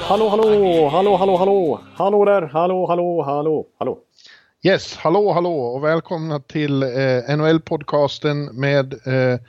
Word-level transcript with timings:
Hallå, 0.00 0.28
hallå, 0.28 0.88
hallå, 0.88 1.16
hallå, 1.16 1.36
hallå, 1.36 1.80
hallå 1.94 2.24
där, 2.24 2.42
hallå, 2.42 2.86
hallå, 2.86 3.22
hallå, 3.22 3.66
hallå. 3.78 3.98
Yes, 4.62 4.96
hallå, 4.96 5.32
hallå 5.32 5.52
och 5.58 5.84
välkomna 5.84 6.40
till 6.40 6.82
eh, 6.82 6.88
NHL-podcasten 7.36 8.52
med, 8.52 8.92
eh, 8.92 9.40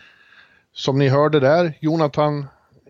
som 0.73 0.99
ni 0.99 1.07
hörde 1.07 1.39
där, 1.39 1.73
Jonathan 1.81 2.45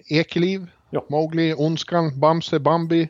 Ekeliv, 0.09 0.68
Ja. 0.90 1.06
Mowgli, 1.09 1.54
Ondskan, 1.54 2.20
Bamse, 2.20 2.59
Bambi, 2.59 3.09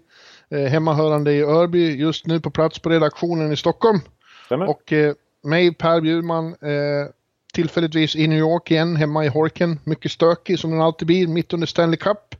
eh, 0.51 0.59
hemmahörande 0.59 1.33
i 1.33 1.41
Örby, 1.41 1.95
just 1.95 2.25
nu 2.27 2.39
på 2.39 2.49
plats 2.49 2.79
på 2.79 2.89
redaktionen 2.89 3.51
i 3.51 3.55
Stockholm. 3.55 3.99
Stämmer? 4.45 4.69
Och 4.69 4.93
eh, 4.93 5.13
mig, 5.43 5.73
Per 5.73 6.01
Bjurman, 6.01 6.47
eh, 6.47 7.07
tillfälligtvis 7.57 8.15
i 8.15 8.27
New 8.27 8.39
York 8.39 8.71
igen, 8.71 8.95
hemma 8.95 9.25
i 9.25 9.27
Horken. 9.27 9.79
Mycket 9.83 10.11
stökig 10.11 10.59
som 10.59 10.71
den 10.71 10.81
alltid 10.81 11.05
blir, 11.05 11.27
mitt 11.27 11.53
under 11.53 11.67
Stanley 11.67 11.97
Cup. 11.97 12.35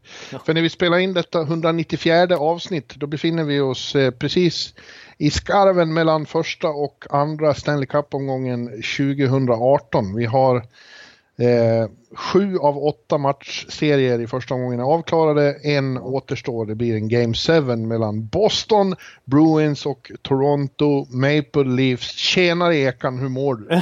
För 0.46 0.54
när 0.54 0.62
vi 0.62 0.70
spelar 0.70 0.98
in 0.98 1.14
detta 1.14 1.42
194 1.42 2.38
avsnitt, 2.38 2.96
då 2.96 3.08
befinner 3.08 3.44
vi 3.44 3.60
oss 3.60 3.96
eh, 3.96 4.12
precis 4.12 4.74
i 5.18 5.30
skarven 5.30 5.94
mellan 5.94 6.26
första 6.26 6.68
och 6.68 7.06
andra 7.10 7.54
Stanley 7.54 7.86
Cup-omgången 7.86 8.68
2018. 8.98 10.16
Vi 10.16 10.26
har 10.26 10.64
eh, 11.40 11.90
sju 12.16 12.58
av 12.58 12.78
åtta 12.78 13.18
matchserier 13.18 14.20
i 14.20 14.28
första 14.28 14.54
omgången 14.54 14.80
är 14.80 14.84
avklarade. 14.84 15.56
En 15.64 15.98
återstår. 15.98 16.66
Det 16.66 16.76
blir 16.76 16.96
en 16.96 17.08
Game 17.08 17.34
7 17.34 17.62
mellan 17.76 18.28
Boston, 18.28 18.96
Bruins 19.26 19.86
och 19.86 20.12
Toronto 20.22 21.06
Maple 21.10 21.64
Leafs. 21.64 22.12
Tjenare 22.12 22.78
Ekan, 22.78 23.20
hur 23.20 23.30
mår 23.30 23.56
du? 23.56 23.68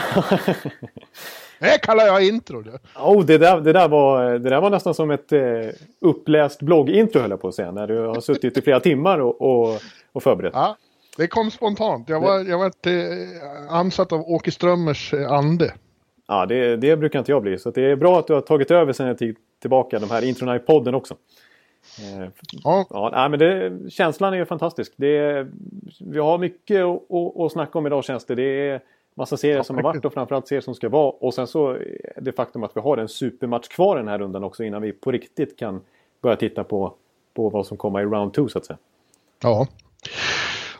Det 1.60 1.82
kallar 1.82 2.06
jag 2.06 2.28
intro. 2.28 2.62
Du. 2.62 2.72
Oh, 2.96 3.26
det, 3.26 3.38
där, 3.38 3.62
det, 3.62 3.74
där 3.74 3.88
var, 3.88 4.32
det 4.32 4.50
där 4.50 4.62
var 4.62 4.70
nästan 4.70 4.94
som 4.94 5.12
ett 5.12 5.32
eh, 5.32 5.42
uppläst 6.02 6.62
bloggintro 6.62 7.22
höll 7.22 7.30
jag 7.30 7.42
på 7.42 7.48
att 7.48 7.56
säga. 7.56 7.72
När 7.72 7.88
du 7.88 8.00
har 8.00 8.22
suttit 8.22 8.58
i 8.58 8.62
flera 8.62 8.80
timmar 8.80 9.20
och, 9.20 9.42
och, 9.42 9.82
och 10.14 10.24
förberett. 10.24 10.54
Ja, 10.56 10.78
det 11.18 11.28
kom 11.28 11.52
spontant. 11.52 12.10
Jag 12.10 12.20
var, 12.20 12.40
jag 12.40 12.58
var 12.58 12.66
eh, 12.66 13.74
ansatt 13.76 14.12
av 14.12 14.22
Åke 14.22 14.52
Strömmers 14.52 15.14
eh, 15.14 15.32
ande. 15.32 15.74
Ja, 16.28 16.46
det, 16.46 16.76
det 16.76 16.98
brukar 16.98 17.20
inte 17.20 17.32
jag 17.32 17.42
bli. 17.42 17.58
Så 17.58 17.72
det 17.72 17.82
är 17.82 17.96
bra 17.96 18.20
att 18.20 18.28
du 18.28 18.34
har 18.34 18.42
tagit 18.42 18.72
över 18.72 18.94
sen 18.94 19.08
en 19.08 19.16
tid 19.16 19.38
tillbaka 19.62 20.00
de 20.00 20.12
här 20.12 20.26
introna 20.26 20.56
i 20.56 20.60
podden 20.60 20.96
också. 20.96 21.16
Eh, 22.00 22.30
Ja, 22.64 22.86
Ja, 22.90 23.30
men 23.30 23.40
det, 23.40 23.80
känslan 23.92 24.34
är 24.34 24.38
ju 24.38 24.46
fantastisk. 24.46 24.94
Det, 24.96 25.48
vi 26.00 26.20
har 26.20 26.38
mycket 26.38 26.82
att, 26.86 27.52
snacka 27.52 27.78
om 27.80 27.86
idag 27.86 28.04
känns 28.04 28.26
det. 28.26 28.36
Det 28.36 28.70
är 28.70 28.82
massa 29.16 29.38
serier 29.38 29.58
Ja, 29.58 29.64
som 29.64 29.76
har 29.76 29.84
varit 29.84 30.06
och 30.06 30.14
framförallt 30.14 30.48
serier 30.48 30.62
som 30.62 30.76
ska 30.76 30.90
vara. 30.90 31.12
Och 31.12 31.34
sen 31.34 31.48
så 31.48 31.78
det 32.18 32.32
faktum 32.32 32.64
att 32.64 32.72
vi 32.76 32.82
har 32.82 32.98
en 32.98 33.08
supermatch 33.08 33.68
kvar 33.68 33.98
den 33.98 34.08
här 34.08 34.20
rundan 34.20 34.44
också 34.44 34.64
innan 34.64 34.82
vi 34.82 34.92
på 34.92 35.12
riktigt 35.12 35.60
kan 35.60 35.82
börja 36.22 36.36
titta 36.36 36.64
på, 36.64 36.94
på 37.34 37.50
vad 37.50 37.66
som 37.66 37.78
kommer 37.78 38.02
i 38.02 38.04
round 38.04 38.34
2 38.34 38.48
så 38.48 38.58
att 38.58 38.66
säga. 38.66 38.78
Ja. 39.44 39.68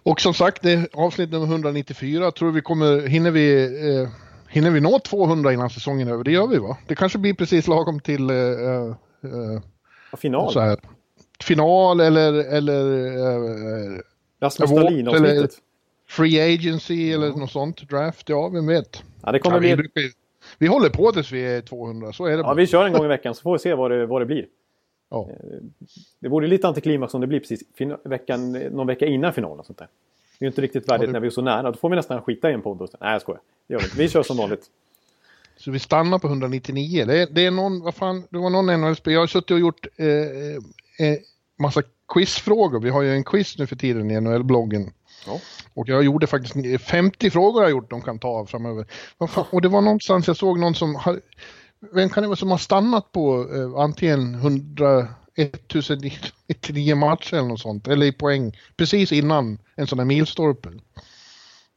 Och 0.04 0.22
som 0.22 0.34
sagt, 0.34 0.62
det 0.62 0.74
är 0.74 0.88
avsnitt 0.94 1.32
nummer 1.32 1.46
194. 1.46 2.32
Tror 2.32 2.52
vi 2.52 2.62
kommer, 2.62 3.08
hinner 3.08 3.32
vi, 3.32 3.64
eh, 3.64 4.10
hinner 4.56 4.72
vi 4.72 4.82
nå 4.82 5.00
200 5.00 5.54
innan 5.54 5.70
säsongen 5.70 6.08
är 6.08 6.12
över? 6.14 6.24
Det 6.24 6.32
gör 6.32 6.48
vi 6.48 6.58
va? 6.58 6.78
Det 6.88 6.96
kanske 6.96 7.18
blir 7.18 7.34
precis 7.34 7.68
lagom 7.68 8.00
till 8.00 8.30
eh, 8.30 8.36
Ja, 10.12 10.18
final. 10.18 10.52
så 10.52 10.60
här, 10.60 10.78
final 11.44 12.00
eller, 12.00 12.34
eller 12.34 13.06
eh, 13.08 14.00
Rasmus 14.42 14.70
Dahlin-avsnittet. 14.72 15.52
free 16.10 16.54
agency 16.56 17.12
eller 17.14 17.30
något 17.32 17.52
sånt. 17.52 17.90
Draft, 17.90 18.30
ja 18.30 18.48
vem 18.50 18.68
vet. 18.68 19.04
Ja, 19.24 19.32
det 19.32 19.40
kommer 19.40 19.56
Ja, 19.58 19.60
vi, 19.62 19.68
bli... 19.68 19.76
brukar 19.76 20.02
vi 20.58 20.68
håller 20.68 20.90
på 20.90 21.12
tills 21.12 21.32
vi 21.32 21.42
är 21.56 21.62
200, 21.62 22.14
så 22.14 22.26
är 22.26 22.30
det 22.32 22.38
Ja, 22.38 22.44
bara. 22.44 22.54
vi 22.56 22.68
kör 22.68 22.86
en 22.86 22.94
gång 22.94 23.06
i 23.06 23.08
veckan 23.08 23.36
så 23.36 23.42
får 23.42 23.54
vi 23.54 23.60
se 23.60 23.74
vad 23.74 23.92
det, 23.92 24.06
vad 24.06 24.22
det 24.22 24.26
blir. 24.26 24.46
Ja. 25.10 25.30
Det 26.20 26.30
vore 26.30 26.48
lite 26.48 26.68
antiklimax 26.68 27.14
om 27.14 27.22
det 27.22 27.28
blir 27.28 27.40
precis 27.40 27.64
fin- 27.78 27.96
veckan, 28.04 28.52
någon 28.52 28.88
vecka 28.88 29.06
innan 29.06 29.34
finalen. 29.34 29.64
Sånt 29.66 29.80
där. 29.80 29.88
Det 30.40 30.44
är 30.44 30.46
ju 30.46 30.48
inte 30.52 30.62
riktigt 30.62 30.90
värdigt 30.90 31.08
det- 31.08 31.14
när 31.14 31.20
vi 31.20 31.28
är 31.28 31.32
så 31.32 31.42
nära. 31.42 31.72
Då 31.72 31.78
får 31.78 31.90
vi 31.90 31.96
nästan 31.96 32.22
skita 32.22 32.50
i 32.52 32.54
en 32.54 32.62
podd. 32.62 32.82
Och. 32.82 32.90
Nej, 33.02 33.12
jag 33.12 33.22
skojar. 33.22 33.42
Det 33.68 33.74
gör 33.74 33.80
vi 33.80 33.86
inte. 33.86 33.98
Vi 33.98 34.10
kör 34.10 34.24
som 34.24 34.38
vanligt. 34.38 34.70
Så 35.58 35.72
vi 35.72 35.80
stannar 35.80 36.20
på 36.20 36.28
199. 36.28 37.06
Det 37.06 37.22
är, 37.22 37.28
det 37.32 37.46
är 37.46 37.52
någon, 37.52 37.82
vad 37.82 37.96
fan, 37.96 38.28
det 38.30 38.38
var 38.38 38.50
någon 38.50 38.82
NHL-spelare, 38.82 39.14
jag 39.14 39.22
har 39.22 39.28
suttit 39.28 39.52
och 39.52 39.60
gjort 39.60 39.88
eh, 39.96 40.08
eh, 40.08 41.18
massa 41.60 41.84
quizfrågor. 42.14 42.80
Vi 42.80 42.90
har 42.90 43.02
ju 43.02 43.14
en 43.14 43.24
quiz 43.24 43.58
nu 43.58 43.68
för 43.68 43.76
tiden 43.76 44.12
i 44.12 44.22
NHL-bloggen. 44.22 44.94
Ja. 45.28 45.40
Och 45.74 45.90
jag 45.90 46.04
gjorde 46.04 46.28
faktiskt 46.28 46.82
50 46.82 47.30
frågor 47.30 47.64
jag 47.64 47.72
gjort 47.72 47.90
de 47.90 48.02
kan 48.02 48.20
ta 48.20 48.28
av 48.28 48.46
framöver. 48.46 48.86
Och 49.50 49.62
det 49.62 49.68
var 49.68 49.82
någonstans 49.82 50.28
jag 50.28 50.38
såg 50.38 50.60
någon 50.60 50.76
som 50.76 50.96
har, 50.96 51.22
vem 51.94 52.10
kan 52.10 52.24
det 52.24 52.28
vara 52.28 52.38
som 52.38 52.52
har 52.52 52.58
stannat 52.58 53.12
på 53.12 53.50
eh, 53.54 53.82
antingen 53.82 54.36
100, 54.36 55.08
1099 55.36 56.96
matcher 56.96 57.34
eller 57.34 57.48
något 57.48 57.60
sånt, 57.60 57.88
eller 57.88 58.06
i 58.06 58.12
poäng, 58.12 58.58
precis 58.78 59.12
innan 59.12 59.58
en 59.76 59.88
sån 59.88 60.00
här 60.00 60.06
milstolpe. 60.06 60.70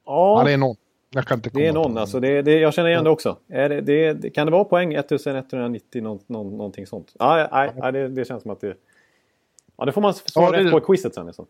Ja, 0.06 0.38
Ja, 0.40 0.44
det 0.44 0.52
är 0.52 0.56
någon. 0.56 0.76
Jag 1.10 1.24
kan 1.24 1.38
inte 1.38 1.50
komma 1.50 1.62
det 1.62 1.68
är 1.68 1.72
någon 1.72 1.98
alltså. 1.98 2.20
Det, 2.20 2.42
det, 2.42 2.58
jag 2.58 2.74
känner 2.74 2.88
igen 2.90 3.04
det 3.04 3.10
också. 3.10 3.38
Är 3.48 3.68
det, 3.68 3.80
det, 3.80 4.12
det, 4.12 4.30
kan 4.30 4.46
det 4.46 4.52
vara 4.52 4.64
poäng 4.64 4.94
1190 4.94 6.02
någon, 6.02 6.18
någon, 6.26 6.56
någonting 6.56 6.86
sånt? 6.86 7.12
Ja, 7.18 7.48
nej, 7.52 7.70
nej, 7.76 7.92
det, 7.92 8.08
det 8.08 8.24
känns 8.24 8.42
som 8.42 8.50
att 8.50 8.60
det... 8.60 8.74
Ja, 9.76 9.84
det 9.84 9.92
får 9.92 10.00
man 10.00 10.14
svara 10.14 10.56
Ja, 10.56 10.64
rätt 10.64 10.72
på 10.72 10.78
i 10.78 10.80
quizet 10.80 11.14
sen. 11.14 11.26
Liksom. 11.26 11.46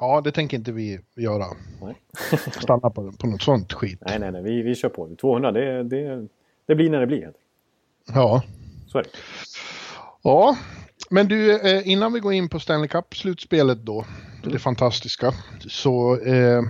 Ja, 0.00 0.20
det 0.20 0.32
tänker 0.32 0.56
inte 0.56 0.72
vi 0.72 1.00
göra. 1.16 1.44
Nej. 1.82 1.94
Stanna 2.62 2.90
på, 2.90 3.12
på 3.12 3.26
något 3.26 3.42
sånt 3.42 3.72
skit. 3.72 3.98
nej, 4.06 4.18
nej, 4.18 4.32
nej. 4.32 4.42
Vi, 4.42 4.62
vi 4.62 4.74
kör 4.74 4.88
på. 4.88 5.16
200, 5.20 5.52
det, 5.52 5.82
det, 5.82 6.26
det 6.66 6.74
blir 6.74 6.90
när 6.90 7.00
det 7.00 7.06
blir. 7.06 7.32
Ja. 8.14 8.42
Så 8.88 8.98
är 8.98 9.02
det. 9.02 9.08
Ja, 10.22 10.56
men 11.10 11.28
du, 11.28 11.60
eh, 11.60 11.88
innan 11.88 12.12
vi 12.12 12.20
går 12.20 12.32
in 12.32 12.48
på 12.48 12.60
Stanley 12.60 12.88
Cup-slutspelet 12.88 13.78
då, 13.78 14.04
det 14.44 14.58
fantastiska, 14.58 15.32
så 15.68 16.20
eh, 16.20 16.62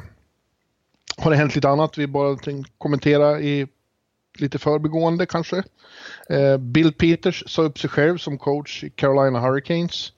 har 1.17 1.31
det 1.31 1.37
hänt 1.37 1.55
lite 1.55 1.69
annat 1.69 1.99
vi 1.99 2.07
bara 2.07 2.37
tänkte 2.37 2.73
kommentera 2.79 3.41
i 3.41 3.67
lite 4.39 4.59
förbigående 4.59 5.27
kanske. 5.27 5.63
Eh, 6.29 6.57
Bill 6.57 6.93
Peters 6.93 7.45
sa 7.47 7.63
upp 7.63 7.79
sig 7.79 7.91
själv 7.91 8.19
som 8.19 8.39
coach 8.39 8.85
i 8.85 8.91
Carolina 8.91 9.41
Hurricanes. 9.41 10.13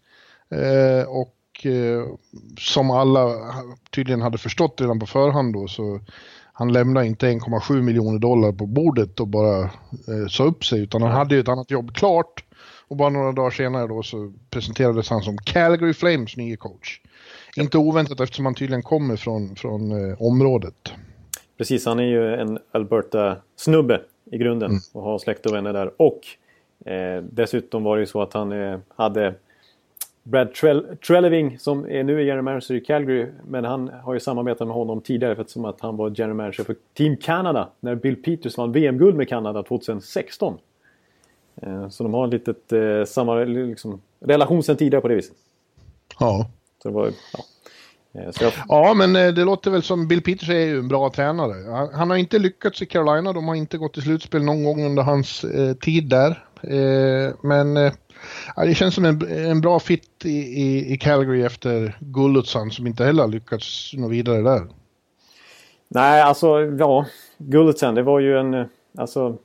Eh, 0.51 1.09
och 1.09 1.67
eh, 1.67 2.07
som 2.59 2.91
alla 2.91 3.55
tydligen 3.91 4.23
hade 4.23 4.39
förstått 4.39 4.81
redan 4.81 5.01
på 5.01 5.07
förhand 5.07 5.53
då 5.53 5.69
så 5.69 6.01
han 6.53 6.73
lämnade 6.73 7.07
inte 7.07 7.27
1,7 7.27 7.83
miljoner 7.83 8.19
dollar 8.19 8.53
på 8.53 8.67
bordet 8.67 9.21
och 9.21 9.29
bara 9.29 9.63
eh, 9.63 10.29
sa 10.31 10.45
upp 10.45 10.65
sig 10.65 10.81
utan 10.81 11.03
han 11.03 11.11
hade 11.11 11.35
ju 11.35 11.41
ett 11.41 11.49
annat 11.49 11.71
jobb 11.71 11.95
klart. 11.95 12.45
Och 12.89 12.97
bara 12.97 13.09
några 13.09 13.33
dagar 13.33 13.51
senare 13.51 13.87
då 13.87 14.03
så 14.03 14.33
presenterades 14.51 15.11
han 15.11 15.23
som 15.23 15.39
Calgary 15.39 15.95
Flames 15.95 16.37
nya 16.37 16.57
coach. 16.57 17.01
Inte 17.57 17.79
oväntat 17.79 18.21
eftersom 18.21 18.45
han 18.45 18.55
tydligen 18.55 18.83
kommer 18.83 19.17
från, 19.17 19.57
från 19.57 20.11
eh, 20.11 20.23
området. 20.23 20.93
Precis, 21.59 21.87
han 21.87 21.99
är 22.01 22.05
ju 22.05 22.35
en 22.35 22.59
Alberta-snubbe 22.73 24.01
i 24.31 24.39
grunden 24.39 24.71
Mm. 24.71 24.81
och 24.93 25.03
har 25.03 25.19
släkt 25.19 25.47
och 25.47 25.55
vänner 25.55 25.73
där. 25.73 25.91
Och 25.97 26.21
eh, 26.93 27.23
dessutom 27.31 27.83
var 27.85 27.97
det 27.97 28.01
ju 28.01 28.07
så 28.07 28.23
att 28.23 28.33
han 28.35 28.53
eh, 28.53 28.79
hade 28.89 29.35
Brad 30.23 30.49
Trell- 30.53 30.97
Treleving 30.97 31.59
som 31.59 31.87
är 31.91 32.05
nu 32.05 32.17
är 32.21 32.25
general 32.25 32.43
manager 32.45 32.75
i 32.75 32.81
Calgary. 32.81 33.27
Men 33.49 33.65
han 33.65 33.89
har 33.89 34.15
ju 34.15 34.21
samarbetat 34.21 34.67
med 34.67 34.77
honom 34.77 35.01
tidigare 35.01 35.33
eftersom 35.33 35.65
att 35.65 35.81
han 35.81 35.97
var 35.97 36.13
general 36.17 36.37
manager 36.37 36.65
för 36.65 36.77
Team 36.95 37.17
Canada 37.17 37.69
när 37.81 37.95
Bill 37.95 38.23
Peters 38.23 38.57
vann 38.59 38.73
VM-guld 38.73 39.17
med 39.17 39.29
Kanada 39.29 39.63
2016. 39.63 40.59
Eh, 41.63 41.89
så 41.89 42.03
de 42.03 42.15
har 42.15 42.27
ett 42.27 42.33
litet 42.33 42.73
eh, 42.73 43.05
samma 43.07 43.35
liksom, 43.35 44.01
relation 44.21 44.63
sedan 44.63 44.77
tidigare 44.77 45.01
på 45.03 45.09
det 45.09 45.15
viset. 45.15 45.37
Ja. 46.21 46.47
Så 46.85 46.89
det 46.89 46.95
var, 46.95 47.07
ja. 47.33 47.45
Eh, 48.21 48.31
jag, 48.41 48.53
Ja, 48.69 48.95
men 48.95 49.17
eh, 49.17 49.29
det 49.35 49.45
låter 49.45 49.71
väl 49.71 49.83
som 49.83 50.09
Bill 50.09 50.23
Peters 50.23 50.49
är 50.51 50.55
ju 50.67 50.79
en 50.79 50.89
bra 50.89 51.11
tränare. 51.11 51.71
Han, 51.77 51.95
han 51.95 52.11
har 52.11 52.17
inte 52.17 52.39
lyckats 52.39 52.83
i 52.83 52.87
Carolina, 52.87 53.33
de 53.33 53.49
har 53.49 53.55
inte 53.55 53.79
gått 53.79 53.93
till 53.95 54.03
slutspel 54.03 54.43
någon 54.45 54.65
gång 54.65 54.87
under 54.87 55.03
hans 55.03 55.45
eh, 55.45 55.75
tid 55.75 56.09
där. 56.09 56.45
Eh, 56.63 57.35
men 57.43 57.77
eh, 57.77 57.93
det 58.57 58.75
känns 58.75 58.95
som 58.95 59.05
en, 59.05 59.23
en 59.51 59.61
bra 59.61 59.81
fit 59.81 60.25
i, 60.25 60.39
i, 60.39 60.93
i 60.95 60.99
Calgary 60.99 61.43
efter 61.43 61.97
Gullutsson 62.01 62.71
som 62.71 62.87
inte 62.87 63.05
heller 63.05 63.23
har 63.23 63.31
lyckats 63.31 63.93
nå 63.95 64.09
vidare 64.09 64.43
där. 64.43 64.63
Nej, 65.89 66.23
alltså 66.23 66.61
ja. 66.61 67.07
Guldet 67.39 67.79
sen, 67.79 67.95
det 67.95 68.03
var 68.03 68.21
ju 68.21 68.39
en... 68.39 68.55
eh, 68.55 68.67
Alltså, 68.99 69.39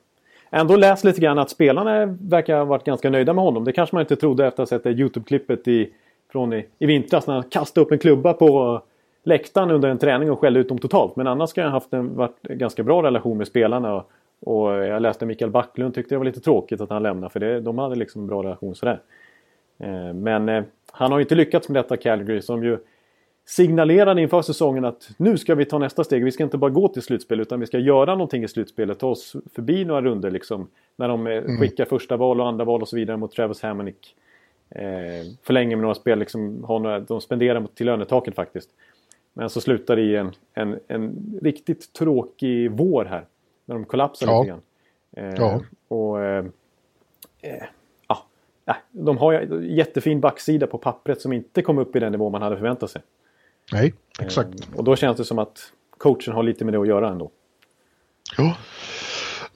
ändå 0.52 0.76
läst 0.76 1.04
lite 1.04 1.22
grann 1.22 1.40
att 1.40 1.50
spelarna 1.50 2.06
verkar 2.06 2.58
ha 2.58 2.66
varit 2.66 2.84
ganska 2.84 3.10
nöjda 3.10 3.34
med 3.34 3.44
honom. 3.44 3.64
Det 3.64 3.72
kanske 3.72 3.96
man 3.96 4.02
inte 4.02 4.16
trodde 4.16 4.48
efter 4.48 4.64
att 4.64 4.70
ha 4.70 4.78
sett 4.78 4.84
det 4.84 4.92
YouTube-klippet 4.92 5.68
i, 5.68 5.90
från 6.32 6.54
i, 6.54 6.66
i 6.80 6.86
vintras 6.86 7.28
när 7.28 7.34
han 7.34 7.44
kastade 7.44 7.86
upp 7.86 7.92
en 7.92 8.00
klubba 8.00 8.34
på 8.34 8.82
läktaren 9.24 9.72
under 9.72 9.90
en 9.90 9.98
träning 9.98 10.32
och 10.32 10.40
skällde 10.40 10.60
ut 10.60 10.70
dem 10.70 10.78
totalt. 10.78 11.16
Men 11.16 11.28
annars 11.28 11.50
ska 11.50 11.62
han 11.62 11.72
ha 11.72 11.76
haft 11.76 11.94
en 11.94 12.16
varit 12.16 12.42
ganska 12.42 12.84
bra 12.84 13.04
relation 13.04 13.38
med 13.38 13.48
spelarna. 13.48 13.96
Och, 13.96 14.12
och 14.40 14.72
jag 14.72 15.02
läste 15.02 15.26
Mikael 15.26 15.52
Backlund 15.52 15.96
tyckte 15.96 16.16
det 16.16 16.20
var 16.20 16.26
lite 16.26 16.42
tråkigt 16.42 16.82
att 16.82 16.90
han 16.90 17.04
lämnade 17.04 17.34
för 17.34 17.40
det, 17.40 17.62
de 17.62 17.78
hade 17.78 17.96
liksom 17.96 18.22
en 18.22 18.28
bra 18.28 18.44
relation 18.44 18.76
sådär. 18.76 19.02
Eh, 19.80 20.14
men 20.14 20.50
eh, 20.50 20.64
han 20.92 21.12
har 21.12 21.20
ju 21.20 21.24
inte 21.24 21.36
lyckats 21.36 21.70
med 21.70 21.84
detta 21.84 21.98
Calgary 21.98 22.42
som 22.42 22.64
ju 22.64 22.78
signalerade 23.46 24.22
inför 24.22 24.42
säsongen 24.42 24.86
att 24.86 25.10
nu 25.18 25.38
ska 25.38 25.56
vi 25.56 25.66
ta 25.66 25.78
nästa 25.78 26.04
steg. 26.04 26.24
Vi 26.24 26.32
ska 26.32 26.44
inte 26.44 26.58
bara 26.58 26.72
gå 26.72 26.88
till 26.88 27.02
slutspel 27.02 27.40
utan 27.40 27.60
vi 27.60 27.66
ska 27.66 27.80
göra 27.80 28.14
någonting 28.14 28.44
i 28.44 28.48
slutspelet. 28.48 29.00
Ta 29.00 29.08
oss 29.08 29.36
förbi 29.56 29.86
några 29.86 30.02
runder 30.02 30.32
liksom. 30.32 30.68
När 30.96 31.08
de 31.08 31.28
eh, 31.28 31.38
mm. 31.38 31.58
skickar 31.58 31.86
första 31.86 32.18
val 32.18 32.42
och 32.42 32.48
andra 32.48 32.66
val 32.66 32.82
och 32.82 32.88
så 32.88 32.96
vidare 32.96 33.18
mot 33.18 33.32
Travis 33.32 33.62
Hammonick. 33.62 34.16
Eh, 34.70 35.26
förlänger 35.44 35.76
med 35.76 35.82
några 35.82 35.96
spel, 35.96 36.20
liksom, 36.20 36.64
har 36.64 36.80
några, 36.80 37.00
de 37.00 37.22
spenderar 37.22 37.68
till 37.76 37.86
lönetaket 37.86 38.36
faktiskt. 38.36 38.70
Men 39.34 39.50
så 39.50 39.62
slutar 39.62 39.96
det 39.96 40.02
i 40.02 40.16
en, 40.16 40.32
en, 40.54 40.80
en 40.88 41.40
riktigt 41.42 41.94
tråkig 41.94 42.72
vår 42.72 43.06
här. 43.06 43.26
När 43.66 43.76
de 43.76 43.86
kollapsar 43.86 44.28
ja. 44.28 44.42
lite 44.42 44.50
grann. 44.50 44.62
Eh, 45.12 45.36
ja. 45.38 45.62
Och... 45.88 46.24
Eh, 46.24 46.46
eh 47.42 47.64
ja, 48.70 48.76
de 48.92 49.18
har 49.18 49.34
jättefin 49.62 50.20
backsida 50.20 50.68
på 50.68 50.78
pappret 50.78 51.22
som 51.22 51.34
inte 51.34 51.62
kom 51.62 51.78
upp 51.78 51.96
i 51.96 52.00
den 52.00 52.12
nivå 52.12 52.30
man 52.30 52.42
hade 52.42 52.56
förväntat 52.56 52.92
sig. 52.92 53.02
Nej, 53.72 53.94
exakt. 54.20 54.50
Eh, 54.50 54.78
och 54.78 54.84
då 54.84 54.96
känns 54.96 55.18
det 55.18 55.26
som 55.26 55.40
att 55.40 55.74
coachen 55.98 56.34
har 56.34 56.44
lite 56.44 56.66
med 56.66 56.74
det 56.74 56.80
att 56.80 56.88
göra 56.88 57.10
ändå. 57.10 57.32
Ja. 58.38 58.58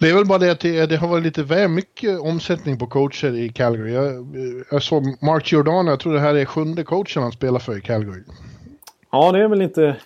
Det 0.04 0.10
är 0.10 0.14
väl 0.14 0.26
bara 0.26 0.40
det 0.40 0.52
att 0.52 0.60
det, 0.60 0.86
det 0.86 0.98
har 0.98 1.08
varit 1.08 1.24
lite 1.24 1.44
väl 1.44 1.70
mycket 1.70 2.20
omsättning 2.20 2.80
på 2.80 2.88
coacher 2.88 3.36
i 3.38 3.50
Calgary. 3.50 3.94
Jag, 3.94 4.36
jag 4.72 4.84
såg 4.84 5.04
Mark 5.22 5.52
Giordano, 5.52 5.90
jag 5.90 6.00
tror 6.00 6.14
det 6.14 6.20
här 6.20 6.36
är 6.36 6.46
sjunde 6.46 6.84
coachen 6.84 7.24
han 7.24 7.32
spelar 7.32 7.60
för 7.60 7.78
i 7.78 7.82
Calgary. 7.82 8.24
Ja, 9.12 9.32
det 9.32 9.44
är 9.44 9.48
väl 9.48 9.62
inte 9.62 9.98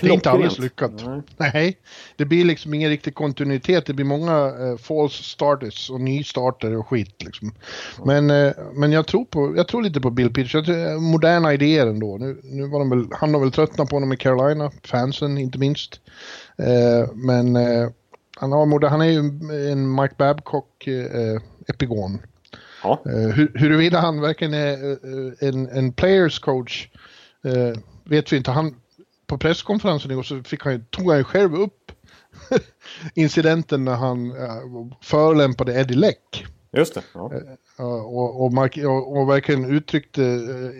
det 0.00 0.08
är 0.08 0.12
inte 0.12 0.30
alldeles 0.30 0.58
lyckat. 0.58 0.92
Nej. 1.06 1.22
Nej. 1.36 1.78
Det 2.16 2.24
blir 2.24 2.44
liksom 2.44 2.74
ingen 2.74 2.90
riktig 2.90 3.14
kontinuitet. 3.14 3.86
Det 3.86 3.92
blir 3.92 4.06
många 4.06 4.46
eh, 4.46 4.76
false 4.76 5.22
starters 5.22 5.90
och 5.90 6.00
nystarter 6.00 6.76
och 6.76 6.88
skit 6.88 7.22
liksom. 7.24 7.54
Men, 8.04 8.30
eh, 8.30 8.52
men 8.72 8.92
jag, 8.92 9.06
tror 9.06 9.24
på, 9.24 9.54
jag 9.56 9.68
tror 9.68 9.82
lite 9.82 10.00
på 10.00 10.10
Bill 10.10 10.32
Pitch. 10.32 10.54
Eh, 10.54 11.00
moderna 11.00 11.54
idéer 11.54 11.86
ändå. 11.86 12.16
Nu, 12.20 12.40
nu 12.42 12.66
var 12.66 12.78
de 12.78 12.90
väl, 12.90 13.06
han 13.12 13.34
har 13.34 13.40
väl 13.40 13.52
tröttnat 13.52 13.88
på 13.88 13.96
honom 13.96 14.12
i 14.12 14.16
Carolina, 14.16 14.70
fansen 14.84 15.38
inte 15.38 15.58
minst. 15.58 16.00
Eh, 16.58 17.14
men 17.14 17.56
eh, 17.56 17.88
han, 18.52 18.70
har, 18.70 18.88
han 18.88 19.00
är 19.00 19.04
ju 19.04 19.18
en 19.72 19.94
Mike 19.94 20.14
Babcock 20.18 20.86
eh. 20.86 21.40
Ja. 22.82 23.02
Hur, 23.04 23.52
huruvida 23.58 24.00
han 24.00 24.20
verkligen 24.20 24.54
är 24.54 24.98
en, 25.44 25.68
en 25.68 25.92
players 25.92 26.38
coach 26.38 26.88
vet 28.04 28.32
vi 28.32 28.36
inte. 28.36 28.50
Han, 28.50 28.74
på 29.26 29.38
presskonferensen 29.38 30.10
igår 30.10 30.22
så 30.22 30.42
fick 30.42 30.64
han, 30.64 30.84
tog 30.90 31.08
han 31.08 31.18
ju 31.18 31.24
själv 31.24 31.54
upp 31.54 31.92
incidenten 33.14 33.84
när 33.84 33.94
han 33.94 34.34
förolämpade 35.02 35.80
Eddie 35.80 35.94
Leck. 35.94 36.46
Just 36.76 36.94
det. 36.94 37.02
Ja. 37.14 37.30
Och, 37.76 38.44
och, 38.44 38.52
och, 38.84 39.16
och, 39.16 39.30
verkligen 39.30 39.64
uttryckte 39.64 40.22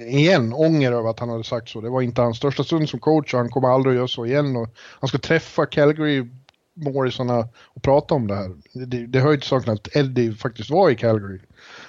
igen 0.08 0.52
ånger 0.52 0.92
över 0.92 1.10
att 1.10 1.20
han 1.20 1.28
hade 1.28 1.44
sagt 1.44 1.68
så. 1.68 1.80
Det 1.80 1.90
var 1.90 2.02
inte 2.02 2.22
hans 2.22 2.36
största 2.36 2.64
stund 2.64 2.88
som 2.88 3.00
coach 3.00 3.34
och 3.34 3.40
han 3.40 3.50
kommer 3.50 3.68
aldrig 3.68 3.92
att 3.92 3.96
göra 3.96 4.08
så 4.08 4.26
igen. 4.26 4.56
Och 4.56 4.68
han 4.76 5.08
ska 5.08 5.18
träffa 5.18 5.66
Calgary 5.66 6.28
Morrisarna 6.74 7.48
och 7.64 7.82
prata 7.82 8.14
om 8.14 8.26
det 8.26 8.34
här. 8.34 8.50
Det, 8.72 9.06
det 9.06 9.20
hör 9.20 9.30
ju 9.30 9.36
till 9.36 9.48
saken 9.48 9.72
att 9.72 9.96
Eddie 9.96 10.32
faktiskt 10.32 10.70
var 10.70 10.90
i 10.90 10.96
Calgary. 10.96 11.40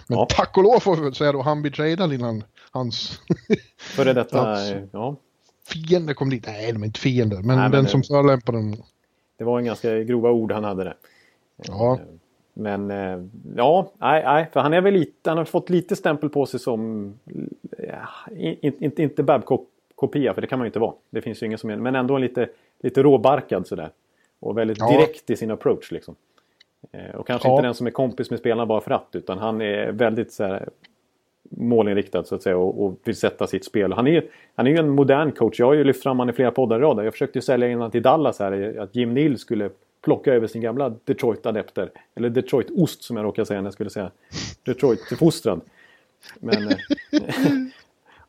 Men 0.07 0.17
ja. 0.17 0.27
tack 0.29 0.57
och 0.57 0.63
lov 0.63 0.79
får 0.79 0.95
vi 0.95 1.01
väl 1.01 1.15
säga 1.15 1.31
då, 1.31 1.41
han 1.41 1.61
blir 1.61 1.71
tradad 1.71 2.13
innan 2.13 2.43
hans... 2.71 3.19
Före 3.77 4.13
detta, 4.13 4.57
ja 4.91 5.15
fiender 5.67 6.13
kom 6.13 6.29
dit. 6.29 6.45
Nej, 6.47 6.73
de 6.73 6.81
är 6.81 6.85
inte 6.85 6.99
fiender, 6.99 7.37
men, 7.37 7.47
Nej, 7.47 7.57
men 7.57 7.71
den 7.71 7.83
det, 7.83 7.89
som 7.89 8.03
förolämpade 8.03 8.57
dem. 8.57 8.75
Det 9.37 9.43
var 9.43 9.59
en 9.59 9.65
ganska 9.65 10.03
grova 10.03 10.31
ord 10.31 10.51
han 10.51 10.63
hade 10.63 10.83
det. 10.83 10.93
Ja. 11.67 11.93
Eh, 11.93 12.05
men 12.53 12.91
eh, 12.91 13.25
ja, 13.55 13.91
nej, 13.97 14.23
nej, 14.23 14.49
för 14.53 14.59
han 14.59 14.73
är 14.73 14.81
väl 14.81 14.93
lite, 14.93 15.29
han 15.29 15.37
har 15.37 15.45
fått 15.45 15.69
lite 15.69 15.95
stämpel 15.95 16.29
på 16.29 16.45
sig 16.45 16.59
som, 16.59 17.13
ja, 17.77 18.07
inte, 18.79 19.03
inte 19.03 19.23
Babcock-kopia, 19.23 20.33
för 20.33 20.41
det 20.41 20.47
kan 20.47 20.59
man 20.59 20.65
ju 20.65 20.69
inte 20.69 20.79
vara. 20.79 20.93
Det 21.09 21.21
finns 21.21 21.41
ju 21.41 21.45
ingen 21.45 21.57
som 21.57 21.69
är, 21.69 21.75
men 21.75 21.95
ändå 21.95 22.17
lite, 22.17 22.49
lite 22.81 23.03
råbarkad 23.03 23.67
sådär. 23.67 23.91
Och 24.39 24.57
väldigt 24.57 24.77
ja. 24.79 24.91
direkt 24.91 25.29
i 25.29 25.35
sin 25.35 25.51
approach 25.51 25.91
liksom. 25.91 26.15
Eh, 26.91 27.15
och 27.15 27.27
kanske 27.27 27.47
ja. 27.47 27.51
inte 27.51 27.67
den 27.67 27.73
som 27.73 27.87
är 27.87 27.91
kompis 27.91 28.29
med 28.29 28.39
spelarna 28.39 28.65
bara 28.65 28.81
för 28.81 28.91
att, 28.91 29.09
utan 29.11 29.37
han 29.37 29.61
är 29.61 29.91
väldigt 29.91 30.33
så 30.33 30.43
här, 30.43 30.69
målinriktad 31.49 32.23
så 32.23 32.35
att 32.35 32.43
säga 32.43 32.57
och, 32.57 32.85
och 32.85 32.99
vill 33.03 33.15
sätta 33.15 33.47
sitt 33.47 33.65
spel. 33.65 33.93
Han 33.93 34.07
är, 34.07 34.25
han 34.55 34.67
är 34.67 34.71
ju 34.71 34.77
en 34.77 34.89
modern 34.89 35.31
coach. 35.31 35.59
Jag 35.59 35.65
har 35.65 35.73
ju 35.73 35.83
lyft 35.83 36.03
fram 36.03 36.17
honom 36.17 36.33
i 36.33 36.35
flera 36.35 36.51
poddar 36.51 36.79
i 36.79 36.81
rad. 36.81 37.05
Jag 37.05 37.13
försökte 37.13 37.37
ju 37.37 37.41
sälja 37.41 37.67
in 37.67 37.73
honom 37.73 37.91
till 37.91 38.01
Dallas 38.01 38.39
här. 38.39 38.79
Att 38.79 38.95
Jim 38.95 39.13
Neal 39.13 39.37
skulle 39.37 39.69
plocka 40.01 40.33
över 40.33 40.47
sin 40.47 40.61
gamla 40.61 40.89
Detroit-adepter. 41.05 41.89
Eller 42.15 42.29
Detroit-ost 42.29 43.03
som 43.03 43.17
jag 43.17 43.23
råkar 43.23 43.43
säga 43.43 43.61
när 43.61 43.67
jag 43.67 43.73
skulle 43.73 43.89
säga 43.89 44.11
Detroit-fostrad. 44.63 45.61
Men, 46.39 46.67
eh, 46.67 46.77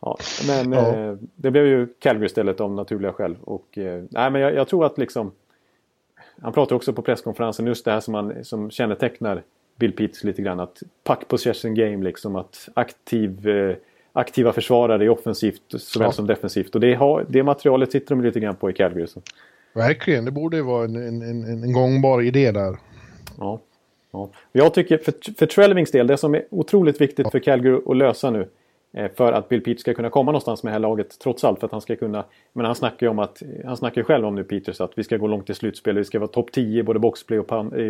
ja, 0.00 0.19
men 0.47 0.73
ja. 0.73 0.97
Eh, 0.97 1.17
det 1.35 1.50
blev 1.50 1.67
ju 1.67 1.87
Calgary 1.99 2.26
istället 2.26 2.61
av 2.61 2.73
naturliga 2.73 3.12
skäl. 3.12 3.37
Och, 3.44 3.79
nej, 4.11 4.31
men 4.31 4.35
jag, 4.35 4.55
jag, 4.55 4.69
tror 4.69 4.87
att 4.87 4.99
liksom... 4.99 5.32
Han 6.43 6.53
pratar 6.53 6.77
också 6.77 6.93
på 6.93 7.03
presskonferensen 7.03 7.67
just 7.67 7.85
det 7.85 7.91
här 7.91 8.00
som, 8.00 8.12
man, 8.12 8.44
som 8.44 8.71
kännetecknar 8.71 9.43
Bill 9.79 9.93
Pitts 9.93 10.25
lite 10.25 10.43
grann. 10.43 10.61
Att 10.61 10.83
puck 11.05 11.29
possession 11.29 11.75
game 11.75 12.05
liksom. 12.05 12.37
Att 12.37 12.69
aktiv, 12.75 13.49
eh, 13.49 13.77
aktiva 14.12 14.53
försvarare 14.53 15.05
i 15.05 15.09
offensivt 15.09 15.62
såväl 15.69 16.09
ja. 16.09 16.12
som 16.12 16.27
defensivt. 16.27 16.75
Och 16.75 16.81
det, 16.81 16.94
har, 16.94 17.27
det 17.29 17.43
materialet 17.43 17.93
sitter 17.93 18.15
de 18.15 18.25
lite 18.25 18.41
grann 18.41 18.56
på 18.56 18.71
i 18.71 18.73
Calgary. 18.73 19.06
Så. 19.06 19.21
Verkligen, 19.73 20.25
det 20.25 20.31
borde 20.31 20.56
ju 20.56 20.62
vara 20.62 20.85
en, 20.85 20.97
en, 20.97 21.23
en, 21.23 21.62
en 21.62 21.73
gångbar 21.73 22.23
idé 22.23 22.53
där. 22.53 22.77
Ja. 23.39 23.61
ja. 24.11 24.31
Jag 24.53 24.75
tycker 24.75 24.99
för, 24.99 25.35
för 25.39 25.47
Trellvings 25.47 25.91
del, 25.91 26.06
det 26.06 26.17
som 26.17 26.35
är 26.35 26.44
otroligt 26.50 27.00
viktigt 27.00 27.31
för 27.31 27.39
Calgary 27.39 27.81
att 27.87 27.97
lösa 27.97 28.31
nu 28.31 28.49
Eh, 28.96 29.10
för 29.14 29.32
att 29.32 29.48
Bill 29.48 29.62
Peters 29.62 29.81
ska 29.81 29.94
kunna 29.94 30.10
komma 30.10 30.32
någonstans 30.32 30.62
med 30.62 30.70
det 30.70 30.75
här 30.75 30.81
laget 30.81 31.19
trots 31.19 31.44
allt. 31.44 31.60
För 31.60 31.66
att 31.66 31.72
han 31.72 31.81
ska 31.81 31.96
kunna... 31.96 32.25
Men 32.52 32.66
han 32.66 32.75
snackar 32.75 33.06
ju 33.06 33.10
om 33.10 33.19
att... 33.19 33.43
Han 33.64 33.76
snackar 33.76 34.00
ju 34.00 34.04
själv 34.04 34.26
om 34.26 34.34
nu 34.34 34.44
Peters 34.44 34.81
att 34.81 34.98
vi 34.98 35.04
ska 35.04 35.16
gå 35.16 35.26
långt 35.26 35.50
i 35.50 35.54
slutspel. 35.54 35.98
Vi 35.98 36.04
ska 36.04 36.19
vara 36.19 36.28
topp 36.28 36.52
10 36.52 36.82
både 36.82 36.98
boxplay 36.98 37.38
och 37.38 37.48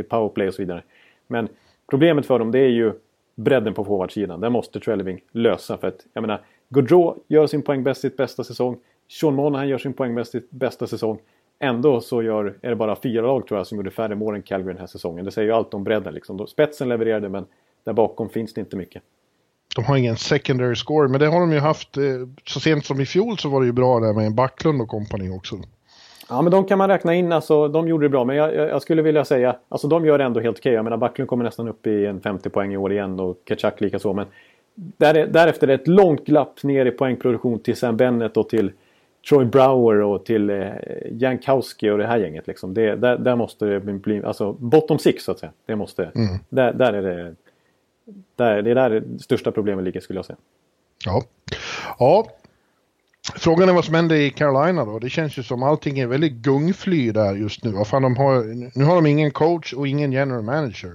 powerplay 0.08 0.48
och 0.48 0.54
så 0.54 0.62
vidare. 0.62 0.82
Men 1.26 1.48
Problemet 1.86 2.26
för 2.26 2.38
dem 2.38 2.50
det 2.50 2.58
är 2.58 2.68
ju 2.68 2.92
bredden 3.34 3.74
på 3.74 3.84
forwardsidan. 3.84 4.40
Den 4.40 4.52
måste 4.52 4.80
Trelleving 4.80 5.20
lösa. 5.32 5.78
För 5.78 5.88
att, 5.88 6.06
jag 6.12 6.20
menar, 6.20 6.40
Gaudreau 6.68 7.18
gör 7.28 7.46
sin 7.46 7.62
poäng 7.62 7.82
bäst 7.82 8.00
sitt 8.00 8.16
bästa 8.16 8.44
säsong. 8.44 8.78
Sean 9.08 9.34
Monahan 9.34 9.68
gör 9.68 9.78
sin 9.78 9.92
poäng 9.92 10.14
bäst 10.14 10.32
sitt 10.32 10.50
bästa 10.50 10.86
säsong. 10.86 11.18
Ändå 11.58 12.00
så 12.00 12.22
gör, 12.22 12.54
är 12.62 12.70
det 12.70 12.76
bara 12.76 12.96
fyra 12.96 13.22
lag 13.22 13.46
tror 13.46 13.60
jag 13.60 13.66
som 13.66 13.76
gjorde 13.76 13.90
färre 13.90 14.14
mål 14.14 14.34
än 14.34 14.42
Calgary 14.42 14.72
den 14.72 14.80
här 14.80 14.86
säsongen. 14.86 15.24
Det 15.24 15.30
säger 15.30 15.48
ju 15.48 15.54
allt 15.54 15.74
om 15.74 15.84
bredden 15.84 16.14
liksom. 16.14 16.46
Spetsen 16.46 16.88
levererade 16.88 17.28
men 17.28 17.46
där 17.84 17.92
bakom 17.92 18.28
finns 18.28 18.54
det 18.54 18.60
inte 18.60 18.76
mycket. 18.76 19.02
De 19.76 19.84
har 19.84 19.96
ingen 19.96 20.16
secondary 20.16 20.74
score, 20.74 21.08
men 21.08 21.20
det 21.20 21.26
har 21.26 21.40
de 21.40 21.52
ju 21.52 21.58
haft. 21.58 21.96
Eh, 21.96 22.02
så 22.44 22.60
sent 22.60 22.86
som 22.86 23.00
i 23.00 23.06
fjol 23.06 23.38
så 23.38 23.48
var 23.48 23.60
det 23.60 23.66
ju 23.66 23.72
bra 23.72 24.00
där 24.00 24.12
med 24.12 24.26
en 24.26 24.34
Backlund 24.34 24.82
och 24.82 24.88
kompani 24.88 25.30
också. 25.30 25.56
Ja, 26.28 26.42
men 26.42 26.52
de 26.52 26.64
kan 26.64 26.78
man 26.78 26.88
räkna 26.88 27.14
in. 27.14 27.32
Alltså, 27.32 27.68
de 27.68 27.88
gjorde 27.88 28.04
det 28.04 28.08
bra. 28.08 28.24
Men 28.24 28.36
jag, 28.36 28.54
jag 28.54 28.82
skulle 28.82 29.02
vilja 29.02 29.24
säga, 29.24 29.56
alltså 29.68 29.88
de 29.88 30.06
gör 30.06 30.18
det 30.18 30.24
ändå 30.24 30.40
helt 30.40 30.58
okej. 30.58 30.72
Jag 30.72 30.84
menar, 30.84 30.96
Backlund 30.96 31.28
kommer 31.28 31.44
nästan 31.44 31.68
upp 31.68 31.86
i 31.86 32.06
en 32.06 32.20
50 32.20 32.50
poäng 32.50 32.72
i 32.72 32.76
år 32.76 32.92
igen 32.92 33.20
och 33.20 33.36
Kachak 33.44 33.80
lika 33.80 33.98
så. 33.98 34.12
Men 34.12 34.26
där, 34.74 35.26
därefter 35.26 35.66
är 35.66 35.76
det 35.76 35.82
ett 35.82 35.88
långt 35.88 36.24
glapp 36.24 36.62
ner 36.62 36.86
i 36.86 36.90
poängproduktion 36.90 37.58
till 37.58 37.76
Sam 37.76 37.96
Bennett 37.96 38.36
och 38.36 38.48
till 38.48 38.72
Troy 39.28 39.44
Brower 39.44 40.02
och 40.02 40.24
till 40.24 40.50
eh, 40.50 40.68
Jankowski 41.10 41.90
och 41.90 41.98
det 41.98 42.06
här 42.06 42.18
gänget. 42.18 42.46
Liksom. 42.46 42.74
Det, 42.74 42.96
där, 42.96 43.18
där 43.18 43.36
måste 43.36 43.64
det 43.64 43.80
bli, 43.80 44.24
alltså 44.24 44.52
bottom 44.52 44.98
six 44.98 45.24
så 45.24 45.32
att 45.32 45.38
säga. 45.38 45.52
Det 45.66 45.76
måste, 45.76 46.04
mm. 46.04 46.38
där, 46.48 46.72
där 46.72 46.92
är 46.92 47.02
det, 47.02 47.34
där, 48.36 48.62
det 48.62 48.70
är 48.70 48.74
där 48.74 48.90
det 48.90 49.18
största 49.18 49.52
problemet 49.52 49.84
ligger 49.84 50.00
skulle 50.00 50.18
jag 50.18 50.26
säga. 50.26 50.36
Ja, 51.04 51.22
ja 51.98 52.26
Frågan 53.34 53.68
är 53.68 53.72
vad 53.72 53.84
som 53.84 53.94
händer 53.94 54.16
i 54.16 54.30
Carolina 54.30 54.84
då. 54.84 54.98
Det 54.98 55.10
känns 55.10 55.38
ju 55.38 55.42
som 55.42 55.62
allting 55.62 55.98
är 55.98 56.06
väldigt 56.06 56.32
gungfly 56.32 57.10
där 57.10 57.34
just 57.34 57.64
nu. 57.64 57.84
Fan, 57.84 58.02
de 58.02 58.16
har, 58.16 58.44
nu 58.78 58.84
har 58.84 58.94
de 58.94 59.06
ingen 59.06 59.30
coach 59.30 59.72
och 59.72 59.88
ingen 59.88 60.12
general 60.12 60.42
manager. 60.42 60.90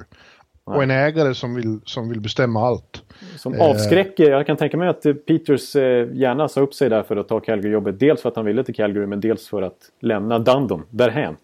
Nej. 0.68 0.78
Och 0.78 0.84
en 0.84 0.92
ägare 0.92 1.34
som 1.34 1.56
vill, 1.56 1.80
som 1.86 2.10
vill 2.10 2.20
bestämma 2.20 2.68
allt. 2.68 3.04
Som 3.38 3.54
eh. 3.54 3.62
avskräcker. 3.62 4.32
Jag 4.32 4.48
kan 4.48 4.58
tänka 4.58 4.78
mig 4.78 4.88
att 4.88 5.06
Peters 5.26 5.76
eh, 5.76 6.08
gärna 6.14 6.48
sa 6.48 6.62
upp 6.62 6.74
sig 6.74 6.90
där 6.90 7.04
för 7.04 7.18
att 7.18 7.28
ta 7.28 7.40
Calgary-jobbet. 7.40 8.00
Dels 8.00 8.22
för 8.22 8.30
att 8.30 8.36
han 8.36 8.46
ville 8.46 8.64
till 8.64 8.76
Calgary 8.76 9.06
men 9.08 9.20
dels 9.20 9.48
för 9.48 9.62
att 9.62 9.78
lämna 10.00 10.40
Dundon 10.40 10.86
därhän. 10.90 11.38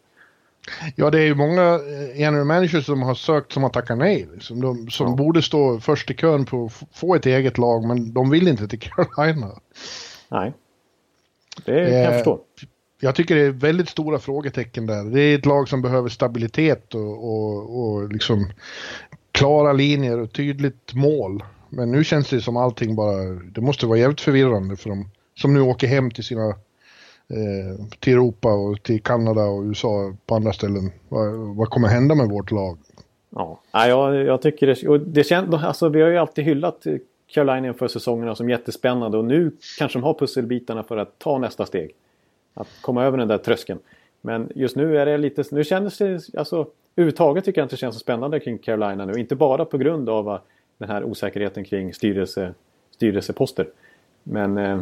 Ja, 0.96 1.10
det 1.10 1.20
är 1.20 1.26
ju 1.26 1.36
många 1.36 1.62
eh, 1.62 2.20
general 2.20 2.46
managers 2.46 2.86
som 2.86 3.02
har 3.02 3.16
sökt 3.16 3.52
som 3.52 3.64
har 3.64 3.70
tackat 3.70 3.98
nej. 3.98 4.28
Liksom. 4.34 4.62
De, 4.62 4.90
som 4.90 5.08
ja. 5.08 5.16
borde 5.16 5.42
stå 5.42 5.80
först 5.80 6.12
i 6.12 6.14
kön 6.14 6.46
på 6.46 6.66
att 6.66 6.98
få 6.98 7.16
ett 7.16 7.26
eget 7.26 7.58
lag 7.58 7.88
men 7.88 8.14
de 8.14 8.30
vill 8.30 8.48
inte 8.48 8.68
till 8.68 8.80
Carolina. 8.80 9.60
Nej. 10.30 10.54
Det 11.66 11.86
kan 11.86 11.94
jag 11.94 12.14
förstå. 12.14 12.40
jag 13.00 13.16
tycker 13.16 13.36
det 13.36 13.42
är 13.42 13.52
väldigt 13.52 13.90
stora 13.90 14.20
frågetecken 14.20 14.86
där. 14.86 15.04
Det 15.04 15.22
är 15.22 15.36
ett 15.36 15.46
lag 15.46 15.70
som 15.70 15.82
behöver 15.82 16.10
stabilitet 16.10 16.96
och, 16.96 17.24
och, 17.24 17.80
och 17.80 18.14
liksom 18.14 18.52
klara 19.32 19.74
linjer 19.74 20.20
och 20.20 20.34
tydligt 20.34 20.94
mål. 20.94 21.44
Men 21.70 21.92
nu 21.92 22.04
känns 22.04 22.30
det 22.30 22.42
som 22.42 22.58
allting 22.58 22.96
bara, 22.96 23.24
det 23.26 23.62
måste 23.62 23.86
vara 23.86 24.00
jävligt 24.00 24.22
förvirrande 24.22 24.76
för 24.76 24.90
dem 24.90 25.10
som 25.40 25.54
nu 25.54 25.62
åker 25.62 25.88
hem 25.88 26.12
till 26.12 26.24
sina 26.24 26.56
eh, 27.30 27.86
till 28.00 28.14
Europa 28.14 28.54
och 28.54 28.84
till 28.84 29.02
Kanada 29.02 29.44
och 29.44 29.64
USA 29.64 30.16
på 30.26 30.36
andra 30.36 30.54
ställen. 30.54 30.92
Vad, 31.10 31.34
vad 31.34 31.70
kommer 31.70 31.88
hända 31.88 32.16
med 32.16 32.30
vårt 32.30 32.52
lag? 32.52 32.78
Ja, 33.30 33.60
jag, 33.72 34.16
jag 34.16 34.42
tycker 34.42 34.68
det, 34.68 34.88
och 34.88 35.00
det 35.00 35.24
känns, 35.24 35.54
alltså 35.54 35.90
vi 35.90 36.02
har 36.02 36.10
ju 36.10 36.18
alltid 36.18 36.46
hyllat 36.46 36.86
Carolina 37.28 37.68
inför 37.68 37.88
säsongerna 37.88 38.36
som 38.36 38.50
jättespännande 38.50 39.18
och 39.18 39.26
nu 39.26 39.52
kanske 39.78 40.00
de 40.00 40.04
har 40.04 40.14
pusselbitarna 40.14 40.84
för 40.84 40.98
att 40.98 41.20
ta 41.20 41.38
nästa 41.38 41.66
steg. 41.66 41.96
Att 42.54 42.68
komma 42.82 43.04
över 43.04 43.18
den 43.18 43.28
där 43.28 43.38
tröskeln. 43.38 43.80
Men 44.22 44.52
just 44.56 44.76
nu 44.76 44.98
är 44.98 45.06
det 45.06 45.18
lite, 45.18 45.44
nu 45.52 45.64
känns 45.64 45.98
det, 45.98 46.22
alltså 46.38 46.68
överhuvudtaget 46.96 47.46
tycker 47.46 47.62
jag 47.62 47.66
inte 47.66 47.76
det 47.76 47.80
känns 47.80 47.96
så 47.96 48.00
spännande 48.00 48.40
kring 48.40 48.58
Carolina 48.58 49.06
nu. 49.06 49.20
Inte 49.20 49.36
bara 49.36 49.66
på 49.66 49.78
grund 49.78 50.10
av 50.10 50.30
ah, 50.30 50.42
den 50.78 50.90
här 50.90 51.04
osäkerheten 51.04 51.64
kring 51.64 51.94
styrelse, 51.94 52.54
styrelseposter. 52.92 53.68
Men 54.24 54.58
eh, 54.58 54.80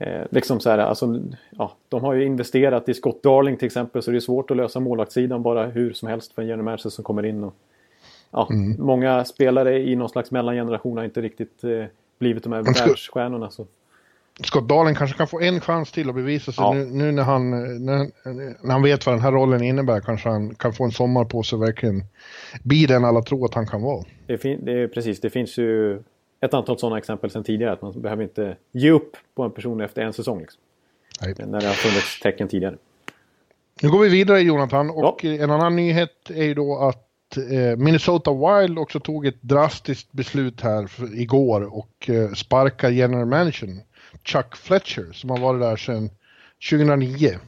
eh, 0.00 0.22
liksom 0.30 0.60
så 0.60 0.70
här, 0.70 0.78
alltså, 0.78 1.20
ja, 1.50 1.72
de 1.88 2.04
har 2.04 2.14
ju 2.14 2.24
investerat 2.24 2.88
i 2.88 2.94
Scott 2.94 3.22
Darling 3.22 3.56
till 3.56 3.66
exempel 3.66 4.02
så 4.02 4.10
det 4.10 4.18
är 4.18 4.20
svårt 4.20 4.50
att 4.50 4.56
lösa 4.56 4.80
målvaktssidan 4.80 5.42
bara 5.42 5.66
hur 5.66 5.92
som 5.92 6.08
helst 6.08 6.32
för 6.32 6.42
en 6.42 6.48
general 6.48 6.64
manager 6.64 6.90
som 6.90 7.04
kommer 7.04 7.26
in. 7.26 7.44
Och, 7.44 7.54
ja, 8.30 8.48
mm. 8.50 8.76
Många 8.78 9.24
spelare 9.24 9.78
i 9.78 9.96
någon 9.96 10.08
slags 10.08 10.30
mellangeneration 10.30 10.96
har 10.96 11.04
inte 11.04 11.20
riktigt 11.20 11.64
eh, 11.64 11.84
blivit 12.18 12.42
de 12.42 12.52
här 12.52 12.62
världsstjärnorna. 12.62 13.50
Så. 13.50 13.66
Scott 14.40 14.68
Darling 14.68 14.94
kanske 14.94 15.16
kan 15.16 15.26
få 15.26 15.40
en 15.40 15.60
chans 15.60 15.92
till 15.92 16.08
att 16.08 16.14
bevisa 16.14 16.52
sig 16.52 16.64
ja. 16.64 16.72
nu, 16.72 16.84
nu, 16.84 17.12
när, 17.12 17.22
han, 17.22 17.50
när, 17.84 18.10
när 18.66 18.72
han 18.72 18.82
vet 18.82 19.06
vad 19.06 19.14
den 19.14 19.22
här 19.22 19.32
rollen 19.32 19.62
innebär. 19.62 20.00
Kanske 20.00 20.28
han 20.28 20.54
kan 20.54 20.72
få 20.72 20.84
en 20.84 20.90
sommar 20.90 21.24
på 21.24 21.42
sig 21.42 21.58
verkligen 21.58 22.04
bli 22.62 22.86
den 22.86 23.04
alla 23.04 23.22
tror 23.22 23.44
att 23.44 23.54
han 23.54 23.66
kan 23.66 23.82
vara. 23.82 24.04
Det, 24.26 24.38
fin, 24.38 24.64
det 24.64 24.72
är 24.72 24.88
precis, 24.88 25.20
det 25.20 25.30
finns 25.30 25.58
ju 25.58 26.02
ett 26.42 26.54
antal 26.54 26.78
sådana 26.78 26.98
exempel 26.98 27.30
sedan 27.30 27.44
tidigare. 27.44 27.72
Att 27.72 27.82
man 27.82 28.02
behöver 28.02 28.22
inte 28.22 28.56
ge 28.72 28.90
upp 28.90 29.16
på 29.34 29.42
en 29.42 29.50
person 29.50 29.80
efter 29.80 30.02
en 30.02 30.12
säsong. 30.12 30.40
Liksom. 30.40 30.60
När 31.50 31.60
det 31.60 31.66
har 31.66 31.74
funnits 31.74 32.20
tecken 32.20 32.48
tidigare. 32.48 32.76
Nu 33.82 33.90
går 33.90 33.98
vi 33.98 34.08
vidare 34.08 34.40
Jonathan 34.40 34.90
och 34.90 35.24
ja. 35.24 35.30
en 35.30 35.50
annan 35.50 35.76
nyhet 35.76 36.30
är 36.30 36.44
ju 36.44 36.54
då 36.54 36.78
att 36.78 37.36
eh, 37.36 37.76
Minnesota 37.76 38.30
Wild 38.32 38.78
också 38.78 39.00
tog 39.00 39.26
ett 39.26 39.42
drastiskt 39.42 40.12
beslut 40.12 40.60
här 40.60 40.90
igår 41.14 41.76
och 41.76 42.10
eh, 42.10 42.32
sparkar 42.32 42.90
general 42.90 43.26
managern 43.26 43.80
Chuck 44.24 44.56
Fletcher 44.56 45.12
som 45.12 45.30
har 45.30 45.38
varit 45.38 45.60
där 45.60 45.76
sedan 45.76 46.10
2009. 46.70 47.38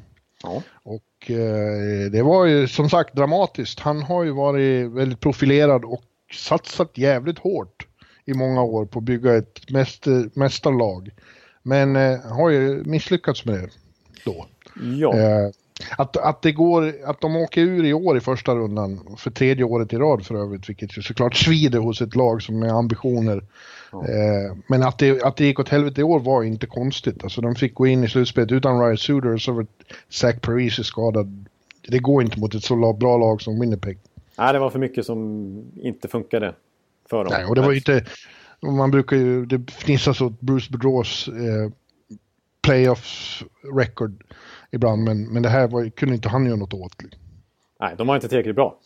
Ja. 0.43 0.63
Och 0.83 1.31
eh, 1.31 2.11
det 2.11 2.23
var 2.23 2.45
ju 2.45 2.69
som 2.69 2.91
sagt 2.91 3.15
dramatiskt. 3.15 3.81
Han 3.81 4.03
har 4.03 4.25
ju 4.25 4.31
varit 4.31 4.91
väldigt 4.91 5.21
profilerad 5.21 5.85
och 5.85 6.03
satsat 6.33 6.99
jävligt 6.99 7.39
hårt 7.39 7.87
i 8.25 8.35
många 8.35 8.63
år 8.63 8.85
på 8.85 8.99
att 8.99 9.05
bygga 9.05 9.35
ett 9.35 9.71
mäster, 9.71 10.31
mästarlag. 10.35 11.11
Men 11.63 11.97
eh, 11.97 12.21
har 12.21 12.51
ju 12.51 12.85
misslyckats 12.85 13.45
med 13.45 13.55
det 13.55 13.69
då. 14.25 14.47
Ja. 14.99 15.17
Eh, 15.17 15.51
att, 15.99 16.17
att 16.17 16.43
det 16.43 16.53
går, 16.53 16.95
att 17.05 17.21
de 17.21 17.37
åker 17.37 17.61
ur 17.61 17.85
i 17.85 17.93
år 17.93 18.17
i 18.17 18.21
första 18.21 18.55
rundan 18.55 19.17
för 19.19 19.31
tredje 19.31 19.65
året 19.65 19.93
i 19.93 19.97
rad 19.97 20.27
för 20.27 20.35
övrigt, 20.35 20.69
vilket 20.69 20.99
ju 20.99 21.03
såklart 21.03 21.37
svider 21.37 21.79
hos 21.79 22.01
ett 22.01 22.17
lag 22.17 22.43
som 22.43 22.59
med 22.59 22.73
ambitioner. 22.73 23.45
Ja. 23.93 24.09
Eh, 24.09 24.57
men 24.67 24.83
att 24.83 24.99
det, 24.99 25.23
att 25.23 25.37
det 25.37 25.45
gick 25.45 25.59
åt 25.59 25.69
helvete 25.69 26.01
i 26.01 26.05
år 26.05 26.21
var 26.21 26.43
inte 26.43 26.67
konstigt. 26.67 27.25
Alltså 27.25 27.41
de 27.41 27.55
fick 27.55 27.75
gå 27.75 27.87
in 27.87 28.05
i 28.05 28.09
slutspelet 28.09 28.53
utan 28.53 28.81
Ryan 28.81 28.97
Suder 28.97 29.35
och 29.35 29.41
så 29.41 29.53
var 29.53 29.67
Zach 30.09 30.41
Paris 30.41 30.87
skadad. 30.87 31.49
Det 31.89 31.99
går 31.99 32.23
inte 32.23 32.41
mot 32.41 32.55
ett 32.55 32.65
så 32.65 32.93
bra 32.93 33.17
lag 33.17 33.43
som 33.43 33.61
Winnipeg. 33.61 33.99
Nej, 34.39 34.53
det 34.53 34.59
var 34.59 34.71
för 34.71 34.79
mycket 34.79 35.07
som 35.07 35.73
inte 35.77 36.09
funkade 36.09 36.55
för 37.11 37.25
dem. 37.25 37.33
Nej, 37.37 37.45
och 37.45 37.55
det 37.55 37.61
var 37.61 37.71
ju 37.71 37.77
inte... 37.77 38.05
Man 38.63 38.91
brukar 38.91 39.17
ju... 39.17 39.47
Det 39.47 39.71
fnissas 39.71 40.21
åt 40.21 40.41
Bruce 40.41 40.73
Bedros 40.73 41.29
eh, 41.29 41.71
playoff 42.63 43.43
record 43.77 44.25
ibland, 44.71 45.05
men, 45.05 45.33
men 45.33 45.43
det 45.43 45.49
här 45.49 45.69
var, 45.69 45.89
kunde 45.89 46.15
inte 46.15 46.29
han 46.29 46.47
göra 46.47 46.57
något 46.57 46.75
åt. 46.75 46.93
Nej, 47.81 47.95
de 47.99 48.07
var 48.07 48.15
inte 48.15 48.29
tillräckligt 48.29 48.57
bra. 48.57 48.79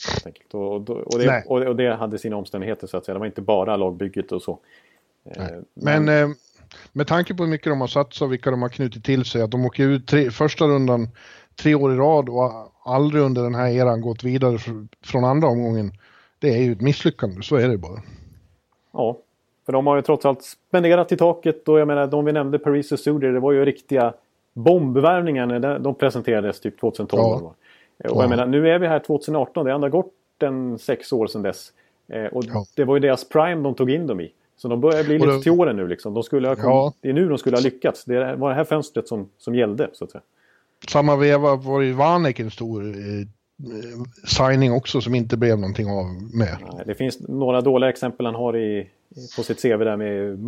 Och, 0.52 0.90
och, 0.90 0.90
och, 0.90 1.18
det, 1.18 1.44
och, 1.46 1.76
det 1.76 1.94
hade 1.94 2.18
sina 2.18 2.36
omständigheter 2.36 2.86
så 2.86 2.96
att 2.96 3.04
säga. 3.04 3.14
Det 3.14 3.18
var 3.18 3.26
inte 3.26 3.42
bara 3.42 3.76
lagbygget 3.76 4.32
och 4.32 4.42
så. 4.42 4.58
Eh, 5.36 5.46
men, 5.74 6.04
men 6.04 6.30
eh, 6.30 6.36
med 6.92 7.06
tanke 7.06 7.34
på 7.34 7.42
hur 7.42 7.50
mycket 7.50 7.72
de 7.72 7.80
har 7.80 7.88
satsat 7.88 8.22
och 8.22 8.32
vilka 8.32 8.50
de 8.50 8.62
har 8.62 8.68
knutit 8.68 9.04
till 9.04 9.24
sig, 9.24 9.42
att 9.42 9.50
de 9.50 9.66
åker 9.66 9.88
ut 9.88 10.06
tre, 10.06 10.30
första 10.30 10.64
rundan 10.64 11.08
tre 11.56 11.74
år 11.74 11.92
i 11.92 11.96
rad 11.96 12.28
och 12.28 12.72
aldrig 12.84 13.22
under 13.22 13.42
den 13.42 13.54
här 13.54 13.68
eran 13.68 14.00
gått 14.00 14.24
vidare 14.24 14.58
från 15.04 15.24
andra 15.24 15.48
omgången. 15.48 15.92
Det 16.38 16.48
är 16.48 16.58
ju 16.58 16.72
ett 16.72 16.80
misslyckande, 16.80 17.42
så 17.42 17.56
är 17.56 17.68
det 17.68 17.78
bara. 17.78 18.02
Ja, 18.92 19.16
för 19.66 19.72
de 19.72 19.86
har 19.86 19.96
ju 19.96 20.02
trots 20.02 20.26
allt 20.26 20.42
spenderat 20.42 21.12
i 21.12 21.16
taket 21.16 21.68
och 21.68 21.80
jag 21.80 21.88
menar 21.88 22.06
de 22.06 22.24
vi 22.24 22.32
nämnde, 22.32 22.58
Paris 22.58 22.92
och 22.92 22.98
Suder, 22.98 23.32
det 23.32 23.40
var 23.40 23.52
ju 23.52 23.64
riktiga 23.64 24.14
bombvärvningar 24.52 25.46
när 25.46 25.78
de 25.78 25.94
presenterades 25.94 26.60
typ 26.60 26.80
2012. 26.80 27.22
Ja. 27.96 28.10
Och 28.10 28.22
jag 28.22 28.30
menar, 28.30 28.46
nu 28.46 28.70
är 28.70 28.78
vi 28.78 28.86
här 28.86 28.98
2018, 28.98 29.64
det 29.64 29.70
har 29.70 29.74
ändå 29.74 29.88
gått 29.88 30.12
en 30.42 30.78
sex 30.78 31.12
år 31.12 31.26
sedan 31.26 31.42
dess. 31.42 31.72
Eh, 32.08 32.24
och 32.24 32.44
ja. 32.44 32.64
det 32.76 32.84
var 32.84 32.96
ju 32.96 33.00
deras 33.00 33.28
prime 33.28 33.62
de 33.62 33.74
tog 33.74 33.90
in 33.90 34.06
dem 34.06 34.20
i. 34.20 34.32
Så 34.56 34.68
de 34.68 34.80
börjar 34.80 35.04
bli 35.04 35.18
lite 35.18 35.30
det... 35.30 35.42
till 35.42 35.52
åren 35.52 35.76
nu 35.76 35.88
liksom. 35.88 36.14
De 36.14 36.22
skulle 36.22 36.48
ha 36.48 36.54
kommit, 36.54 36.66
ja. 36.66 36.92
Det 37.00 37.08
är 37.08 37.12
nu 37.12 37.28
de 37.28 37.38
skulle 37.38 37.56
ha 37.56 37.62
lyckats. 37.62 38.04
Det 38.04 38.34
var 38.36 38.48
det 38.48 38.54
här 38.54 38.64
fönstret 38.64 39.08
som, 39.08 39.28
som 39.38 39.54
gällde 39.54 39.90
så 39.92 40.04
att 40.04 40.10
säga. 40.10 40.22
Samma 40.88 41.16
veva 41.16 41.56
var 41.56 41.80
ju 41.80 41.92
Vanek 41.92 42.40
en 42.40 42.50
stor 42.50 42.86
eh, 42.86 43.26
signing 44.26 44.72
också 44.72 45.00
som 45.00 45.14
inte 45.14 45.36
blev 45.36 45.58
någonting 45.58 45.90
av 45.90 46.04
med. 46.34 46.56
Det 46.86 46.94
finns 46.94 47.20
några 47.20 47.60
dåliga 47.60 47.90
exempel 47.90 48.26
han 48.26 48.34
har 48.34 48.56
i, 48.56 48.90
på 49.36 49.42
sitt 49.42 49.62
CV 49.62 49.78
där 49.78 49.96
med 49.96 50.38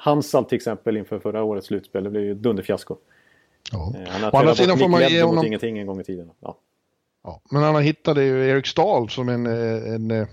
Hansal 0.00 0.44
till 0.44 0.56
exempel 0.56 0.96
inför 0.96 1.18
förra 1.18 1.42
årets 1.42 1.66
slutspel. 1.66 2.04
Det 2.04 2.10
blev 2.10 2.24
ju 2.24 2.34
dunderfiasko. 2.34 2.96
Ja. 3.72 3.94
Eh, 3.96 4.08
han 4.32 4.46
har 4.46 4.54
tränat 4.54 4.78
bort 4.78 4.90
Nick 4.90 5.00
Ledder 5.00 5.22
honom... 5.22 5.36
mot 5.36 5.46
ingenting 5.46 5.78
en 5.78 5.86
gång 5.86 6.00
i 6.00 6.04
tiden. 6.04 6.30
Ja. 6.40 6.58
Ja, 7.24 7.40
men 7.50 7.62
han 7.62 7.82
hittade 7.82 8.24
ju 8.24 8.48
Erik 8.48 8.66
Stahl 8.66 9.08
som 9.08 9.28
en, 9.28 9.46
eh, 9.46 9.94
en 9.94 10.10
eh, 10.10 10.26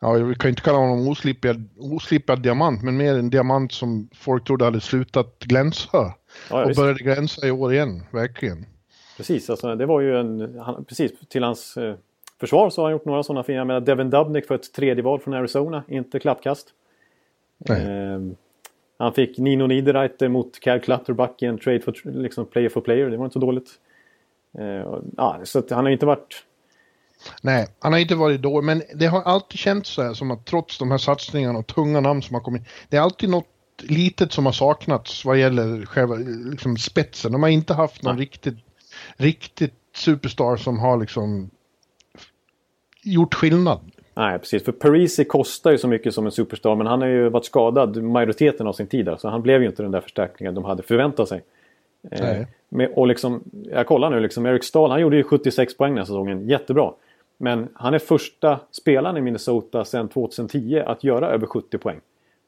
ja, 0.00 0.12
vi 0.12 0.34
kan 0.34 0.50
inte 0.50 0.62
kalla 0.62 0.78
honom 0.78 1.08
oslipad, 1.08 1.68
oslipad 1.78 2.42
diamant, 2.42 2.82
men 2.82 2.96
mer 2.96 3.14
en 3.14 3.30
diamant 3.30 3.72
som 3.72 4.08
folk 4.14 4.44
trodde 4.44 4.64
hade 4.64 4.80
slutat 4.80 5.38
glänsa. 5.38 6.14
Ja, 6.50 6.62
och 6.62 6.70
visst. 6.70 6.80
började 6.80 6.98
glänsa 6.98 7.46
i 7.46 7.50
år 7.50 7.72
igen, 7.72 8.02
verkligen. 8.10 8.66
Precis, 9.16 9.50
alltså, 9.50 9.74
det 9.74 9.86
var 9.86 10.00
ju 10.00 10.20
en, 10.20 10.58
han, 10.58 10.84
precis 10.84 11.12
till 11.28 11.42
hans 11.42 11.76
eh, 11.76 11.94
försvar 12.40 12.70
så 12.70 12.80
har 12.80 12.86
han 12.86 12.92
gjort 12.92 13.04
några 13.04 13.22
sådana 13.22 13.42
fina, 13.42 13.64
med 13.64 13.82
Devin 13.82 14.10
Dubnik 14.10 14.46
för 14.46 14.54
ett 14.54 14.72
tredje 14.72 15.02
val 15.02 15.20
från 15.20 15.34
Arizona, 15.34 15.84
inte 15.88 16.18
klappkast. 16.18 16.68
Eh, 17.68 17.76
han 18.98 19.12
fick 19.12 19.38
Nino 19.38 19.66
Niederreiter 19.66 20.28
mot 20.28 20.60
Cal 20.60 20.80
Clutterbuck 20.80 21.42
i 21.42 21.46
en 21.46 21.58
trade 21.58 21.80
for 21.80 21.94
liksom 22.04 22.46
player 22.46 22.68
for 22.68 22.80
player, 22.80 23.10
det 23.10 23.16
var 23.16 23.24
inte 23.24 23.32
så 23.32 23.38
dåligt. 23.38 23.70
Eh, 24.58 24.98
ja, 25.16 25.40
så 25.44 25.62
han 25.70 25.84
har 25.84 25.90
inte 25.90 26.06
varit... 26.06 26.44
Nej, 27.42 27.66
han 27.78 27.92
har 27.92 28.00
inte 28.00 28.14
varit 28.14 28.42
dålig, 28.42 28.64
men 28.64 28.82
det 28.94 29.06
har 29.06 29.22
alltid 29.22 29.58
känts 29.58 29.90
så 29.90 30.02
här 30.02 30.14
som 30.14 30.30
att 30.30 30.46
trots 30.46 30.78
de 30.78 30.90
här 30.90 30.98
satsningarna 30.98 31.58
och 31.58 31.66
tunga 31.66 32.00
namn 32.00 32.22
som 32.22 32.34
har 32.34 32.40
kommit, 32.40 32.62
det 32.88 32.96
är 32.96 33.00
alltid 33.00 33.30
något 33.30 33.48
litet 33.82 34.32
som 34.32 34.46
har 34.46 34.52
saknats 34.52 35.24
vad 35.24 35.38
gäller 35.38 35.86
själva 35.86 36.14
liksom, 36.50 36.76
spetsen. 36.76 37.32
De 37.32 37.42
har 37.42 37.50
inte 37.50 37.74
haft 37.74 38.02
någon 38.02 38.18
riktigt, 38.18 38.54
riktigt 39.16 39.74
superstar 39.94 40.56
som 40.56 40.78
har 40.78 40.96
liksom 40.96 41.50
gjort 43.02 43.34
skillnad. 43.34 43.80
Nej, 44.14 44.38
precis. 44.38 44.64
För 44.64 44.72
Parisi 44.72 45.24
kostar 45.24 45.70
ju 45.70 45.78
så 45.78 45.88
mycket 45.88 46.14
som 46.14 46.26
en 46.26 46.32
superstar 46.32 46.76
men 46.76 46.86
han 46.86 47.00
har 47.00 47.08
ju 47.08 47.28
varit 47.28 47.44
skadad 47.44 48.02
majoriteten 48.02 48.66
av 48.66 48.72
sin 48.72 48.86
tid. 48.86 49.08
Så 49.18 49.28
han 49.28 49.42
blev 49.42 49.62
ju 49.62 49.68
inte 49.68 49.82
den 49.82 49.92
där 49.92 50.00
förstärkningen 50.00 50.54
de 50.54 50.64
hade 50.64 50.82
förväntat 50.82 51.28
sig. 51.28 51.42
Eh, 52.10 52.46
med, 52.68 52.92
och 52.94 53.06
liksom, 53.06 53.42
jag 53.70 53.86
kollar 53.86 54.10
nu, 54.10 54.20
liksom, 54.20 54.46
Eric 54.46 54.64
Stahl 54.64 54.90
han 54.90 55.00
gjorde 55.00 55.16
ju 55.16 55.22
76 55.22 55.76
poäng 55.76 55.90
den 55.90 55.98
här 55.98 56.04
säsongen, 56.04 56.48
jättebra. 56.48 56.92
Men 57.38 57.68
han 57.74 57.94
är 57.94 57.98
första 57.98 58.60
spelaren 58.70 59.16
i 59.16 59.20
Minnesota 59.20 59.84
sedan 59.84 60.08
2010 60.08 60.82
att 60.86 61.04
göra 61.04 61.28
över 61.28 61.46
70 61.46 61.78
poäng. 61.78 62.00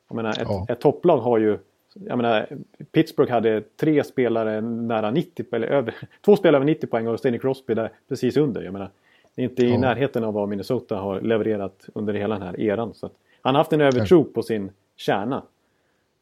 Jag 0.08 0.16
menar, 0.16 0.30
ett, 0.30 0.38
ja. 0.40 0.66
ett 0.68 0.80
topplag 0.80 1.18
har 1.18 1.38
ju... 1.38 1.58
Jag 2.06 2.16
menar, 2.16 2.48
Pittsburgh 2.92 3.32
hade 3.32 3.62
tre 3.80 4.04
spelare 4.04 4.60
nära 4.60 5.10
90 5.10 5.46
eller 5.52 5.66
över... 5.66 5.94
Två 6.24 6.36
spelare 6.36 6.56
över 6.56 6.66
90 6.66 6.86
poäng 6.86 7.06
och 7.06 7.18
Stanley 7.18 7.40
Crosby 7.40 7.74
där 7.74 7.92
precis 8.08 8.36
under. 8.36 8.62
Jag 8.62 8.72
menar, 8.72 8.90
det 9.34 9.42
är 9.42 9.44
inte 9.44 9.62
i 9.62 9.70
ja. 9.70 9.78
närheten 9.78 10.24
av 10.24 10.34
vad 10.34 10.48
Minnesota 10.48 10.96
har 10.96 11.20
levererat 11.20 11.86
under 11.94 12.14
hela 12.14 12.38
den 12.38 12.46
här 12.48 12.60
eran. 12.60 12.94
Så 12.94 13.10
han 13.42 13.54
har 13.54 13.60
haft 13.60 13.72
en 13.72 13.80
övertro 13.80 14.24
på 14.24 14.42
sin 14.42 14.70
kärna. 14.96 15.42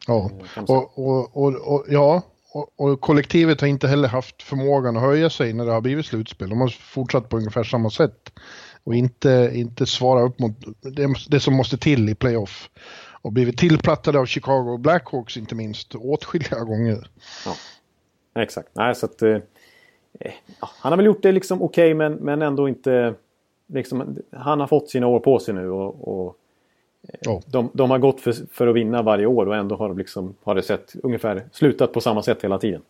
Ja, 0.07 0.31
eh, 0.57 0.63
och, 0.65 0.99
och, 0.99 1.37
och, 1.37 1.75
och, 1.75 1.85
ja, 1.89 2.23
och, 2.53 2.73
och, 2.77 3.01
kollektivet 3.01 3.61
har 3.61 3.69
inte 3.69 3.89
heller 3.89 4.09
haft 4.09 4.43
förmågan 4.43 4.97
att 4.97 5.03
höja 5.03 5.31
sig 5.31 5.53
när 5.53 5.67
det 5.67 5.73
har 5.73 5.81
blivit 5.81 6.07
slutspel. 6.07 6.49
De 6.49 6.61
har 6.61 6.69
fortsatt 6.69 7.29
på 7.29 7.37
ungefär 7.37 7.65
samma 7.65 7.91
sätt. 7.91 8.33
Och 8.85 8.95
inte, 8.95 9.51
inte 9.55 9.87
svara 9.87 10.23
upp 10.23 10.39
mot 10.39 10.53
det, 10.81 11.15
det 11.29 11.41
som 11.41 11.55
måste 11.55 11.79
till 11.79 12.09
i 12.09 12.15
playoff. 12.15 12.71
Och 13.27 13.33
blivit 13.33 13.59
tillplattade 13.59 14.19
av 14.19 14.27
Chicago 14.27 14.79
Blackhawks 14.79 15.37
inte 15.37 15.55
minst 15.55 15.95
åtskilliga 15.95 16.65
gånger. 16.65 17.11
Ja, 17.45 17.55
exakt. 18.43 18.69
Nej, 18.73 18.95
så 18.95 19.07
att, 19.07 19.23
eh, 19.23 19.39
Eh, 20.21 20.33
han 20.59 20.93
har 20.93 20.97
väl 20.97 21.07
gjort 21.07 21.23
det 21.23 21.33
liksom 21.33 21.63
okej 21.63 21.85
okay, 21.85 21.95
men, 21.95 22.13
men 22.13 22.43
ändå 22.43 22.69
inte... 22.69 23.15
Liksom, 23.73 24.19
han 24.31 24.61
har 24.61 24.67
fått 24.67 24.91
sina 24.91 25.07
år 25.07 25.21
på 25.21 25.39
sig 25.39 25.55
nu 25.55 25.71
och, 25.71 26.09
och 26.09 26.37
oh. 27.27 27.41
de, 27.47 27.71
de, 27.73 27.91
har 27.91 27.99
gått 27.99 28.21
för, 28.21 28.35
för, 28.53 28.67
att 28.67 28.75
vinna 28.75 29.03
varje 29.03 29.27
år 29.27 29.47
och 29.47 29.57
ändå 29.57 29.77
har, 29.77 29.89
de 29.89 29.99
liksom, 29.99 30.35
har 30.43 30.55
det 30.55 30.63
sett 30.63 30.97
ungefär 31.03 31.45
slutat 31.53 31.93
på 31.93 32.01
samma 32.01 32.23
sätt 32.23 32.45
hela 32.45 32.59
tiden. 32.59 32.83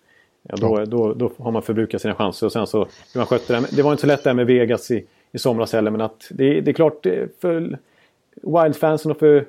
Ja, 0.43 0.57
då, 0.57 0.67
oh. 0.67 0.83
då, 0.83 1.15
då, 1.15 1.31
har 1.39 1.51
man 1.51 1.63
förbrukat 1.63 2.03
sina 2.03 2.15
chanser 2.15 2.47
och 2.47 2.53
sen 2.53 2.67
så 2.67 2.87
man 3.15 3.27
skötte 3.27 3.61
det. 3.61 3.77
Det 3.77 3.83
var 3.83 3.93
inte 3.93 4.01
så 4.01 4.07
lätt 4.07 4.25
där 4.25 4.35
med 4.35 4.47
Vegas 4.47 4.91
i, 4.91 5.07
i 5.33 5.39
somras 5.39 5.73
heller 5.73 5.91
men 5.91 6.01
att 6.01 6.27
det, 6.31 6.61
det 6.61 6.71
är 6.71 6.73
klart 6.73 7.07
för 7.41 7.79
Wild-fansen 8.43 9.11
och 9.11 9.19
för 9.19 9.47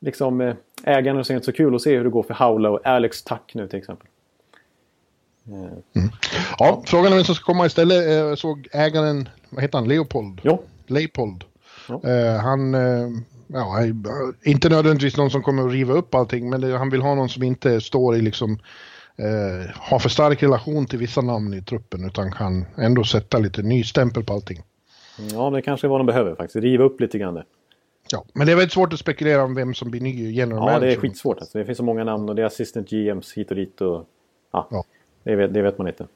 liksom, 0.00 0.54
så 0.84 0.90
är 0.90 1.02
det 1.02 1.34
inte 1.34 1.42
så 1.42 1.52
kul 1.52 1.74
att 1.74 1.82
se 1.82 1.96
hur 1.96 2.04
det 2.04 2.10
går 2.10 2.22
för 2.22 2.34
Howla 2.34 2.70
och 2.70 2.86
Alex 2.86 3.22
Tuck 3.22 3.54
nu 3.54 3.68
till 3.68 3.78
exempel. 3.78 4.06
Mm. 5.46 6.10
Ja, 6.58 6.82
frågan 6.86 7.12
är 7.12 7.16
vem 7.16 7.24
som 7.24 7.34
ska 7.34 7.44
komma 7.44 7.66
istället. 7.66 8.10
Jag 8.10 8.38
såg 8.38 8.68
ägaren, 8.72 9.28
vad 9.50 9.62
heter 9.62 9.78
han, 9.78 9.88
Leopold? 9.88 10.40
Ja. 10.42 10.60
Leopold. 10.86 11.44
Ja. 11.88 12.00
Han, 12.42 12.74
ja, 13.46 13.78
inte 14.44 14.68
nödvändigtvis 14.68 15.16
någon 15.16 15.30
som 15.30 15.42
kommer 15.42 15.66
att 15.66 15.72
riva 15.72 15.94
upp 15.94 16.14
allting, 16.14 16.50
men 16.50 16.72
han 16.72 16.90
vill 16.90 17.02
ha 17.02 17.14
någon 17.14 17.28
som 17.28 17.42
inte 17.42 17.80
står 17.80 18.16
i 18.16 18.20
liksom, 18.20 18.52
uh, 19.20 19.70
har 19.74 19.98
för 19.98 20.08
stark 20.08 20.42
relation 20.42 20.86
till 20.86 20.98
vissa 20.98 21.20
namn 21.20 21.54
i 21.54 21.62
truppen, 21.62 22.04
utan 22.06 22.32
kan 22.32 22.64
ändå 22.76 23.04
sätta 23.04 23.38
lite 23.38 23.62
ny 23.62 23.84
stämpel 23.84 24.24
på 24.24 24.32
allting. 24.32 24.62
Ja, 25.32 25.50
det 25.50 25.62
kanske 25.62 25.86
är 25.86 25.88
vad 25.88 26.00
de 26.00 26.06
behöver 26.06 26.34
faktiskt, 26.34 26.56
riva 26.56 26.84
upp 26.84 27.00
lite 27.00 27.18
grann 27.18 27.34
det. 27.34 27.44
Ja, 28.12 28.24
men 28.32 28.46
det 28.46 28.52
är 28.52 28.56
väldigt 28.56 28.72
svårt 28.72 28.92
att 28.92 28.98
spekulera 28.98 29.44
om 29.44 29.54
vem 29.54 29.74
som 29.74 29.90
blir 29.90 30.00
ny 30.00 30.32
general 30.32 30.58
ja, 30.58 30.64
manager. 30.64 30.86
Ja, 30.86 30.90
det 30.90 30.96
är 30.96 31.00
skitsvårt. 31.00 31.38
Alltså. 31.38 31.58
Det 31.58 31.64
finns 31.64 31.78
så 31.78 31.84
många 31.84 32.04
namn 32.04 32.28
och 32.28 32.34
det 32.34 32.42
är 32.42 32.46
assistant 32.46 32.90
GMs 32.90 33.32
hit 33.32 33.50
och 33.50 33.56
dit. 33.56 33.80
Och, 33.80 34.06
ja, 34.52 34.68
ja. 34.70 34.84
Det, 35.22 35.36
vet, 35.36 35.54
det 35.54 35.62
vet 35.62 35.78
man 35.78 35.88
inte. 35.88 36.06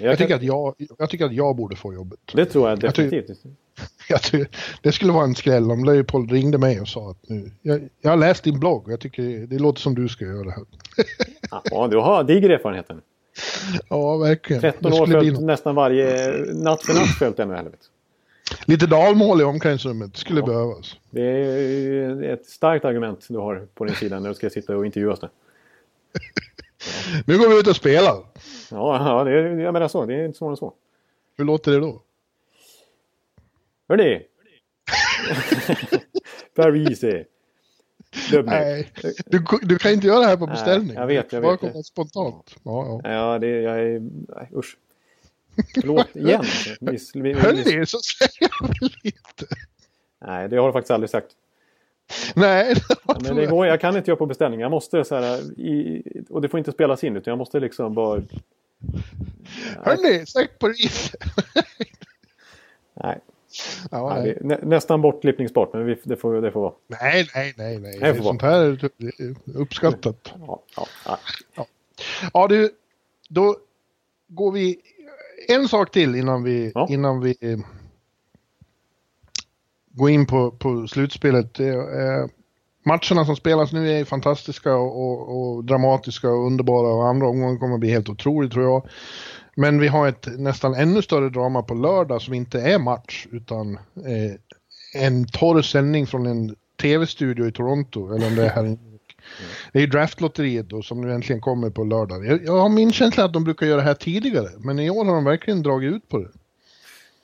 Jag, 0.00 0.10
jag 0.10 0.18
tycker 0.18 0.34
att 0.34 0.42
jag, 0.42 0.74
jag 0.98 1.10
tycker 1.10 1.24
att 1.24 1.32
jag 1.32 1.56
borde 1.56 1.76
få 1.76 1.94
jobbet. 1.94 2.18
Det 2.34 2.44
tror 2.44 2.68
jag 2.68 2.80
definitivt. 2.80 3.28
Jag 3.28 3.36
tycker, 3.36 3.56
jag 4.08 4.22
tycker, 4.22 4.48
det 4.82 4.92
skulle 4.92 5.12
vara 5.12 5.24
en 5.24 5.34
skräll 5.34 5.70
om 5.70 5.84
Leopold 5.84 6.32
ringde 6.32 6.58
mig 6.58 6.80
och 6.80 6.88
sa 6.88 7.10
att 7.10 7.28
nu, 7.28 7.50
jag, 7.62 7.88
jag 8.00 8.10
har 8.10 8.16
läst 8.16 8.44
din 8.44 8.60
blogg 8.60 8.86
och 8.86 8.92
jag 8.92 9.00
tycker 9.00 9.46
det 9.46 9.58
låter 9.58 9.80
som 9.80 9.94
du 9.94 10.08
ska 10.08 10.24
göra 10.24 10.44
det 10.44 10.50
här. 10.50 10.64
ja, 11.70 11.88
du 11.88 11.96
har 11.96 12.24
diger 12.24 12.50
erfarenheten. 12.50 13.00
Ja, 13.88 14.16
verkligen. 14.16 14.62
13 14.62 14.92
år 14.92 15.06
följt 15.06 15.40
nästan 15.40 15.74
varje 15.74 16.30
natt 16.52 16.82
för 16.82 16.94
natt 16.94 17.18
följt 17.18 17.38
NHL. 17.38 17.68
Lite 18.64 18.86
dalmål 18.86 19.40
i 19.40 19.44
omklädningsrummet 19.44 20.16
skulle 20.16 20.40
ja. 20.40 20.46
behövas. 20.46 20.96
Det 21.10 21.22
är 21.22 22.22
ett 22.22 22.46
starkt 22.46 22.84
argument 22.84 23.26
du 23.28 23.38
har 23.38 23.66
på 23.74 23.84
din 23.84 23.94
sida 23.94 24.20
när 24.20 24.28
du 24.28 24.34
ska 24.34 24.50
sitta 24.50 24.76
och 24.76 24.86
intervjuas 24.86 25.20
där. 25.20 25.30
nu 27.26 27.38
går 27.38 27.48
vi 27.48 27.60
ut 27.60 27.66
och 27.66 27.76
spelar. 27.76 28.24
Ja, 28.70 29.08
ja 29.08 29.24
det 29.24 29.30
är, 29.30 29.58
jag 29.58 29.72
menar 29.72 29.88
så. 29.88 30.06
Det 30.06 30.14
är 30.14 30.24
inte 30.24 30.38
svårare 30.38 30.52
än 30.52 30.56
så. 30.56 30.72
Hur 31.36 31.44
låter 31.44 31.72
det 31.72 31.80
då? 31.80 32.02
Hörni! 33.88 34.22
Parise. 36.54 37.24
Nej, 38.44 38.92
du, 39.26 39.44
du 39.62 39.78
kan 39.78 39.92
inte 39.92 40.06
göra 40.06 40.18
det 40.18 40.26
här 40.26 40.36
på 40.36 40.46
beställning. 40.46 40.94
Nej, 40.94 40.96
jag 40.96 41.06
vet, 41.06 41.32
jag 41.32 41.40
vet. 41.40 41.60
Bara 41.60 41.82
spontant. 41.82 42.56
Ja, 42.62 43.00
ja. 43.04 43.12
ja 43.12 43.38
det, 43.38 43.48
jag 43.48 43.80
är... 43.80 44.00
Nej, 44.00 44.48
usch. 44.56 44.76
Förlåt 45.74 46.08
igen. 46.16 46.44
Miss, 46.80 47.14
miss, 47.14 47.38
Hörni, 47.38 47.86
så 47.86 47.98
säger 47.98 48.50
jag 48.60 48.68
väl 48.68 48.90
inte. 49.02 49.54
Nej, 50.26 50.48
det 50.48 50.56
har 50.56 50.66
du 50.66 50.72
faktiskt 50.72 50.90
aldrig 50.90 51.10
sagt. 51.10 51.36
Nej, 52.34 52.74
det 53.04 53.22
Men 53.22 53.36
det 53.36 53.46
går, 53.46 53.66
jag 53.66 53.80
kan 53.80 53.96
inte 53.96 54.10
göra 54.10 54.18
på 54.18 54.26
beställning. 54.26 54.60
Jag 54.60 54.70
måste 54.70 55.04
så 55.04 55.14
här, 55.14 55.60
i, 55.60 56.02
och 56.30 56.40
det 56.40 56.48
får 56.48 56.58
inte 56.58 56.72
spelas 56.72 57.04
in 57.04 57.16
utan 57.16 57.30
jag 57.30 57.38
måste 57.38 57.60
liksom 57.60 57.94
bara... 57.94 58.22
Hörni, 59.84 60.26
sätt 60.26 60.58
på 60.58 60.68
ris! 60.68 61.14
nej. 62.94 63.20
Ja, 63.90 64.14
nej. 64.14 64.38
Nä, 64.40 64.58
nästan 64.62 65.02
bortklippningsbart, 65.02 65.72
men 65.72 65.86
vi, 65.86 65.96
det, 66.02 66.16
får, 66.16 66.42
det 66.42 66.52
får 66.52 66.60
vara. 66.60 66.72
Nej, 66.86 67.28
nej, 67.34 67.54
nej. 67.56 67.78
nej. 67.78 67.98
Det 68.00 68.14
får 68.14 68.24
Sånt 68.24 68.42
här 68.42 68.60
är 68.60 69.34
uppskattat. 69.54 70.32
Ja, 70.40 70.62
ja, 70.76 70.86
ja. 71.06 71.18
ja. 71.54 71.66
ja 72.32 72.48
du, 72.48 72.70
då 73.28 73.56
går 74.28 74.52
vi 74.52 74.80
en 75.54 75.68
sak 75.68 75.90
till 75.90 76.14
innan 76.14 76.42
vi, 76.42 76.72
ja. 76.74 76.86
innan 76.90 77.20
vi 77.20 77.36
eh, 77.40 77.58
går 79.92 80.10
in 80.10 80.26
på, 80.26 80.50
på 80.50 80.86
slutspelet. 80.86 81.60
Eh, 81.60 82.26
matcherna 82.84 83.24
som 83.24 83.36
spelas 83.36 83.72
nu 83.72 83.90
är 83.90 84.04
fantastiska 84.04 84.74
och, 84.74 85.02
och, 85.02 85.54
och, 85.56 85.64
dramatiska 85.64 86.28
och 86.28 86.46
underbara 86.46 86.88
och 86.88 87.08
andra 87.08 87.28
omgången 87.28 87.58
kommer 87.58 87.74
att 87.74 87.80
bli 87.80 87.90
helt 87.90 88.08
otroligt 88.08 88.52
tror 88.52 88.64
jag. 88.64 88.88
Men 89.54 89.80
vi 89.80 89.88
har 89.88 90.08
ett 90.08 90.28
nästan 90.38 90.74
ännu 90.74 91.02
större 91.02 91.28
drama 91.28 91.62
på 91.62 91.74
lördag 91.74 92.22
som 92.22 92.34
inte 92.34 92.60
är 92.60 92.78
match 92.78 93.26
utan 93.30 93.74
eh, 93.74 94.34
en 94.94 95.26
torr 95.26 95.62
sändning 95.62 96.06
från 96.06 96.26
en 96.26 96.56
tv-studio 96.80 97.48
i 97.48 97.52
Toronto, 97.52 98.14
eller 98.14 98.26
om 98.26 98.34
det 98.34 98.44
är 98.44 98.50
här 98.50 98.78
det 99.72 99.78
är 99.78 99.80
ju 99.80 99.86
draftlotteriet 99.86 100.68
då 100.68 100.82
som 100.82 101.00
nu 101.00 101.12
äntligen 101.12 101.40
kommer 101.40 101.70
på 101.70 101.84
lördag. 101.84 102.26
Jag, 102.26 102.44
jag 102.44 102.58
har 102.58 102.68
min 102.68 102.92
känsla 102.92 103.24
att 103.24 103.32
de 103.32 103.44
brukar 103.44 103.66
göra 103.66 103.76
det 103.76 103.82
här 103.82 103.94
tidigare, 103.94 104.48
men 104.58 104.78
i 104.78 104.90
år 104.90 105.04
har 105.04 105.14
de 105.14 105.24
verkligen 105.24 105.62
dragit 105.62 105.92
ut 105.92 106.08
på 106.08 106.18
det. 106.18 106.28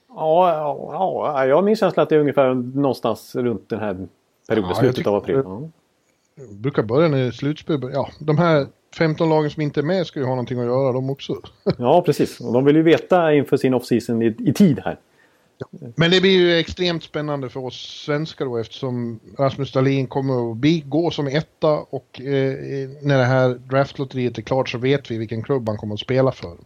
Ja, 0.08 0.52
ja, 0.52 0.90
ja 0.92 1.46
jag 1.46 1.56
har 1.56 1.62
min 1.62 1.76
känsla 1.76 2.02
att 2.02 2.08
det 2.08 2.14
är 2.14 2.20
ungefär 2.20 2.54
någonstans 2.54 3.34
runt 3.34 3.68
den 3.68 3.80
här 3.80 4.08
perioden, 4.48 4.70
ja, 4.70 4.80
slutet 4.80 5.06
av 5.06 5.14
april. 5.14 5.42
Ja. 5.44 5.68
brukar 6.50 6.82
börja 6.82 7.08
när 7.08 7.30
slutspel 7.30 7.90
Ja, 7.92 8.08
de 8.18 8.38
här 8.38 8.66
15 8.98 9.28
lagen 9.28 9.50
som 9.50 9.62
inte 9.62 9.80
är 9.80 9.84
med 9.84 10.06
ska 10.06 10.20
ju 10.20 10.24
ha 10.24 10.32
någonting 10.32 10.60
att 10.60 10.66
göra 10.66 10.92
de 10.92 11.10
också. 11.10 11.36
ja, 11.78 12.02
precis. 12.02 12.40
Och 12.40 12.52
de 12.52 12.64
vill 12.64 12.76
ju 12.76 12.82
veta 12.82 13.34
inför 13.34 13.56
sin 13.56 13.74
off-season 13.74 14.22
i, 14.22 14.36
i 14.38 14.52
tid 14.52 14.80
här. 14.84 14.98
Men 15.94 16.10
det 16.10 16.20
blir 16.20 16.38
ju 16.38 16.58
extremt 16.58 17.02
spännande 17.02 17.48
för 17.48 17.64
oss 17.64 18.02
svenskar 18.04 18.44
då 18.44 18.56
eftersom 18.56 19.20
Rasmus 19.38 19.72
Dahlin 19.72 20.06
kommer 20.06 20.50
att 20.50 20.56
bli, 20.56 20.80
gå 20.86 21.10
som 21.10 21.26
etta 21.26 21.72
och 21.72 22.20
eh, 22.20 22.88
när 23.00 23.18
det 23.18 23.24
här 23.24 23.48
draftlotteriet 23.48 24.38
är 24.38 24.42
klart 24.42 24.68
så 24.68 24.78
vet 24.78 25.10
vi 25.10 25.18
vilken 25.18 25.42
klubb 25.42 25.68
han 25.68 25.76
kommer 25.76 25.94
att 25.94 26.00
spela 26.00 26.32
för. 26.32 26.56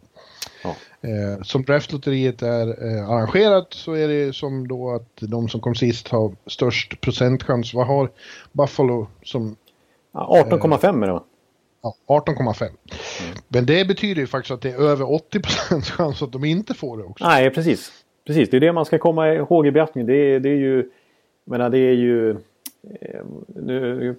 Ja. 0.62 0.76
Eh, 1.00 1.42
som 1.42 1.62
draftlotteriet 1.62 2.42
är 2.42 2.86
eh, 2.86 3.10
arrangerat 3.10 3.74
så 3.74 3.92
är 3.92 4.08
det 4.08 4.36
som 4.36 4.68
då 4.68 4.90
att 4.90 5.16
de 5.20 5.48
som 5.48 5.60
kom 5.60 5.74
sist 5.74 6.08
har 6.08 6.32
störst 6.46 7.00
procentchans. 7.00 7.74
Vad 7.74 7.86
har 7.86 8.10
Buffalo 8.52 9.06
som... 9.22 9.56
Ja, 10.12 10.46
18,5 10.50 11.02
är 11.02 11.06
det 11.06 11.12
va? 11.12 11.24
Ja, 11.82 11.94
18,5. 12.06 12.62
Mm. 12.62 12.76
Men 13.48 13.66
det 13.66 13.84
betyder 13.84 14.20
ju 14.20 14.26
faktiskt 14.26 14.50
att 14.50 14.60
det 14.60 14.70
är 14.70 14.80
över 14.80 15.12
80 15.12 15.42
chans 15.82 16.22
att 16.22 16.32
de 16.32 16.44
inte 16.44 16.74
får 16.74 16.98
det 16.98 17.04
också. 17.04 17.24
Nej, 17.24 17.50
precis. 17.50 17.92
Precis, 18.30 18.50
det 18.50 18.56
är 18.56 18.60
det 18.60 18.72
man 18.72 18.84
ska 18.84 18.98
komma 18.98 19.32
ihåg 19.32 19.66
i 19.66 19.70
beaktning. 19.70 20.06
Det 20.06 20.14
är, 20.14 20.40
det 20.40 20.48
är 20.48 20.56
ju... 20.56 20.90
menar, 21.44 21.70
det 21.70 21.78
är 21.78 21.92
ju... 21.92 22.30
Eh, 22.30 23.20
nu 23.48 24.16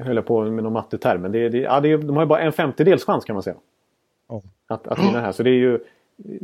höll 0.00 0.16
jag 0.16 0.26
på 0.26 0.44
med 0.44 0.64
någon 0.64 0.72
matteterm, 0.72 1.22
men 1.22 1.32
det, 1.32 1.48
det, 1.48 1.58
ja, 1.58 1.80
det 1.80 1.96
de 1.96 2.16
har 2.16 2.22
ju 2.22 2.28
bara 2.28 2.40
en 2.40 2.52
femtedels 2.52 3.04
chans 3.04 3.24
kan 3.24 3.34
man 3.34 3.42
säga. 3.42 3.56
Oh. 4.28 4.42
Att, 4.66 4.86
att 4.86 4.98
vinna 4.98 5.20
här. 5.20 5.32
Så 5.32 5.42
det 5.42 5.50
är 5.50 5.54
ju 5.54 5.78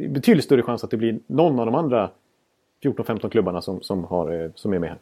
betydligt 0.09 0.45
större 0.45 0.63
chans 0.63 0.85
att 0.85 0.91
det 0.91 0.97
blir 0.97 1.19
någon 1.27 1.59
av 1.59 1.67
de 1.67 1.75
andra 1.75 2.11
14-15 2.83 3.29
klubbarna 3.29 3.63
som, 3.63 3.81
som, 3.81 4.05
har, 4.05 4.43
eh, 4.43 4.51
som 4.55 4.73
är 4.73 4.79
med 4.79 4.91
här. 4.91 4.99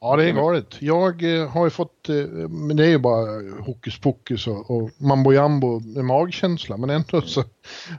Ja, 0.00 0.16
det 0.16 0.24
är 0.24 0.32
galet. 0.32 0.76
Jag 0.78 1.40
eh, 1.40 1.48
har 1.48 1.64
ju 1.64 1.70
fått, 1.70 2.08
eh, 2.08 2.14
men 2.48 2.76
det 2.76 2.84
är 2.84 2.88
ju 2.88 2.98
bara 2.98 3.26
hokus 3.60 4.00
pokus 4.00 4.46
och, 4.46 4.70
och 4.70 4.90
mambo 4.98 5.32
jambo 5.32 5.80
med 5.80 6.04
magkänsla, 6.04 6.76
men 6.76 6.90
ändå 6.90 7.20
så, 7.20 7.44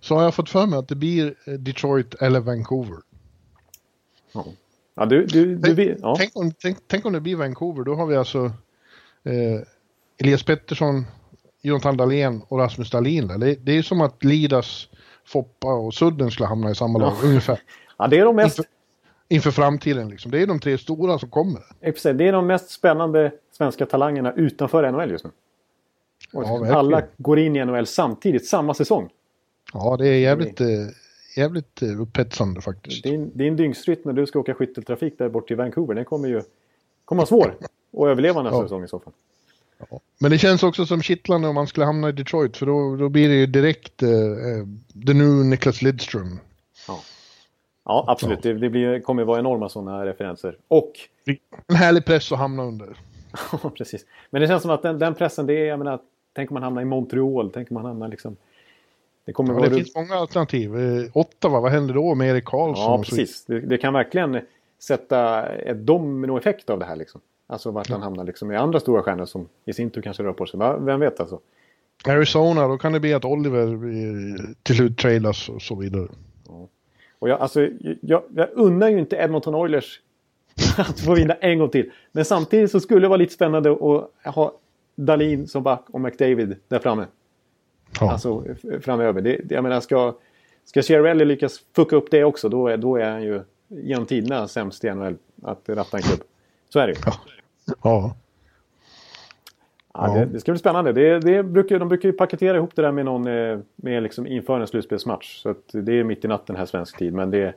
så 0.02 0.16
har 0.16 0.24
jag 0.24 0.36
fått 0.36 0.50
för 0.50 0.66
mig 0.66 0.80
att 0.80 0.88
det 0.88 0.96
blir 0.96 1.36
eh, 1.46 1.54
Detroit 1.54 2.14
eller 2.14 2.40
Vancouver. 2.40 2.98
Ja, 4.34 4.46
ja 4.96 5.06
du, 5.06 5.26
du, 5.26 5.56
du 5.56 5.76
tänk, 5.76 6.00
ja. 6.02 6.16
tänk, 6.18 6.32
om, 6.36 6.52
tänk, 6.52 6.78
tänk, 6.88 7.06
om 7.06 7.14
det 7.14 7.22
blir 7.22 7.36
Vancouver, 7.36 7.84
då 7.84 7.96
har 7.96 8.06
vi 8.06 8.16
alltså 8.16 8.46
eh, 9.24 9.62
Elias 10.18 10.44
Pettersson, 10.44 11.06
Jonathan 11.62 11.98
Dahlén 11.98 12.42
och 12.48 12.60
Rasmus 12.60 12.90
Dahlin. 12.90 13.28
Det, 13.28 13.56
det 13.56 13.78
är 13.78 13.82
som 13.82 14.02
att 14.02 14.24
Lidas, 14.24 14.90
Foppa 15.26 15.74
och 15.74 15.94
Sudden 15.94 16.32
skulle 16.32 16.48
hamna 16.48 16.72
i 16.72 16.76
samma 16.76 17.00
lag, 17.00 17.14
ja. 17.22 17.28
ungefär. 17.28 17.60
Ja, 17.98 18.08
det 18.08 18.20
är 18.20 18.26
de 18.26 18.36
mest... 18.36 18.60
Inför, 19.28 19.52
framtiden. 19.52 20.10
Liksom. 20.10 20.32
Det 20.32 20.42
är 20.42 20.48
de 20.48 20.60
tre 20.60 20.78
stora 20.78 21.20
som 21.20 21.30
kommer. 21.30 21.62
Det 21.80 22.28
är 22.28 22.32
de 22.32 22.48
mest 22.48 22.70
spännande 22.70 23.32
svenska 23.52 23.86
talangerna 23.86 24.34
utanför 24.34 24.92
NHL 24.92 25.12
just 25.12 25.26
nu. 25.26 25.32
Ja, 26.32 26.76
alla 26.76 27.04
går 27.18 27.40
in 27.40 27.56
i 27.56 27.66
NHL 27.66 27.86
samtidigt, 27.86 28.48
samma 28.48 28.74
säsng. 28.74 29.10
Ja, 29.74 29.98
det 29.98 30.08
är 30.08 30.20
jävligt, 30.20 30.58
det 30.58 30.74
är... 30.74 30.94
jävligt 31.36 31.82
eh, 31.82 32.02
upphetsande 32.02 32.62
faktiskt. 32.62 33.04
Din, 33.04 33.32
din 33.38 33.56
dygnsrytm 33.56 34.02
när 34.04 34.14
du 34.14 34.26
ska 34.26 34.40
åka 34.40 34.54
skytteltrafik 34.54 35.18
där 35.18 35.30
bort 35.30 35.48
till 35.48 35.58
Vancouver, 35.58 35.96
den 35.96 36.06
kommer 36.06 36.28
ju 36.28 36.42
kommer 37.06 37.20
vara 37.20 37.28
svår 37.28 37.58
att 37.98 38.08
överleva 38.08 38.44
nästa 38.44 38.58
ja. 38.58 38.64
säsong 38.64 38.84
i 38.84 38.88
så 38.88 39.00
fall. 39.00 39.14
Ja. 39.78 40.00
Men 40.20 40.32
det 40.32 40.38
känns 40.38 40.64
också 40.64 40.86
som 40.86 41.02
kittlande 41.02 41.48
om 41.48 41.56
man 41.56 41.68
skulle 41.68 41.86
hamna 41.86 42.10
i 42.10 42.12
Detroit 42.12 42.58
för 42.58 42.66
då, 42.66 42.96
då 42.96 43.10
blir 43.10 43.30
det 43.30 43.36
ju 43.36 43.46
direkt 43.46 44.04
eh, 44.04 44.10
eh 44.10 44.66
the 45.08 45.14
new 45.14 45.46
Niklas 45.46 45.82
Lidström. 45.82 46.40
Ja, 47.86 48.06
absolut. 48.08 48.46
Ja. 48.46 48.54
Det, 48.54 48.60
det 48.60 48.70
blir, 48.70 49.00
kommer 49.00 49.24
vara 49.24 49.40
enorma 49.40 49.70
sådana 49.70 50.06
referenser. 50.06 50.58
Och... 50.68 50.92
En 51.68 51.76
härlig 51.76 52.06
press 52.06 52.32
att 52.32 52.38
hamna 52.38 52.64
under. 52.64 52.98
Ja, 53.64 53.70
precis. 53.70 54.06
Men 54.30 54.42
det 54.42 54.48
känns 54.48 54.62
som 54.62 54.72
att 54.72 54.82
den, 54.82 55.00
den 55.00 55.16
pressen, 55.16 55.46
det 55.46 55.54
är, 55.54 55.66
jag 55.66 55.80
menar, 55.80 56.00
tänk 56.36 56.52
om 56.52 56.54
man 56.54 56.64
hamnar 56.64 56.82
i 56.82 56.86
Montreal, 56.86 57.52
tänk 57.54 57.72
om 57.72 57.76
man 57.76 57.86
hamnar 57.86 58.08
liksom 58.08 58.36
Det, 59.26 59.34
kommer 59.34 59.54
Ja, 59.54 59.60
vara 59.60 59.70
det 59.70 59.76
finns 59.76 59.96
många 59.96 60.16
alternativ. 60.16 60.78
Eh, 60.78 61.06
Ottawa, 61.14 61.60
vad 61.60 61.72
händer 61.72 61.94
då 61.94 62.16
med 62.16 62.30
Erik 62.30 62.46
Karlsson? 62.46 62.92
Ja, 62.92 62.98
precis. 62.98 63.46
Det, 63.46 63.60
det 63.60 63.78
kan 63.78 63.94
verkligen 63.94 64.42
sätta 64.80 65.46
ett 65.46 65.78
dominoeffekt 65.78 66.70
av 66.70 66.80
det 66.80 66.86
här. 66.86 66.96
Liksom. 66.96 67.22
Alltså 67.48 67.72
vart 67.72 67.90
han 67.90 68.02
hamnar 68.02 68.24
liksom, 68.24 68.52
i 68.52 68.56
andra 68.56 68.80
stora 68.80 69.04
stjärnor 69.04 69.26
som 69.26 69.48
i 69.66 69.74
sin 69.74 69.90
tur 69.90 70.02
kanske 70.02 70.24
rör 70.24 70.34
på 70.34 70.46
sig. 70.46 70.60
Vem 70.80 71.00
vet 71.00 71.20
alltså. 71.20 71.40
Arizona, 72.08 72.68
då 72.68 72.78
kan 72.78 72.94
det 72.94 73.00
bli 73.00 73.14
att 73.14 73.26
Oliver 73.26 73.68
eh, 73.68 74.56
till 74.64 74.76
slut 74.76 74.98
tradas 74.98 75.50
och 75.50 75.62
så 75.62 75.76
vidare. 75.76 76.08
Och 77.24 77.30
jag, 77.30 77.42
alltså, 77.42 77.70
jag, 78.02 78.24
jag 78.36 78.50
unnar 78.54 78.90
ju 78.90 79.00
inte 79.00 79.16
Edmonton 79.16 79.56
Oilers 79.56 80.00
att 80.78 81.00
få 81.00 81.16
vinna 81.16 81.34
en 81.34 81.60
gång 81.60 81.70
till. 81.70 81.92
Men 82.12 82.26
samtidigt 82.26 82.72
så 82.72 82.80
skulle 82.80 83.02
det 83.02 83.08
vara 83.08 83.18
lite 83.18 83.34
spännande 83.34 83.72
att 83.72 84.36
ha 84.36 84.54
Dalin 84.96 85.48
som 85.48 85.64
back 85.64 85.86
och 85.90 86.02
McDavid 86.02 86.56
där 86.68 86.80
framme. 86.80 87.06
Ja. 88.00 88.12
Alltså 88.12 88.44
framöver. 88.82 89.22
Det, 89.22 89.42
det, 89.44 89.56
jag 89.56 89.64
menar, 89.64 89.82
ska, 89.82 90.16
ska 90.66 90.82
Chiarelli 90.82 91.26
lyckas 91.26 91.60
fucka 91.76 91.96
upp 91.96 92.12
det 92.12 92.24
också 92.24 92.50
då 92.50 92.68
är, 92.68 92.78
då 92.78 92.96
är 92.96 93.12
han 93.12 93.24
ju 93.24 93.42
genom 93.68 94.06
tiderna 94.06 94.48
sämst 94.48 94.84
i 94.84 94.94
NHL 94.94 95.16
att 95.44 95.70
ratta 95.70 95.98
en 95.98 96.04
klubb. 96.04 96.22
Så 96.70 96.80
är 96.80 96.88
det 96.88 96.94
ju. 96.94 97.00
ja. 97.06 97.14
Ja, 97.84 98.16
Ja. 99.94 100.14
det, 100.14 100.26
det 100.26 100.40
ska 100.40 100.52
bli 100.52 100.60
spännande. 100.60 100.94
Det, 100.94 101.20
det 101.20 101.44
brukar, 101.44 101.80
de 101.80 101.88
brukar 101.90 102.10
ju 102.10 102.14
paketera 102.14 102.58
ihop 102.58 102.72
det 102.76 102.82
där 102.82 102.92
med 102.92 103.06
någon 103.06 103.28
eh, 103.28 103.60
med 103.76 104.04
liksom 104.04 104.28
inför 104.28 104.60
en 104.60 104.68
slutspelsmatch. 104.68 105.42
Så 105.42 105.56
det 105.72 106.00
är 106.00 106.04
mitt 106.04 106.26
i 106.26 106.28
natten 106.28 106.56
här 106.56 106.66
svensk 106.66 106.98
tid. 106.98 107.14
Men 107.14 107.32
det, 107.32 107.54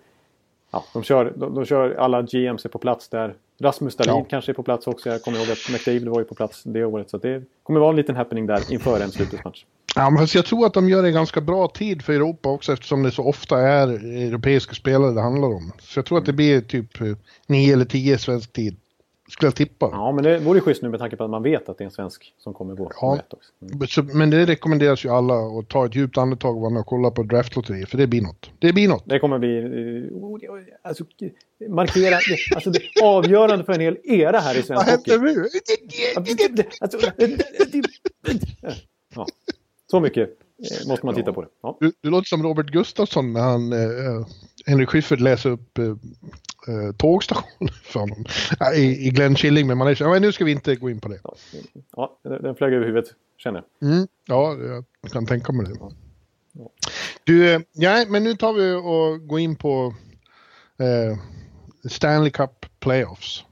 ja, 0.71 0.85
de, 0.93 1.03
kör, 1.03 1.33
de, 1.37 1.55
de 1.55 1.65
kör 1.65 1.95
alla 1.95 2.23
GMs 2.23 2.65
är 2.65 2.69
på 2.69 2.79
plats 2.79 3.09
där. 3.09 3.35
Rasmus 3.61 3.97
Dahlin 3.97 4.15
Ja. 4.15 4.27
kanske 4.31 4.53
är 4.53 4.55
på 4.55 4.63
plats 4.63 4.87
också. 4.87 5.09
Jag 5.09 5.23
kommer 5.23 5.39
ihåg 5.39 5.51
att 5.51 5.73
McDavid 5.73 6.09
var 6.09 6.19
ju 6.19 6.25
på 6.25 6.35
plats 6.35 6.63
det 6.65 6.85
året. 6.85 7.11
Så 7.11 7.19
det 7.19 7.43
kommer 7.63 7.81
vara 7.81 7.91
en 7.91 7.97
liten 7.97 8.17
happening 8.17 8.47
där 8.47 8.73
inför 8.73 9.01
en 9.01 9.11
slutspelsmatch. 9.11 9.65
Ja, 9.95 10.11
men 10.11 10.27
jag 10.35 10.45
tror 10.45 10.67
att 10.67 10.75
de 10.75 10.89
gör 10.89 11.03
det 11.03 11.09
i 11.09 11.13
ganska 11.13 11.41
bra 11.41 11.69
tid 11.69 12.03
för 12.03 12.13
Europa 12.13 12.49
också 12.49 12.73
eftersom 12.73 13.03
det 13.03 13.11
så 13.11 13.25
ofta 13.25 13.59
är 13.59 13.89
europeiska 14.29 14.75
spelare 14.75 15.13
det 15.13 15.21
handlar 15.21 15.49
om. 15.49 15.73
Så 15.81 15.99
jag 15.99 16.07
tror 16.07 16.19
att 16.19 16.27
det 16.27 16.33
blir 16.33 16.61
typ 16.61 17.01
eh, 17.01 17.07
9 17.47 17.73
eller 17.73 17.85
10 17.85 18.19
svensk 18.19 18.53
tid. 18.53 18.77
Skulle 19.29 19.47
jag 19.47 19.55
tippa. 19.55 19.89
Ja, 19.93 20.13
men 20.13 20.25
det 20.25 20.39
vore 20.39 20.57
ju 20.59 20.61
schysst 20.61 20.83
nu 20.83 20.89
med 20.89 21.01
tanke 21.01 21.17
på 21.17 21.25
att 21.25 21.31
man 21.31 21.43
vet 21.43 21.69
att 21.69 21.79
det 21.79 21.85
är 21.85 21.87
en 21.87 21.91
svensk 21.91 22.35
som 22.39 22.55
kommer 22.55 22.75
gå. 22.75 22.91
Ja. 23.01 23.19
Mm. 23.63 23.87
Så, 23.87 24.03
men 24.03 24.31
det 24.31 24.47
rekommenderas 24.47 25.05
ju 25.05 25.09
alla 25.09 25.35
att 25.35 25.69
ta 25.69 25.87
ett 25.87 25.95
djupt 25.95 26.19
andetag 26.19 26.55
och 26.55 26.61
vara 26.61 26.71
med 26.71 26.81
och 26.81 26.87
kolla 26.87 27.11
på 27.11 27.23
draftlotteriet 27.23 27.89
för 27.89 27.99
det 27.99 28.07
blir 28.07 28.23
något. 28.23 28.51
Det 28.59 28.73
blir 28.73 28.89
något. 28.89 29.03
Det 29.07 29.19
kommer 29.19 29.39
bli... 29.39 29.59
eh, 29.59 29.69
Alltså, 30.83 31.05
markera... 31.69 32.19
Alltså 32.55 32.71
det 32.71 32.79
är 32.79 33.05
avgörande 33.05 33.65
för 33.65 33.73
en 33.73 33.81
hel 33.81 33.99
era 34.05 34.39
här 34.39 34.59
i 34.59 34.63
svensk 34.63 34.91
hockey. 34.91 35.19
nu? 35.19 35.45
Alltså, 36.81 36.99
ja, 39.15 39.27
så 39.91 40.01
mycket 40.01 40.29
eh, 40.29 40.89
måste 40.89 41.07
man 41.07 41.15
titta 41.15 41.33
på 41.33 41.43
det. 41.43 41.49
Ja. 41.63 41.77
Du, 41.81 41.93
du 42.01 42.11
låter 42.11 42.27
som 42.29 42.43
Robert 42.43 42.67
Gustafsson 42.67 43.33
när 43.33 43.41
han, 43.41 43.73
eh, 43.73 44.27
Henrik 44.67 44.89
Schyffert 44.89 45.21
läser 45.21 45.51
upp 45.51 45.79
eh, 45.79 45.95
eh, 46.69 46.93
tågstationen 46.97 47.75
för 47.85 48.01
honom. 48.01 48.25
Ja, 48.61 48.75
I, 48.75 49.07
I 49.07 49.11
Glenn 49.11 49.35
Killing 49.35 49.67
med 49.67 49.77
manegen. 49.77 50.07
Ja, 50.07 50.13
men 50.13 50.23
nu 50.23 50.33
ska 50.33 50.45
vi 50.45 50.53
inte 50.53 50.77
gå 50.77 50.91
in 50.91 51.01
på 51.01 51.09
det. 51.09 51.21
Ja, 51.97 52.19
den 52.23 52.55
flög 52.55 52.73
över 52.73 52.87
huvudet, 52.87 53.11
känner 53.37 53.65
jag. 53.79 53.91
Mm, 53.91 54.07
ja, 54.27 54.57
jag 55.03 55.13
kan 55.13 55.27
tänka 55.27 55.53
mig 55.53 55.67
det. 55.67 55.91
Du, 57.25 57.55
eh, 57.55 57.61
ja, 57.73 58.05
men 58.09 58.25
nu 58.25 58.35
tar 58.35 58.53
vi 58.53 58.73
och 58.73 59.29
går 59.29 59.41
in 59.41 59.57
på 59.57 59.95
eh, 60.79 61.19
Stanley 61.89 62.31
Cup 62.31 62.67
Playoffs 62.81 63.45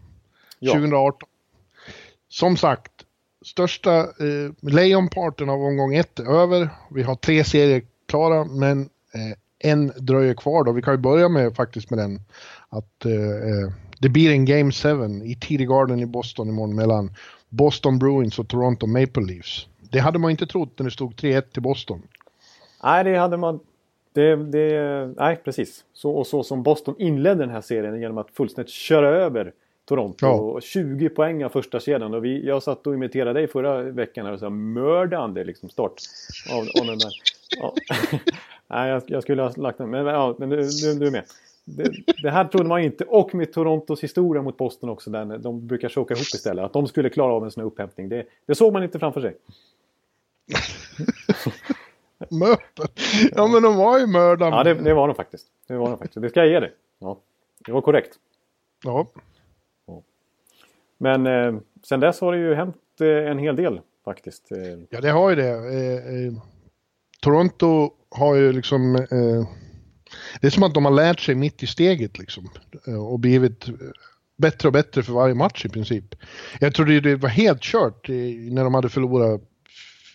Ja. 0.59 0.73
2018. 0.73 1.29
Som 2.29 2.57
sagt, 2.57 2.93
största 3.45 4.01
eh, 4.01 4.51
lejonparten 4.61 5.51
av 5.51 5.63
omgång 5.63 5.95
ett 5.95 6.19
är 6.19 6.25
över. 6.25 6.69
Vi 6.91 7.03
har 7.03 7.15
tre 7.15 7.45
serier 7.45 7.83
klara, 8.09 8.45
men 8.45 8.81
eh, 9.15 9.71
en 9.73 9.93
dröjer 9.97 10.35
kvar 10.35 10.65
då. 10.65 10.73
Vi 10.73 10.83
kan 10.83 10.95
ju 10.95 10.99
börja 10.99 11.29
med 11.29 11.57
faktiskt 11.57 11.91
med 11.91 11.99
den 11.99 12.21
att 12.79 13.05
eh, 13.05 13.13
eh, 13.13 13.73
det 13.99 14.09
blir 14.09 14.31
en 14.31 14.45
Game 14.45 14.73
7 14.73 14.89
i 15.25 15.35
TD 15.35 15.65
Garden 15.65 16.01
i 16.01 16.07
Boston 16.07 16.49
imorgon 16.49 16.75
mellan 16.75 17.11
Boston 17.49 17.99
Bruins 17.99 18.39
och 18.39 18.49
Toronto 18.49 18.87
Maple 18.87 19.23
Leafs. 19.23 19.67
Det 19.91 19.99
hade 19.99 20.19
man 20.19 20.31
inte 20.31 20.47
trott 20.47 20.79
när 20.79 20.85
det 20.85 20.91
stod 20.91 21.15
3-1 21.15 21.41
till 21.41 21.63
Boston. 21.63 22.03
Nej, 22.83 23.05
det 23.05 23.17
hade 23.17 23.37
man... 23.37 23.61
Det, 24.13 24.37
det, 24.37 25.07
nej, 25.17 25.41
precis. 25.45 25.85
Så, 25.93 26.11
och 26.11 26.27
så 26.27 26.43
som 26.43 26.63
Boston 26.63 26.95
inledde 26.99 27.43
den 27.43 27.51
här 27.51 27.61
serien 27.61 28.01
genom 28.01 28.19
att 28.19 28.31
fullständigt 28.31 28.73
köra 28.73 29.09
över 29.09 29.53
Toronto. 29.85 30.27
Ja. 30.27 30.33
Och 30.33 30.63
20 30.63 31.09
poäng 31.09 31.45
av 31.45 31.49
första 31.49 31.81
kedjan. 31.81 32.15
Och 32.15 32.25
vi, 32.25 32.47
jag 32.47 32.63
satt 32.63 32.87
och 32.87 32.95
imiterade 32.95 33.41
dig 33.41 33.49
förra 33.49 33.83
veckan 33.83 34.27
och 34.27 34.41
sa 34.41 34.51
mördande 34.51 35.45
liksom 35.45 35.69
start 35.69 35.95
av, 36.53 36.81
av 36.81 36.87
den 36.87 36.99
där. 36.99 37.13
Ja. 37.59 37.75
nej, 38.69 38.91
jag, 38.91 39.03
jag 39.07 39.23
skulle 39.23 39.43
ha 39.43 39.53
lagt 39.57 39.79
den. 39.79 39.91
Men, 39.91 40.07
ja, 40.07 40.35
men 40.39 40.49
du, 40.49 40.57
du, 40.57 40.99
du 40.99 41.07
är 41.07 41.11
med. 41.11 41.25
Det, 41.65 41.93
det 42.23 42.31
här 42.31 42.45
trodde 42.45 42.69
man 42.69 42.81
inte. 42.83 43.05
Och 43.05 43.35
med 43.35 43.53
Torontos 43.53 44.03
historia 44.03 44.43
mot 44.43 44.57
Boston 44.57 44.91
också. 44.91 45.11
Där 45.11 45.39
de 45.39 45.67
brukar 45.67 45.89
choka 45.89 46.15
ihop 46.15 46.23
istället. 46.35 46.65
Att 46.65 46.73
de 46.73 46.87
skulle 46.87 47.11
klara 47.11 47.33
av 47.33 47.45
en 47.45 47.51
sån 47.51 47.61
här 47.61 47.67
upphämtning. 47.67 48.09
Det, 48.09 48.27
det 48.47 48.55
såg 48.55 48.73
man 48.73 48.83
inte 48.83 48.99
framför 48.99 49.21
sig. 49.21 49.37
Möten. 52.31 52.87
Ja, 53.33 53.47
men 53.47 53.63
de 53.63 53.77
var 53.77 53.99
ju 53.99 54.07
mördarna. 54.07 54.57
Ja, 54.57 54.65
det, 54.65 54.75
det 54.75 54.95
var 54.95 55.09
de 55.09 55.15
faktiskt. 55.17 55.47
Det 55.67 55.77
var 55.77 55.91
de 55.91 55.99
faktiskt. 55.99 56.23
Det 56.23 56.29
ska 56.29 56.41
jag 56.41 56.49
ge 56.49 56.61
dig. 56.61 56.73
Ja, 56.99 57.19
det 57.67 57.73
var 57.73 57.81
korrekt. 57.81 58.19
Ja. 58.85 59.07
Men 60.99 61.27
eh, 61.27 61.55
sen 61.83 62.01
dess 62.01 62.21
har 62.21 62.33
det 62.33 62.39
ju 62.39 62.55
hänt 62.55 62.77
eh, 63.01 63.09
en 63.31 63.39
hel 63.39 63.57
del 63.57 63.81
faktiskt. 64.05 64.53
Eh, 64.53 64.59
Ja, 64.91 65.01
det 65.01 65.11
har 65.11 65.31
ju 65.31 65.37
det. 65.37 65.49
Eh, 65.49 66.27
eh, 66.27 66.33
Toronto 67.21 67.91
har 68.11 68.35
ju 68.35 68.53
liksom... 68.53 68.95
Det 70.41 70.47
är 70.47 70.51
som 70.51 70.63
att 70.63 70.75
de 70.75 70.85
har 70.85 70.93
lärt 70.93 71.21
sig 71.21 71.35
mitt 71.35 71.63
i 71.63 71.67
steget 71.67 72.19
liksom. 72.19 72.51
Eh, 72.87 73.07
och 73.07 73.19
blivit 73.19 73.69
eh, 73.69 73.75
bättre 74.37 74.69
och 74.69 74.73
bättre 74.73 75.03
för 75.03 75.13
varje 75.13 75.35
match 75.35 75.67
i 75.67 75.69
princip. 75.69 76.15
Jag 76.61 76.75
trodde 76.75 77.01
det 77.01 77.17
var 77.17 77.29
helt 77.29 77.61
kört 77.63 78.09
när 78.09 78.65
de 78.65 78.75
hade 78.75 78.89
förlorat 78.89 79.41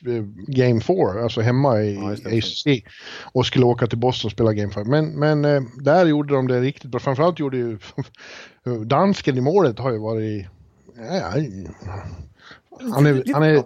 eh, 0.08 0.24
Game 0.48 0.82
4, 0.82 1.24
alltså 1.24 1.42
hemma 1.42 1.82
i 1.82 1.96
Ja. 1.96 2.12
ACC. 2.38 2.66
Och 3.32 3.46
skulle 3.46 3.66
åka 3.66 3.88
till 3.88 3.98
Boston 3.98 4.28
och 4.28 4.32
spela 4.32 4.54
Game 4.54 4.74
5. 4.74 4.90
Men, 4.90 5.06
men 5.20 5.42
där 5.84 6.06
gjorde 6.06 6.34
de 6.34 6.48
det 6.48 6.62
riktigt 6.62 6.92
bra. 6.92 7.00
Framförallt 7.00 7.40
gjorde 7.40 7.58
ju 7.58 7.78
dansken 8.86 9.38
i 9.38 9.42
målet 9.42 9.80
har 9.80 9.92
ju 9.92 9.98
varit... 9.98 10.46
Han 12.94 13.06
är, 13.06 13.34
han 13.34 13.44
är, 13.44 13.64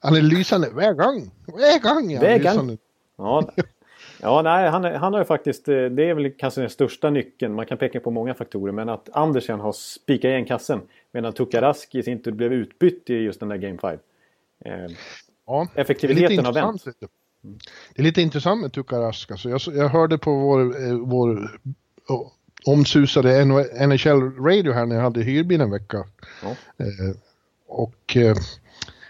han 0.00 0.16
är 0.16 0.22
lysande 0.22 0.70
varje 0.70 0.94
gång. 0.94 1.30
Varje 1.46 1.78
gång 1.78 2.12
är 2.12 2.16
han 2.18 2.24
Varje 2.26 2.38
gång. 2.38 2.52
lysande. 2.52 2.76
ja, 3.18 3.50
ja 4.22 4.42
nej, 4.42 4.70
han, 4.70 4.84
han 4.84 5.12
har 5.12 5.20
ju 5.20 5.24
faktiskt, 5.24 5.68
eh, 5.68 5.84
det 5.84 6.04
är 6.04 6.14
väl 6.14 6.30
kanske 6.30 6.60
den 6.60 6.70
största 6.70 7.10
nyckeln. 7.10 7.54
Man 7.54 7.66
kan 7.66 7.78
peka 7.78 8.00
på 8.00 8.10
många 8.10 8.34
faktorer. 8.34 8.72
Men 8.72 8.88
att 8.88 9.08
Andersen 9.12 9.60
har 9.60 9.72
spikat 9.72 10.24
igen 10.28 10.44
kassen. 10.44 10.80
Medan 11.12 11.32
Tukarask 11.32 11.94
i 11.94 12.02
sin 12.02 12.22
tur 12.22 12.32
blev 12.32 12.52
utbytt 12.52 13.10
i 13.10 13.14
just 13.14 13.40
den 13.40 13.48
där 13.48 13.56
Game 13.56 13.78
5. 13.78 13.98
Eh, 14.64 14.90
Ja, 15.50 15.68
Effektiviteten 15.74 16.44
har 16.44 16.52
vänt. 16.52 16.84
Det 17.94 18.00
är 18.00 18.02
lite 18.02 18.22
intressant 18.22 18.60
med 18.60 18.72
Tukarask. 18.72 19.30
Alltså 19.30 19.50
jag, 19.50 19.60
jag 19.74 19.88
hörde 19.88 20.18
på 20.18 20.34
vår, 20.34 20.60
eh, 20.60 20.98
vår 20.98 21.60
oh, 22.08 22.32
omsusade 22.66 23.44
NHL 23.44 24.44
Radio 24.44 24.72
här 24.72 24.86
när 24.86 24.96
jag 24.96 25.02
hade 25.02 25.22
hyrbil 25.22 25.60
en 25.60 25.70
vecka. 25.70 26.04
Ja. 26.42 26.48
Eh, 26.76 27.16
och 27.66 28.16
eh, 28.16 28.36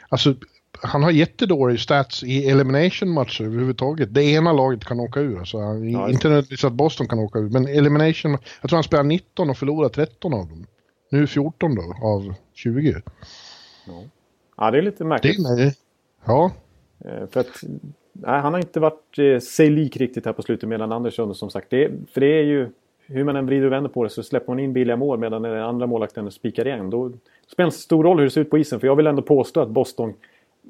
alltså 0.08 0.34
han 0.82 1.02
har 1.02 1.10
jättedålig 1.10 1.80
stats 1.80 2.22
i 2.24 2.48
elimination-matcher 2.50 3.44
överhuvudtaget. 3.44 4.14
Det 4.14 4.22
ena 4.22 4.52
laget 4.52 4.84
kan 4.84 5.00
åka 5.00 5.20
ur. 5.20 5.38
Alltså, 5.38 5.58
Ja, 5.58 6.08
inte 6.10 6.28
nödvändigtvis 6.28 6.64
att 6.64 6.72
Boston 6.72 7.08
kan 7.08 7.18
åka 7.18 7.38
ur, 7.38 7.48
men 7.50 7.66
elimination, 7.68 8.30
jag 8.60 8.70
tror 8.70 8.76
han 8.76 8.82
spelar 8.84 9.04
19 9.04 9.50
och 9.50 9.56
förlorar 9.56 9.88
13 9.88 10.34
av 10.34 10.48
dem. 10.48 10.66
Nu 11.10 11.26
14 11.26 11.74
då, 11.74 11.94
av 12.06 12.34
20. 12.54 12.94
ja, 14.56 14.70
det 14.70 14.78
är 14.78 14.82
lite 14.82 15.04
Det 15.04 15.08
märkligt. 15.08 15.38
är, 15.38 15.72
ja, 16.24 16.50
Eh, 17.04 17.26
För 17.30 17.40
att 17.40 17.60
nej, 18.12 18.40
han 18.40 18.52
har 18.52 18.60
inte 18.60 18.80
varit 18.80 19.18
eh, 19.18 19.38
sig 19.38 19.70
lik 19.70 19.96
riktigt 19.96 20.26
här 20.26 20.32
på 20.32 20.42
slutet 20.42 20.68
medan 20.68 20.92
Andersson 20.92 21.34
som 21.34 21.50
sagt. 21.50 21.70
Det, 21.70 21.90
för 22.14 22.20
det 22.20 22.26
är 22.38 22.42
ju 22.42 22.68
hur 23.06 23.24
man 23.24 23.36
än 23.36 23.46
vrider 23.46 23.66
och 23.66 23.72
vänder 23.72 23.90
på 23.90 24.04
det 24.04 24.10
så 24.10 24.22
släpper 24.22 24.46
man 24.52 24.58
in 24.58 24.72
billiga 24.72 24.96
mål 24.96 25.18
medan 25.18 25.42
den 25.42 25.62
andra 25.62 25.86
målvakten 25.86 26.30
spikar 26.30 26.66
igen. 26.66 26.90
Då 26.90 27.12
spelar 27.52 27.70
det 27.70 27.76
stor 27.76 28.04
roll 28.04 28.18
hur 28.18 28.24
det 28.24 28.30
ser 28.30 28.40
ut 28.40 28.50
på 28.50 28.58
isen 28.58 28.80
för 28.80 28.86
jag 28.86 28.96
vill 28.96 29.06
ändå 29.06 29.22
påstå 29.22 29.60
att 29.60 29.68
Boston 29.70 30.14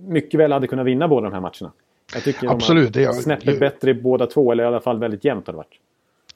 mycket 0.00 0.40
väl 0.40 0.52
hade 0.52 0.66
kunnat 0.66 0.86
vinna 0.86 1.08
båda 1.08 1.30
de 1.30 1.32
här 1.32 1.40
matcherna. 1.40 1.72
Jag 2.14 2.24
tycker 2.24 2.48
Absolut, 2.48 2.92
de 2.92 3.04
har 3.04 3.12
snäppet 3.12 3.60
bättre 3.60 3.90
i 3.90 3.94
båda 3.94 4.26
två 4.26 4.52
eller 4.52 4.64
i 4.64 4.66
alla 4.66 4.80
fall 4.80 4.98
väldigt 4.98 5.24
jämnt 5.24 5.46
har 5.46 5.52
det 5.52 5.56
varit. 5.56 5.78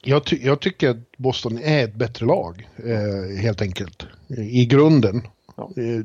Jag, 0.03 0.24
ty 0.24 0.37
jag 0.42 0.61
tycker 0.61 0.90
att 0.90 1.16
Boston 1.16 1.59
är 1.59 1.85
ett 1.85 1.94
bättre 1.94 2.27
lag, 2.27 2.68
eh, 2.77 3.42
helt 3.42 3.62
enkelt. 3.62 4.07
I 4.38 4.66
grunden. 4.66 5.22
Ja. 5.57 5.70
Eh, 5.77 6.05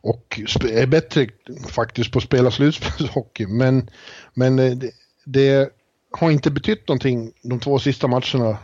och 0.00 0.40
är 0.70 0.86
bättre 0.86 1.26
faktiskt 1.68 2.12
på 2.12 2.18
att 2.18 2.24
spela 2.24 2.50
slutspelshockey. 2.50 3.46
Men, 3.46 3.90
men 4.34 4.58
eh, 4.58 4.76
det, 4.76 4.90
det 5.24 5.72
har 6.10 6.30
inte 6.30 6.50
betytt 6.50 6.88
någonting 6.88 7.32
de 7.42 7.60
två 7.60 7.78
sista 7.78 8.06
matcherna. 8.06 8.58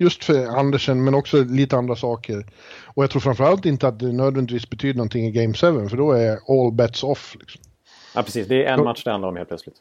Just 0.00 0.24
för 0.24 0.46
Andersen, 0.46 1.04
men 1.04 1.14
också 1.14 1.44
lite 1.44 1.76
andra 1.76 1.96
saker. 1.96 2.46
Och 2.84 3.02
jag 3.02 3.10
tror 3.10 3.20
framförallt 3.20 3.66
inte 3.66 3.88
att 3.88 3.98
det 3.98 4.12
nödvändigtvis 4.12 4.70
betyder 4.70 4.94
någonting 4.96 5.26
i 5.26 5.30
Game 5.30 5.54
7, 5.54 5.88
för 5.88 5.96
då 5.96 6.12
är 6.12 6.38
all 6.48 6.72
bets 6.72 7.02
off. 7.04 7.36
Liksom. 7.40 7.60
Ja 8.14 8.22
precis, 8.22 8.48
det 8.48 8.64
är 8.64 8.72
en 8.72 8.78
Ja. 8.78 8.84
match 8.84 9.04
det 9.04 9.10
handlar 9.10 9.28
om 9.28 9.36
helt 9.36 9.48
plötsligt. 9.48 9.76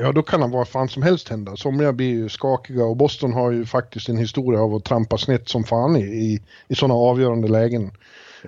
ja 0.00 0.12
då 0.12 0.22
kan 0.22 0.50
vad 0.50 0.68
fan 0.68 0.88
som 0.88 1.02
helst 1.02 1.28
hända. 1.28 1.56
Somliga 1.56 1.92
blir 1.92 2.08
ju 2.08 2.28
skakiga 2.28 2.84
och 2.84 2.96
Boston 2.96 3.32
har 3.32 3.50
ju 3.50 3.66
faktiskt 3.66 4.08
en 4.08 4.16
historia 4.16 4.60
av 4.60 4.74
att 4.74 4.84
trampa 4.84 5.18
snett 5.18 5.48
som 5.48 5.64
fan 5.64 5.96
i, 5.96 6.00
i, 6.00 6.42
i 6.68 6.74
sådana 6.74 6.94
avgörande 6.94 7.48
lägen. 7.48 7.90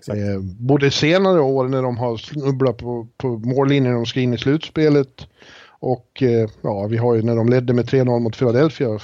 Eh, 0.08 0.40
både 0.42 0.90
senare 0.90 1.40
år 1.40 1.68
när 1.68 1.82
de 1.82 1.98
har 1.98 2.16
snubblat 2.16 2.78
på, 2.78 3.08
på 3.16 3.28
mållinjen 3.28 3.94
de 3.94 4.06
ska 4.06 4.20
in 4.20 4.34
i 4.34 4.38
slutspelet 4.38 5.26
och 5.68 6.22
eh, 6.22 6.48
ja, 6.62 6.86
vi 6.86 6.96
har 6.96 7.14
ju 7.14 7.22
när 7.22 7.36
de 7.36 7.48
ledde 7.48 7.72
med 7.72 7.84
3-0 7.84 8.18
mot 8.20 8.38
Philadelphia 8.38 8.98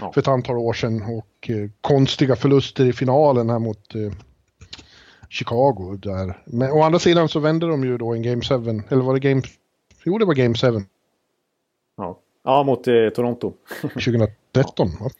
ja. 0.00 0.12
för 0.12 0.20
ett 0.20 0.28
antal 0.28 0.56
år 0.56 0.72
sedan 0.72 1.02
och 1.02 1.50
eh, 1.50 1.70
konstiga 1.80 2.36
förluster 2.36 2.84
i 2.84 2.92
finalen 2.92 3.50
här 3.50 3.58
mot 3.58 3.94
eh, 3.94 4.12
Chicago 5.28 5.96
där. 6.02 6.42
Men 6.44 6.70
å 6.70 6.82
andra 6.82 6.98
sidan 6.98 7.28
så 7.28 7.40
vände 7.40 7.66
de 7.66 7.84
ju 7.84 7.98
då 7.98 8.12
en 8.12 8.22
Game 8.22 8.42
7, 8.42 8.54
eller 8.54 9.02
var 9.02 9.14
det 9.14 9.20
Game... 9.20 9.42
Jo, 10.04 10.18
det 10.18 10.24
var 10.24 10.34
Game 10.34 10.54
7. 10.54 10.66
Ja, 11.96 12.18
ja 12.44 12.62
mot 12.62 12.88
eh, 12.88 13.08
Toronto. 13.08 13.52
2013. 13.82 14.88
Ja. 15.00 15.10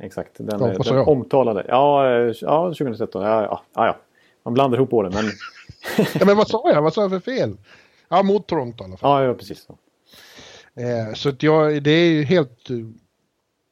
Exakt, 0.00 0.30
den, 0.36 0.60
ja, 0.60 0.82
den 0.84 0.98
omtalade. 0.98 1.64
Ja, 1.68 2.06
eh, 2.06 2.34
ja, 2.40 2.66
2013. 2.66 3.22
Ja, 3.22 3.42
ja, 3.42 3.62
ja, 3.74 3.96
Man 4.42 4.54
blandar 4.54 4.78
ihop 4.78 4.92
åren, 4.92 5.12
men... 5.14 5.24
ja, 6.20 6.26
men 6.26 6.36
vad 6.36 6.48
sa 6.48 6.70
jag? 6.72 6.82
Vad 6.82 6.94
sa 6.94 7.00
jag 7.00 7.10
för 7.10 7.20
fel? 7.20 7.56
Ja, 8.08 8.22
mot 8.22 8.46
Toronto 8.46 8.84
i 8.84 8.86
alla 8.86 8.96
fall. 8.96 9.22
Ja, 9.22 9.28
ja 9.28 9.34
precis. 9.34 9.68
Eh, 10.74 11.14
så 11.14 11.32
jag, 11.40 11.82
det 11.82 11.90
är 11.90 12.10
ju 12.10 12.24
helt... 12.24 12.68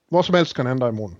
Vad 0.08 0.24
som 0.24 0.34
helst 0.34 0.56
kan 0.56 0.66
hända 0.66 0.88
imorgon. 0.88 1.16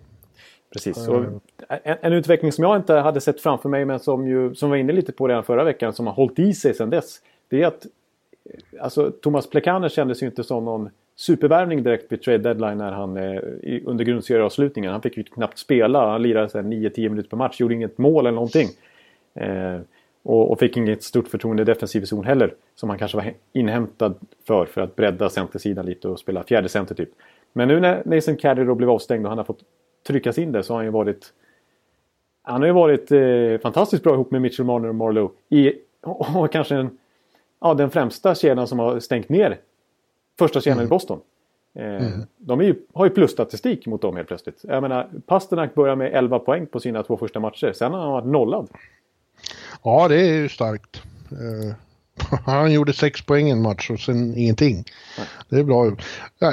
Precis. 0.73 1.09
Och 1.09 1.25
en, 1.69 1.97
en, 2.01 2.13
utveckling 2.13 2.53
som 2.53 2.65
jag 2.65 2.77
inte 2.77 2.95
hade 2.95 3.21
sett 3.21 3.41
framför 3.41 3.69
mig 3.69 3.85
men 3.85 4.01
som, 4.01 4.29
ju, 4.29 4.55
som 4.55 4.71
var 4.71 4.77
inne 4.77 4.93
lite 4.93 5.13
på 5.13 5.29
redan 5.29 5.45
förra 5.45 5.65
veckan 5.65 5.93
som 5.93 6.07
har 6.07 6.15
hållit 6.15 6.39
i 6.39 6.55
sig 6.55 6.75
sedan 6.75 6.91
dess. 6.91 7.21
Det 7.49 7.63
är 7.63 7.67
att 7.67 7.87
alltså, 8.81 9.11
Thomas 9.11 9.51
Plekaner 9.51 9.89
kändes 9.89 10.23
ju 10.23 10.27
inte 10.27 10.45
som 10.45 10.65
någon 10.65 10.91
supervärvning 11.17 11.83
direkt 11.83 12.13
vid 12.13 12.23
trade 12.23 12.39
deadline 12.39 12.79
när 12.79 12.93
han 12.93 13.17
eh, 13.17 13.41
under 13.85 14.05
grundserieavslutningen. 14.05 14.93
Han 14.93 15.03
fick 15.03 15.17
ju 15.17 15.25
knappt 15.25 15.59
spela. 15.59 16.11
Han 16.11 16.23
lirade 16.23 16.49
9-10 16.49 17.09
minuter 17.09 17.31
per 17.31 17.37
match. 17.37 17.61
Gjorde 17.61 17.75
inget 17.75 17.99
mål 17.99 18.27
eller 18.27 18.35
någonting. 18.35 18.69
Eh, 19.35 19.81
och, 20.23 20.51
och, 20.51 20.59
fick 20.59 20.77
inget 20.77 21.03
stort 21.03 21.29
förtroende 21.29 21.63
i 21.63 21.65
defensiv 21.65 22.05
zon 22.05 22.25
heller. 22.25 22.55
Som 22.75 22.89
han 22.89 22.99
kanske 22.99 23.17
var 23.17 23.33
inhämtad 23.53 24.15
för. 24.47 24.67
För 24.67 24.81
att 24.81 24.97
bredda 24.97 25.31
centersidan 25.31 25.87
lite 25.87 26.09
och 26.09 26.19
spela 26.19 26.43
fjärde 26.43 26.69
center 26.69 26.95
typ. 26.95 27.11
Men 27.57 27.69
nu 27.69 27.81
när 27.81 28.03
Nathan 28.05 28.37
Caddy 28.37 28.65
då 28.65 28.75
blev 28.75 28.91
avstängd 28.91 29.25
och 29.25 29.31
han 29.31 29.39
har 29.39 29.45
fått 29.45 29.61
tryckas 30.07 30.39
in 30.39 30.53
där 30.53 30.63
så 30.63 30.73
har 30.73 30.79
han 30.79 30.85
ju 30.85 30.91
varit... 30.91 31.33
Han 32.43 32.61
har 32.61 32.67
ju 32.67 32.73
varit 32.73 33.13
eh, 33.13 33.63
fantastiskt 33.63 34.03
bra 34.03 34.15
ihop 34.15 34.31
med 34.31 34.43
Mitchell 34.43 34.67
Marner 34.67 34.89
och 34.89 34.95
Marlowe. 34.95 35.35
I, 35.49 35.73
och, 36.03 36.37
och 36.37 36.53
kanske 36.53 36.75
en, 36.75 36.99
ja, 37.61 37.75
den 37.75 37.91
främsta 37.91 38.35
kedjan 38.35 38.67
som 38.67 38.79
har 38.79 39.01
stängt 39.01 39.29
ner 39.29 39.59
första 40.39 40.61
kedjan 40.61 40.79
mm. 40.79 40.87
i 40.87 40.89
Boston. 40.89 41.21
Eh, 41.75 42.07
mm. 42.07 42.27
De 42.37 42.61
ju, 42.61 42.75
har 42.95 43.05
ju 43.05 43.11
plusstatistik 43.11 43.87
mot 43.87 44.03
dem 44.03 44.17
helt 44.17 44.29
plötsligt. 44.29 44.61
Jag 44.63 44.83
menar, 44.83 45.09
Pasternak 45.27 45.75
börjar 45.75 45.97
med 45.97 46.15
11 46.15 46.39
poäng 46.39 46.67
på 46.67 46.81
sina 46.81 47.03
två 47.03 47.17
första 47.17 47.41
matcher. 47.41 47.73
Sen 47.73 47.93
har 47.93 48.01
han 48.01 48.13
varit 48.13 48.27
nollad. 48.27 48.69
Ja, 49.83 50.09
det 50.09 50.21
är 50.21 50.35
ju 50.35 50.49
starkt. 50.49 51.03
Uh, 51.33 51.75
han 52.45 52.73
gjorde 52.73 52.93
sex 52.93 53.23
poäng 53.23 53.49
i 53.49 53.51
en 53.51 53.63
match 53.63 53.91
och 53.91 54.01
sen 54.01 54.37
ingenting. 54.37 54.85
Nej. 55.19 55.27
Det 55.49 55.57
är 55.57 55.65
bra. 55.65 55.97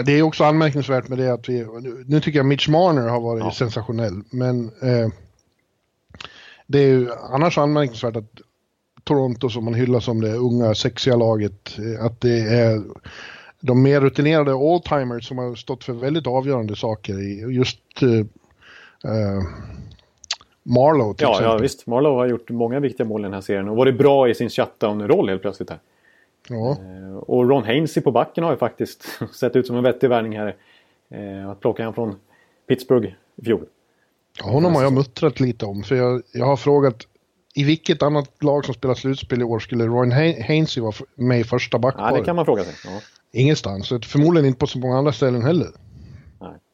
Det 0.05 0.11
är 0.11 0.21
också 0.21 0.43
anmärkningsvärt 0.43 1.07
med 1.07 1.17
det 1.17 1.33
att 1.33 1.49
vi... 1.49 1.65
Nu 2.05 2.21
tycker 2.21 2.39
jag 2.39 2.45
Mitch 2.45 2.67
Marner 2.67 3.07
har 3.07 3.21
varit 3.21 3.43
ja. 3.43 3.51
sensationell, 3.51 4.23
men... 4.29 4.71
Uh, 4.83 5.07
det 6.67 6.79
är 6.79 6.87
ju 6.87 7.11
annars 7.31 7.57
anmärkningsvärt 7.57 8.15
att 8.15 8.41
Toronto 9.03 9.49
som 9.49 9.65
man 9.65 9.73
hyllar 9.73 9.99
som 9.99 10.21
det 10.21 10.33
unga 10.33 10.75
sexiga 10.75 11.15
laget, 11.15 11.77
eh, 11.79 12.05
att 12.05 12.21
det 12.21 12.39
är 12.39 12.83
de 13.59 13.81
mer 13.81 14.01
rutinerade 14.01 14.51
all-timers 14.51 15.27
som 15.27 15.37
har 15.37 15.55
stått 15.55 15.83
för 15.83 15.93
väldigt 15.93 16.27
avgörande 16.27 16.75
saker 16.75 17.21
i 17.21 17.55
just 17.55 18.03
uh, 18.03 18.25
Marlowe 20.63 21.13
till 21.13 21.23
ja, 21.23 21.31
exempel. 21.31 21.51
Ja, 21.51 21.57
visst. 21.57 21.87
Marlowe 21.87 22.15
har 22.15 22.27
gjort 22.27 22.49
många 22.49 22.79
viktiga 22.79 23.05
mål 23.07 23.21
i 23.21 23.23
den 23.23 23.33
här 23.33 23.41
serien 23.41 23.69
och 23.69 23.75
varit 23.75 23.97
bra 23.97 24.29
i 24.29 24.35
sin 24.35 24.49
shutdown-roll 24.49 25.29
helt 25.29 25.41
plötsligt 25.41 25.69
här. 25.69 25.79
Ja. 26.49 26.77
Uh, 26.81 27.17
och 27.17 27.49
Ron 27.49 27.63
Hainsey 27.63 28.03
på 28.03 28.11
backen 28.11 28.43
har 28.43 28.51
ju 28.51 28.57
faktiskt 28.57 29.03
sett 29.33 29.55
ut 29.55 29.67
som 29.67 29.75
en 29.75 29.83
vettig 29.83 30.09
värvning 30.09 30.39
här. 30.39 30.55
Uh, 31.15 31.49
att 31.49 31.59
plocka 31.59 31.83
han 31.83 31.93
från 31.93 32.15
Pittsburgh 32.67 33.07
i 33.35 33.45
fjol. 33.45 33.65
Ja, 34.39 34.51
honom 34.51 34.75
har 34.75 34.83
jag 34.83 34.93
muttrat 34.93 35.39
lite 35.39 35.65
om 35.65 35.83
för 35.83 35.95
jag, 35.95 36.21
jag 36.31 36.45
har 36.45 36.57
frågat 36.57 37.07
i 37.55 37.63
vilket 37.63 38.03
annat 38.03 38.43
lag 38.43 38.65
som 38.65 38.73
spelar 38.73 38.95
slutspel 38.95 39.41
i 39.41 39.43
år 39.43 39.59
skulle 39.59 39.85
Ron 39.85 40.11
Hainsey 40.11 40.83
vara 40.83 40.93
med 41.15 41.39
i 41.39 41.43
första 41.43 41.79
backparet? 41.79 42.11
Ja, 42.11 42.17
det 42.19 42.25
kan 42.25 42.35
man 42.35 42.45
fråga 42.45 42.63
sig. 42.63 42.73
Ja. 42.91 43.01
Ingenstans, 43.31 43.89
förmodligen 43.89 44.47
inte 44.47 44.59
på 44.59 44.67
så 44.67 44.79
många 44.79 44.97
andra 44.97 45.13
ställen 45.13 45.41
heller. 45.41 45.67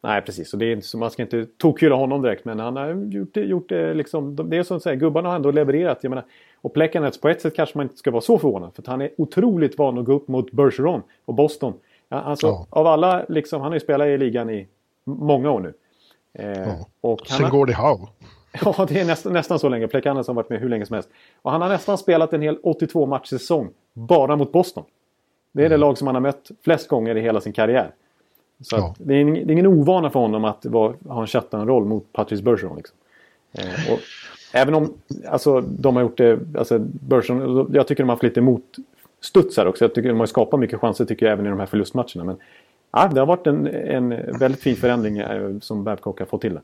Nej, 0.02 0.22
precis. 0.22 0.50
Så 0.50 0.58
det 0.58 0.66
är 0.66 0.72
inte, 0.72 0.88
så 0.88 0.98
man 0.98 1.12
ska 1.12 1.22
inte 1.22 1.46
tokhylla 1.58 1.96
honom 1.96 2.22
direkt, 2.22 2.46
men 2.46 2.60
han 2.60 2.76
har 2.76 2.94
gjort 3.12 3.34
det, 3.34 3.42
gjort 3.42 3.70
det 3.70 3.94
liksom. 3.94 4.50
Det 4.50 4.58
är 4.58 4.64
som 4.64 4.78
att 4.78 4.84
säga, 4.84 4.96
gubbarna 4.96 5.30
har 5.30 5.36
ändå 5.36 5.52
levererat. 5.52 6.00
Jag 6.02 6.10
menar, 6.10 6.26
och 6.62 6.74
Plekanec 6.74 7.22
på 7.22 7.30
ett 7.30 7.42
sätt 7.42 7.56
kanske 7.56 7.78
man 7.78 7.86
inte 7.86 7.98
ska 7.98 8.12
vara 8.12 8.22
så 8.22 8.40
förvånad, 8.40 8.72
för 8.76 8.84
han 8.88 9.02
är 9.02 9.10
otroligt 9.18 9.78
van 9.78 9.98
att 9.98 10.06
gå 10.06 10.14
upp 10.14 10.28
mot 10.28 10.52
Bergeron 10.52 11.02
och 11.26 11.34
Boston. 11.34 11.74
Alltså, 12.10 12.48
ja. 12.48 12.68
av 12.70 12.88
alla, 12.88 13.26
liksom, 13.30 13.62
han 13.62 13.70
har 13.70 13.76
ju 13.76 13.80
spelat 13.80 14.08
i 14.08 14.18
ligan 14.18 14.50
i 14.50 14.68
många 15.04 15.52
år 15.52 15.60
nu. 15.60 15.74
Eh, 16.34 16.60
ja. 16.60 16.88
och 17.02 17.28
Sen 17.28 17.44
har, 17.44 17.52
går 17.52 17.66
det 17.66 17.74
Howe. 17.74 18.08
Ja, 18.66 18.86
det 18.90 19.00
är 19.00 19.06
nästan, 19.06 19.34
nästan 19.34 19.60
så 19.60 19.70
länge. 19.70 19.88
Plekanes 19.88 20.28
har 20.28 20.34
varit 20.34 20.50
med 20.50 20.60
hur 20.60 20.70
länge 20.70 20.86
som 20.86 20.94
helst. 20.94 21.10
Och 21.42 21.52
han 21.52 21.62
har 21.62 21.70
nästan 21.70 21.98
spelat 21.98 22.34
en 22.34 22.42
hel 22.42 22.58
82 22.64 23.06
matchsäsong 23.06 23.70
bara 23.94 24.36
mot 24.36 24.52
Boston. 24.52 24.84
Det 25.52 25.62
är 25.62 25.66
mm. 25.66 25.72
det 25.72 25.86
lag 25.86 25.98
som 25.98 26.08
han 26.08 26.16
har 26.16 26.22
mött 26.22 26.52
flest 26.64 26.88
gånger 26.88 27.18
i 27.18 27.22
hela 27.22 27.42
sin 27.42 27.54
karriär. 27.54 27.92
Så 28.62 28.76
ja. 28.76 28.96
det, 28.98 29.14
är 29.14 29.20
ingen, 29.20 29.34
det, 29.34 29.52
är 29.52 29.52
ingen, 29.52 29.68
ovana 29.68 30.10
för 30.10 30.20
honom 30.20 30.46
att 30.46 30.66
vara, 30.66 30.94
ha 31.08 31.22
en 31.22 31.28
shutdown-roll 31.28 31.86
mot 31.86 32.14
Patrice 32.14 32.42
Bergeron. 32.42 32.78
Liksom. 32.78 32.98
Eh, 33.52 33.94
och 33.94 34.00
även 34.54 34.74
om 34.74 34.94
alltså, 35.28 35.62
de 35.62 35.96
har 35.96 36.04
gjort 36.04 36.18
det... 36.18 36.40
Alltså, 36.58 36.80
Bergeron, 36.80 37.70
jag 37.74 37.88
tycker 37.88 38.04
de 38.04 38.10
har 38.10 38.16
haft 38.16 38.24
lite 38.24 38.42
motstudsar 38.42 39.66
också. 39.66 39.84
Jag 39.84 39.96
tycker 39.96 40.10
de 40.10 40.20
har 40.20 40.26
skapat 40.26 40.60
mycket 40.60 40.80
chanser 40.80 41.06
tycker 41.06 41.26
jag 41.26 41.34
även 41.34 41.46
i 41.46 41.50
de 41.50 41.60
här 41.60 41.66
förlustmatcherna. 41.66 42.24
Men 42.24 42.38
ja, 42.92 43.10
det 43.14 43.20
har 43.20 43.28
varit 43.28 43.48
en, 43.48 43.68
en 43.68 44.10
väldigt 44.40 44.62
fin 44.62 44.76
förändring 44.76 45.18
eh, 45.18 45.60
som 45.62 45.84
Babcock 45.84 46.20
har 46.20 46.26
fått 46.26 46.42
till 46.42 46.54
det. 46.54 46.62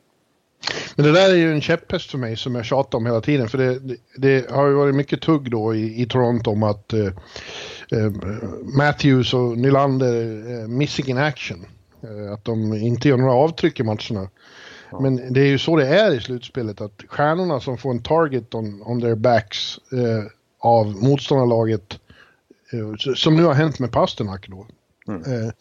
Men 0.96 1.06
det 1.06 1.12
där 1.12 1.30
är 1.30 1.36
ju 1.36 1.52
en 1.52 1.62
käpphäst 1.62 2.12
för 2.12 2.18
mig 2.18 2.38
som 2.38 2.56
jag 2.56 2.66
tjatar 2.66 2.98
om 2.98 3.06
hela 3.06 3.22
tiden. 3.22 3.50
För 3.50 3.58
det, 3.58 3.80
det, 3.80 3.98
det 4.18 4.50
har 4.52 4.68
ju 4.68 4.74
varit 4.74 4.96
mycket 4.96 5.22
tugg 5.22 5.52
då 5.52 5.76
i, 5.76 6.02
i 6.02 6.06
Toronto 6.06 6.52
om 6.52 6.64
att 6.64 6.94
eh, 6.94 7.06
eh, 7.92 8.12
Matthews 8.78 9.34
och 9.34 9.58
Nylander 9.58 10.16
eh, 10.52 10.68
missing 10.68 11.10
in 11.10 11.18
action. 11.18 11.66
Eh, 12.02 12.34
att 12.34 12.46
de 12.46 12.74
inte 12.74 13.10
gör 13.10 13.18
några 13.18 13.34
avtryck 13.34 13.80
i 13.80 13.84
matcherna. 13.84 14.30
Ja. 14.92 15.00
Men 15.00 15.34
det 15.34 15.42
är 15.42 15.48
ju 15.48 15.58
så 15.58 15.76
det 15.76 15.88
är 15.88 16.14
i 16.14 16.20
slutspelet 16.20 16.82
att 16.82 17.04
stjärnorna 17.08 17.60
som 17.60 17.78
får 17.78 17.92
en 17.92 18.02
target 18.02 18.56
on, 18.56 18.82
on 18.86 19.02
their 19.02 19.16
backs 19.16 19.78
eh, 19.92 20.24
av 20.60 20.88
motståndarlaget 20.88 22.00
eh, 22.74 23.14
som 23.16 23.36
nu 23.36 23.44
har 23.44 23.54
hänt 23.54 23.80
med 23.80 23.92
Pasternak 23.92 24.48
då. 24.50 24.68
Mm. 25.08 25.22
Eh, 25.22 25.52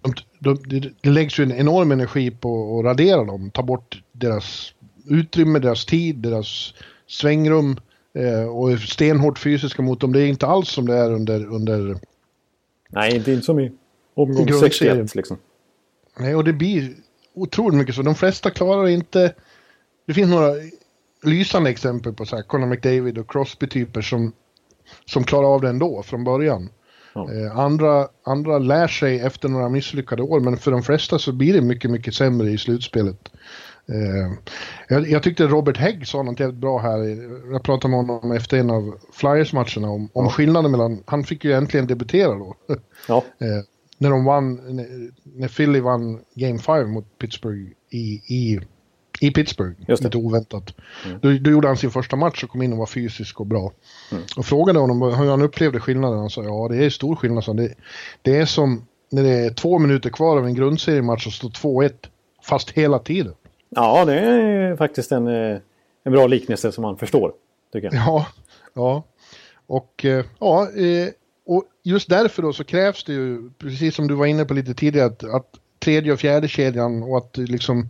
de, 0.00 0.14
de, 0.38 0.80
de, 0.80 0.90
det 1.00 1.10
läggs 1.10 1.38
ju 1.38 1.44
en 1.44 1.52
enorm 1.52 1.92
energi 1.92 2.30
på 2.30 2.78
att 2.78 2.84
radera 2.84 3.24
dem, 3.24 3.50
ta 3.50 3.62
bort 3.62 4.02
deras 4.12 4.74
utrymme, 5.06 5.58
deras 5.58 5.84
tid, 5.84 6.16
deras 6.16 6.74
svängrum 7.06 7.76
eh, 8.14 8.44
och 8.44 8.72
är 8.72 8.76
stenhårt 8.76 9.38
fysiska 9.38 9.82
mot 9.82 10.00
dem. 10.00 10.12
Det 10.12 10.20
är 10.20 10.26
inte 10.26 10.46
alls 10.46 10.68
som 10.68 10.86
det 10.86 10.94
är 10.94 11.12
under... 11.12 11.46
under 11.46 11.96
Nej, 12.88 13.16
inte, 13.16 13.32
inte 13.32 13.44
som 13.44 13.60
i 13.60 13.72
omgång 14.14 14.48
61 14.60 15.14
liksom. 15.14 15.36
Nej, 16.18 16.34
och 16.34 16.44
det 16.44 16.52
blir 16.52 16.94
otroligt 17.34 17.78
mycket 17.78 17.94
så. 17.94 18.02
De 18.02 18.14
flesta 18.14 18.50
klarar 18.50 18.88
inte... 18.88 19.34
Det 20.06 20.14
finns 20.14 20.30
några 20.30 20.52
lysande 21.22 21.70
exempel 21.70 22.12
på 22.12 22.24
så 22.24 22.36
här 22.36 22.42
Conor 22.42 22.66
McDavid 22.66 23.18
och 23.18 23.30
Crosby-typer 23.30 24.02
som, 24.02 24.32
som 25.06 25.24
klarar 25.24 25.54
av 25.54 25.60
det 25.60 25.68
ändå 25.68 26.02
från 26.02 26.24
början. 26.24 26.68
Ja. 27.14 27.32
Eh, 27.32 27.58
andra, 27.58 28.08
andra 28.24 28.58
lär 28.58 28.86
sig 28.86 29.20
efter 29.20 29.48
några 29.48 29.68
misslyckade 29.68 30.22
år, 30.22 30.40
men 30.40 30.56
för 30.56 30.70
de 30.70 30.82
flesta 30.82 31.18
så 31.18 31.32
blir 31.32 31.52
det 31.52 31.60
mycket, 31.60 31.90
mycket 31.90 32.14
sämre 32.14 32.50
i 32.50 32.58
slutspelet. 32.58 33.30
Eh, 33.88 34.32
jag, 34.88 35.08
jag, 35.08 35.22
tyckte 35.22 35.46
Robert 35.46 35.76
Hägg 35.76 36.06
sa 36.06 36.22
något 36.22 36.40
jävligt 36.40 36.60
bra 36.60 36.78
här. 36.78 36.98
Jag 37.52 37.62
pratade 37.62 37.90
med 37.90 38.06
honom 38.06 38.32
efter 38.32 38.58
en 38.58 38.70
av 38.70 38.98
Flyers-matcherna 39.12 39.90
om, 39.90 40.08
om 40.12 40.24
ja. 40.24 40.30
skillnaden 40.30 40.70
mellan... 40.70 41.02
Han 41.06 41.24
fick 41.24 41.44
ju 41.44 41.52
äntligen 41.52 41.86
debutera 41.86 42.34
då. 42.34 42.54
Ja. 43.08 43.16
eh, 43.38 43.64
när 44.04 44.10
de 44.10 44.24
vann, 44.24 44.60
när 45.22 45.48
Philly 45.48 45.80
vann 45.80 46.20
Game 46.34 46.58
5 46.58 46.90
mot 46.90 47.18
Pittsburgh 47.18 47.70
i, 47.90 48.22
i, 48.26 48.60
i 49.20 49.30
Pittsburgh, 49.30 49.74
lite 49.86 50.18
oväntat. 50.18 50.74
Mm. 51.06 51.18
Då, 51.22 51.32
då, 51.38 51.50
gjorde 51.50 51.68
han 51.68 51.76
sin 51.76 51.90
första 51.90 52.16
match 52.16 52.44
och 52.44 52.50
kom 52.50 52.62
in 52.62 52.72
och 52.72 52.78
var 52.78 52.86
fysisk 52.86 53.40
och 53.40 53.46
bra. 53.46 53.72
Mm. 54.12 54.24
Och 54.36 54.46
frågade 54.46 54.78
honom 54.78 55.02
hur 55.02 55.30
han 55.30 55.42
upplevde 55.42 55.80
skillnaden. 55.80 56.18
Han 56.18 56.30
sa 56.30 56.42
ja, 56.42 56.68
det 56.70 56.84
är 56.84 56.90
stor 56.90 57.16
skillnad. 57.16 57.44
Så 57.44 57.52
det, 57.52 57.74
det 58.22 58.36
är 58.36 58.46
som 58.46 58.86
när 59.10 59.22
det 59.22 59.30
är 59.30 59.50
två 59.50 59.78
minuter 59.78 60.10
kvar 60.10 60.38
av 60.38 60.46
en 60.46 60.54
grundseriematch 60.54 61.26
och 61.26 61.32
står 61.32 61.48
2-1, 61.48 61.92
fast 62.42 62.70
hela 62.70 62.98
tiden. 62.98 63.34
Ja, 63.68 64.04
det 64.04 64.20
är 64.20 64.76
faktiskt 64.76 65.12
en, 65.12 65.26
eh, 65.26 65.58
en 66.04 66.12
bra 66.12 66.26
liknelse 66.26 66.72
som 66.72 66.82
man 66.82 66.96
förstår. 66.96 67.32
Tycker 67.72 67.86
jag. 67.86 67.94
Ja, 67.94 68.26
ja. 68.74 69.02
Och 69.66 70.04
eh, 70.04 70.24
ja, 70.38 70.62
eh, 70.62 71.08
och 71.46 71.64
just 71.82 72.08
därför 72.08 72.42
då 72.42 72.52
så 72.52 72.64
krävs 72.64 73.04
det 73.04 73.12
ju, 73.12 73.50
precis 73.58 73.94
som 73.94 74.08
du 74.08 74.14
var 74.14 74.26
inne 74.26 74.44
på 74.44 74.54
lite 74.54 74.74
tidigare, 74.74 75.06
att, 75.06 75.24
att 75.24 75.60
tredje 75.78 76.12
och 76.12 76.20
fjärde 76.20 76.48
kedjan 76.48 77.02
och 77.02 77.18
att 77.18 77.36
liksom 77.36 77.88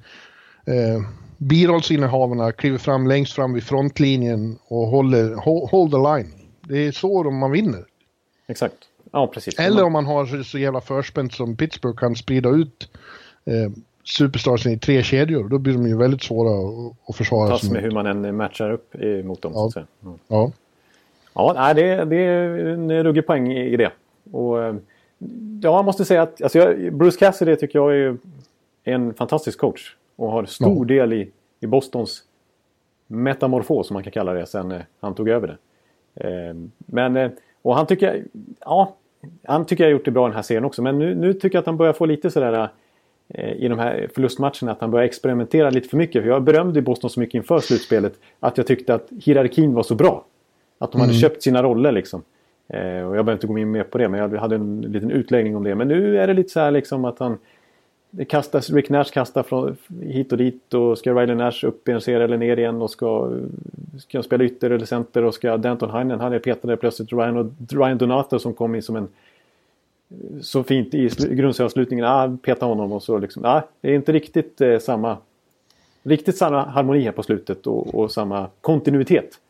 eh, 0.66 1.02
birollsinnehavarna 1.38 2.52
kliver 2.52 2.78
fram 2.78 3.06
längst 3.06 3.32
fram 3.32 3.52
vid 3.52 3.64
frontlinjen 3.64 4.58
och 4.68 4.86
håller 4.86 5.34
hold, 5.34 5.70
hold 5.70 5.90
the 5.92 5.98
line. 5.98 6.32
Det 6.60 6.86
är 6.86 6.92
så 6.92 7.30
man 7.30 7.50
vinner. 7.50 7.84
Exakt. 8.46 8.76
Ja, 9.12 9.26
precis. 9.26 9.58
Eller 9.58 9.84
om 9.84 9.92
man 9.92 10.06
har 10.06 10.26
så, 10.26 10.44
så 10.44 10.58
jävla 10.58 10.80
förspänt 10.80 11.34
som 11.34 11.56
Pittsburgh 11.56 11.98
kan 11.98 12.16
sprida 12.16 12.48
ut 12.48 12.88
eh, 13.44 13.70
superstarsen 14.04 14.72
i 14.72 14.78
tre 14.78 15.02
kedjor. 15.02 15.48
Då 15.48 15.58
blir 15.58 15.72
de 15.72 15.86
ju 15.86 15.96
väldigt 15.96 16.22
svåra 16.22 16.50
att, 16.50 16.96
att 17.08 17.16
försvara. 17.16 17.48
Fast 17.48 17.72
med 17.72 17.82
hur 17.82 17.90
man 17.90 18.06
än 18.06 18.36
matchar 18.36 18.72
upp 18.72 18.94
mot 19.24 19.42
dem. 19.42 19.52
Ja. 19.54 19.60
Så 19.60 19.66
att 19.66 19.72
säga. 19.72 19.86
Mm. 20.02 20.18
Ja. 20.28 20.52
Ja, 21.34 21.74
det, 21.74 22.04
det 22.04 22.16
är 22.16 22.58
en 22.66 23.04
ruggig 23.04 23.26
poäng 23.26 23.52
i 23.52 23.76
det. 23.76 23.90
Och, 24.32 24.58
ja, 24.58 24.74
jag 25.60 25.84
måste 25.84 26.04
säga 26.04 26.22
att 26.22 26.42
alltså 26.42 26.58
jag, 26.58 26.94
Bruce 26.94 27.18
Cassidy 27.18 27.56
tycker 27.56 27.78
jag 27.78 27.96
är 27.96 28.18
en 28.84 29.14
fantastisk 29.14 29.58
coach. 29.58 29.96
Och 30.16 30.30
har 30.30 30.44
stor 30.44 30.92
ja. 30.92 30.96
del 30.96 31.12
i, 31.12 31.30
i 31.60 31.66
Bostons 31.66 32.22
metamorfos, 33.06 33.86
som 33.86 33.94
man 33.94 34.02
kan 34.02 34.12
kalla 34.12 34.32
det, 34.32 34.46
sen 34.46 34.72
eh, 34.72 34.80
han 35.00 35.14
tog 35.14 35.28
över 35.28 35.48
det. 35.48 35.58
Eh, 36.28 36.54
men, 36.78 37.16
eh, 37.16 37.30
och 37.62 37.76
han 37.76 37.86
tycker, 37.86 38.24
ja, 38.60 38.96
han 39.44 39.64
tycker 39.64 39.84
jag 39.84 39.88
har 39.88 39.92
gjort 39.92 40.04
det 40.04 40.10
bra 40.10 40.26
den 40.26 40.36
här 40.36 40.42
serien 40.42 40.64
också. 40.64 40.82
Men 40.82 40.98
nu, 40.98 41.14
nu 41.14 41.32
tycker 41.34 41.56
jag 41.56 41.60
att 41.60 41.66
han 41.66 41.76
börjar 41.76 41.92
få 41.92 42.06
lite 42.06 42.30
sådär 42.30 42.68
i 43.56 43.68
de 43.68 43.78
här 43.78 44.08
förlustmatcherna 44.14 44.72
att 44.72 44.80
han 44.80 44.90
börjar 44.90 45.06
experimentera 45.06 45.70
lite 45.70 45.88
för 45.88 45.96
mycket. 45.96 46.22
För 46.22 46.30
jag 46.30 46.42
berömde 46.42 46.82
Boston 46.82 47.10
så 47.10 47.20
mycket 47.20 47.34
inför 47.34 47.58
slutspelet 47.58 48.12
att 48.40 48.58
jag 48.58 48.66
tyckte 48.66 48.94
att 48.94 49.08
hierarkin 49.20 49.74
var 49.74 49.82
så 49.82 49.94
bra. 49.94 50.24
Att 50.78 50.92
de 50.92 51.00
hade 51.00 51.12
mm. 51.12 51.20
köpt 51.20 51.42
sina 51.42 51.62
roller 51.62 51.92
liksom. 51.92 52.22
och 52.68 52.76
jag 52.76 53.10
behöver 53.10 53.32
inte 53.32 53.46
gå 53.46 53.58
in 53.58 53.70
mer 53.70 53.82
på 53.82 53.98
det 53.98 54.08
men 54.08 54.20
jag 54.20 54.40
hade 54.40 54.54
en 54.54 54.80
liten 54.80 55.10
utläggning 55.10 55.56
om 55.56 55.64
det. 55.64 55.74
Men 55.74 55.88
nu 55.88 56.18
är 56.18 56.26
det 56.26 56.34
lite 56.34 56.48
så 56.48 56.60
här 56.60 56.70
liksom 56.70 57.04
att 57.04 57.18
han 57.18 57.38
kastas, 58.28 58.70
Rick 58.70 58.90
Nash 58.90 59.04
kastar 59.04 59.42
från, 59.42 59.76
hit 60.02 60.32
och 60.32 60.38
dit 60.38 60.74
och 60.74 60.98
ska 60.98 61.14
Riley 61.14 61.36
Nash 61.36 61.64
upp 61.64 61.88
i 61.88 61.92
en 61.92 62.00
serie 62.00 62.24
eller 62.24 62.36
ner 62.36 62.56
igen 62.56 62.82
och 62.82 62.90
ska, 62.90 63.32
ska 63.98 64.22
spela 64.22 64.44
ytter 64.44 64.70
eller 64.70 64.86
center 64.86 65.24
och 65.24 65.34
ska 65.34 65.56
Danton 65.56 65.90
Heinen, 65.90 66.20
han 66.20 66.32
är 66.32 66.38
petade 66.38 66.76
plötsligt 66.76 67.12
Ryan, 67.12 67.36
och 67.36 67.46
Ryan 67.68 67.98
Donato 67.98 68.38
som 68.38 68.54
kom 68.54 68.74
in 68.74 68.82
som 68.82 68.96
en 68.96 69.08
så 70.40 70.62
fint 70.62 70.94
i 70.94 71.08
grundserieavslutningen, 71.30 72.04
ah, 72.04 72.36
peta 72.42 72.66
honom 72.66 72.92
och 72.92 73.02
så 73.02 73.18
liksom, 73.18 73.44
ah, 73.44 73.62
det 73.80 73.90
är 73.90 73.94
inte 73.94 74.12
riktigt 74.12 74.60
eh, 74.60 74.78
samma 74.78 75.16
riktigt 76.02 76.36
samma 76.36 76.64
harmoni 76.64 77.00
här 77.00 77.12
på 77.12 77.22
slutet 77.22 77.66
och, 77.66 77.94
och 77.94 78.12
samma 78.12 78.48
kontinuitet. 78.60 79.40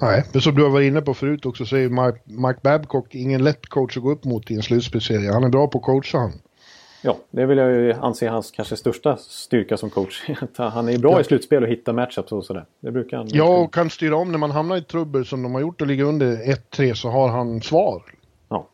Nej, 0.00 0.24
men 0.32 0.42
som 0.42 0.54
du 0.54 0.62
har 0.62 0.70
varit 0.70 0.86
inne 0.86 1.00
på 1.00 1.14
förut 1.14 1.46
också 1.46 1.66
så 1.66 1.76
är 1.76 1.88
Mike, 1.88 2.18
Mike 2.24 2.60
Babcock 2.62 3.14
ingen 3.14 3.44
lätt 3.44 3.66
coach 3.66 3.96
att 3.96 4.02
gå 4.02 4.10
upp 4.10 4.24
mot 4.24 4.50
i 4.50 4.54
en 4.54 4.62
slutspelsserie. 4.62 5.32
Han 5.32 5.44
är 5.44 5.48
bra 5.48 5.66
på 5.66 5.78
att 5.78 5.84
coacha 5.84 6.18
han. 6.18 6.32
Ja, 7.02 7.16
det 7.30 7.46
vill 7.46 7.58
jag 7.58 7.70
ju 7.70 7.92
anse 7.92 8.28
hans 8.28 8.50
kanske 8.50 8.76
största 8.76 9.16
styrka 9.16 9.76
som 9.76 9.90
coach. 9.90 10.28
han 10.56 10.88
är 10.88 10.98
bra 10.98 11.12
ja. 11.12 11.20
i 11.20 11.24
slutspel 11.24 11.62
och 11.62 11.68
hittar 11.68 11.92
matchups 11.92 12.32
och 12.32 12.44
sådär. 12.44 12.64
Det 12.80 12.90
brukar 12.90 13.16
han. 13.16 13.26
Ja, 13.30 13.58
och 13.58 13.74
kan 13.74 13.90
styra 13.90 14.16
om 14.16 14.32
när 14.32 14.38
man 14.38 14.50
hamnar 14.50 14.76
i 14.76 14.82
trubbel 14.82 15.24
som 15.24 15.42
de 15.42 15.54
har 15.54 15.60
gjort 15.60 15.80
och 15.80 15.86
ligger 15.86 16.04
under 16.04 16.36
1-3 16.36 16.94
så 16.94 17.08
har 17.08 17.28
han 17.28 17.60
svar. 17.60 18.02
Ja, 18.48 18.68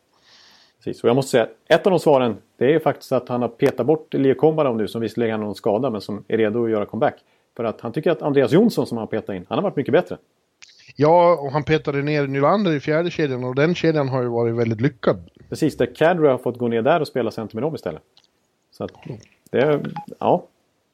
precis. 0.77 1.03
Och 1.03 1.09
jag 1.09 1.15
måste 1.15 1.31
säga, 1.31 1.47
ett 1.67 1.87
av 1.87 1.91
de 1.91 1.99
svaren 1.99 2.37
det 2.57 2.73
är 2.73 2.79
faktiskt 2.79 3.11
att 3.11 3.29
han 3.29 3.41
har 3.41 3.49
petat 3.49 3.85
bort 3.85 4.13
Leo 4.13 4.35
Komarov 4.35 4.77
nu 4.77 4.87
som 4.87 5.01
visserligen 5.01 5.39
har 5.39 5.45
någon 5.45 5.55
skada 5.55 5.89
men 5.89 6.01
som 6.01 6.23
är 6.27 6.37
redo 6.37 6.65
att 6.65 6.71
göra 6.71 6.85
comeback. 6.85 7.15
För 7.57 7.63
att 7.63 7.81
han 7.81 7.91
tycker 7.91 8.11
att 8.11 8.21
Andreas 8.21 8.51
Jonsson 8.51 8.87
som 8.87 8.97
han 8.97 9.07
petat 9.07 9.35
in, 9.35 9.45
han 9.49 9.57
har 9.57 9.63
varit 9.63 9.75
mycket 9.75 9.91
bättre. 9.91 10.17
Ja, 10.95 11.39
och 11.41 11.51
han 11.51 11.63
petade 11.63 12.01
ner 12.01 12.27
Nylander 12.27 12.71
i 12.73 12.79
fjärde 12.79 13.11
kedjan 13.11 13.43
och 13.43 13.55
den 13.55 13.75
kedjan 13.75 14.09
har 14.09 14.21
ju 14.21 14.27
varit 14.27 14.55
väldigt 14.55 14.81
lyckad. 14.81 15.29
Precis, 15.49 15.77
där 15.77 15.95
Cadre 15.95 16.27
har 16.27 16.37
fått 16.37 16.57
gå 16.57 16.67
ner 16.67 16.81
där 16.81 16.99
och 16.99 17.07
spela 17.07 17.31
center 17.31 17.55
med 17.55 17.63
dem 17.63 17.75
istället. 17.75 18.01
Så 18.71 18.83
att 18.83 18.91
det, 19.49 19.81
ja. 20.19 20.47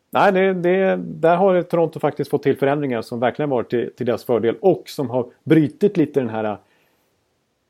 Nej, 0.10 0.32
det, 0.32 0.54
det, 0.54 0.96
där 0.96 1.36
har 1.36 1.62
Toronto 1.62 2.00
faktiskt 2.00 2.30
fått 2.30 2.44
till 2.44 2.58
förändringar 2.58 3.02
som 3.02 3.20
verkligen 3.20 3.50
varit 3.50 3.70
till, 3.70 3.92
till 3.98 4.06
deras 4.06 4.24
fördel 4.24 4.56
och 4.62 4.84
som 4.86 5.10
har 5.10 5.26
brytit 5.44 5.98
lite 5.98 6.20
den 6.20 6.30
här 6.30 6.58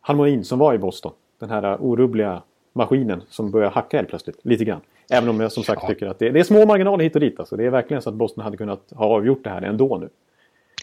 harmonin 0.02 0.44
som 0.44 0.60
var 0.60 0.74
i 0.74 0.78
Boston. 0.78 1.12
Den 1.40 1.50
här 1.50 1.78
orubbliga 1.82 2.42
maskinen 2.74 3.24
som 3.30 3.52
börjar 3.52 3.70
hacka 3.70 3.98
helt 3.98 4.10
plötsligt, 4.10 4.40
lite 4.42 4.66
grann. 4.66 4.82
Även 5.10 5.30
om 5.30 5.40
jag 5.40 5.52
som 5.52 5.64
sagt 5.64 5.82
ja. 5.82 5.88
tycker 5.88 6.08
att 6.08 6.20
det, 6.20 6.30
det, 6.30 6.40
är 6.40 6.44
små 6.44 6.66
marginaler 6.66 7.04
hit 7.04 7.16
och 7.16 7.22
dit. 7.22 7.40
Alltså. 7.40 7.56
Det 7.56 7.66
är 7.66 7.70
verkligen 7.70 8.02
så 8.02 8.10
att 8.10 8.16
Boston 8.16 8.44
hade 8.44 8.58
kunnat 8.58 8.92
ha 8.96 9.06
avgjort 9.06 9.44
det 9.44 9.50
här 9.50 9.62
ändå 9.62 9.98
nu. 9.98 10.10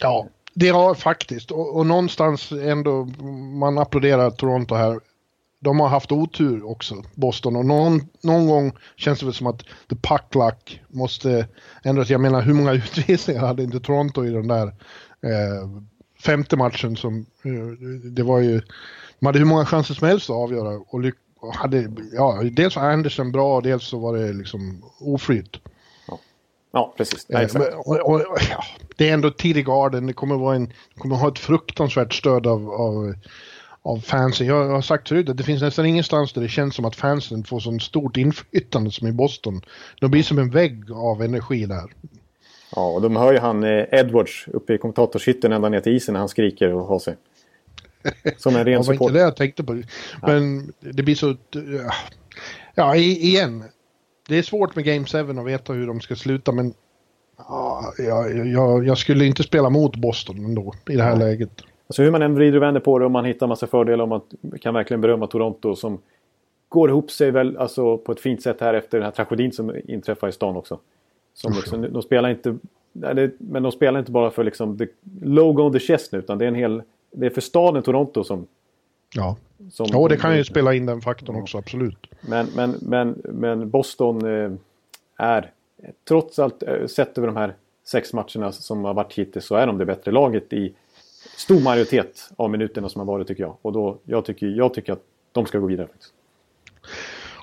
Ja, 0.00 0.26
det 0.58 0.68
har 0.68 0.94
faktiskt. 0.94 1.50
Och, 1.50 1.76
och 1.76 1.86
någonstans 1.86 2.52
ändå, 2.52 3.04
man 3.58 3.78
applåderar 3.78 4.30
Toronto 4.30 4.74
här 4.74 5.00
de 5.60 5.80
har 5.80 5.88
haft 5.88 6.12
otur 6.12 6.70
också, 6.70 7.02
Boston. 7.14 7.56
Och 7.56 7.66
någon, 7.66 8.00
någon 8.22 8.46
gång 8.46 8.72
känns 8.96 9.20
det 9.20 9.26
väl 9.26 9.34
som 9.34 9.46
att 9.46 9.62
the 9.62 9.96
puck 9.96 10.34
luck 10.34 10.80
måste 10.88 11.46
ändras. 11.82 12.10
Jag 12.10 12.20
menar, 12.20 12.42
hur 12.42 12.54
många 12.54 12.72
utvisningar 12.74 13.40
hade 13.40 13.62
inte 13.62 13.80
Toronto 13.80 14.24
i 14.24 14.30
den 14.30 14.48
där 14.48 14.66
eh, 15.22 15.68
femte 16.24 16.56
matchen 16.56 16.96
som... 16.96 17.26
Eh, 17.42 17.88
det 18.10 18.22
var 18.22 18.38
ju... 18.38 18.60
De 19.20 19.26
hade 19.26 19.38
hur 19.38 19.46
många 19.46 19.66
chanser 19.66 19.94
som 19.94 20.08
helst 20.08 20.30
att 20.30 20.36
avgöra 20.36 20.80
och, 20.88 21.00
lyck, 21.00 21.14
och 21.40 21.54
hade... 21.54 21.92
Ja, 22.12 22.40
dels 22.52 22.76
var 22.76 22.82
Anderson 22.82 23.32
bra 23.32 23.56
och 23.56 23.62
dels 23.62 23.84
så 23.84 23.98
var 23.98 24.16
det 24.16 24.32
liksom 24.32 24.84
oflyt. 25.00 25.60
Ja. 26.72 26.94
precis. 26.96 27.26
Ja, 27.28 27.42
eh, 27.42 27.78
och, 27.78 28.10
och, 28.10 28.38
ja, 28.50 28.64
det 28.96 29.08
är 29.08 29.14
ändå 29.14 29.30
tidig 29.30 29.66
garden, 29.66 30.06
det 30.06 30.12
kommer, 30.12 30.36
vara 30.36 30.56
en, 30.56 30.72
kommer 30.98 31.16
ha 31.16 31.28
ett 31.28 31.38
fruktansvärt 31.38 32.14
stöd 32.14 32.46
av, 32.46 32.70
av 32.70 33.14
av 33.88 33.98
fansen. 33.98 34.46
Jag 34.46 34.68
har 34.68 34.82
sagt 34.82 35.08
förut 35.08 35.28
att 35.28 35.36
det 35.36 35.44
finns 35.44 35.62
nästan 35.62 35.86
ingenstans 35.86 36.32
där 36.32 36.42
det 36.42 36.48
känns 36.48 36.74
som 36.74 36.84
att 36.84 36.96
fansen 36.96 37.44
får 37.44 37.60
så 37.60 37.78
stort 37.78 38.16
inflytande 38.16 38.90
som 38.90 39.08
i 39.08 39.12
Boston. 39.12 39.60
De 40.00 40.10
blir 40.10 40.22
som 40.22 40.38
en 40.38 40.50
vägg 40.50 40.92
av 40.92 41.22
energi 41.22 41.66
där. 41.66 41.92
Ja, 42.74 42.88
och 42.90 43.02
de 43.02 43.16
hör 43.16 43.32
ju 43.32 43.38
han 43.38 43.64
eh, 43.64 43.84
Edwards 43.92 44.48
uppe 44.48 44.74
i 44.74 44.78
kommentatorshytten 44.78 45.52
ända 45.52 45.68
ner 45.68 45.80
till 45.80 45.96
isen 45.96 46.12
när 46.12 46.18
han 46.18 46.28
skriker 46.28 46.74
och 46.74 46.86
har 46.86 46.98
sig. 46.98 47.16
Som 48.36 48.56
en 48.56 48.64
ren 48.64 48.84
support. 48.84 48.98
Det 48.98 48.98
var 48.98 49.08
inte 49.08 49.18
det 49.18 49.24
jag 49.24 49.36
tänkte 49.36 49.64
på. 49.64 49.82
Men 50.22 50.72
ja. 50.80 50.90
det 50.92 51.02
blir 51.02 51.14
så... 51.14 51.36
Ja, 52.74 52.96
igen. 52.96 53.64
Det 54.28 54.38
är 54.38 54.42
svårt 54.42 54.76
med 54.76 54.84
Game 54.84 55.04
7 55.04 55.18
att 55.18 55.46
veta 55.46 55.72
hur 55.72 55.86
de 55.86 56.00
ska 56.00 56.16
sluta 56.16 56.52
men... 56.52 56.74
Ja, 57.36 57.92
jag, 57.98 58.46
jag, 58.46 58.86
jag 58.86 58.98
skulle 58.98 59.24
inte 59.24 59.42
spela 59.42 59.70
mot 59.70 59.96
Boston 59.96 60.44
ändå 60.44 60.74
i 60.88 60.96
det 60.96 61.02
här 61.02 61.10
ja. 61.10 61.18
läget. 61.18 61.62
Alltså 61.86 62.02
hur 62.02 62.10
man 62.10 62.22
än 62.22 62.34
vrider 62.34 62.56
och 62.56 62.62
vänder 62.62 62.80
på 62.80 62.98
det 62.98 63.04
och 63.04 63.10
man 63.10 63.24
hittar 63.24 63.46
massa 63.46 63.66
fördelar 63.66 64.02
och 64.02 64.08
man 64.08 64.20
kan 64.60 64.74
verkligen 64.74 65.00
berömma 65.00 65.26
Toronto 65.26 65.76
som 65.76 65.98
går 66.68 66.90
ihop 66.90 67.10
sig 67.10 67.30
väl 67.30 67.56
alltså 67.56 67.98
på 67.98 68.12
ett 68.12 68.20
fint 68.20 68.42
sätt 68.42 68.60
här 68.60 68.74
efter 68.74 68.98
den 68.98 69.04
här 69.04 69.10
tragedin 69.12 69.52
som 69.52 69.76
inträffade 69.84 70.30
i 70.30 70.32
stan 70.32 70.56
också. 70.56 70.78
Som 71.34 71.52
liksom, 71.52 71.92
de 71.92 72.02
spelar 72.02 72.28
inte, 72.28 72.56
men 73.38 73.62
de 73.62 73.72
spelar 73.72 74.00
inte 74.00 74.12
bara 74.12 74.30
för 74.30 74.44
liksom 74.44 74.78
the 74.78 74.86
logo 75.22 75.62
on 75.62 75.72
the 75.72 75.78
chest 75.78 76.12
nu 76.12 76.18
utan 76.18 76.38
det 76.38 76.44
är 76.44 76.48
en 76.48 76.54
hel, 76.54 76.82
det 77.12 77.26
är 77.26 77.30
för 77.30 77.40
staden 77.40 77.82
Toronto 77.82 78.24
som... 78.24 78.46
Ja, 79.14 79.36
som, 79.70 79.86
ja 79.90 80.08
det 80.08 80.16
kan 80.16 80.36
ju 80.36 80.44
spela 80.44 80.74
in 80.74 80.86
den 80.86 81.00
faktorn 81.00 81.36
ja. 81.36 81.42
också, 81.42 81.58
absolut. 81.58 82.06
Men, 82.20 82.46
men, 82.54 82.78
men, 82.82 83.22
men 83.24 83.70
Boston 83.70 84.26
eh, 84.26 84.50
är, 85.16 85.50
trots 86.08 86.38
allt 86.38 86.62
eh, 86.62 86.86
sett 86.86 87.18
över 87.18 87.28
de 87.28 87.36
här 87.36 87.54
sex 87.84 88.12
matcherna 88.12 88.52
som 88.52 88.84
har 88.84 88.94
varit 88.94 89.12
hittills 89.12 89.46
så 89.46 89.54
är 89.54 89.66
de 89.66 89.78
det 89.78 89.86
bättre 89.86 90.10
laget 90.10 90.52
i 90.52 90.74
stor 91.36 91.60
majoritet 91.60 92.30
av 92.36 92.50
minuterna 92.50 92.88
som 92.88 92.98
har 92.98 93.06
varit 93.06 93.28
tycker 93.28 93.42
jag. 93.42 93.56
Och 93.62 93.72
då, 93.72 93.98
jag, 94.04 94.24
tycker, 94.24 94.46
jag 94.46 94.74
tycker 94.74 94.92
att 94.92 95.02
de 95.32 95.46
ska 95.46 95.58
gå 95.58 95.66
vidare. 95.66 95.86
Faktiskt. 95.86 96.12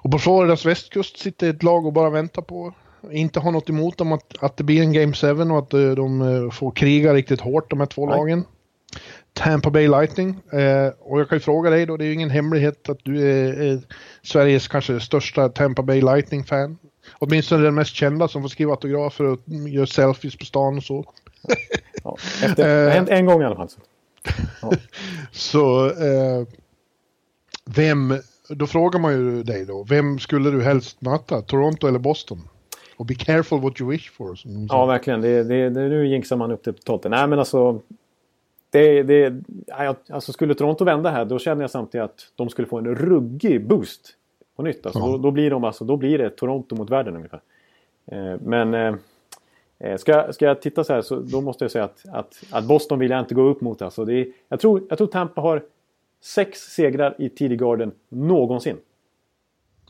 Och 0.03 0.11
på 0.11 0.19
Floridas 0.19 0.65
västkust 0.65 1.17
sitter 1.17 1.49
ett 1.49 1.63
lag 1.63 1.85
och 1.85 1.93
bara 1.93 2.09
väntar 2.09 2.41
på 2.41 2.73
inte 3.11 3.39
har 3.39 3.51
något 3.51 3.69
emot 3.69 3.97
dem 3.97 4.11
att, 4.11 4.43
att 4.43 4.57
det 4.57 4.63
blir 4.63 4.81
en 4.81 4.93
Game 4.93 5.13
7 5.13 5.27
och 5.27 5.59
att 5.59 5.73
eh, 5.73 5.89
de 5.89 6.21
eh, 6.21 6.51
får 6.51 6.71
kriga 6.71 7.13
riktigt 7.13 7.41
hårt 7.41 7.69
de 7.69 7.79
här 7.79 7.87
två 7.87 8.05
Nej. 8.05 8.17
lagen. 8.17 8.45
Tampa 9.35 9.69
Bay 9.69 9.87
Lightning. 9.87 10.41
Eh, 10.51 10.91
och 10.99 11.19
jag 11.19 11.29
kan 11.29 11.35
ju 11.35 11.39
fråga 11.39 11.69
dig 11.69 11.85
då, 11.85 11.97
det 11.97 12.03
är 12.03 12.07
ju 12.07 12.13
ingen 12.13 12.29
hemlighet 12.29 12.89
att 12.89 12.99
du 13.03 13.31
är, 13.31 13.61
är 13.61 13.79
Sveriges 14.23 14.67
kanske 14.67 14.99
största 14.99 15.49
Tampa 15.49 15.81
Bay 15.81 16.01
Lightning-fan. 16.01 16.77
Åtminstone 17.19 17.63
den 17.63 17.75
mest 17.75 17.95
kända 17.95 18.27
som 18.27 18.41
får 18.41 18.49
skriva 18.49 18.71
autografer 18.71 19.23
och 19.23 19.39
göra 19.47 19.85
selfies 19.85 20.35
på 20.37 20.45
stan 20.45 20.77
och 20.77 20.83
så. 20.83 21.05
Ja, 22.03 22.17
efter, 22.43 22.89
en, 22.89 23.09
en 23.09 23.25
gång 23.25 23.41
i 23.41 23.45
alla 23.45 23.55
fall. 23.55 23.69
Så, 23.69 23.79
ja. 24.61 24.71
så 25.31 25.85
eh, 25.85 26.47
vem, 27.65 28.19
då 28.49 28.67
frågar 28.67 28.99
man 28.99 29.13
ju 29.13 29.43
dig 29.43 29.65
då, 29.65 29.83
vem 29.83 30.19
skulle 30.19 30.51
du 30.51 30.63
helst 30.63 31.01
möta? 31.01 31.41
Toronto 31.41 31.87
eller 31.87 31.99
Boston? 31.99 32.41
Och 32.97 33.05
be 33.05 33.15
careful 33.15 33.61
what 33.61 33.81
you 33.81 33.91
wish 33.91 34.11
for. 34.11 34.37
Ja, 34.69 34.85
verkligen. 34.85 35.21
Det, 35.21 35.43
det, 35.43 35.69
det, 35.69 35.89
nu 35.89 36.07
jinxar 36.07 36.35
man 36.35 36.51
upp 36.51 36.63
det 36.63 36.73
totalt. 36.73 37.03
Nej, 37.03 37.27
men 37.27 37.39
alltså. 37.39 37.81
Det, 38.75 39.03
det, 39.03 39.43
alltså 40.09 40.33
skulle 40.33 40.55
Toronto 40.55 40.85
vända 40.85 41.09
här 41.09 41.25
då 41.25 41.39
känner 41.39 41.63
jag 41.63 41.71
samtidigt 41.71 42.05
att 42.05 42.31
de 42.35 42.49
skulle 42.49 42.67
få 42.67 42.77
en 42.77 42.95
ruggig 42.95 43.67
boost 43.67 44.15
på 44.55 44.63
nytt. 44.63 44.85
Alltså, 44.85 44.99
ja. 44.99 45.07
då, 45.07 45.17
då, 45.17 45.31
blir 45.31 45.49
de, 45.49 45.63
alltså, 45.63 45.85
då 45.85 45.97
blir 45.97 46.17
det 46.17 46.29
Toronto 46.29 46.75
mot 46.75 46.89
världen 46.89 47.15
ungefär. 47.15 47.41
Eh, 48.11 48.35
men 48.41 48.73
eh, 48.73 48.95
Eh, 49.79 49.97
ska, 49.97 50.33
ska 50.33 50.45
jag 50.45 50.61
titta 50.61 50.83
så 50.83 50.93
här 50.93 51.01
så 51.01 51.15
då 51.15 51.41
måste 51.41 51.63
jag 51.63 51.71
säga 51.71 51.83
att, 51.83 52.05
att, 52.11 52.43
att 52.51 52.63
Boston 52.63 52.99
vill 52.99 53.11
jag 53.11 53.19
inte 53.19 53.35
gå 53.35 53.41
upp 53.41 53.61
mot. 53.61 53.81
Alltså 53.81 54.05
det 54.05 54.13
är, 54.13 54.27
jag, 54.49 54.59
tror, 54.59 54.81
jag 54.89 54.97
tror 54.97 55.07
Tampa 55.07 55.41
har 55.41 55.63
sex 56.21 56.59
segrar 56.59 57.15
i 57.17 57.29
TD 57.29 57.55
Garden 57.55 57.91
någonsin. 58.09 58.77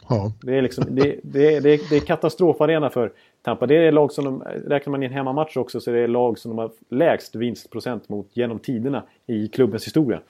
Ja. 0.09 0.31
Det 0.41 0.57
är, 0.57 0.61
liksom, 0.61 0.85
det, 0.89 1.19
det, 1.23 1.59
det, 1.59 1.89
det 1.89 1.95
är 1.95 1.99
katastrofarena 1.99 2.89
för 2.89 3.11
Tampa. 3.41 3.67
Det 3.67 3.75
är 3.75 3.91
lag 3.91 4.11
som 4.11 4.25
de, 4.25 4.43
räknar 4.67 4.91
man 4.91 5.03
in 5.03 5.11
hemmamatcher 5.11 5.57
också 5.57 5.79
så 5.79 5.91
är 5.91 5.95
det 5.95 6.07
lag 6.07 6.39
som 6.39 6.51
de 6.51 6.57
har 6.57 6.71
lägst 6.89 7.35
vinstprocent 7.35 8.09
mot 8.09 8.29
genom 8.33 8.59
tiderna 8.59 9.03
i 9.27 9.47
klubbens 9.47 9.85
historia. 9.85 10.21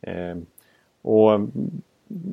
Eh, 0.00 0.36
och 1.02 1.40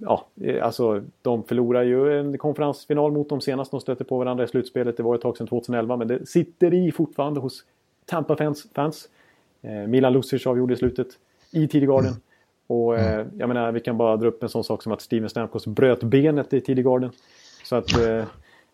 ja, 0.01 0.27
alltså 0.61 1.03
de 1.21 1.43
förlorar 1.43 1.83
ju 1.83 2.19
en 2.19 2.37
konferensfinal 2.37 3.11
mot 3.11 3.29
dem 3.29 3.41
senast 3.41 3.71
de 3.71 3.79
stötte 3.79 4.03
på 4.03 4.17
varandra 4.17 4.43
i 4.43 4.47
slutspelet. 4.47 4.97
Det 4.97 5.03
var 5.03 5.15
ett 5.15 5.21
tag 5.21 5.37
sedan 5.37 5.47
2011 5.47 5.97
men 5.97 6.07
det 6.07 6.25
sitter 6.25 6.73
i 6.73 6.91
fortfarande 6.91 7.39
hos 7.39 7.63
Tampa-fans. 8.05 8.67
Fans. 8.73 9.09
Eh, 9.61 9.87
Milan 9.87 10.13
Lucic 10.13 10.47
avgjorde 10.47 10.73
i 10.73 10.77
slutet 10.77 11.07
i 11.51 11.67
Tidigarden. 11.67 12.09
Mm. 12.09 12.21
Och 12.71 12.97
eh, 12.97 13.25
jag 13.37 13.47
menar, 13.47 13.71
vi 13.71 13.79
kan 13.79 13.97
bara 13.97 14.17
dra 14.17 14.27
upp 14.27 14.43
en 14.43 14.49
sån 14.49 14.63
sak 14.63 14.83
som 14.83 14.91
att 14.91 15.01
Steven 15.01 15.29
Stamkos 15.29 15.67
bröt 15.67 16.03
benet 16.03 16.53
i 16.53 16.61
tidig 16.61 16.85
garden. 16.85 17.11
Så 17.63 17.75
att 17.75 17.93
eh, 17.93 18.25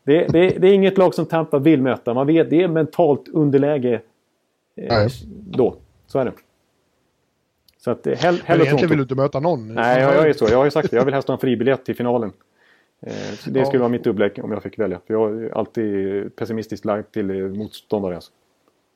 det, 0.04 0.28
det, 0.28 0.50
det, 0.60 0.68
är 0.68 0.74
inget 0.74 0.98
lag 0.98 1.16
som 1.16 1.26
Tampa 1.26 1.60
vill 1.60 1.82
möta. 1.82 2.14
Man 2.14 2.28
vet, 2.28 2.50
det 2.50 2.64
är 2.64 2.68
mentalt 2.68 3.28
underläge 3.28 4.02
eh, 4.76 5.08
då. 5.32 5.76
Så 6.08 6.20
är 6.20 6.26
det. 6.26 6.32
Så 7.78 7.92
att 7.92 8.08
eh, 8.08 8.14
hell, 8.18 8.42
hell 8.46 8.62
Egentligen 8.62 8.90
vill 8.90 8.98
du 8.98 9.02
inte 9.02 9.16
möta 9.16 9.40
någon. 9.40 9.74
Nej, 9.74 10.02
jag, 10.02 10.16
jag 10.16 10.30
är 10.30 10.34
så. 10.34 10.48
Jag 10.50 10.58
har 10.58 10.66
ju 10.66 10.72
sagt 10.72 10.92
det. 10.92 10.98
Jag 10.98 11.06
vill 11.06 11.14
helst 11.14 11.28
ha 11.28 11.36
en 11.36 11.40
fribiljett 11.40 11.86
till 11.86 11.96
finalen. 11.96 12.32
Eh, 13.02 13.14
det 13.32 13.38
skulle 13.38 13.62
ja. 13.74 13.80
vara 13.80 13.90
mitt 13.90 14.04
dubbellägg 14.04 14.40
om 14.44 14.52
jag 14.52 14.64
fick 14.64 14.80
välja. 14.80 15.00
För 15.08 15.14
jag 15.14 15.44
är 15.44 15.58
alltid 15.58 16.36
pessimistiskt 16.36 16.86
lagd 16.86 17.12
till 17.12 17.30
eh, 17.30 17.48
motståndare. 17.48 18.16
Alltså. 18.16 18.32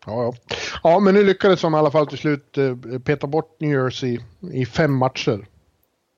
Ja, 0.05 0.23
ja. 0.23 0.55
ja, 0.83 0.99
men 0.99 1.13
nu 1.13 1.23
lyckades 1.23 1.61
de 1.61 1.73
i 1.73 1.77
alla 1.77 1.91
fall 1.91 2.07
till 2.07 2.17
slut 2.17 2.57
eh, 2.57 2.99
peta 3.05 3.27
bort 3.27 3.55
New 3.59 3.71
Jersey 3.71 4.19
i 4.51 4.65
fem 4.65 4.97
matcher. 4.97 5.47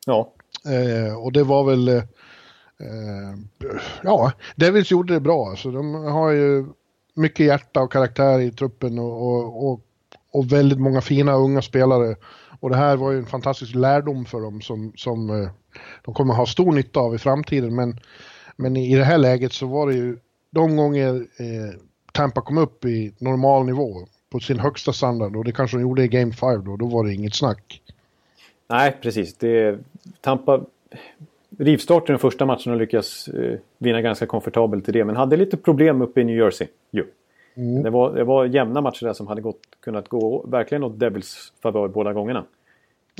Ja. 0.06 0.34
Eh, 0.66 1.16
och 1.18 1.32
det 1.32 1.44
var 1.44 1.64
väl... 1.64 1.88
Eh, 1.88 2.04
ja, 4.04 4.32
Devils 4.56 4.92
gjorde 4.92 5.14
det 5.14 5.20
bra. 5.20 5.50
Alltså, 5.50 5.72
de 5.72 5.94
har 5.94 6.30
ju 6.30 6.66
mycket 7.14 7.46
hjärta 7.46 7.82
och 7.82 7.92
karaktär 7.92 8.40
i 8.40 8.52
truppen 8.52 9.00
och, 9.00 9.28
och, 9.28 9.72
och, 9.72 9.82
och 10.32 10.52
väldigt 10.52 10.80
många 10.80 11.02
fina 11.02 11.34
unga 11.34 11.62
spelare. 11.62 12.16
Och 12.60 12.70
det 12.70 12.76
här 12.76 12.96
var 12.96 13.12
ju 13.12 13.18
en 13.18 13.26
fantastisk 13.26 13.76
lärdom 13.76 14.26
för 14.26 14.42
dem 14.42 14.62
som, 14.62 14.94
som 14.96 15.30
eh, 15.30 15.50
de 16.06 16.14
kommer 16.14 16.34
ha 16.34 16.46
stor 16.46 16.72
nytta 16.72 17.00
av 17.00 17.16
i 17.16 17.18
framtiden. 17.18 17.76
Men, 17.76 18.00
men 18.56 18.78
i 18.78 18.96
det 18.96 19.04
här 19.04 19.18
läget 19.18 19.54
så 19.54 19.68
var 19.68 19.88
det 19.88 19.94
ju 19.94 20.18
de 20.52 20.78
gånger 20.78 21.16
eh, 21.16 21.80
Tampa 22.14 22.42
kom 22.42 22.58
upp 22.58 22.86
i 22.86 23.14
normal 23.18 23.66
nivå 23.66 24.08
på 24.30 24.40
sin 24.40 24.60
högsta 24.60 24.94
standard 24.94 25.36
och 25.36 25.44
det 25.44 25.52
kanske 25.52 25.78
de 25.78 25.82
gjorde 25.82 26.04
i 26.04 26.08
Game 26.08 26.34
5 26.34 26.66
då, 26.66 26.78
då 26.78 26.86
var 26.86 27.04
det 27.06 27.14
inget 27.14 27.36
snack. 27.36 27.82
Nej, 28.70 28.98
precis. 29.02 29.38
Det, 29.38 29.80
Tampa 30.22 30.62
rivstart 31.58 32.10
i 32.10 32.12
den 32.12 32.20
första 32.20 32.46
matchen 32.46 32.74
och 32.74 32.80
lyckas 32.80 33.28
eh, 33.28 33.60
vinna 33.78 34.02
ganska 34.02 34.26
komfortabelt 34.26 34.90
i 34.90 34.92
det. 34.92 35.06
Men 35.06 35.16
hade 35.16 35.38
lite 35.38 35.58
problem 35.58 36.02
uppe 36.02 36.22
i 36.22 36.24
New 36.24 36.38
Jersey. 36.38 36.68
Jo. 36.92 37.04
Mm. 37.56 37.84
Det, 37.84 37.90
var, 37.90 38.16
det 38.16 38.24
var 38.24 38.46
jämna 38.46 38.82
matcher 38.82 39.06
där 39.06 39.14
som 39.14 39.28
hade 39.28 39.42
gått, 39.42 39.62
kunnat 39.80 40.10
gå 40.10 40.46
verkligen 40.48 40.84
åt 40.84 41.00
Devils 41.00 41.54
favör 41.62 41.88
båda 41.88 42.14
gångerna. 42.14 42.46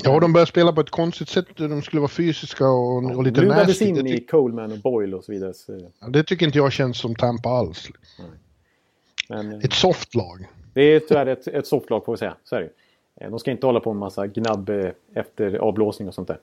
Ja, 0.02 0.20
de 0.20 0.32
började 0.32 0.50
spela 0.50 0.72
på 0.72 0.80
ett 0.80 0.90
konstigt 0.90 1.28
sätt. 1.28 1.46
De 1.56 1.82
skulle 1.82 2.00
vara 2.00 2.08
fysiska 2.08 2.68
och, 2.68 3.04
ja, 3.04 3.16
och 3.16 3.24
lite 3.24 3.42
nasty. 3.42 3.84
in 3.84 4.06
i 4.06 4.20
Coleman 4.20 4.72
och 4.72 4.78
Boyle 4.78 5.14
och 5.14 5.24
så 5.24 5.32
vidare. 5.32 5.54
Så... 5.54 5.90
Ja, 6.00 6.08
det 6.08 6.24
tycker 6.24 6.46
inte 6.46 6.58
jag 6.58 6.72
känns 6.72 6.98
som 6.98 7.14
Tampa 7.14 7.48
alls. 7.48 7.88
Men, 9.28 9.60
ett 9.60 9.72
soft 9.72 10.14
lag. 10.14 10.48
Det 10.72 10.82
är 10.82 11.00
tyvärr 11.00 11.26
ett, 11.26 11.46
ett 11.46 11.66
soft 11.66 11.90
lag 11.90 12.04
får 12.04 12.12
vi 12.12 12.18
säga. 12.18 12.36
Så 12.44 12.56
är 12.56 12.60
det. 12.60 12.70
Eh, 13.24 13.30
de 13.30 13.38
ska 13.38 13.50
inte 13.50 13.66
hålla 13.66 13.80
på 13.80 13.92
med 13.92 14.00
massa 14.00 14.26
gnabb 14.26 14.68
eh, 14.68 14.90
efter 15.14 15.54
avblåsning 15.56 16.08
och 16.08 16.14
sånt 16.14 16.28
där. 16.28 16.38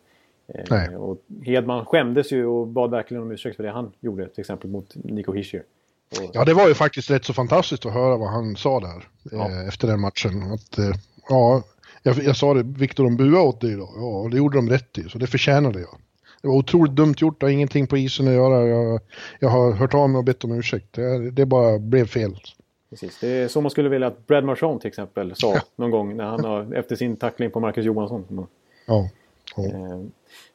Eh, 0.47 0.65
Nej. 0.69 0.97
Och 0.97 1.17
Hedman 1.43 1.85
skämdes 1.85 2.31
ju 2.31 2.45
och 2.45 2.67
bad 2.67 2.91
verkligen 2.91 3.23
om 3.23 3.31
ursäkt 3.31 3.55
för 3.55 3.63
det 3.63 3.71
han 3.71 3.91
gjorde 3.99 4.27
till 4.27 4.41
exempel 4.41 4.69
mot 4.69 4.95
Nico 4.95 5.33
Hischier. 5.33 5.63
Ja, 6.33 6.45
det 6.45 6.53
var 6.53 6.67
ju 6.67 6.73
faktiskt 6.73 7.11
rätt 7.11 7.25
så 7.25 7.33
fantastiskt 7.33 7.85
att 7.85 7.93
höra 7.93 8.17
vad 8.17 8.29
han 8.29 8.55
sa 8.55 8.79
där 8.79 9.07
ja. 9.31 9.49
eh, 9.49 9.67
efter 9.67 9.87
den 9.87 9.99
matchen. 9.99 10.51
Att, 10.51 10.77
eh, 10.77 10.91
ja, 11.29 11.63
jag, 12.03 12.23
jag, 12.23 12.37
sa 12.37 12.53
det, 12.53 12.63
Viktor 12.63 13.03
de 13.03 13.17
buade 13.17 13.39
åt 13.39 13.61
dig 13.61 13.71
idag. 13.71 13.89
Ja, 13.95 14.27
det 14.31 14.37
gjorde 14.37 14.57
de 14.57 14.69
rätt 14.69 14.97
i, 14.97 15.09
så 15.09 15.17
det 15.17 15.27
förtjänade 15.27 15.79
jag. 15.79 15.97
Det 16.41 16.47
var 16.47 16.55
otroligt 16.55 16.95
dumt 16.95 17.15
gjort, 17.17 17.39
det 17.39 17.45
har 17.45 17.51
ingenting 17.51 17.87
på 17.87 17.97
isen 17.97 18.27
att 18.27 18.33
göra. 18.33 18.67
Jag, 18.67 18.99
jag 19.39 19.49
har 19.49 19.71
hört 19.71 19.93
av 19.93 20.09
mig 20.09 20.19
och 20.19 20.23
bett 20.23 20.43
om 20.43 20.51
ursäkt. 20.51 20.93
Det, 20.93 21.31
det 21.31 21.45
bara 21.45 21.79
blev 21.79 22.05
fel. 22.05 22.39
Precis. 22.91 23.19
Det 23.19 23.27
är 23.27 23.47
så 23.47 23.61
man 23.61 23.71
skulle 23.71 23.89
vilja 23.89 24.07
att 24.07 24.27
Brad 24.27 24.43
Marchand 24.43 24.81
till 24.81 24.87
exempel 24.87 25.35
sa 25.35 25.53
ja. 25.53 25.61
någon 25.75 25.91
gång 25.91 26.17
när 26.17 26.23
han 26.23 26.45
har, 26.45 26.73
efter 26.75 26.95
sin 26.95 27.15
tackling 27.15 27.51
på 27.51 27.59
Marcus 27.59 27.85
Johansson. 27.85 28.47
Ja. 28.85 29.09
ja. 29.55 29.63
Eh, 29.65 30.01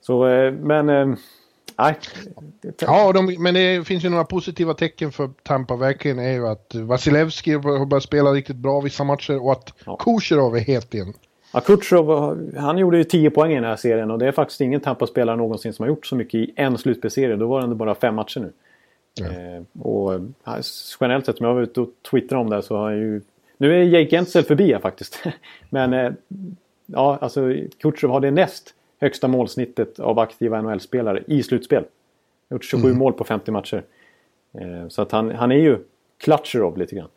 så, 0.01 0.28
eh, 0.28 0.53
men 0.53 1.16
Nej. 1.78 1.95
Ja, 2.78 3.12
de, 3.12 3.37
men 3.39 3.55
det 3.55 3.87
finns 3.87 4.05
ju 4.05 4.09
några 4.09 4.24
positiva 4.24 4.74
tecken 4.74 5.12
för 5.12 5.30
Tampa 5.43 5.76
verkligen 5.76 6.18
är 6.18 6.32
ju 6.32 6.49
att 6.49 6.74
Vasilevski 6.74 7.53
har 7.53 7.87
börjat 7.87 8.05
spela 8.05 8.30
riktigt 8.30 8.57
bra 8.57 8.80
vissa 8.80 9.05
matcher 9.05 9.43
och 9.43 9.53
att 9.53 9.74
ja. 9.87 9.97
Kucherov 9.97 10.57
är 10.57 10.61
het 10.61 10.95
igen. 10.95 11.14
Ja, 11.53 11.61
Kutjerov, 11.61 12.55
han 12.57 12.78
gjorde 12.78 12.99
ju 12.99 13.05
10 13.05 13.30
poäng 13.30 13.53
i 13.53 13.55
den 13.55 13.64
här 13.64 13.76
serien 13.76 14.11
och 14.11 14.18
det 14.18 14.28
är 14.28 14.32
faktiskt 14.32 14.61
ingen 14.61 14.80
Tampa-spelare 14.80 15.37
någonsin 15.37 15.72
som 15.72 15.82
har 15.82 15.89
gjort 15.89 16.07
så 16.07 16.16
mycket 16.16 16.34
i 16.34 16.53
en 16.57 16.78
slutspelsserie. 16.78 17.37
Då 17.37 17.47
var 17.47 17.66
det 17.66 17.74
bara 17.74 17.95
fem 17.95 18.14
matcher 18.14 18.41
nu. 18.41 18.53
Eh, 19.21 19.83
och 19.83 20.21
generellt 21.01 21.27
sett, 21.27 21.37
som 21.37 21.47
jag 21.47 21.55
var 21.55 21.62
ute 21.62 21.81
och 21.81 21.91
twittrade 22.11 22.41
om 22.41 22.51
det 22.51 22.62
så 22.62 22.77
har 22.77 22.85
han 22.85 22.99
ju... 22.99 23.21
Nu 23.57 23.81
är 23.81 23.83
Jake 23.83 24.11
Gensel 24.11 24.45
förbi 24.45 24.73
här 24.73 24.81
faktiskt. 24.81 25.23
Men 25.71 25.93
eh, 25.93 26.12
ja, 26.87 27.19
alltså 27.21 27.55
Kutjerov 27.79 28.12
har 28.12 28.21
det 28.21 28.31
näst 28.31 28.75
högsta 29.01 29.29
målsnittet 29.29 29.99
av 29.99 30.19
aktiva 30.19 30.62
NHL-spelare 30.62 31.23
i 31.27 31.43
slutspel. 31.43 31.85
Gjort 32.51 32.64
27 32.64 32.89
mm. 32.89 32.99
mål 32.99 33.12
på 33.12 33.25
50 33.25 33.51
matcher. 33.51 33.85
Eh, 34.53 34.89
så 34.89 35.03
att 35.03 35.12
han, 35.12 35.31
han 35.31 35.53
är 35.53 35.57
ju 35.57 35.79
Klatjerov 36.19 36.79
lite 36.79 36.95
grann. 36.95 37.09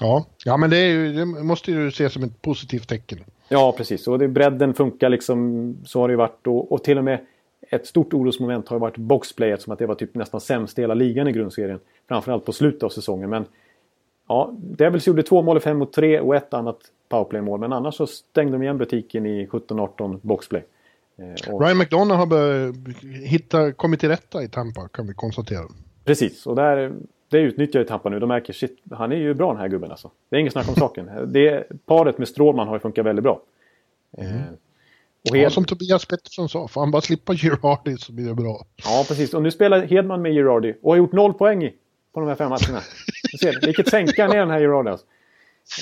Ja, 0.00 0.26
ja 0.44 0.56
men 0.56 0.70
det, 0.70 0.88
ju, 0.88 1.12
det 1.12 1.24
måste 1.24 1.72
ju 1.72 1.88
ses 1.88 2.12
som 2.12 2.22
ett 2.22 2.42
positivt 2.42 2.88
tecken. 2.88 3.18
Ja, 3.48 3.72
precis. 3.76 4.08
Och 4.08 4.18
det, 4.18 4.28
bredden 4.28 4.74
funkar 4.74 5.08
liksom. 5.08 5.76
Så 5.84 6.00
har 6.00 6.08
det 6.08 6.12
ju 6.12 6.16
varit. 6.16 6.46
Och, 6.46 6.72
och 6.72 6.84
till 6.84 6.98
och 6.98 7.04
med 7.04 7.18
ett 7.68 7.86
stort 7.86 8.14
orosmoment 8.14 8.68
har 8.68 8.78
varit 8.78 8.96
boxplay 8.96 9.58
som 9.58 9.72
att 9.72 9.78
det 9.78 9.86
var 9.86 9.94
typ 9.94 10.14
nästan 10.14 10.40
sämst 10.40 10.78
i 10.78 10.80
hela 10.80 10.94
ligan 10.94 11.28
i 11.28 11.32
grundserien. 11.32 11.80
Framförallt 12.08 12.44
på 12.44 12.52
slutet 12.52 12.82
av 12.82 12.88
säsongen. 12.88 13.30
Men 13.30 13.44
ja, 14.28 14.54
Devils 14.58 15.06
gjorde 15.06 15.22
två 15.22 15.42
mål 15.42 15.56
i 15.56 15.60
fem 15.60 15.78
mot 15.78 15.92
tre 15.92 16.20
och 16.20 16.36
ett 16.36 16.54
annat 16.54 16.78
powerplay-mål. 17.08 17.60
Men 17.60 17.72
annars 17.72 17.94
så 17.94 18.06
stängde 18.06 18.52
de 18.52 18.62
igen 18.62 18.78
butiken 18.78 19.26
i 19.26 19.46
17-18 19.46 20.18
boxplay. 20.22 20.64
Eh, 21.16 21.52
och... 21.52 21.60
Ryan 21.62 21.78
McDonough 21.78 22.18
har 22.18 23.26
hitta, 23.26 23.72
kommit 23.72 24.00
till 24.00 24.08
rätta 24.08 24.42
i 24.42 24.48
Tampa 24.48 24.88
kan 24.88 25.06
vi 25.06 25.14
konstatera. 25.14 25.64
Precis, 26.04 26.46
och 26.46 26.56
där, 26.56 26.92
det 27.28 27.38
utnyttjar 27.38 27.80
ju 27.80 27.86
Tampa 27.86 28.08
nu. 28.08 28.18
De 28.18 28.28
märker 28.28 28.52
shit, 28.52 28.78
han 28.90 29.12
är 29.12 29.16
ju 29.16 29.34
bra 29.34 29.52
den 29.52 29.60
här 29.60 29.68
gubben 29.68 29.90
alltså. 29.90 30.10
Det 30.28 30.36
är 30.36 30.40
inget 30.40 30.52
snack 30.52 30.68
om 30.68 30.74
saken. 30.74 31.10
Det, 31.26 31.66
paret 31.86 32.18
med 32.18 32.28
Strålman 32.28 32.68
har 32.68 32.74
ju 32.74 32.80
funkat 32.80 33.06
väldigt 33.06 33.22
bra. 33.22 33.42
Mm. 34.18 34.42
Och 35.28 35.36
Hed... 35.36 35.44
Ja, 35.44 35.50
som 35.50 35.64
Tobias 35.64 36.06
Pettersson 36.06 36.48
sa, 36.48 36.68
får 36.68 36.80
han 36.80 36.90
bara 36.90 37.02
slippa 37.02 37.34
Girardi 37.34 37.96
så 37.96 38.12
blir 38.12 38.26
det 38.26 38.34
bra. 38.34 38.66
Ja, 38.84 39.04
precis. 39.08 39.34
Och 39.34 39.42
nu 39.42 39.50
spelar 39.50 39.82
Hedman 39.82 40.22
med 40.22 40.32
Girardi 40.32 40.74
och 40.82 40.92
har 40.92 40.96
gjort 40.96 41.12
noll 41.12 41.34
poäng 41.34 41.64
i 41.64 41.74
på 42.14 42.20
de 42.20 42.28
här 42.28 42.36
fem 42.36 42.48
matcherna. 42.48 42.80
ser, 43.40 43.66
vilket 43.66 43.88
sänkaren 43.88 44.32
är 44.32 44.36
den 44.36 44.50
här 44.50 44.60
Girardi 44.60 44.90
alltså. 44.90 45.06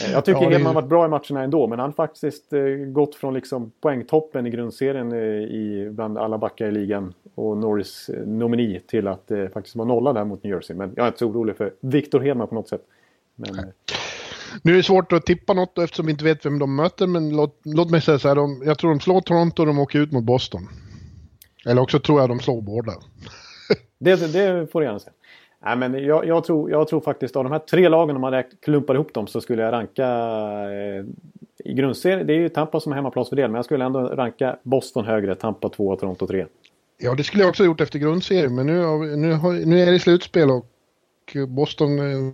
Eh, 0.05 0.12
jag 0.12 0.24
tycker 0.24 0.43
ja, 0.43 0.49
det... 0.49 0.55
Hedman 0.55 0.74
varit 0.74 0.89
bra 0.89 1.05
i 1.05 1.09
matcherna 1.09 1.43
ändå, 1.43 1.66
men 1.66 1.78
han 1.78 1.89
har 1.89 1.93
faktiskt 1.93 2.53
eh, 2.53 2.62
gått 2.68 3.14
från 3.14 3.34
liksom 3.34 3.72
poängtoppen 3.80 4.47
i 4.47 4.51
grundserien 4.51 5.12
eh, 5.12 5.18
i, 5.18 5.91
bland 5.91 6.18
alla 6.18 6.39
backar 6.39 6.66
i 6.66 6.70
ligan 6.70 7.14
och 7.34 7.57
Norris 7.57 8.09
eh, 8.09 8.26
nomini 8.26 8.80
till 8.86 9.09
att 9.09 9.30
eh, 9.30 9.49
faktiskt 9.49 9.76
vara 9.76 9.89
nolla 9.89 10.12
där 10.12 10.24
mot 10.24 10.43
New 10.43 10.53
Jersey. 10.53 10.76
Men 10.76 10.93
jag 10.97 11.05
är 11.05 11.09
inte 11.09 11.18
så 11.18 11.26
orolig 11.26 11.57
för 11.57 11.74
Victor 11.80 12.20
Hedman 12.20 12.49
på 12.49 12.55
något 12.55 12.68
sätt. 12.68 12.82
Men, 13.34 13.72
nu 14.62 14.72
är 14.72 14.76
det 14.76 14.82
svårt 14.82 15.12
att 15.12 15.26
tippa 15.26 15.53
något 15.53 15.78
eftersom 15.78 16.07
vi 16.07 16.12
inte 16.12 16.24
vet 16.24 16.46
vem 16.46 16.59
de 16.59 16.76
möter, 16.76 17.07
men 17.07 17.30
låt, 17.30 17.61
låt 17.64 17.90
mig 17.90 18.01
säga 18.01 18.18
så 18.18 18.28
här, 18.28 18.34
de, 18.34 18.62
jag 18.64 18.78
tror 18.78 18.90
de 18.90 19.01
slår 19.01 19.20
Toronto 19.20 19.62
och 19.62 19.66
de 19.66 19.78
åker 19.78 19.99
ut 19.99 20.12
mot 20.12 20.24
Boston. 20.24 20.68
Eller 21.66 21.82
också 21.82 22.01
tror 22.01 22.20
jag 22.20 22.28
de 22.28 22.40
slår 22.40 22.61
båda. 22.61 22.92
det, 23.99 24.32
det 24.32 24.72
får 24.72 24.80
du 24.80 24.86
gärna 24.86 24.99
säga. 24.99 25.12
Nej, 25.64 25.76
men 25.76 26.05
jag, 26.05 26.26
jag, 26.26 26.44
tror, 26.44 26.70
jag 26.70 26.88
tror 26.88 27.01
faktiskt 27.01 27.36
av 27.36 27.44
de 27.44 27.53
här 27.53 27.59
tre 27.59 27.88
lagen, 27.88 28.16
om 28.16 28.20
man 28.20 28.44
klumpar 28.62 28.94
ihop 28.94 29.14
dem, 29.14 29.26
så 29.26 29.40
skulle 29.40 29.62
jag 29.62 29.72
ranka 29.72 30.07
eh, 30.07 31.05
i 31.64 31.74
grundserien. 31.74 32.26
Det 32.26 32.32
är 32.32 32.38
ju 32.38 32.49
Tampa 32.49 32.80
som 32.80 32.92
är 32.92 32.96
hemmaplansfördel, 32.96 33.51
men 33.51 33.57
jag 33.57 33.64
skulle 33.64 33.84
ändå 33.84 34.01
ranka 34.01 34.57
Boston 34.62 35.05
högre, 35.05 35.34
Tampa 35.34 35.68
2 35.68 35.88
och 35.88 36.01
Toronto 36.01 36.26
3. 36.26 36.46
Ja, 36.99 37.14
det 37.14 37.24
skulle 37.24 37.42
jag 37.42 37.51
också 37.51 37.62
ha 37.62 37.66
gjort 37.66 37.80
efter 37.80 37.99
grundserien, 37.99 38.55
men 38.55 38.66
nu, 38.66 38.82
nu, 39.16 39.38
nu 39.66 39.80
är 39.80 39.92
det 39.92 39.99
slutspel 39.99 40.51
och 40.51 40.66
Boston... 41.49 41.99
Eh, 41.99 42.32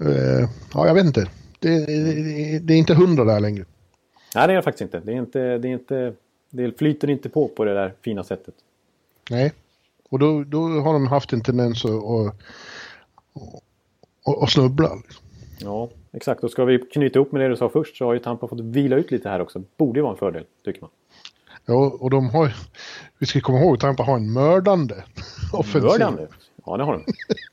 eh, 0.00 0.48
ja, 0.74 0.86
jag 0.86 0.94
vet 0.94 1.04
inte. 1.04 1.28
Det, 1.58 1.86
det, 1.86 2.58
det, 2.58 2.74
är 2.74 2.78
inte 2.78 2.94
hundra 2.94 3.24
där 3.24 3.40
längre. 3.40 3.64
Nej, 4.34 4.46
det 4.46 4.52
är 4.52 4.56
det 4.56 4.62
faktiskt 4.62 4.82
inte. 4.82 5.00
Det, 5.00 5.12
är 5.12 5.16
inte, 5.16 5.58
det, 5.58 5.68
är 5.68 5.72
inte, 5.72 6.12
det 6.50 6.78
flyter 6.78 7.10
inte 7.10 7.28
på 7.28 7.48
på 7.48 7.64
det 7.64 7.74
där 7.74 7.94
fina 8.02 8.24
sättet. 8.24 8.54
Nej. 9.30 9.52
Och 10.10 10.18
då, 10.18 10.44
då 10.44 10.58
har 10.58 10.92
de 10.92 11.06
haft 11.06 11.32
en 11.32 11.40
tendens 11.40 11.84
att, 11.84 11.90
att, 11.90 12.34
att, 14.26 14.42
att 14.42 14.50
snubbla. 14.50 14.94
Liksom. 14.94 15.24
Ja, 15.60 15.90
exakt. 16.12 16.44
Och 16.44 16.50
ska 16.50 16.64
vi 16.64 16.78
knyta 16.78 17.18
ihop 17.18 17.32
med 17.32 17.40
det 17.40 17.48
du 17.48 17.56
sa 17.56 17.68
först 17.68 17.96
så 17.96 18.04
har 18.04 18.12
ju 18.12 18.18
Tampa 18.18 18.48
fått 18.48 18.60
vila 18.60 18.96
ut 18.96 19.10
lite 19.10 19.28
här 19.28 19.40
också. 19.40 19.62
Borde 19.76 19.98
ju 19.98 20.02
vara 20.02 20.12
en 20.12 20.18
fördel, 20.18 20.44
tycker 20.64 20.80
man. 20.80 20.90
Ja, 21.66 21.96
och 22.00 22.10
de 22.10 22.30
har 22.30 22.54
vi 23.18 23.26
ska 23.26 23.40
komma 23.40 23.60
ihåg 23.60 23.74
att 23.74 23.80
Tampa 23.80 24.02
har 24.02 24.16
en 24.16 24.32
mördande 24.32 24.94
offensiv. 25.52 25.82
Mördande? 25.82 26.26
Ja, 26.68 26.76
det 26.76 26.84
har 26.84 26.92
de. 26.92 27.04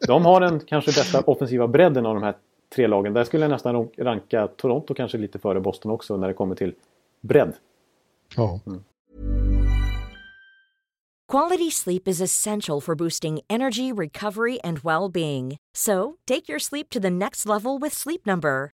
De 0.07 0.25
har 0.25 0.41
den 0.41 0.59
kanske 0.59 0.91
bästa 0.91 1.21
offensiva 1.21 1.67
bredden 1.67 2.05
av 2.05 2.15
de 2.15 2.23
här 2.23 2.35
tre 2.75 2.87
lagen. 2.87 3.13
Där 3.13 3.23
skulle 3.23 3.43
jag 3.43 3.51
nästan 3.51 3.89
ranka 3.97 4.47
Toronto 4.47 4.93
kanske 4.93 5.17
lite 5.17 5.39
före 5.39 5.59
Boston 5.59 5.91
också 5.91 6.17
när 6.17 6.27
det 6.27 6.33
kommer 6.33 6.55
till 6.55 6.73
bredd. 7.21 7.53
Ja. 8.35 8.59
Mm. 8.67 8.83
Quality 11.31 11.71
sleep 11.71 12.07
is 12.07 12.21
essential 12.21 12.81
for 12.81 12.95
boosting 12.95 13.41
energy, 13.49 13.91
recovery 13.91 14.59
and 14.63 14.79
well-being. 14.83 15.57
So, 15.75 16.15
take 16.27 16.47
your 16.47 16.59
sleep 16.59 16.89
to 16.89 16.99
the 16.99 17.09
next 17.09 17.45
level 17.45 17.79
with 17.79 17.95
Sleep 17.95 18.25
Number. 18.25 18.74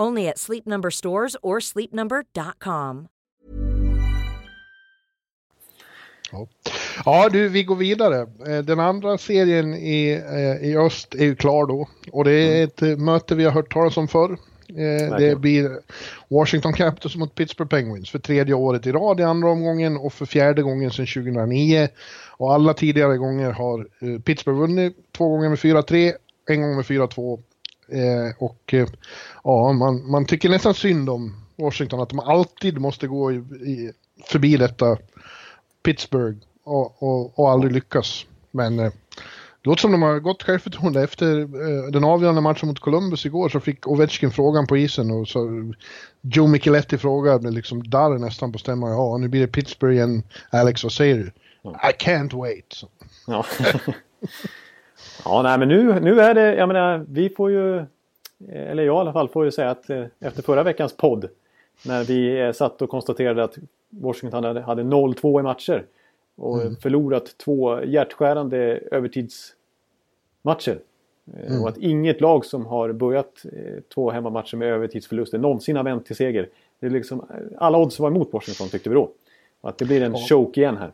Only 0.00 0.28
at 0.28 0.38
Sleep 0.38 0.66
Number 0.66 0.90
stores 0.90 1.36
or 1.42 1.60
sleepnumber.com. 1.60 3.08
Ja. 6.32 6.46
ja, 7.04 7.28
du, 7.28 7.48
vi 7.48 7.62
går 7.62 7.76
vidare. 7.76 8.20
Eh, 8.46 8.58
den 8.58 8.80
andra 8.80 9.18
serien 9.18 9.74
i, 9.74 10.10
eh, 10.10 10.68
i 10.68 10.76
öst 10.76 11.14
är 11.14 11.24
ju 11.24 11.36
klar 11.36 11.66
då. 11.66 11.88
Och 12.12 12.24
det 12.24 12.32
är 12.32 12.64
ett 12.64 12.82
mm. 12.82 13.04
möte 13.04 13.34
vi 13.34 13.44
har 13.44 13.52
hört 13.52 13.72
talas 13.72 13.96
om 13.96 14.08
förr. 14.08 14.38
Det 15.18 15.38
blir 15.38 15.70
Washington 16.28 16.72
Capitals 16.72 17.16
mot 17.16 17.34
Pittsburgh 17.34 17.68
Penguins 17.68 18.10
för 18.10 18.18
tredje 18.18 18.54
året 18.54 18.86
i 18.86 18.92
rad 18.92 19.20
i 19.20 19.22
andra 19.22 19.50
omgången 19.50 19.96
och 19.96 20.12
för 20.12 20.26
fjärde 20.26 20.62
gången 20.62 20.90
sedan 20.90 21.06
2009. 21.06 21.88
Och 22.26 22.54
alla 22.54 22.74
tidigare 22.74 23.16
gånger 23.16 23.50
har 23.50 23.86
Pittsburgh 24.18 24.58
vunnit 24.58 24.96
två 25.16 25.28
gånger 25.28 25.48
med 25.48 25.58
4-3, 25.58 26.12
en 26.48 26.62
gång 26.62 26.76
med 26.76 26.84
4-2 26.84 27.38
Eh, 27.88 28.36
och 28.38 28.74
eh, 28.74 28.86
ja, 29.44 29.72
man, 29.72 30.10
man 30.10 30.24
tycker 30.26 30.48
nästan 30.48 30.74
synd 30.74 31.10
om 31.10 31.36
Washington 31.56 32.00
att 32.00 32.08
de 32.08 32.20
alltid 32.20 32.78
måste 32.78 33.06
gå 33.06 33.32
i, 33.32 33.34
i, 33.36 33.92
förbi 34.24 34.56
detta 34.56 34.98
Pittsburgh 35.82 36.38
och, 36.64 37.02
och, 37.02 37.38
och 37.38 37.50
aldrig 37.50 37.72
lyckas. 37.72 38.26
Men 38.50 38.78
eh, 38.78 38.92
det 39.62 39.70
låter 39.70 39.80
som 39.80 39.92
de 39.92 40.02
har 40.02 40.20
gott 40.20 40.42
självförtroende. 40.42 41.02
Efter 41.02 41.40
eh, 41.40 41.90
den 41.90 42.04
avgörande 42.04 42.40
matchen 42.40 42.68
mot 42.68 42.80
Columbus 42.80 43.26
igår 43.26 43.48
så 43.48 43.60
fick 43.60 43.86
Ovechkin 43.86 44.30
frågan 44.30 44.66
på 44.66 44.76
isen 44.76 45.10
och 45.10 45.28
så 45.28 45.72
Joe 46.20 46.46
Micheletti 46.46 46.98
frågade 46.98 47.50
liksom 47.50 47.90
darr 47.90 48.18
nästan 48.18 48.52
på 48.52 48.58
stämman. 48.58 48.90
Ja, 48.90 49.16
nu 49.16 49.28
blir 49.28 49.40
det 49.40 49.46
Pittsburgh 49.46 49.96
igen. 49.96 50.22
Alex, 50.50 50.82
vad 50.82 50.92
säger 50.92 51.16
du? 51.16 51.32
I 51.64 51.92
can't 52.04 52.36
wait. 52.36 52.82
Ja. 53.26 53.46
Ja, 55.24 55.42
nej 55.42 55.58
men 55.58 55.68
nu, 55.68 56.00
nu 56.00 56.20
är 56.20 56.34
det, 56.34 56.54
jag 56.54 56.68
menar, 56.68 57.04
vi 57.08 57.28
får 57.28 57.50
ju, 57.50 57.84
eller 58.48 58.82
jag 58.82 58.96
i 58.96 58.98
alla 58.98 59.12
fall 59.12 59.28
får 59.28 59.44
ju 59.44 59.50
säga 59.50 59.70
att 59.70 59.90
eh, 59.90 60.04
efter 60.20 60.42
förra 60.42 60.62
veckans 60.62 60.96
podd 60.96 61.28
när 61.86 62.04
vi 62.04 62.40
eh, 62.40 62.52
satt 62.52 62.82
och 62.82 62.90
konstaterade 62.90 63.44
att 63.44 63.58
Washington 63.90 64.44
hade, 64.44 64.60
hade 64.60 64.82
0-2 64.82 65.40
i 65.40 65.42
matcher 65.42 65.84
och 66.36 66.62
mm. 66.62 66.76
förlorat 66.76 67.38
två 67.38 67.84
hjärtskärande 67.84 68.58
övertidsmatcher. 68.90 70.78
Eh, 71.36 71.46
mm. 71.46 71.62
Och 71.62 71.68
att 71.68 71.78
inget 71.78 72.20
lag 72.20 72.44
som 72.44 72.66
har 72.66 72.92
börjat 72.92 73.46
två 73.94 74.10
hemmamatcher 74.10 74.56
med 74.56 74.68
övertidsförluster 74.68 75.38
någonsin 75.38 75.76
har 75.76 75.84
vänt 75.84 76.06
till 76.06 76.16
seger. 76.16 76.48
Det 76.80 76.86
är 76.86 76.90
liksom, 76.90 77.26
alla 77.58 77.78
odds 77.78 77.98
var 77.98 78.10
emot 78.10 78.32
Washington 78.32 78.68
tyckte 78.68 78.88
vi 78.88 78.94
då. 78.94 79.10
Och 79.60 79.68
att 79.68 79.78
det 79.78 79.84
blir 79.84 80.02
en 80.02 80.12
ja. 80.12 80.18
choke 80.28 80.60
igen 80.60 80.76
här. 80.76 80.92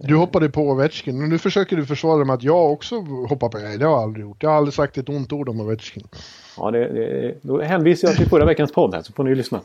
Du 0.00 0.16
hoppade 0.16 0.48
på 0.48 0.70
Ovechkin, 0.70 1.18
men 1.18 1.28
nu 1.28 1.38
försöker 1.38 1.76
du 1.76 1.86
försvara 1.86 2.24
med 2.24 2.34
att 2.34 2.42
jag 2.42 2.72
också 2.72 3.00
hoppar 3.00 3.48
på. 3.48 3.58
Nej, 3.58 3.78
det 3.78 3.84
har 3.84 3.92
jag 3.92 4.02
aldrig 4.02 4.24
gjort. 4.24 4.42
Jag 4.42 4.50
har 4.50 4.56
aldrig 4.56 4.74
sagt 4.74 4.98
ett 4.98 5.08
ont 5.08 5.32
ord 5.32 5.48
om 5.48 5.60
Ovechkin. 5.60 6.08
Ja, 6.56 6.70
det, 6.70 6.88
det, 6.92 7.34
då 7.42 7.62
hänvisar 7.62 8.08
jag 8.08 8.16
till 8.16 8.28
förra 8.28 8.44
veckans 8.44 8.72
podd 8.72 8.94
här 8.94 9.02
så 9.02 9.12
får 9.12 9.24
ni 9.24 9.34
lyssna. 9.34 9.60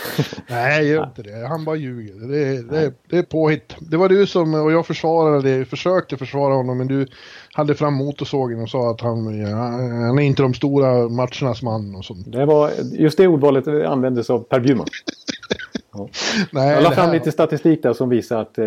Nej, 0.46 0.88
gör 0.88 1.04
inte 1.04 1.22
det. 1.22 1.46
Han 1.48 1.64
bara 1.64 1.76
ljuger. 1.76 2.14
Det, 2.14 2.62
det, 2.62 2.92
det 3.10 3.18
är 3.18 3.22
påhitt. 3.22 3.76
Det 3.78 3.96
var 3.96 4.08
du 4.08 4.26
som, 4.26 4.54
och 4.54 4.72
jag 4.72 4.86
försvarade 4.86 5.64
försökte 5.64 6.16
försvara 6.16 6.54
honom, 6.54 6.78
men 6.78 6.86
du 6.86 7.06
hade 7.52 7.74
fram 7.74 7.94
motorsågen 7.94 8.60
och 8.60 8.70
sa 8.70 8.90
att 8.90 9.00
han, 9.00 9.44
han 9.52 10.18
är 10.18 10.22
inte 10.22 10.42
de 10.42 10.54
stora 10.54 11.08
matchernas 11.08 11.62
man 11.62 11.94
och 11.94 12.04
sånt. 12.04 12.32
Det 12.32 12.46
var, 12.46 12.70
just 12.92 13.18
det 13.18 13.26
ordvalet 13.26 13.68
användes 13.68 14.30
av 14.30 14.38
Per 14.38 14.60
Bjurman. 14.60 14.86
Nej, 16.52 16.74
jag 16.74 16.82
la 16.82 16.90
fram 16.90 17.12
lite 17.12 17.32
statistik 17.32 17.82
där 17.82 17.92
som 17.92 18.08
visar 18.08 18.40
att 18.40 18.58
eh, 18.58 18.66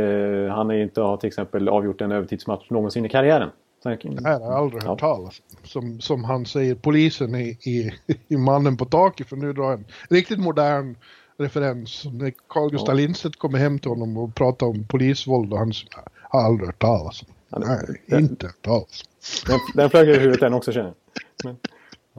han 0.56 0.72
inte 0.72 1.02
har 1.02 1.18
till 1.18 1.28
exempel 1.28 1.70
avgjort 1.70 2.02
en 2.02 2.12
övertidsmatch 2.12 2.70
någonsin 2.70 3.06
i 3.06 3.10
karriären. 3.10 3.50
Det 3.84 3.90
har 4.24 4.32
jag 4.32 4.44
aldrig 4.44 4.84
hört 4.84 5.02
ja. 5.02 5.08
talas 5.08 5.42
som, 5.64 6.00
som 6.00 6.24
han 6.24 6.46
säger, 6.46 6.76
polisen 6.76 7.36
i, 7.36 7.50
i, 7.50 7.92
i 8.28 8.38
Mannen 8.38 8.78
på 8.78 8.86
taket. 8.86 9.30
För 9.30 9.36
nu 9.36 9.54
drar 9.54 9.74
en 9.74 9.86
riktigt 10.10 10.40
modern 10.40 10.96
referens. 11.38 12.06
När 12.06 12.34
Carl 12.50 12.70
Gustaf 12.70 12.90
ja. 12.90 12.94
Lindstedt 12.94 13.40
kommer 13.40 13.58
hem 13.58 13.80
till 13.80 13.90
honom 13.90 14.18
och 14.18 14.36
pratar 14.36 14.68
om 14.68 14.88
polisvåld 14.88 15.54
och 15.54 15.60
han 15.60 15.72
har 16.22 16.42
aldrig 16.42 16.68
hört 16.68 16.80
talas 16.80 17.24
ja, 17.50 17.60
Nej, 17.60 18.02
den, 18.06 18.20
inte 18.20 18.46
hört 18.46 18.62
talas 18.62 19.04
Den, 19.48 19.60
den 19.76 19.90
flög 19.90 20.10
i 20.10 20.14
huvudet 20.14 20.40
den 20.40 20.54
också 20.54 20.72
känner 20.72 20.94
jag. 21.44 21.56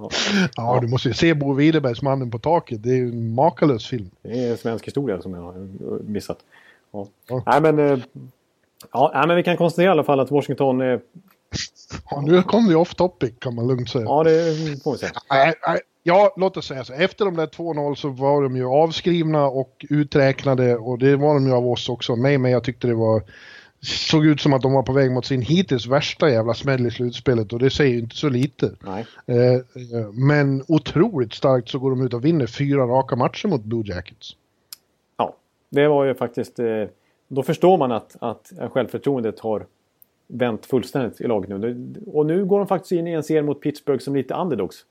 Ja. 0.01 0.11
ja, 0.57 0.79
du 0.81 0.89
måste 0.89 1.09
ju 1.09 1.15
se 1.15 1.35
Bo 1.35 1.53
Widerbergs 1.53 2.03
Mannen 2.03 2.31
på 2.31 2.39
taket. 2.39 2.83
Det 2.83 2.91
är 2.91 2.97
ju 2.97 3.09
en 3.09 3.35
makalös 3.35 3.87
film. 3.87 4.11
Det 4.23 4.45
är 4.45 4.51
en 4.51 4.59
svensk 4.59 4.87
historia 4.87 5.23
som 5.23 5.35
jag 5.35 5.43
har 5.43 5.69
missat. 6.03 6.39
Ja. 6.93 7.07
Ja. 7.29 7.43
Nej, 7.47 7.61
men, 7.61 7.79
eh, 7.79 7.99
ja, 8.93 9.25
men 9.27 9.37
vi 9.37 9.43
kan 9.43 9.57
konstatera 9.57 9.87
i 9.87 9.91
alla 9.91 10.05
fall 10.05 10.21
att 10.21 10.31
Washington... 10.31 10.81
Eh... 10.81 10.99
Ja, 12.11 12.21
nu 12.21 12.43
kom 12.43 12.69
vi 12.69 12.75
off 12.75 12.95
topic 12.95 13.33
kan 13.39 13.55
man 13.55 13.67
lugnt 13.67 13.91
säga. 13.91 14.05
Ja, 14.05 14.25
det 14.25 14.55
får 14.83 14.93
vi 14.93 14.99
säga. 14.99 15.13
Nej, 15.31 15.55
nej. 15.67 15.81
Ja, 16.03 16.35
låt 16.37 16.57
oss 16.57 16.67
säga 16.67 16.85
så. 16.85 16.93
Efter 16.93 17.25
de 17.25 17.37
där 17.37 17.47
2-0 17.47 17.95
så 17.95 18.09
var 18.09 18.43
de 18.43 18.57
ju 18.57 18.65
avskrivna 18.65 19.47
och 19.47 19.87
uträknade 19.91 20.77
och 20.77 20.99
det 20.99 21.17
var 21.17 21.35
de 21.35 21.47
ju 21.47 21.53
av 21.53 21.69
oss 21.69 21.89
också. 21.89 22.17
Mig, 22.17 22.39
men 22.39 22.51
jag 22.51 22.65
tyckte 22.65 22.87
det 22.87 22.95
var 22.95 23.23
såg 23.83 24.27
ut 24.27 24.41
som 24.41 24.53
att 24.53 24.63
de 24.63 24.73
var 24.73 24.83
på 24.83 24.93
väg 24.93 25.13
mot 25.13 25.27
sin 25.27 25.43
hittills 25.43 25.87
värsta 25.87 26.31
jävla 26.31 26.55
smäll 26.55 26.87
i 26.87 26.91
slutspelet 26.91 27.53
och 27.53 27.59
det 27.59 27.71
säger 27.71 27.93
ju 27.93 27.99
inte 27.99 28.17
så 28.17 28.29
lite. 28.29 28.73
Eh, 29.27 29.37
eh, 29.55 29.61
men 30.13 30.65
otroligt 30.69 31.33
starkt 31.33 31.69
så 31.69 31.79
går 31.79 31.91
de 31.91 32.07
ut 32.07 32.15
och 32.15 32.25
vinner 32.25 32.47
fyra 32.47 32.87
raka 32.87 33.17
matcher 33.17 33.49
mot 33.49 33.65
Blue 33.65 33.85
Jackets. 33.87 34.37
Ja, 35.17 35.37
det 35.71 35.89
var 35.89 36.05
ju 36.05 36.15
faktiskt... 36.15 36.59
Eh, 36.59 36.85
då 37.29 37.43
förstår 37.43 37.79
man 37.79 37.93
att, 37.93 38.17
att 38.21 38.53
självförtroendet 38.73 39.41
har 39.41 39.67
vänt 40.27 40.67
fullständigt 40.67 41.21
i 41.21 41.27
laget 41.27 41.51
nu. 41.51 41.95
Och 42.07 42.27
nu 42.27 42.45
går 42.45 42.59
de 42.59 42.67
faktiskt 42.67 42.93
in 42.93 43.07
i 43.07 43.13
en 43.13 43.23
serie 43.23 43.43
mot 43.43 43.61
Pittsburgh 43.61 44.05
som 44.05 44.17
lite 44.17 44.35
underdogs. 44.35 44.85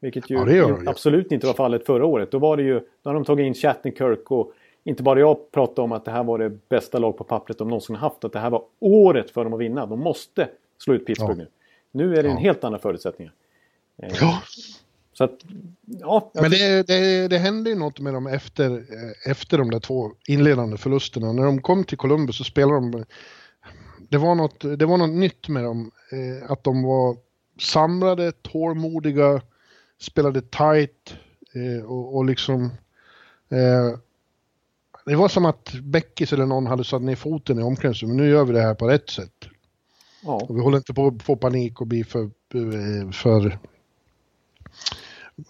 Vilket 0.00 0.30
ju 0.30 0.56
ja, 0.56 0.78
absolut 0.86 1.32
inte 1.32 1.46
var 1.46 1.54
fallet 1.54 1.86
förra 1.86 2.06
året. 2.06 2.30
Då 2.30 2.38
var 2.38 2.56
det 2.56 2.62
ju... 2.62 2.80
Då 3.02 3.10
hade 3.10 3.18
de 3.18 3.24
tagit 3.24 3.44
in 3.44 3.54
Shattenkirk 3.54 4.30
och 4.30 4.52
inte 4.84 5.02
bara 5.02 5.20
jag 5.20 5.52
pratade 5.52 5.82
om 5.82 5.92
att 5.92 6.04
det 6.04 6.10
här 6.10 6.24
var 6.24 6.38
det 6.38 6.68
bästa 6.68 6.98
lag 6.98 7.16
på 7.18 7.24
pappret 7.24 7.58
de 7.58 7.68
någonsin 7.68 7.96
haft. 7.96 8.24
Att 8.24 8.32
det 8.32 8.38
här 8.38 8.50
var 8.50 8.62
året 8.78 9.30
för 9.30 9.44
dem 9.44 9.52
att 9.52 9.60
vinna. 9.60 9.86
De 9.86 10.00
måste 10.00 10.48
slå 10.78 10.94
ut 10.94 11.06
Pittsburgh 11.06 11.38
ja. 11.38 11.44
nu. 11.44 11.48
Nu 11.92 12.16
är 12.16 12.22
det 12.22 12.28
ja. 12.28 12.34
en 12.34 12.40
helt 12.40 12.64
annan 12.64 12.80
förutsättningar. 12.80 13.32
Eh, 14.02 14.08
ja. 14.20 14.42
Så 15.12 15.24
att, 15.24 15.38
ja. 15.86 16.30
Men 16.34 16.50
det, 16.50 16.86
det, 16.86 17.28
det 17.28 17.38
hände 17.38 17.70
ju 17.70 17.76
något 17.76 18.00
med 18.00 18.14
dem 18.14 18.26
efter, 18.26 18.70
eh, 18.70 19.30
efter 19.30 19.58
de 19.58 19.70
där 19.70 19.80
två 19.80 20.12
inledande 20.28 20.76
förlusterna. 20.76 21.32
När 21.32 21.44
de 21.44 21.62
kom 21.62 21.84
till 21.84 21.98
Columbus 21.98 22.36
så 22.36 22.44
spelade 22.44 22.80
de... 22.80 23.04
Det 24.08 24.18
var 24.18 24.34
något, 24.34 24.78
det 24.78 24.86
var 24.86 24.96
något 24.96 25.10
nytt 25.10 25.48
med 25.48 25.64
dem. 25.64 25.90
Eh, 26.12 26.50
att 26.50 26.64
de 26.64 26.82
var 26.82 27.16
samlade, 27.60 28.32
tålmodiga, 28.32 29.40
spelade 30.00 30.40
tight 30.40 31.14
och, 31.86 32.16
och 32.16 32.24
liksom 32.24 32.70
det 35.10 35.16
var 35.16 35.28
som 35.28 35.44
att 35.44 35.72
Beckis 35.82 36.32
eller 36.32 36.46
någon 36.46 36.66
hade 36.66 36.84
satt 36.84 37.02
ner 37.02 37.16
foten 37.16 37.58
i 37.58 37.62
omklädningsrummet. 37.62 38.16
Nu 38.16 38.28
gör 38.28 38.44
vi 38.44 38.52
det 38.52 38.60
här 38.60 38.74
på 38.74 38.88
rätt 38.88 39.10
sätt. 39.10 39.48
Ja. 40.22 40.46
Och 40.48 40.56
vi 40.56 40.60
håller 40.60 40.76
inte 40.76 40.94
på 40.94 41.06
att 41.06 41.22
få 41.22 41.36
panik 41.36 41.80
och 41.80 41.86
bli 41.86 42.04
för, 42.04 42.30
för 43.12 43.58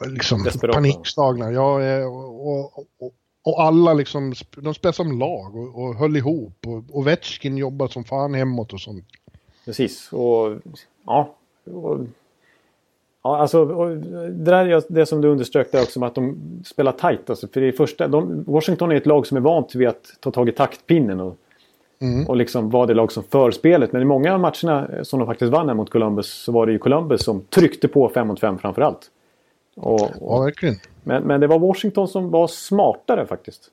liksom 0.07 0.47
panikslagna. 0.73 1.53
Ja, 1.53 1.83
eh, 1.83 2.05
och, 2.07 2.79
och, 2.79 3.13
och, 3.43 3.63
alla 3.63 3.95
liksom, 3.95 4.35
de 4.57 4.75
spelar 4.75 4.93
som 4.93 5.19
lag 5.19 5.57
och, 5.57 5.83
och 5.83 5.95
höll 5.95 6.17
ihop. 6.17 6.67
Och, 6.93 7.07
Vetchkin 7.07 7.57
jobbar 7.57 7.89
som 7.89 8.05
fan 8.05 8.35
hemåt 8.35 8.73
och 8.73 8.81
sånt. 8.81 9.05
Precis, 9.65 10.13
och 10.13 10.61
ja. 11.07 11.37
Och 11.65 11.99
Ja, 13.23 13.39
alltså, 13.39 13.65
det 13.65 14.51
där 14.51 14.67
är 14.67 14.83
det 14.89 15.07
som 15.07 15.21
du 15.21 15.29
underströk 15.29 15.73
där 15.73 15.83
också 15.83 16.01
med 16.01 16.07
att 16.07 16.15
de 16.15 16.39
spelar 16.67 16.93
tight. 16.93 17.31
Alltså, 17.31 17.49
för 17.49 17.61
det 17.61 17.73
första, 17.73 18.09
de, 18.09 18.45
Washington 18.47 18.93
är 18.93 18.97
ett 18.97 19.07
lag 19.07 19.27
som 19.27 19.37
är 19.37 19.41
vant 19.41 19.75
vid 19.75 19.89
att 19.89 20.05
ta 20.21 20.31
tag 20.31 20.49
i 20.49 20.53
taktpinnen 20.53 21.21
och 21.21 21.37
Mm. 22.03 22.27
Och 22.27 22.37
liksom 22.37 22.71
var 22.71 22.87
det 22.87 22.95
lag 22.95 23.13
som 23.13 23.23
för 23.23 23.51
spelet. 23.51 23.93
Men 23.93 24.03
i 24.03 24.05
många 24.05 24.35
av 24.35 24.41
matcherna 24.41 25.05
som 25.05 25.19
de 25.19 25.27
faktiskt 25.27 25.53
vann 25.53 25.77
mot 25.77 25.91
Columbus 25.91 26.33
så 26.33 26.53
var 26.53 26.67
det 26.67 26.73
ju 26.73 26.79
Columbus 26.79 27.25
som 27.25 27.41
tryckte 27.41 27.89
på 27.89 28.09
5 28.09 28.27
mot 28.27 28.41
5 28.41 28.59
framförallt. 28.59 29.11
Och, 29.77 30.03
och, 30.03 30.11
ja, 30.21 30.41
verkligen. 30.41 30.75
Men, 31.03 31.23
men 31.23 31.41
det 31.41 31.47
var 31.47 31.59
Washington 31.59 32.09
som 32.09 32.31
var 32.31 32.47
smartare 32.47 33.27
faktiskt. 33.27 33.71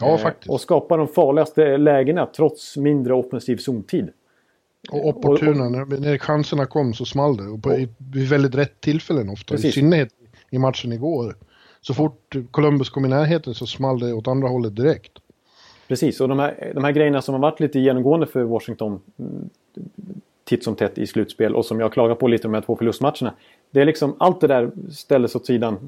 Ja, 0.00 0.10
eh, 0.10 0.18
faktiskt. 0.18 0.50
Och 0.50 0.60
skapade 0.60 1.02
de 1.02 1.08
farligaste 1.08 1.76
lägena 1.76 2.26
trots 2.26 2.76
mindre 2.76 3.14
offensiv 3.14 3.56
zontid. 3.56 4.08
Och 4.90 5.08
opportuna, 5.08 5.68
när, 5.68 6.00
när 6.00 6.18
chanserna 6.18 6.66
kom 6.66 6.94
så 6.94 7.04
small 7.04 7.36
det. 7.36 7.42
Och 7.42 7.62
på, 7.62 7.74
i, 7.74 7.88
vid 7.98 8.28
väldigt 8.28 8.54
rätt 8.54 8.80
tillfällen 8.80 9.28
ofta. 9.28 9.54
Precis. 9.54 9.76
I 9.76 9.80
synnerhet 9.80 10.08
i 10.50 10.58
matchen 10.58 10.92
igår. 10.92 11.36
Så 11.80 11.94
fort 11.94 12.36
Columbus 12.50 12.90
kom 12.90 13.04
i 13.04 13.08
närheten 13.08 13.54
så 13.54 13.66
small 13.66 13.98
det 13.98 14.12
åt 14.12 14.28
andra 14.28 14.48
hållet 14.48 14.76
direkt. 14.76 15.12
Precis, 15.88 16.20
och 16.20 16.28
de 16.28 16.38
här, 16.38 16.72
de 16.74 16.84
här 16.84 16.92
grejerna 16.92 17.22
som 17.22 17.34
har 17.34 17.40
varit 17.40 17.60
lite 17.60 17.78
genomgående 17.78 18.26
för 18.26 18.42
Washington 18.42 19.00
mm, 19.18 19.50
titt 20.44 20.64
som 20.64 20.76
tätt 20.76 20.98
i 20.98 21.06
slutspel 21.06 21.54
och 21.54 21.64
som 21.64 21.80
jag 21.80 21.92
klagar 21.92 22.14
på 22.14 22.28
lite 22.28 22.42
de 22.42 22.54
här 22.54 22.60
två 22.60 22.76
förlustmatcherna. 22.76 23.34
Det 23.70 23.80
är 23.80 23.84
liksom 23.84 24.16
allt 24.18 24.40
det 24.40 24.46
där 24.46 24.70
ställdes 24.90 25.34
åt 25.34 25.46
sidan. 25.46 25.78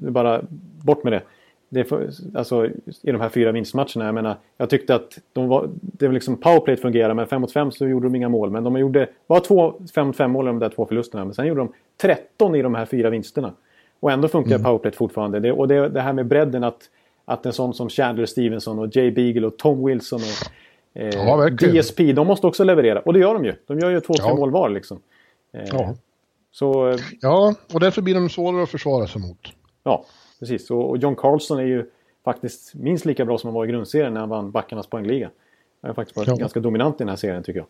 Bara 0.00 0.42
bort 0.82 1.04
med 1.04 1.12
det. 1.12 1.22
Det 1.68 1.84
för, 1.84 2.10
alltså 2.34 2.66
i 3.02 3.12
de 3.12 3.20
här 3.20 3.28
fyra 3.28 3.52
vinstmatcherna. 3.52 4.04
Jag 4.04 4.14
menar, 4.14 4.36
jag 4.56 4.70
tyckte 4.70 4.94
att 4.94 5.18
de 5.32 5.48
var, 5.48 5.68
det 5.80 6.06
var 6.06 6.14
liksom 6.14 6.36
powerplay 6.36 6.76
fungerade 6.76 7.14
men 7.14 7.26
5 7.26 7.40
mot 7.40 7.52
5 7.52 7.70
så 7.70 7.86
gjorde 7.86 8.06
de 8.06 8.14
inga 8.14 8.28
mål. 8.28 8.50
Men 8.50 8.64
de 8.64 8.78
gjorde 8.78 9.08
bara 9.26 9.40
två 9.40 9.74
5 9.94 10.06
mot 10.06 10.16
5 10.16 10.30
mål 10.30 10.46
i 10.46 10.48
de 10.48 10.58
där 10.58 10.68
två 10.68 10.86
förlusterna. 10.86 11.24
Men 11.24 11.34
sen 11.34 11.46
gjorde 11.46 11.60
de 11.60 11.72
13 12.00 12.54
i 12.54 12.62
de 12.62 12.74
här 12.74 12.86
fyra 12.86 13.10
vinsterna. 13.10 13.52
Och 14.00 14.12
ändå 14.12 14.28
funkar 14.28 14.54
mm. 14.54 14.64
powerplay 14.64 14.92
fortfarande. 14.92 15.40
Det, 15.40 15.52
och 15.52 15.68
det, 15.68 15.88
det 15.88 16.00
här 16.00 16.12
med 16.12 16.26
bredden 16.26 16.64
att, 16.64 16.82
att 17.24 17.46
en 17.46 17.52
sån 17.52 17.74
som 17.74 17.88
Chandler 17.88 18.26
Stevenson 18.26 18.78
och 18.78 18.96
Jay 18.96 19.10
Beagle 19.10 19.46
och 19.46 19.56
Tom 19.56 19.86
Wilson 19.86 20.20
och 20.20 21.00
eh, 21.02 21.08
ja, 21.08 21.50
DSP, 21.50 22.12
de 22.12 22.26
måste 22.26 22.46
också 22.46 22.64
leverera. 22.64 23.00
Och 23.00 23.12
det 23.12 23.18
gör 23.18 23.34
de 23.34 23.44
ju. 23.44 23.54
De 23.66 23.78
gör 23.78 23.90
ju 23.90 24.00
två, 24.00 24.14
tre 24.14 24.34
mål 24.34 24.50
var 24.50 24.68
liksom. 24.68 25.00
Eh, 25.52 25.68
ja. 25.72 25.94
Så, 26.50 26.88
eh, 26.88 26.96
ja, 27.20 27.54
och 27.74 27.80
därför 27.80 28.02
blir 28.02 28.14
de 28.14 28.28
svårare 28.28 28.62
att 28.62 28.70
försvara 28.70 29.06
sig 29.06 29.22
mot. 29.22 29.52
Ja, 29.84 30.04
precis. 30.38 30.70
Och, 30.70 30.98
John 30.98 31.16
Carlson 31.16 31.58
är 31.58 31.64
ju 31.64 31.90
faktiskt 32.24 32.74
minst 32.74 33.04
lika 33.04 33.24
bra 33.24 33.38
som 33.38 33.48
han 33.48 33.54
var 33.54 33.64
i 33.64 33.68
grundserien 33.68 34.14
när 34.14 34.20
han 34.20 34.28
vann 34.28 34.50
backarnas 34.50 34.86
poängliga. 34.86 35.30
Han 35.82 35.88
har 35.88 35.94
faktiskt 35.94 36.16
varit 36.16 36.28
ja. 36.28 36.36
ganska 36.36 36.60
dominant 36.60 36.94
i 36.94 36.98
den 36.98 37.08
här 37.08 37.16
serien 37.16 37.42
tycker 37.42 37.60
jag. 37.60 37.66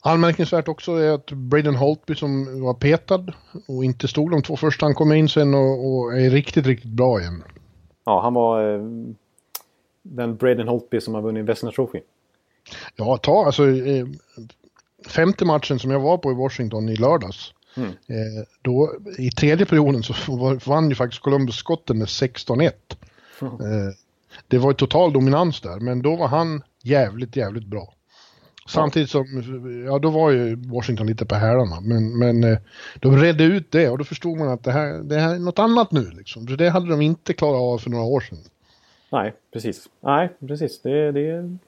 Anmärkningsvärt 0.00 0.68
också 0.68 0.92
är 0.92 1.10
att 1.10 1.32
Braden 1.32 1.74
Holtby 1.74 2.14
som 2.14 2.62
var 2.62 2.74
petad 2.74 3.24
och 3.68 3.84
inte 3.84 4.08
stod 4.08 4.30
de 4.30 4.42
två 4.42 4.56
första, 4.56 4.86
han 4.86 4.94
kom 4.94 5.12
in 5.12 5.28
sen 5.28 5.54
och, 5.54 5.86
och 5.86 6.18
är 6.18 6.30
riktigt, 6.30 6.66
riktigt 6.66 6.90
bra 6.90 7.20
igen. 7.20 7.42
Ja, 8.04 8.20
han 8.20 8.34
var 8.34 8.74
eh, 8.74 8.80
den 10.02 10.36
Braden 10.36 10.68
Holtby 10.68 11.00
som 11.00 11.14
har 11.14 11.22
vunnit 11.22 11.44
Vesna 11.44 11.70
Trophy. 11.70 12.00
Ja, 12.96 13.16
ta 13.16 13.46
alltså 13.46 13.68
eh, 13.68 14.06
femte 15.08 15.44
matchen 15.44 15.78
som 15.78 15.90
jag 15.90 16.00
var 16.00 16.18
på 16.18 16.32
i 16.32 16.34
Washington 16.34 16.88
i 16.88 16.96
lördags. 16.96 17.52
Mm. 17.76 17.88
Eh, 17.90 18.44
då, 18.62 18.92
I 19.18 19.30
tredje 19.30 19.66
perioden 19.66 20.02
så 20.02 20.58
vann 20.66 20.88
ju 20.88 20.94
faktiskt 20.94 21.22
Columbus 21.22 21.56
skotten 21.56 21.98
med 21.98 22.06
16-1. 22.06 22.72
Mm. 23.40 23.52
Eh, 23.52 23.94
det 24.48 24.58
var 24.58 24.70
ju 24.70 24.74
total 24.74 25.12
dominans 25.12 25.60
där, 25.60 25.80
men 25.80 26.02
då 26.02 26.16
var 26.16 26.28
han 26.28 26.62
jävligt, 26.82 27.36
jävligt 27.36 27.66
bra. 27.66 27.92
Samtidigt 28.68 29.10
som, 29.10 29.24
ja 29.86 29.98
då 29.98 30.10
var 30.10 30.30
ju 30.30 30.56
Washington 30.56 31.06
lite 31.06 31.26
på 31.26 31.34
hälarna, 31.34 31.80
men, 31.80 32.18
men 32.18 32.44
eh, 32.44 32.58
de 33.00 33.16
redde 33.16 33.44
ut 33.44 33.72
det 33.72 33.88
och 33.88 33.98
då 33.98 34.04
förstod 34.04 34.38
man 34.38 34.48
att 34.48 34.64
det 34.64 34.72
här, 34.72 35.02
det 35.02 35.20
här 35.20 35.34
är 35.34 35.38
något 35.38 35.58
annat 35.58 35.92
nu 35.92 36.10
liksom. 36.10 36.46
För 36.46 36.56
det 36.56 36.70
hade 36.70 36.88
de 36.88 37.00
inte 37.00 37.32
klarat 37.32 37.60
av 37.60 37.78
för 37.78 37.90
några 37.90 38.04
år 38.04 38.20
sedan. 38.20 38.38
Nej, 39.12 39.34
precis. 39.52 39.88
Nej, 40.00 40.32
precis. 40.48 40.82
Det, 40.82 41.12
det 41.12 41.30
är 41.30 41.58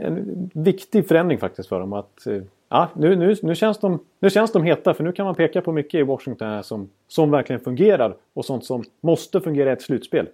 en 0.00 0.50
viktig 0.54 1.08
förändring 1.08 1.38
faktiskt 1.38 1.68
för 1.68 1.80
dem 1.80 1.92
att 1.92 2.26
eh, 2.26 2.42
ja, 2.70 2.90
nu, 2.96 3.16
nu, 3.16 3.36
nu, 3.42 3.54
känns 3.54 3.78
de, 3.78 4.04
nu 4.20 4.30
känns 4.30 4.52
de 4.52 4.64
heta 4.64 4.94
för 4.94 5.04
nu 5.04 5.12
kan 5.12 5.26
man 5.26 5.34
peka 5.34 5.60
på 5.60 5.72
mycket 5.72 6.00
i 6.00 6.02
Washington 6.02 6.64
som, 6.64 6.90
som 7.08 7.30
verkligen 7.30 7.60
fungerar 7.60 8.16
och 8.34 8.44
sånt 8.44 8.64
som 8.64 8.84
måste 9.00 9.40
fungera 9.40 9.70
i 9.70 9.72
ett 9.72 9.82
slutspel. 9.82 10.28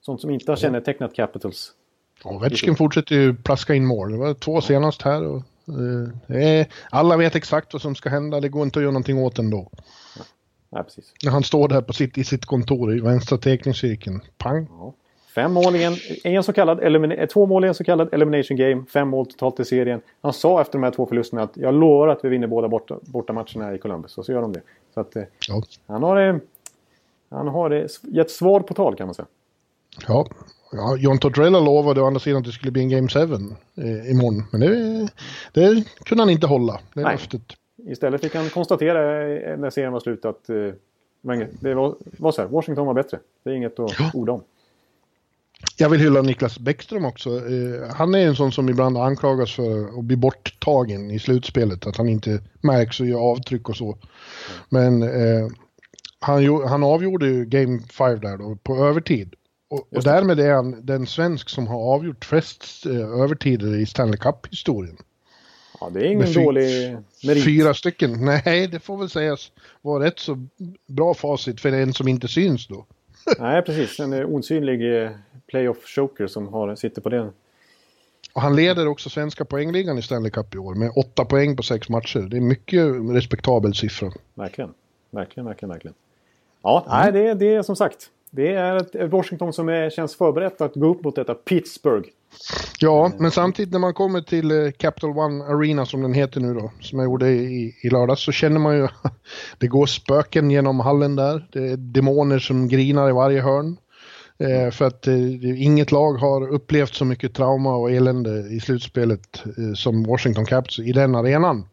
Sånt 0.00 0.20
som 0.20 0.30
inte 0.30 0.52
har 0.52 0.56
kännetecknat 0.56 1.14
Capitals 1.14 1.72
Ovechkin 2.24 2.76
fortsätter 2.76 3.14
ju 3.14 3.34
plaska 3.34 3.74
in 3.74 3.86
mål. 3.86 4.12
Det 4.12 4.18
var 4.18 4.34
två 4.34 4.60
senast 4.60 5.02
här. 5.02 5.26
Och, 5.26 5.42
eh, 6.36 6.66
alla 6.90 7.16
vet 7.16 7.34
exakt 7.34 7.72
vad 7.72 7.82
som 7.82 7.94
ska 7.94 8.08
hända. 8.08 8.40
Det 8.40 8.48
går 8.48 8.62
inte 8.62 8.78
att 8.78 8.82
göra 8.82 8.92
någonting 8.92 9.18
åt 9.18 9.38
ändå. 9.38 9.70
Ja, 10.70 10.82
precis. 10.82 11.12
När 11.24 11.30
han 11.30 11.42
står 11.42 11.68
där 11.68 11.82
på 11.82 11.92
sitt, 11.92 12.18
i 12.18 12.24
sitt 12.24 12.44
kontor 12.44 12.96
i 12.96 13.00
vänstra 13.00 13.38
teckningscirkeln. 13.38 14.20
Pang! 14.38 14.66
Ja. 14.70 14.94
Fem 15.34 15.52
mål 15.52 15.76
i 15.76 15.84
en, 15.84 15.94
en 16.24 16.42
så 16.42 16.52
kallad 16.52 17.28
två 17.28 17.46
mål 17.46 17.64
i 17.64 17.68
en 17.68 17.74
så 17.74 17.84
kallad 17.84 18.14
elimination 18.14 18.56
game. 18.56 18.84
Fem 18.92 19.08
mål 19.08 19.26
totalt 19.26 19.60
i 19.60 19.64
serien. 19.64 20.00
Han 20.22 20.32
sa 20.32 20.60
efter 20.60 20.72
de 20.72 20.82
här 20.82 20.90
två 20.90 21.06
förlusterna 21.06 21.42
att 21.42 21.56
jag 21.56 21.74
lovar 21.74 22.08
att 22.08 22.24
vi 22.24 22.28
vinner 22.28 22.46
båda 22.46 22.68
borta, 22.68 22.98
borta 23.02 23.32
matcherna 23.32 23.74
i 23.74 23.78
Columbus. 23.78 24.18
Och 24.18 24.24
så 24.24 24.32
gör 24.32 24.42
de 24.42 24.52
det. 24.52 24.62
Så 24.94 25.00
att, 25.00 25.16
eh, 25.16 25.22
ja. 25.48 25.62
han 25.86 26.02
har, 26.02 26.28
eh, 26.28 26.36
han 27.30 27.48
har 27.48 27.86
gett 28.02 28.30
svar 28.30 28.60
på 28.60 28.74
tal 28.74 28.96
kan 28.96 29.06
man 29.06 29.14
säga. 29.14 29.26
Ja, 30.08 30.26
Ja, 30.72 30.96
John 30.96 31.18
Tortorella 31.18 31.60
lovade 31.60 32.00
å 32.00 32.06
andra 32.06 32.20
sidan 32.20 32.38
att 32.38 32.44
det 32.44 32.52
skulle 32.52 32.72
bli 32.72 32.82
en 32.82 32.88
Game 32.88 33.08
7 33.08 33.20
eh, 33.20 34.10
imorgon. 34.10 34.44
Men 34.52 34.60
det, 34.60 35.08
det 35.52 35.84
kunde 36.04 36.22
han 36.22 36.30
inte 36.30 36.46
hålla, 36.46 36.80
det 36.94 37.02
Nej. 37.02 37.12
löftet. 37.12 37.42
Istället 37.86 38.20
fick 38.20 38.34
han 38.34 38.48
konstatera 38.48 39.28
eh, 39.28 39.58
när 39.58 39.70
serien 39.70 39.92
var 39.92 40.00
slut 40.00 40.24
att 40.24 40.48
eh, 40.48 40.56
det 41.60 41.74
var, 41.74 41.94
var 42.18 42.32
så 42.32 42.42
här, 42.42 42.48
Washington 42.48 42.86
var 42.86 42.94
bättre. 42.94 43.18
Det 43.42 43.50
är 43.50 43.54
inget 43.54 43.80
att 43.80 43.98
ja. 43.98 44.10
orda 44.14 44.32
om. 44.32 44.42
Jag 45.80 45.88
vill 45.88 46.00
hylla 46.00 46.22
Niklas 46.22 46.58
Bäckström 46.58 47.04
också. 47.04 47.30
Eh, 47.30 47.94
han 47.94 48.14
är 48.14 48.26
en 48.26 48.36
sån 48.36 48.52
som 48.52 48.68
ibland 48.68 48.98
anklagas 48.98 49.52
för 49.52 49.98
att 49.98 50.04
bli 50.04 50.16
borttagen 50.16 51.10
i 51.10 51.18
slutspelet. 51.18 51.86
Att 51.86 51.96
han 51.96 52.08
inte 52.08 52.42
märks 52.60 53.00
och 53.00 53.06
gör 53.06 53.18
avtryck 53.18 53.68
och 53.68 53.76
så. 53.76 53.98
Men 54.68 55.02
eh, 55.02 55.48
han, 56.18 56.68
han 56.68 56.82
avgjorde 56.82 57.26
ju 57.26 57.44
Game 57.44 57.80
5 57.80 58.20
där 58.20 58.36
då 58.36 58.56
på 58.56 58.76
övertid. 58.76 59.34
Och, 59.70 59.92
och 59.96 60.02
därmed 60.02 60.40
är 60.40 60.52
han 60.52 60.86
den 60.86 61.06
svensk 61.06 61.48
som 61.48 61.66
har 61.66 61.94
avgjort 61.94 62.24
flest 62.24 62.86
eh, 62.86 63.22
övertider 63.22 63.76
i 63.76 63.86
Stanley 63.86 64.18
Cup-historien. 64.18 64.96
Ja, 65.80 65.90
det 65.90 66.00
är 66.00 66.10
ingen 66.10 66.32
dålig 66.32 66.96
merit. 67.24 67.44
Fyra 67.44 67.74
stycken. 67.74 68.24
Nej, 68.24 68.68
det 68.68 68.80
får 68.80 68.96
väl 68.96 69.10
sägas 69.10 69.52
vara 69.82 70.04
rätt 70.04 70.18
så 70.18 70.46
bra 70.86 71.14
facit 71.14 71.60
för 71.60 71.72
en 71.72 71.92
som 71.92 72.08
inte 72.08 72.28
syns 72.28 72.66
då. 72.66 72.86
Nej, 73.38 73.62
precis. 73.62 74.00
En 74.00 74.24
osynlig 74.24 75.02
eh, 75.02 75.10
playoff-choker 75.46 76.26
som 76.26 76.48
har, 76.48 76.74
sitter 76.74 77.02
på 77.02 77.08
den. 77.08 77.32
Och 78.32 78.42
han 78.42 78.56
leder 78.56 78.88
också 78.88 79.10
svenska 79.10 79.44
poängligan 79.44 79.98
i 79.98 80.02
Stanley 80.02 80.30
Cup 80.30 80.54
i 80.54 80.58
år 80.58 80.74
med 80.74 80.92
åtta 80.96 81.24
poäng 81.24 81.56
på 81.56 81.62
sex 81.62 81.88
matcher. 81.88 82.18
Det 82.18 82.36
är 82.36 82.40
mycket 82.40 82.86
respektabel 83.14 83.74
siffra. 83.74 84.10
Verkligen, 84.34 84.74
verkligen, 85.10 85.46
verkligen, 85.46 85.70
verkligen. 85.70 85.94
Ja, 86.62 86.86
mm. 86.86 86.98
nej, 86.98 87.12
det, 87.12 87.34
det 87.34 87.54
är 87.54 87.62
som 87.62 87.76
sagt. 87.76 88.10
Det 88.30 88.52
är 88.52 88.76
ett 88.76 89.10
Washington 89.10 89.52
som 89.52 89.68
är, 89.68 89.90
känns 89.90 90.16
förberett 90.16 90.60
att 90.60 90.74
gå 90.74 90.86
upp 90.86 91.04
mot 91.04 91.16
detta 91.16 91.34
Pittsburgh. 91.34 92.08
Ja, 92.78 93.12
men 93.18 93.30
samtidigt 93.30 93.72
när 93.72 93.78
man 93.78 93.94
kommer 93.94 94.20
till 94.20 94.50
eh, 94.50 94.70
Capital 94.70 95.10
One 95.10 95.44
Arena 95.44 95.86
som 95.86 96.02
den 96.02 96.14
heter 96.14 96.40
nu 96.40 96.54
då, 96.54 96.72
som 96.80 96.98
jag 96.98 97.06
gjorde 97.06 97.28
i, 97.28 97.76
i 97.82 97.90
lördags, 97.90 98.22
så 98.22 98.32
känner 98.32 98.58
man 98.58 98.76
ju 98.76 98.88
det 99.58 99.66
går 99.66 99.86
spöken 99.86 100.50
genom 100.50 100.80
hallen 100.80 101.16
där. 101.16 101.48
Det 101.52 101.70
är 101.70 101.76
demoner 101.76 102.38
som 102.38 102.68
grinar 102.68 103.08
i 103.08 103.12
varje 103.12 103.40
hörn. 103.40 103.76
Eh, 104.40 104.70
för 104.70 104.86
att 104.86 105.06
eh, 105.06 105.62
inget 105.62 105.92
lag 105.92 106.12
har 106.12 106.48
upplevt 106.48 106.94
så 106.94 107.04
mycket 107.04 107.34
trauma 107.34 107.76
och 107.76 107.90
elände 107.90 108.48
i 108.48 108.60
slutspelet 108.60 109.42
eh, 109.58 109.74
som 109.74 110.04
Washington 110.04 110.46
Capitals 110.46 110.78
i 110.78 110.92
den 110.92 111.14
arenan. 111.14 111.68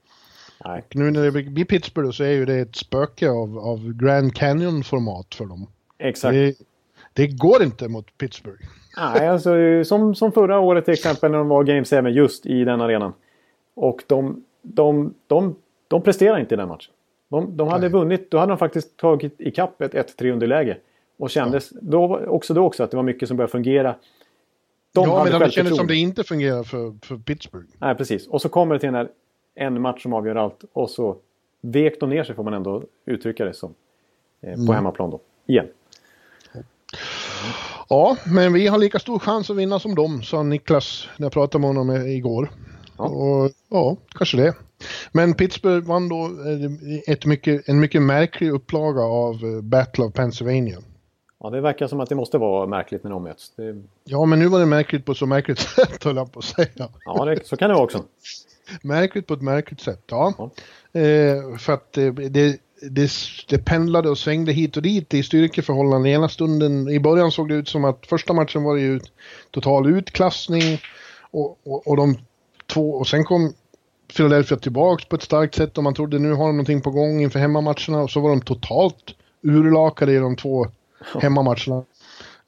Nej. 0.66 0.84
Och 0.88 0.96
nu 0.96 1.12
när 1.12 1.24
det 1.24 1.32
blir 1.32 1.66
Pittsburgh 1.66 2.12
så 2.12 2.24
är 2.24 2.32
ju 2.32 2.46
det 2.46 2.56
ett 2.56 2.76
spöke 2.76 3.30
av, 3.30 3.58
av 3.60 3.94
Grand 3.94 4.36
Canyon-format 4.36 5.36
för 5.36 5.46
dem. 5.46 5.68
Exakt. 6.00 6.34
Det, 6.34 6.56
det, 7.14 7.28
går 7.28 7.64
inte 7.64 7.88
mot 7.88 8.18
Pittsburgh. 8.18 8.64
Nej, 8.98 9.28
alltså 9.28 9.84
som, 9.84 10.16
som 10.16 10.32
förra 10.32 10.60
året 10.60 10.86
till 10.86 10.94
exempel 10.94 11.32
när 11.32 11.38
de 11.38 11.48
var 11.48 11.64
Game 11.64 11.86
7 11.86 12.10
just 12.10 12.46
i 12.46 12.64
den 12.64 12.82
arenan. 12.82 13.14
Och 13.76 14.04
de, 14.08 14.44
de, 14.62 15.14
de, 15.28 15.56
de 15.88 16.02
presterar 16.02 16.40
inte 16.40 16.56
i 16.56 16.58
den 16.58 16.68
matchen. 16.68 16.94
De, 17.30 17.58
de 17.58 17.68
hade 17.68 17.82
Nej. 17.82 17.90
vunnit, 17.90 18.32
då 18.32 18.38
hade 18.38 18.52
de 18.52 18.58
faktiskt 18.58 18.98
tagit 18.98 19.42
ikapp 19.42 19.82
ett 19.82 19.94
1-3 19.94 20.32
underläge. 20.32 20.78
Och 21.18 21.30
kändes 21.30 21.72
ja. 21.72 21.80
då, 21.82 22.18
också 22.28 22.54
då 22.54 22.64
också 22.64 22.84
att 22.84 22.92
det 22.92 22.98
var 22.98 23.04
mycket 23.04 23.28
som 23.28 23.38
började 23.38 23.52
fungera. 23.52 23.96
De 24.94 25.10
ja, 25.10 25.28
men 25.32 25.40
det 25.40 25.52
kändes 25.52 25.78
som 25.78 25.88
det 25.88 25.96
inte 25.96 26.24
fungerar 26.24 26.64
för, 26.64 26.94
för 27.06 27.18
Pittsburgh. 27.18 27.68
Nej, 27.78 27.96
precis. 27.96 28.28
Och 28.28 28.42
så 28.42 28.50
kommer 28.50 28.76
det 28.76 28.80
till 28.80 28.88
den 28.88 28.96
här 28.96 29.10
en 29.56 29.82
match 29.82 30.04
som 30.04 30.14
avgör 30.14 30.36
allt. 30.36 30.64
Och 30.74 30.90
så 30.90 31.18
vek 31.62 32.00
de 32.00 32.10
ner 32.10 32.24
sig 32.24 32.36
får 32.36 32.44
man 32.44 32.54
ändå 32.54 32.84
uttrycka 33.06 33.46
det 33.46 33.54
som. 33.54 33.74
Eh, 34.42 34.54
på 34.54 34.62
mm. 34.62 34.76
hemmaplan 34.76 35.10
då. 35.10 35.20
Igen. 35.46 35.68
Ja, 37.90 38.18
men 38.26 38.54
vi 38.54 38.68
har 38.68 38.78
lika 38.78 39.00
stor 39.00 39.20
chans 39.20 39.50
att 39.50 39.56
vinna 39.56 39.80
som 39.80 39.96
dem, 39.96 40.24
sa 40.24 40.44
Niklas 40.44 41.08
när 41.18 41.26
jag 41.26 41.34
pratade 41.34 41.62
med 41.62 41.68
honom 41.68 42.08
igår. 42.08 42.52
Ja, 42.98 43.04
och, 43.04 43.52
ja 43.70 43.98
kanske 44.16 44.38
det. 44.38 44.54
Men 45.12 45.34
Pittsburgh 45.34 45.88
vann 45.88 46.10
då 46.10 46.26
eh, 46.26 47.14
ett 47.14 47.26
mycket, 47.26 47.70
en 47.70 47.80
mycket 47.80 48.02
märklig 48.02 48.52
upplaga 48.52 49.02
av 49.02 49.34
eh, 49.34 49.62
Battle 49.62 50.04
of 50.04 50.14
Pennsylvania. 50.14 50.78
Ja, 51.40 51.50
det 51.50 51.62
verkar 51.62 51.88
som 51.88 52.00
att 52.00 52.10
det 52.10 52.16
måste 52.16 52.38
vara 52.38 52.68
märkligt 52.68 53.04
när 53.04 53.12
de 53.12 53.24
möts. 53.24 53.52
Det... 53.56 53.84
Ja, 54.04 54.26
men 54.26 54.40
nu 54.40 54.48
var 54.48 54.60
det 54.60 54.66
märkligt 54.66 55.06
på 55.06 55.14
så 55.14 55.26
märkligt 55.26 55.60
sätt, 55.76 56.04
höll 56.04 56.16
jag 56.16 56.32
på 56.32 56.40
att 56.40 56.46
säga. 56.46 56.90
Ja, 57.06 57.26
det, 57.26 57.48
så 57.48 57.58
kan 57.58 57.70
det 57.70 57.74
vara 57.76 57.84
också. 57.84 58.04
märkligt 58.82 59.28
på 59.28 59.34
ett 59.34 59.42
märkligt 59.42 59.82
sätt, 59.82 60.04
ja. 60.10 60.34
ja. 60.38 60.52
Eh, 61.02 61.58
för 61.58 61.74
att 61.74 61.98
eh, 61.98 62.14
det, 62.14 62.60
det, 62.82 63.12
det 63.50 63.58
pendlade 63.58 64.10
och 64.10 64.18
svängde 64.18 64.52
hit 64.52 64.78
och 64.78 64.84
dit 64.84 65.14
i 65.14 65.24
styrkeförhållanden. 65.24 66.12
Ena 66.12 66.30
stunden, 66.30 66.90
i 66.90 67.00
början 67.00 67.32
såg 67.32 67.50
det 67.50 67.56
ut 67.56 67.68
som 67.68 67.86
att 67.86 68.06
första 68.06 68.34
matchen 68.34 68.64
var 68.64 68.76
det 68.76 68.82
ju 68.82 69.00
total 69.52 69.98
utklassning 69.98 70.82
och, 71.32 71.60
och, 71.64 71.88
och 71.88 71.98
de 71.98 72.18
två, 72.68 72.92
och 72.92 73.08
sen 73.08 73.24
kom 73.24 73.54
Philadelphia 74.16 74.58
tillbaks 74.58 75.06
på 75.06 75.16
ett 75.16 75.24
starkt 75.24 75.56
sätt 75.56 75.78
och 75.78 75.84
man 75.84 75.94
trodde 75.94 76.20
nu 76.20 76.34
har 76.34 76.48
de 76.48 76.52
någonting 76.52 76.82
på 76.82 76.92
gång 76.92 77.22
inför 77.22 77.40
hemmamatcherna 77.40 78.02
och 78.02 78.12
så 78.12 78.20
var 78.20 78.30
de 78.30 78.42
totalt 78.42 79.16
urlakade 79.42 80.14
i 80.14 80.18
de 80.18 80.36
två 80.36 80.68
hemmamatcherna. 81.22 81.84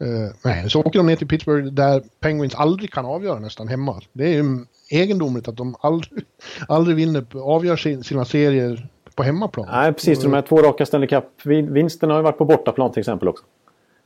Uh, 0.04 0.30
nej, 0.44 0.70
så 0.70 0.80
åker 0.80 1.00
de 1.00 1.06
ner 1.06 1.16
till 1.16 1.28
Pittsburgh 1.28 1.68
där 1.68 2.04
Penguins 2.20 2.56
aldrig 2.56 2.94
kan 2.94 3.06
avgöra 3.06 3.40
nästan 3.40 3.68
hemma. 3.68 4.02
Det 4.14 4.24
är 4.24 4.34
ju 4.34 4.66
egendomligt 4.90 5.48
att 5.48 5.58
de 5.58 5.76
aldrig, 5.80 6.24
aldrig 6.68 6.96
vinner, 6.96 7.26
avgör 7.34 7.76
sin, 7.76 8.04
sina 8.04 8.26
serier 8.26 8.90
på 9.20 9.24
hemmaplan. 9.24 9.68
Nej, 9.72 9.94
precis. 9.94 10.22
De 10.22 10.34
här 10.34 10.42
två 10.42 10.62
raka 10.62 10.86
Stanley 10.86 11.10
Cup-vinsterna 11.10 12.14
har 12.14 12.20
ju 12.20 12.24
varit 12.24 12.38
på 12.38 12.46
bortaplan 12.46 12.92
till 12.92 13.00
exempel 13.00 13.28
också. 13.28 13.44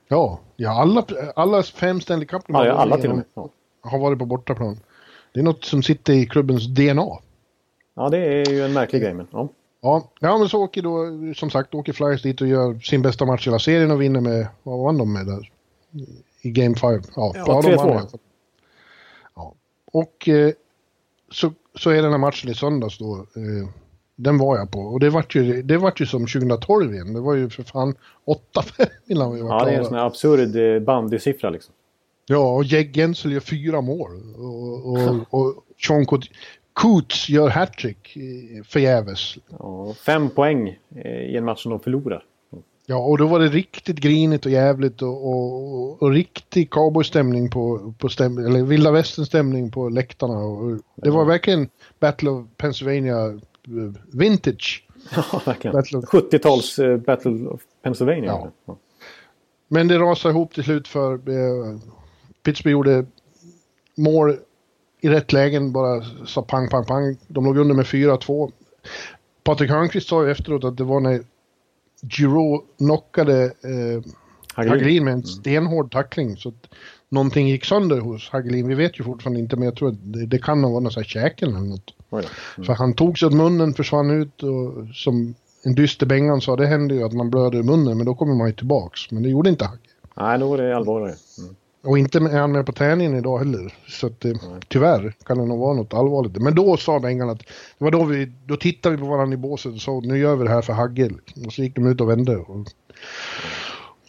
Ja, 0.07 0.39
ja 0.55 0.81
alla, 0.81 1.05
alla 1.35 1.63
fem 1.63 2.01
Stanley 2.01 2.25
Cup 2.25 2.43
ja, 2.47 2.65
ja, 2.65 2.73
alla 2.73 2.97
till 2.97 3.09
och 3.09 3.15
med. 3.15 3.25
Ja. 3.33 3.49
har 3.81 3.99
varit 3.99 4.19
på 4.19 4.25
bortaplan. 4.25 4.79
Det 5.33 5.39
är 5.39 5.43
något 5.43 5.63
som 5.63 5.83
sitter 5.83 6.13
i 6.13 6.25
klubbens 6.25 6.67
DNA. 6.67 7.17
Ja, 7.95 8.09
det 8.09 8.17
är 8.17 8.49
ju 8.49 8.61
en 8.61 8.73
märklig 8.73 9.01
grej. 9.01 9.13
Men, 9.13 9.27
ja. 9.31 9.49
Ja, 9.81 10.11
ja, 10.19 10.37
men 10.37 10.49
så 10.49 10.63
åker 10.63 10.81
då, 10.81 11.07
som 11.35 11.49
sagt, 11.49 11.75
åker 11.75 11.93
Flyers 11.93 12.21
dit 12.21 12.41
och 12.41 12.47
gör 12.47 12.79
sin 12.79 13.01
bästa 13.01 13.25
match 13.25 13.47
i 13.47 13.49
hela 13.49 13.59
serien 13.59 13.91
och 13.91 14.01
vinner 14.01 14.21
med, 14.21 14.47
vad 14.63 14.79
vann 14.79 14.97
de 14.97 15.13
med 15.13 15.25
där? 15.25 15.51
I 16.41 16.51
Game 16.51 16.75
5? 16.75 17.01
Ja, 17.15 17.33
ja 17.35 17.61
3-2. 17.61 18.19
Ja. 19.35 19.53
Och 19.91 20.29
eh, 20.29 20.51
så, 21.31 21.53
så 21.75 21.89
är 21.89 22.01
den 22.01 22.11
här 22.11 22.17
matchen 22.17 22.49
i 22.51 22.55
söndags 22.55 22.97
då. 22.97 23.15
Eh, 23.15 23.69
den 24.15 24.37
var 24.37 24.57
jag 24.57 24.71
på. 24.71 24.79
Och 24.79 24.99
det 24.99 25.09
vart 25.09 25.35
ju, 25.35 25.61
det 25.61 25.77
vart 25.77 26.01
ju 26.01 26.05
som 26.05 26.27
2012 26.27 26.93
igen. 26.93 27.13
Det 27.13 27.19
var 27.19 27.35
ju 27.35 27.49
för 27.49 27.63
fan 27.63 27.95
8-5 28.55 28.87
innan 29.07 29.35
vi 29.35 29.41
var 29.41 29.59
Ja, 29.59 29.65
det 29.65 29.71
är 29.71 29.79
en 29.79 29.85
sån 29.85 29.95
här 29.95 30.05
absurd 30.05 30.55
eh, 30.55 30.79
bandysiffra 30.79 31.49
liksom. 31.49 31.73
Ja, 32.25 32.55
och 32.55 32.63
Jeg 32.63 32.95
Gensel 32.95 33.31
gör 33.31 33.39
fyra 33.39 33.81
mål. 33.81 34.11
Och, 34.37 34.91
och, 34.91 35.25
och 35.29 35.63
Sean 35.87 36.05
Coots 36.73 37.29
gör 37.29 37.49
hattrick 37.49 38.17
förgäves. 38.65 39.37
Ja, 39.59 39.93
fem 40.05 40.29
poäng 40.29 40.77
i 41.29 41.37
en 41.37 41.45
match 41.45 41.63
som 41.63 41.71
de 41.71 41.79
förlorar. 41.79 42.23
Ja, 42.85 42.97
och 42.97 43.17
då 43.17 43.27
var 43.27 43.39
det 43.39 43.47
riktigt 43.47 43.99
grinigt 43.99 44.45
och 44.45 44.51
jävligt 44.51 45.01
och, 45.01 45.29
och, 45.29 46.01
och 46.01 46.11
riktig 46.11 46.69
cowboystämning 46.69 47.49
på, 47.49 47.93
på 47.97 48.09
stäm, 48.09 48.37
eller 48.37 48.63
vilda 48.63 48.91
västern-stämning 48.91 49.71
på 49.71 49.89
läktarna. 49.89 50.37
Och 50.37 50.79
det 50.95 51.09
var 51.09 51.25
verkligen 51.25 51.69
Battle 51.99 52.29
of 52.29 52.45
Pennsylvania 52.57 53.25
eh, 53.25 53.35
vintage. 54.11 54.83
Ja, 55.15 55.41
verkligen. 55.45 55.75
70-tals 55.75 56.79
uh, 56.79 56.97
Battle 56.97 57.47
of 57.47 57.61
Pennsylvania. 57.81 58.25
Ja. 58.25 58.51
ja. 58.65 58.77
Men 59.67 59.87
det 59.87 59.99
rasade 59.99 60.33
ihop 60.33 60.53
till 60.53 60.63
slut 60.63 60.87
för 60.87 61.29
uh, 61.29 61.79
Pittsburgh 62.43 62.71
gjorde 62.71 63.05
mål 63.95 64.37
i 65.01 65.09
rätt 65.09 65.33
lägen, 65.33 65.71
bara 65.71 66.03
sa 66.25 66.41
pang, 66.41 66.69
pang, 66.69 66.85
pang. 66.85 67.17
De 67.27 67.45
låg 67.45 67.57
under 67.57 67.75
med 67.75 67.85
4-2. 67.85 68.51
Patrik 69.43 69.69
Hörnqvist 69.69 70.09
sa 70.09 70.25
ju 70.25 70.31
efteråt 70.31 70.63
att 70.63 70.77
det 70.77 70.83
var 70.83 70.99
när 70.99 71.23
Giro 72.01 72.63
knockade 72.77 73.43
eh, 73.43 74.11
Hagelin 74.53 75.03
med 75.03 75.11
en 75.11 75.19
mm. 75.19 75.25
stenhård 75.25 75.91
tackling. 75.91 76.37
Så 76.37 76.49
att 76.49 76.69
någonting 77.13 77.47
gick 77.47 77.65
sönder 77.65 77.99
hos 77.99 78.29
Hagelin. 78.29 78.67
Vi 78.67 78.75
vet 78.75 78.99
ju 78.99 79.03
fortfarande 79.03 79.39
inte, 79.39 79.55
men 79.55 79.65
jag 79.65 79.75
tror 79.75 79.89
att 79.89 80.13
det, 80.13 80.25
det 80.25 80.39
kan 80.39 80.61
nog 80.61 80.71
vara 80.71 80.79
något 80.79 81.07
käkel 81.07 81.49
eller 81.49 81.59
något. 81.59 81.93
Mm. 82.11 82.25
För 82.65 82.73
han 82.73 82.93
tog 82.93 83.19
sig 83.19 83.27
åt 83.27 83.33
munnen, 83.33 83.73
försvann 83.73 84.11
ut 84.11 84.43
och 84.43 84.95
som 84.95 85.35
en 85.63 85.75
dyster 85.75 86.05
Bengan 86.05 86.41
sa, 86.41 86.55
det 86.55 86.67
händer 86.67 86.95
ju 86.95 87.03
att 87.03 87.13
man 87.13 87.29
blöder 87.29 87.59
i 87.59 87.63
munnen, 87.63 87.97
men 87.97 88.05
då 88.05 88.15
kommer 88.15 88.35
man 88.35 88.47
ju 88.47 88.53
tillbaks. 88.53 89.11
Men 89.11 89.23
det 89.23 89.29
gjorde 89.29 89.49
inte 89.49 89.65
Hagge. 89.65 89.81
Nej, 90.15 90.39
då 90.39 90.53
är 90.53 90.57
det 90.57 90.75
allvarligt. 90.75 91.17
Mm. 91.39 91.55
Och 91.83 91.97
inte 91.97 92.17
är 92.17 92.39
han 92.39 92.51
med 92.51 92.65
på 92.65 92.71
träningen 92.71 93.17
idag 93.17 93.37
heller. 93.37 93.73
Så 93.87 94.07
att, 94.07 94.25
mm. 94.25 94.37
tyvärr 94.67 95.13
kan 95.25 95.37
det 95.37 95.45
nog 95.45 95.59
vara 95.59 95.73
något 95.73 95.93
allvarligt. 95.93 96.37
Men 96.37 96.55
då 96.55 96.77
sa 96.77 96.99
Bengan 96.99 97.29
att, 97.29 97.39
det 97.77 97.83
var 97.83 97.91
då 97.91 98.03
vi, 98.03 98.31
då 98.45 98.55
tittade 98.55 98.95
vi 98.95 99.01
på 99.01 99.07
varandra 99.07 99.33
i 99.33 99.37
båset 99.37 99.73
och 99.73 99.81
sa 99.81 100.01
nu 100.03 100.17
gör 100.17 100.35
vi 100.35 100.43
det 100.43 100.49
här 100.49 100.61
för 100.61 100.73
Hagge. 100.73 101.09
Och 101.45 101.53
så 101.53 101.61
gick 101.61 101.75
de 101.75 101.87
ut 101.87 102.01
och 102.01 102.09
vände. 102.09 102.37
Och, 102.37 102.67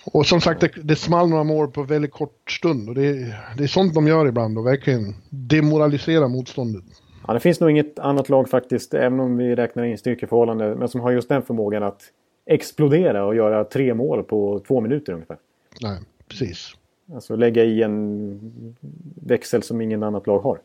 och 0.07 0.27
som 0.27 0.41
sagt, 0.41 0.61
det, 0.61 0.71
det 0.83 0.97
small 0.97 1.29
några 1.29 1.45
mål 1.45 1.71
på 1.71 1.83
väldigt 1.83 2.13
kort 2.13 2.51
stund. 2.51 2.89
Och 2.89 2.95
det, 2.95 3.35
det 3.57 3.65
är 3.65 3.67
sånt 3.67 3.95
de 3.95 4.07
gör 4.07 4.27
ibland 4.27 4.59
och 4.59 4.67
verkligen 4.67 5.15
demoralisera 5.31 6.29
motståndet. 6.29 6.85
Ja, 7.27 7.35
det 7.35 7.41
finns 7.41 7.61
nog 7.61 7.71
inget 7.71 7.99
annat 7.99 8.29
lag 8.29 8.49
faktiskt, 8.49 8.95
även 8.95 9.21
om 9.21 9.37
vi 9.37 9.55
räknar 9.55 9.85
in 9.85 9.99
styrkeförhållande, 9.99 10.75
men 10.75 10.89
som 10.89 11.01
har 11.01 11.11
just 11.11 11.29
den 11.29 11.43
förmågan 11.43 11.83
att 11.83 12.03
explodera 12.47 13.25
och 13.25 13.35
göra 13.35 13.65
tre 13.65 13.95
mål 13.95 14.23
på 14.23 14.61
två 14.67 14.81
minuter 14.81 15.13
ungefär. 15.13 15.37
Nej, 15.81 15.99
precis. 16.29 16.75
Alltså 17.15 17.37
lägga 17.37 17.65
i 17.65 17.83
en 17.83 18.77
växel 19.15 19.63
som 19.63 19.81
ingen 19.81 20.03
annat 20.03 20.27
lag 20.27 20.39
har. 20.39 20.59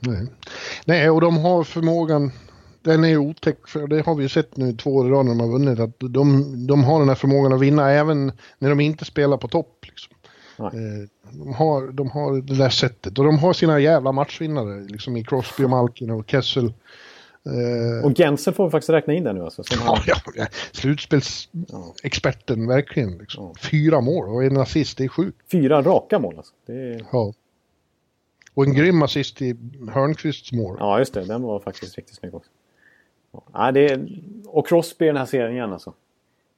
Nej, 0.00 0.26
Nej 0.84 1.10
och 1.10 1.20
de 1.20 1.38
har 1.38 1.64
förmågan, 1.64 2.30
den 2.82 3.04
är 3.04 3.16
otäck, 3.16 3.68
för 3.68 3.86
det 3.86 4.06
har 4.06 4.14
vi 4.14 4.22
ju 4.22 4.28
sett 4.28 4.56
nu 4.56 4.72
två 4.72 4.94
år 4.94 5.06
i 5.06 5.10
rad 5.10 5.26
när 5.26 5.32
de 5.32 5.40
har 5.40 5.48
vunnit, 5.48 5.80
att 5.80 5.94
de, 5.98 6.66
de 6.66 6.84
har 6.84 6.98
den 6.98 7.08
här 7.08 7.14
förmågan 7.14 7.52
att 7.52 7.60
vinna 7.60 7.90
även 7.90 8.32
när 8.58 8.68
de 8.68 8.80
inte 8.80 9.04
spelar 9.04 9.36
på 9.36 9.48
topp. 9.48 9.78
Liksom. 9.82 10.14
Eh, 10.58 11.08
de, 11.30 11.54
har, 11.54 11.92
de 11.92 12.10
har 12.10 12.40
det 12.40 12.54
där 12.54 12.68
sättet 12.68 13.18
och 13.18 13.24
de 13.24 13.38
har 13.38 13.52
sina 13.52 13.80
jävla 13.80 14.12
matchvinnare 14.12 14.80
liksom 14.80 15.16
i 15.16 15.24
Crosby 15.24 15.64
och 15.64 15.70
Malkin 15.70 16.10
och 16.10 16.30
Kessel. 16.30 16.72
Uh, 17.46 18.04
och 18.04 18.16
Gensel 18.16 18.54
får 18.54 18.64
vi 18.64 18.70
faktiskt 18.70 18.90
räkna 18.90 19.14
in 19.14 19.24
där 19.24 19.32
nu 19.32 19.42
alltså. 19.42 19.62
ja, 19.70 20.02
ja, 20.06 20.16
ja. 20.34 20.46
Slutspelsexperten 20.72 22.66
verkligen. 22.66 23.18
Liksom. 23.18 23.54
Fyra 23.54 24.00
mål 24.00 24.28
och 24.28 24.44
en 24.44 24.56
assist, 24.56 24.98
det 24.98 25.04
är 25.04 25.08
sjukt. 25.08 25.38
Fyra 25.50 25.82
raka 25.82 26.18
mål 26.18 26.34
alltså. 26.36 26.52
Är... 26.66 27.06
Ja. 27.12 27.32
Och 28.54 28.64
en 28.64 28.74
grym 28.74 29.02
assist 29.02 29.42
i 29.42 29.56
Hörnqvists 29.92 30.52
mål. 30.52 30.76
Ja, 30.80 30.98
just 30.98 31.14
det. 31.14 31.24
Den 31.24 31.42
var 31.42 31.60
faktiskt 31.60 31.96
riktigt 31.96 32.16
snygg 32.16 32.34
också. 32.34 32.50
Ja, 33.52 33.72
det 33.72 33.90
är... 33.90 34.06
Och 34.46 34.66
Crosby 34.66 35.04
i 35.04 35.08
den 35.08 35.16
här 35.16 35.26
serien 35.26 35.52
igen 35.52 35.72
alltså. 35.72 35.92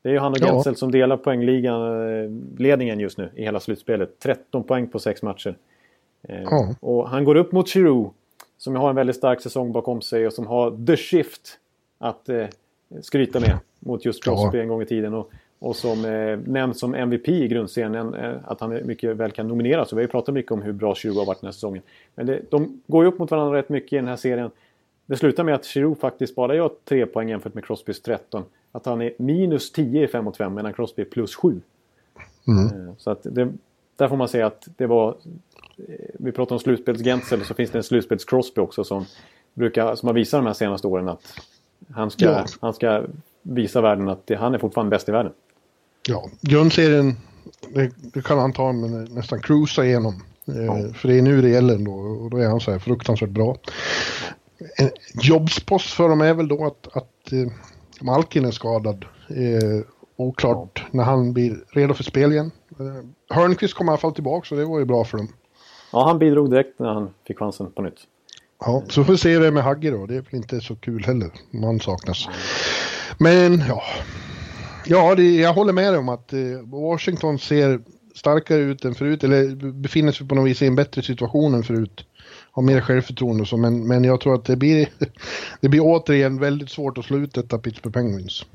Det 0.03 0.09
är 0.09 0.13
ju 0.13 0.19
han 0.19 0.33
och 0.33 0.39
Gensel 0.39 0.73
ja. 0.73 0.77
som 0.77 0.91
delar 0.91 1.17
poängligan, 1.17 2.09
eh, 2.09 2.31
ledningen 2.59 3.01
just 3.01 3.19
nu 3.19 3.31
i 3.35 3.43
hela 3.43 3.61
slutspelet. 3.61 4.19
13 4.19 4.65
poäng 4.65 4.89
på 4.89 4.99
sex 4.99 5.23
matcher. 5.23 5.57
Eh, 6.23 6.43
ja. 6.43 6.75
Och 6.81 7.09
han 7.09 7.25
går 7.25 7.35
upp 7.35 7.53
mot 7.53 7.69
Giroud 7.69 8.11
som 8.59 8.77
har 8.77 8.91
en 8.91 8.97
väldigt 8.97 9.17
stark 9.17 9.41
säsong 9.41 9.73
bakom 9.73 10.03
sig 10.03 10.27
och 10.27 10.33
som 10.33 10.47
har 10.47 10.87
the 10.87 10.97
shift 10.97 11.59
att 11.99 12.29
eh, 12.29 12.47
skryta 13.03 13.41
med 13.41 13.59
mot 13.79 14.05
just 14.05 14.25
Crosby 14.25 14.59
ja. 14.59 14.63
en 14.63 14.69
gång 14.69 14.83
i 14.83 14.87
tiden. 14.87 15.15
Och, 15.15 15.31
och 15.59 15.77
som 15.77 16.05
eh, 16.05 16.39
nämns 16.39 16.81
som 16.81 16.95
MVP 16.95 17.29
i 17.29 17.49
grundserien, 17.49 18.15
eh, 18.15 18.33
att 18.45 18.61
han 18.61 18.87
mycket 18.87 19.17
väl 19.17 19.31
kan 19.31 19.49
nomineras. 19.49 19.93
Och 19.93 19.99
vi 19.99 20.03
har 20.03 20.07
ju 20.07 20.11
pratat 20.11 20.35
mycket 20.35 20.53
om 20.53 20.63
hur 20.63 20.73
bra 20.73 20.95
Giroud 20.95 21.19
har 21.19 21.27
varit 21.27 21.41
den 21.41 21.47
här 21.47 21.53
säsongen. 21.53 21.83
Men 22.15 22.27
det, 22.27 22.41
de 22.51 22.83
går 22.87 23.05
ju 23.05 23.09
upp 23.09 23.19
mot 23.19 23.31
varandra 23.31 23.59
rätt 23.59 23.69
mycket 23.69 23.93
i 23.93 23.97
den 23.97 24.09
här 24.09 24.17
serien. 24.17 24.51
Det 25.07 25.17
slutar 25.17 25.45
med 25.45 25.55
att 25.55 25.67
Giroud 25.67 25.99
faktiskt 25.99 26.35
bara 26.35 26.55
gör 26.55 26.71
tre 26.85 27.07
poäng 27.07 27.29
jämfört 27.29 27.55
med 27.55 27.65
Crosbys 27.65 28.03
13. 28.03 28.45
Att 28.73 28.87
han 28.87 29.03
är 29.03 29.13
minus 29.19 29.73
10 29.73 30.05
i 30.05 30.09
5 30.09 30.25
mot 30.25 30.37
5 30.37 30.55
medan 30.55 30.73
Crosby 30.73 31.03
är 31.03 31.07
plus 31.07 31.35
7. 31.35 31.61
Mm. 32.47 32.67
Eh, 32.67 32.95
så 32.99 33.11
att 33.11 33.21
det, 33.23 33.53
där 33.97 34.09
får 34.09 34.17
man 34.17 34.29
säga 34.29 34.47
att 34.47 34.69
det 34.77 34.87
var 34.87 35.17
vi 36.15 36.33
pratar 36.33 36.55
om 36.55 36.61
slutspelsgensel 36.61 37.45
så 37.45 37.55
finns 37.55 37.71
det 37.71 37.79
en 37.79 37.83
slutspels-Crosby 37.83 38.59
också 38.59 38.85
som, 38.85 39.05
brukar, 39.55 39.95
som 39.95 40.07
har 40.07 40.15
visat 40.15 40.39
de 40.39 40.47
här 40.47 40.55
senaste 40.55 40.87
åren 40.87 41.09
att 41.09 41.41
han 41.91 42.11
ska, 42.11 42.25
ja. 42.25 42.47
han 42.61 42.75
ska 42.75 43.05
visa 43.43 43.81
världen 43.81 44.09
att 44.09 44.31
han 44.39 44.55
är 44.55 44.59
fortfarande 44.59 44.91
bäst 44.91 45.09
i 45.09 45.13
världen. 45.13 45.33
Ja, 46.09 46.29
grundserien 46.41 47.17
det, 47.69 47.91
det 47.97 48.25
kan 48.25 48.39
han 48.39 48.53
ta 48.53 48.73
men 48.73 49.05
nästan 49.05 49.41
cruisa 49.41 49.85
igenom. 49.85 50.23
Eh, 50.49 50.65
ja. 50.65 50.93
För 50.95 51.09
det 51.09 51.19
är 51.19 51.23
nu 51.23 51.43
det 51.43 51.49
gäller 51.49 51.75
ändå 51.75 51.93
och 51.93 52.31
då 52.31 52.37
är 52.37 52.49
han 52.49 52.61
så 52.61 52.71
här 52.71 52.79
fruktansvärt 52.79 53.31
bra. 53.31 53.57
En 54.77 54.91
jobbspost 55.23 55.93
för 55.93 56.09
dem 56.09 56.21
är 56.21 56.35
väl 56.35 56.49
då 56.49 56.67
att, 56.67 56.97
att 56.97 57.33
eh, 57.33 57.53
Malkin 58.01 58.45
är 58.45 58.51
skadad. 58.51 59.05
Eh, 59.29 59.87
oklart 60.17 60.81
ja. 60.83 60.89
när 60.91 61.05
han 61.05 61.33
blir 61.33 61.65
redo 61.73 61.95
för 61.95 62.05
spel 62.05 62.33
igen. 62.33 62.51
Eh, 62.81 63.37
Hörnqvist 63.37 63.75
kommer 63.75 63.91
i 63.91 63.93
alla 63.93 64.01
fall 64.01 64.15
tillbaka 64.15 64.49
så 64.49 64.55
det 64.55 64.65
var 64.65 64.79
ju 64.79 64.85
bra 64.85 65.05
för 65.05 65.19
dem. 65.19 65.29
Ja, 65.93 66.07
han 66.07 66.19
bidrog 66.19 66.51
direkt 66.51 66.79
när 66.79 66.89
han 66.89 67.11
fick 67.27 67.39
chansen 67.39 67.73
på 67.73 67.83
nytt. 67.83 68.01
Ja, 68.61 68.83
så 68.89 69.05
får 69.05 69.13
vi 69.13 69.19
se 69.19 69.39
det 69.39 69.51
med 69.51 69.65
Hagge 69.65 69.91
då. 69.91 70.07
Det 70.07 70.17
är 70.17 70.21
väl 70.21 70.35
inte 70.35 70.61
så 70.61 70.77
kul 70.77 71.05
heller. 71.05 71.31
Man 71.51 71.81
saknas. 71.81 72.29
Men 73.19 73.59
ja, 73.69 73.83
ja 74.87 75.15
det, 75.15 75.37
jag 75.37 75.53
håller 75.53 75.73
med 75.73 75.93
dig 75.93 75.99
om 75.99 76.09
att 76.09 76.33
eh, 76.33 76.39
Washington 76.65 77.39
ser 77.39 77.81
starkare 78.15 78.61
ut 78.61 78.85
än 78.85 78.95
förut. 78.95 79.25
Eller 79.25 79.73
befinner 79.73 80.13
sig 80.13 80.29
på 80.29 80.35
något 80.35 80.47
vis 80.47 80.63
i 80.63 80.67
en 80.67 80.75
bättre 80.75 81.03
situation 81.03 81.55
än 81.55 81.63
förut. 81.63 82.07
Har 82.55 82.63
mer 82.63 82.81
självförtroende 82.81 83.43
och 83.43 83.49
så. 83.49 83.57
Men, 83.57 83.89
men 83.89 84.05
jag 84.05 84.21
tror 84.21 84.35
att 84.35 84.45
det 84.45 84.57
blir, 84.57 84.89
det 85.61 85.69
blir 85.69 85.81
återigen 85.83 86.39
väldigt 86.39 86.71
svårt 86.71 86.99
att 86.99 87.05
slå 87.05 87.19
ut 87.19 87.35
detta 87.35 87.59
Pittsburgh 87.59 87.95
Penguins. 87.95 88.47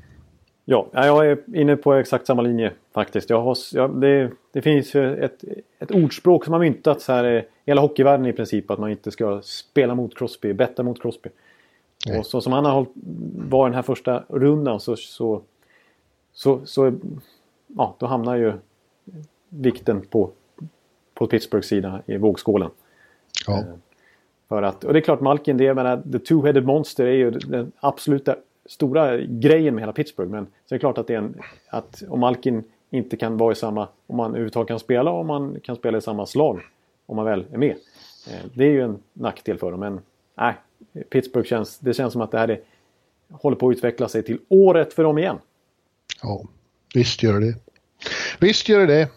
Ja, 0.64 0.88
jag 0.92 1.26
är 1.26 1.56
inne 1.56 1.76
på 1.76 1.94
exakt 1.94 2.26
samma 2.26 2.42
linje 2.42 2.72
faktiskt. 2.94 3.30
Jag 3.30 3.42
har, 3.42 3.56
jag, 3.72 4.00
det, 4.00 4.30
det, 4.52 4.62
finns 4.62 4.94
ett, 4.94 5.44
ett 5.78 5.90
ordspråk 5.90 6.44
som 6.44 6.52
har 6.52 6.60
myntats 6.60 7.08
här 7.08 7.24
i 7.38 7.44
hela 7.66 7.80
hockeyvärlden 7.80 8.26
i 8.26 8.32
princip. 8.32 8.70
Att 8.70 8.78
man 8.78 8.90
inte 8.90 9.10
ska 9.10 9.40
spela 9.42 9.94
mot 9.94 10.18
Crosby, 10.18 10.52
betta 10.52 10.82
mot 10.82 11.02
Crosby. 11.02 11.30
Nej. 12.06 12.18
Och 12.18 12.26
så 12.26 12.40
som 12.40 12.52
han 12.52 12.64
har 12.64 12.72
hållit, 12.72 12.90
var 13.48 13.66
den 13.66 13.74
här 13.74 13.82
första 13.82 14.24
rundan 14.28 14.80
så, 14.80 14.96
så, 14.96 15.42
så, 16.32 16.60
så 16.64 16.92
ja, 17.66 17.96
då 17.98 18.06
hamnar 18.06 18.36
ju 18.36 18.52
vikten 19.48 20.00
på, 20.10 20.30
på 21.14 21.26
Pittsburghs 21.26 21.66
sida 21.66 22.02
i 22.06 22.16
vågskålen. 22.16 22.70
Ja. 23.46 23.64
För 24.50 24.62
att, 24.62 24.84
och 24.84 24.92
det 24.92 24.98
är 24.98 25.00
klart 25.00 25.20
Malkin, 25.20 25.56
det, 25.56 25.64
jag 25.64 25.76
menar, 25.76 25.96
the 25.96 26.18
two-headed 26.18 26.64
monster 26.64 27.06
är 27.06 27.12
ju 27.12 27.30
den 27.30 27.72
absoluta 27.80 28.36
stora 28.66 29.16
grejen 29.16 29.74
med 29.74 29.82
hela 29.82 29.92
Pittsburgh. 29.92 30.30
Men 30.30 30.46
så 30.66 30.74
är 30.74 30.76
det 30.76 30.80
klart 30.80 30.98
att, 30.98 31.06
det 31.06 31.14
är 31.14 31.18
en, 31.18 31.34
att 31.68 32.02
om 32.08 32.20
Malkin 32.20 32.64
inte 32.90 33.16
kan 33.16 33.36
vara 33.36 33.52
i 33.52 33.54
samma, 33.54 33.88
om 34.06 34.16
man 34.16 34.30
överhuvudtaget 34.30 34.68
kan 34.68 34.78
spela 34.78 35.10
och 35.10 35.26
man 35.26 35.60
kan 35.62 35.76
spela 35.76 35.98
i 35.98 36.00
samma 36.00 36.26
slag 36.26 36.60
om 37.06 37.16
man 37.16 37.24
väl 37.24 37.44
är 37.52 37.58
med. 37.58 37.76
Eh, 38.30 38.46
det 38.54 38.64
är 38.64 38.70
ju 38.70 38.82
en 38.82 38.98
nackdel 39.12 39.58
för 39.58 39.70
dem. 39.70 39.80
Men 39.80 40.00
nej, 40.36 40.54
Pittsburgh 41.10 41.48
känns, 41.48 41.78
det 41.78 41.94
känns 41.94 42.12
som 42.12 42.22
att 42.22 42.30
det 42.30 42.38
här 42.38 42.48
är, 42.48 42.60
håller 43.30 43.56
på 43.56 43.68
att 43.68 43.76
utveckla 43.76 44.08
sig 44.08 44.22
till 44.22 44.38
året 44.48 44.92
för 44.92 45.04
dem 45.04 45.18
igen. 45.18 45.38
Ja, 46.22 46.44
visst 46.94 47.22
gör 47.22 47.40
det. 47.40 47.54
Visst 48.40 48.68
gör 48.68 48.86
det. 48.86 49.08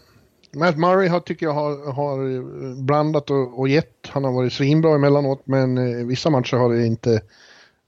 Matt 0.54 0.78
Murray 0.78 1.08
har, 1.08 1.20
tycker 1.20 1.46
jag 1.46 1.52
har, 1.52 1.92
har 1.92 2.42
blandat 2.82 3.30
och, 3.30 3.58
och 3.58 3.68
gett. 3.68 4.06
Han 4.08 4.24
har 4.24 4.32
varit 4.32 4.52
svinbra 4.52 4.94
emellanåt 4.94 5.42
men 5.44 5.78
eh, 5.78 6.06
vissa 6.06 6.30
matcher 6.30 6.56
har 6.56 6.74
det 6.74 6.86
inte 6.86 7.20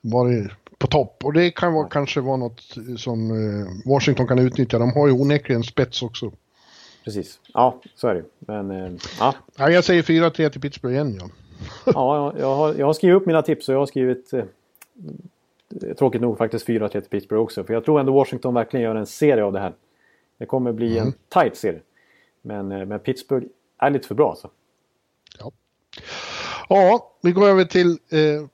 varit 0.01 0.51
på 0.79 0.87
topp. 0.87 1.25
Och 1.25 1.33
det 1.33 1.51
kan 1.51 1.73
vara, 1.73 1.89
kanske 1.89 2.21
vara 2.21 2.37
något 2.37 2.61
som 2.97 3.31
eh, 3.31 3.91
Washington 3.93 4.27
kan 4.27 4.39
utnyttja. 4.39 4.79
De 4.79 4.93
har 4.93 5.07
ju 5.07 5.13
onekligen 5.13 5.63
spets 5.63 6.03
också. 6.03 6.33
Precis. 7.05 7.41
Ja, 7.55 7.81
så 7.95 8.09
är 8.09 8.15
det 8.15 8.25
Men, 8.39 8.71
eh, 8.71 8.93
ja. 9.21 9.35
ja. 9.57 9.71
Jag 9.71 9.85
säger 9.85 10.03
4-3 10.03 10.49
till 10.49 10.61
Pittsburgh 10.61 10.95
igen, 10.95 11.21
ja. 11.21 11.29
ja, 11.85 12.35
jag 12.39 12.57
har, 12.57 12.75
jag 12.75 12.87
har 12.87 12.93
skrivit 12.93 13.17
upp 13.17 13.27
mina 13.27 13.43
tips 13.43 13.69
och 13.69 13.75
jag 13.75 13.79
har 13.79 13.87
skrivit 13.87 14.33
eh, 14.33 14.45
tråkigt 15.99 16.21
nog 16.21 16.39
faktiskt 16.39 16.69
4-3 16.69 16.89
till 16.89 17.03
Pittsburgh 17.03 17.43
också. 17.43 17.65
För 17.65 17.75
jag 17.75 17.85
tror 17.85 18.01
ändå 18.01 18.13
Washington 18.13 18.55
verkligen 18.55 18.85
gör 18.85 18.95
en 18.95 19.07
serie 19.07 19.45
av 19.45 19.53
det 19.53 19.61
här. 19.61 19.73
Det 20.39 20.47
kommer 20.47 20.73
bli 20.73 20.99
mm. 20.99 21.07
en 21.07 21.13
tight 21.29 21.57
serie. 21.57 21.81
Men, 22.47 22.73
eh, 22.73 22.87
men 22.87 23.01
Pittsburgh 23.01 23.47
är 23.79 23.91
lite 23.91 24.09
för 24.09 24.15
bra 24.15 24.31
alltså. 24.31 24.51
Ja, 25.39 25.53
ja 26.69 27.13
vi 27.23 27.33
går 27.33 27.49
över 27.49 27.65
till 27.65 27.91
eh, 27.91 28.47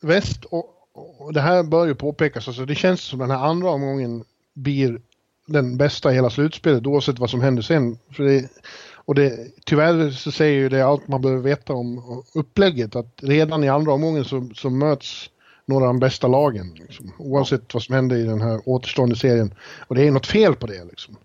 väst 0.00 0.44
och 0.44 0.72
och 0.96 1.32
det 1.32 1.40
här 1.40 1.62
bör 1.62 1.86
ju 1.86 1.94
påpekas, 1.94 2.48
alltså 2.48 2.64
det 2.64 2.74
känns 2.74 3.00
som 3.00 3.18
den 3.18 3.30
här 3.30 3.46
andra 3.46 3.70
omgången 3.70 4.24
blir 4.54 5.00
den 5.46 5.76
bästa 5.76 6.12
i 6.12 6.14
hela 6.14 6.30
slutspelet 6.30 6.86
oavsett 6.86 7.18
vad 7.18 7.30
som 7.30 7.40
händer 7.40 7.62
sen. 7.62 7.98
För 8.10 8.24
det, 8.24 8.48
och 8.94 9.14
det, 9.14 9.48
tyvärr 9.64 10.10
så 10.10 10.32
säger 10.32 10.58
ju 10.58 10.68
det 10.68 10.82
allt 10.82 11.08
man 11.08 11.22
behöver 11.22 11.42
veta 11.42 11.72
om 11.72 12.22
upplägget 12.34 12.96
att 12.96 13.20
redan 13.22 13.64
i 13.64 13.68
andra 13.68 13.92
omgången 13.92 14.24
så, 14.24 14.48
så 14.54 14.70
möts 14.70 15.30
några 15.64 15.84
av 15.84 15.88
de 15.88 15.98
bästa 15.98 16.28
lagen. 16.28 16.74
Liksom, 16.74 17.12
oavsett 17.18 17.74
vad 17.74 17.82
som 17.82 17.94
händer 17.94 18.16
i 18.16 18.22
den 18.22 18.40
här 18.40 18.60
återstående 18.64 19.16
serien. 19.16 19.54
Och 19.86 19.94
det 19.94 20.06
är 20.06 20.10
något 20.10 20.26
fel 20.26 20.54
på 20.54 20.66
det 20.66 20.84
liksom. 20.84 21.16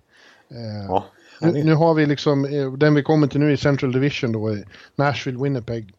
Eh, 0.50 0.86
ja, 0.88 1.06
nu, 1.42 1.64
nu, 1.64 1.74
har 1.74 1.94
vi 1.94 2.06
liksom, 2.06 2.46
eh, 2.46 2.74
den 2.74 2.96
vi 2.96 3.04
kommer 3.04 3.28
till 3.28 3.40
nu 3.40 3.54
i 3.54 3.58
Central 3.58 3.92
Division 3.92 4.32
då, 4.32 4.58
Nashville, 4.96 5.44
Winnipeg 5.44 5.94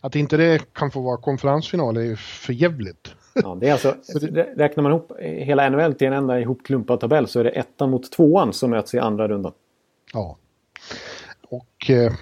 att 0.00 0.16
inte 0.16 0.36
det 0.36 0.74
kan 0.74 0.90
få 0.90 1.00
vara 1.00 1.16
konferensfinal 1.16 1.96
är 1.96 2.16
för 2.16 2.52
jävligt. 2.52 3.14
Ja, 3.34 3.58
det 3.60 3.68
är 3.68 3.72
alltså, 3.72 3.94
räknar 4.56 4.82
man 4.82 4.92
ihop 4.92 5.12
hela 5.20 5.70
NHL 5.70 5.94
till 5.94 6.06
en 6.06 6.12
enda 6.12 6.40
ihopklumpad 6.40 7.00
tabell 7.00 7.28
så 7.28 7.40
är 7.40 7.44
det 7.44 7.50
ettan 7.50 7.90
mot 7.90 8.12
tvåan 8.12 8.52
som 8.52 8.70
möts 8.70 8.94
i 8.94 8.98
andra 8.98 9.28
rundan. 9.28 9.52
Ja. 10.12 10.36
Och 11.48 11.90
eh, 11.90 12.12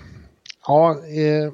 ja, 0.66 0.90
eh, 0.90 1.52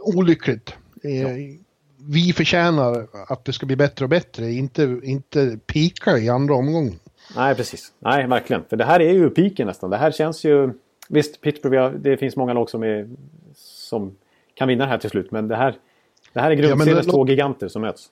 olyckligt. 0.00 0.74
Eh, 1.02 1.22
ja. 1.22 1.58
Vi 2.04 2.32
förtjänar 2.32 3.06
att 3.28 3.44
det 3.44 3.52
ska 3.52 3.66
bli 3.66 3.76
bättre 3.76 4.04
och 4.04 4.08
bättre, 4.08 4.52
inte, 4.52 5.00
inte 5.02 5.58
pika 5.66 6.18
i 6.18 6.28
andra 6.28 6.54
omgången. 6.54 6.98
Nej, 7.36 7.54
precis. 7.54 7.92
Nej, 7.98 8.26
verkligen. 8.26 8.64
För 8.64 8.76
det 8.76 8.84
här 8.84 9.00
är 9.00 9.12
ju 9.12 9.30
piken 9.30 9.66
nästan. 9.66 9.90
Det 9.90 9.96
här 9.96 10.10
känns 10.10 10.44
ju... 10.44 10.72
Visst, 11.08 11.40
Pittsburgh, 11.40 11.90
det 11.90 12.16
finns 12.16 12.36
många 12.36 12.52
lag 12.52 12.70
som, 12.70 12.82
är, 12.82 13.08
som 13.54 14.16
kan 14.54 14.68
vinna 14.68 14.84
det 14.84 14.90
här 14.90 14.98
till 14.98 15.10
slut. 15.10 15.30
Men 15.30 15.48
det 15.48 15.56
här, 15.56 15.78
det 16.32 16.40
här 16.40 16.50
är 16.50 16.54
grundseriens 16.54 17.06
ja, 17.06 17.12
två 17.12 17.26
giganter 17.26 17.68
som 17.68 17.82
möts. 17.82 18.10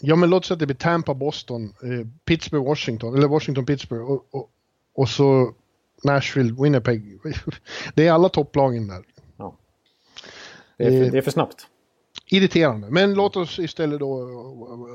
Ja, 0.00 0.16
men 0.16 0.30
låt 0.30 0.44
säga 0.44 0.54
att 0.54 0.60
det 0.60 0.66
blir 0.66 0.76
Tampa, 0.76 1.14
Boston, 1.14 1.64
eh, 1.64 2.06
Pittsburgh, 2.24 2.64
Washington, 2.64 3.14
eller 3.14 3.28
Washington, 3.28 3.66
Pittsburgh 3.66 4.10
och, 4.10 4.26
och, 4.30 4.50
och 4.94 5.08
så 5.08 5.54
Nashville, 6.04 6.54
Winnipeg. 6.62 7.18
Det 7.94 8.06
är 8.06 8.12
alla 8.12 8.28
topplagen 8.28 8.88
där. 8.88 9.04
Ja. 9.36 9.56
Det, 10.76 10.84
är 10.84 10.90
för, 10.90 11.06
eh, 11.06 11.12
det 11.12 11.18
är 11.18 11.22
för 11.22 11.30
snabbt. 11.30 11.66
Irriterande, 12.30 12.90
men 12.90 13.14
låt 13.14 13.36
oss 13.36 13.58
istället 13.58 14.00
då 14.00 14.24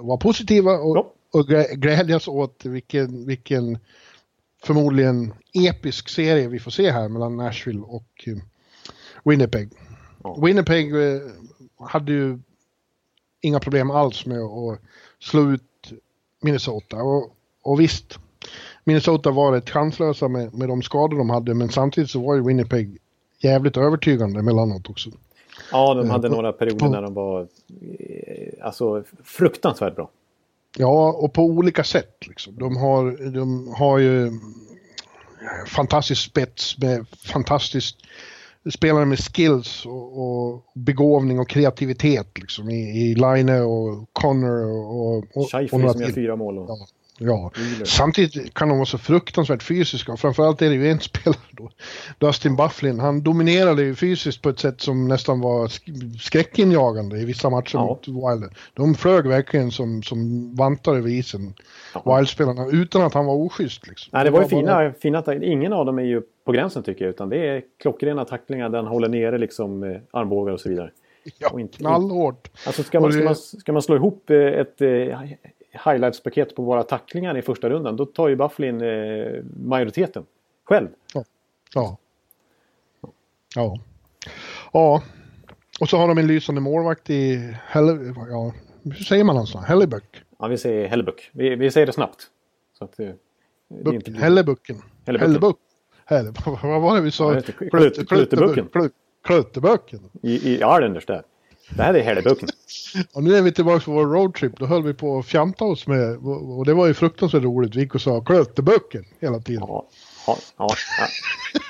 vara 0.01 0.17
positiva 0.17 0.71
och, 0.71 0.97
ja. 0.97 1.13
och 1.31 1.47
glädjas 1.73 2.27
åt 2.27 2.65
vilken, 2.65 3.25
vilken 3.25 3.77
förmodligen 4.63 5.33
episk 5.53 6.09
serie 6.09 6.47
vi 6.47 6.59
får 6.59 6.71
se 6.71 6.91
här 6.91 7.09
mellan 7.09 7.37
Nashville 7.37 7.81
och 7.81 8.23
eh, 8.27 8.37
Winnipeg. 9.23 9.69
Ja. 10.23 10.37
Winnipeg 10.45 10.95
eh, 10.95 11.21
hade 11.79 12.11
ju 12.11 12.39
inga 13.41 13.59
problem 13.59 13.91
alls 13.91 14.25
med 14.25 14.39
att 14.39 14.79
slå 15.19 15.51
ut 15.51 15.91
Minnesota. 16.41 16.97
Och, 16.97 17.35
och 17.61 17.79
visst, 17.79 18.19
Minnesota 18.83 19.31
var 19.31 19.51
rätt 19.51 19.69
chanslösa 19.69 20.27
med, 20.27 20.53
med 20.53 20.69
de 20.69 20.81
skador 20.81 21.17
de 21.17 21.29
hade 21.29 21.53
men 21.53 21.69
samtidigt 21.69 22.09
så 22.09 22.25
var 22.25 22.35
ju 22.35 22.43
Winnipeg 22.43 22.97
jävligt 23.39 23.77
övertygande 23.77 24.39
emellanåt 24.39 24.89
också. 24.89 25.11
Ja, 25.71 25.93
de 25.93 26.09
hade 26.09 26.27
eh, 26.27 26.33
några 26.33 26.51
perioder 26.51 26.89
när 26.89 27.01
de 27.01 27.13
var 27.13 27.41
eh, 27.41 28.65
alltså, 28.65 29.03
fruktansvärt 29.23 29.95
bra. 29.95 30.09
Ja, 30.77 31.11
och 31.11 31.33
på 31.33 31.43
olika 31.43 31.83
sätt. 31.83 32.27
Liksom. 32.27 32.55
De, 32.55 32.77
har, 32.77 33.31
de 33.31 33.73
har 33.77 33.97
ju 33.97 34.31
fantastisk 35.67 36.21
spets 36.29 36.77
med 36.77 37.05
fantastiskt 37.07 37.97
spelare 38.73 39.05
med 39.05 39.19
skills 39.19 39.85
och, 39.85 40.21
och 40.21 40.63
begåvning 40.73 41.39
och 41.39 41.49
kreativitet 41.49 42.37
liksom 42.37 42.69
i, 42.69 43.11
i 43.11 43.15
Line 43.15 43.49
och 43.49 44.09
Connor 44.13 44.65
och... 44.65 45.17
och, 45.17 45.25
och 45.33 45.49
som 45.49 45.81
gör 45.81 46.11
fyra 46.11 46.35
mål. 46.35 46.57
Och... 46.57 46.69
Ja. 46.69 46.87
Ja, 47.23 47.51
samtidigt 47.83 48.53
kan 48.53 48.69
de 48.69 48.77
vara 48.77 48.85
så 48.85 48.97
fruktansvärt 48.97 49.63
fysiska 49.63 50.17
framförallt 50.17 50.61
är 50.61 50.69
det 50.69 50.75
ju 50.75 50.89
en 50.89 50.99
spelare 51.09 51.39
då, 51.51 51.69
Dustin 52.17 52.55
Bufflin, 52.55 52.99
han 52.99 53.23
dominerade 53.23 53.83
ju 53.83 53.95
fysiskt 53.95 54.41
på 54.41 54.49
ett 54.49 54.59
sätt 54.59 54.81
som 54.81 55.07
nästan 55.07 55.39
var 55.41 55.67
skräckinjagande 56.19 57.17
i 57.17 57.25
vissa 57.25 57.49
matcher 57.49 57.75
ja. 57.77 57.85
mot 57.85 58.07
Wild. 58.07 58.51
De 58.73 58.95
flög 58.95 59.27
verkligen 59.27 59.71
som, 59.71 60.03
som 60.03 60.49
vantar 60.55 60.95
över 60.95 61.09
isen, 61.09 61.53
ja. 61.93 62.17
Wild-spelarna, 62.17 62.67
utan 62.71 63.01
att 63.01 63.13
han 63.13 63.25
var 63.25 63.35
oschysst. 63.35 63.87
Liksom. 63.87 64.09
Nej, 64.13 64.23
det 64.23 64.31
var 64.31 64.41
ju 64.41 64.47
fina, 64.47 64.73
bara... 64.73 64.93
fina 64.93 65.35
ingen 65.35 65.73
av 65.73 65.85
dem 65.85 65.99
är 65.99 66.03
ju 66.03 66.21
på 66.45 66.51
gränsen 66.51 66.83
tycker 66.83 67.05
jag, 67.05 67.09
utan 67.09 67.29
det 67.29 67.47
är 67.47 67.61
klockrena 67.81 68.25
tacklingar 68.25 68.69
där 68.69 68.77
han 68.77 68.87
håller 68.87 69.07
nere 69.07 69.37
liksom 69.37 69.83
eh, 69.83 69.97
armbågar 70.11 70.53
och 70.53 70.59
så 70.59 70.69
vidare. 70.69 70.91
Ja, 71.39 71.49
knallhårt. 71.77 72.49
Alltså 72.65 72.83
ska 72.83 72.99
man, 72.99 73.13
ska, 73.13 73.23
man, 73.23 73.35
ska 73.35 73.73
man 73.73 73.81
slå 73.81 73.95
ihop 73.95 74.29
eh, 74.29 74.37
ett 74.37 74.81
eh, 74.81 74.87
highlights-paket 75.71 76.55
på 76.55 76.63
våra 76.63 76.83
tacklingar 76.83 77.37
i 77.37 77.41
första 77.41 77.69
rundan, 77.69 77.95
då 77.95 78.05
tar 78.05 78.27
ju 78.27 78.35
Bufflin 78.35 78.81
eh, 78.81 79.43
majoriteten 79.57 80.25
själv. 80.63 80.87
Ja. 81.13 81.23
ja. 81.73 81.97
Ja. 83.55 83.79
Ja. 84.73 85.03
Och 85.79 85.89
så 85.89 85.97
har 85.97 86.07
de 86.07 86.17
en 86.17 86.27
lysande 86.27 86.61
målvakt 86.61 87.09
i 87.09 87.55
Helle, 87.65 88.13
ja, 88.29 88.53
hur 88.83 89.03
säger 89.03 89.23
man 89.23 89.35
hans 89.35 89.53
namn? 89.53 89.65
Hellebuck? 89.65 90.23
Ja, 90.39 90.47
vi 90.47 90.57
säger 90.57 90.87
Hellebuck. 90.87 91.29
Vi, 91.33 91.55
vi 91.55 91.71
säger 91.71 91.87
det 91.87 91.93
snabbt. 91.93 92.27
Så 92.77 92.85
att, 92.85 92.97
det, 92.97 93.15
det 93.67 93.95
inte 93.95 94.11
blir... 94.11 94.21
Hellebucken. 94.21 94.81
Hellebuck. 95.05 95.57
Helle, 96.05 96.33
vad 96.63 96.81
var 96.81 96.95
det 96.95 97.01
vi 97.01 97.11
sa? 97.11 97.41
Klutebucken. 98.07 98.69
Klutebucken. 99.23 99.99
I, 100.21 100.31
i 100.31 100.53
Islanders 100.53 101.05
där. 101.05 101.23
Det 101.75 101.83
här 101.83 101.93
är 101.93 102.01
Hellebucken. 102.01 102.49
Och 103.13 103.23
nu 103.23 103.35
är 103.35 103.41
vi 103.41 103.51
tillbaka 103.51 103.85
på 103.85 103.91
vår 103.91 104.05
roadtrip. 104.05 104.59
Då 104.59 104.65
höll 104.65 104.83
vi 104.83 104.93
på 104.93 105.19
att 105.19 105.25
fjanta 105.25 105.65
oss 105.65 105.87
med, 105.87 106.17
och 106.57 106.65
det 106.65 106.73
var 106.73 106.87
ju 106.87 106.93
fruktansvärt 106.93 107.43
roligt. 107.43 107.75
Vi 107.75 107.79
gick 107.79 107.95
och 107.95 108.01
sa 108.01 108.21
Klötebucken 108.21 109.05
hela 109.19 109.39
tiden. 109.39 109.63
Ja, 109.67 109.87
ja, 110.27 110.37
ja. 110.57 110.67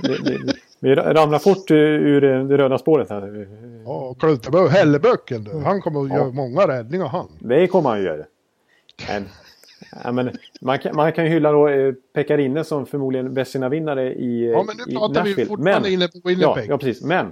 Det, 0.02 0.18
det, 0.18 0.54
vi 0.80 0.96
ramlar 0.96 1.40
fort 1.40 1.72
ur 1.72 2.22
det 2.22 2.58
röda 2.58 2.78
spåret 2.78 3.10
här. 3.10 3.48
Ja, 3.86 4.16
Klötebucken, 4.20 4.72
Helleböcken 4.72 5.64
Han 5.64 5.82
kommer 5.82 6.04
att 6.04 6.10
ja. 6.10 6.16
göra 6.16 6.32
många 6.32 6.68
räddningar 6.68 7.08
han. 7.08 7.28
Det 7.40 7.68
kommer 7.68 7.90
han 7.90 7.98
att 8.00 8.06
göra. 8.06 8.26
Men, 9.08 9.26
ja, 10.04 10.12
men 10.12 10.32
man, 10.62 10.80
kan, 10.80 10.96
man 10.96 11.14
kan 11.14 11.24
ju 11.26 11.32
hylla 11.32 11.52
då 11.52 11.68
eh, 11.68 11.94
Pekarinne 12.14 12.64
som 12.64 12.86
förmodligen 12.86 13.34
bäst 13.34 13.52
sina 13.52 13.70
vinnare 13.70 14.14
i 14.14 14.52
Ja, 14.52 14.64
men 14.64 14.76
nu 14.88 14.96
pratar 14.96 15.24
vi 15.24 15.46
fortfarande 15.46 15.82
men, 15.82 15.92
inne 15.92 16.08
på 16.08 16.20
Winnipeg. 16.24 16.64
Ja, 16.64 16.64
ja, 16.70 16.78
precis. 16.78 17.04
Men 17.04 17.32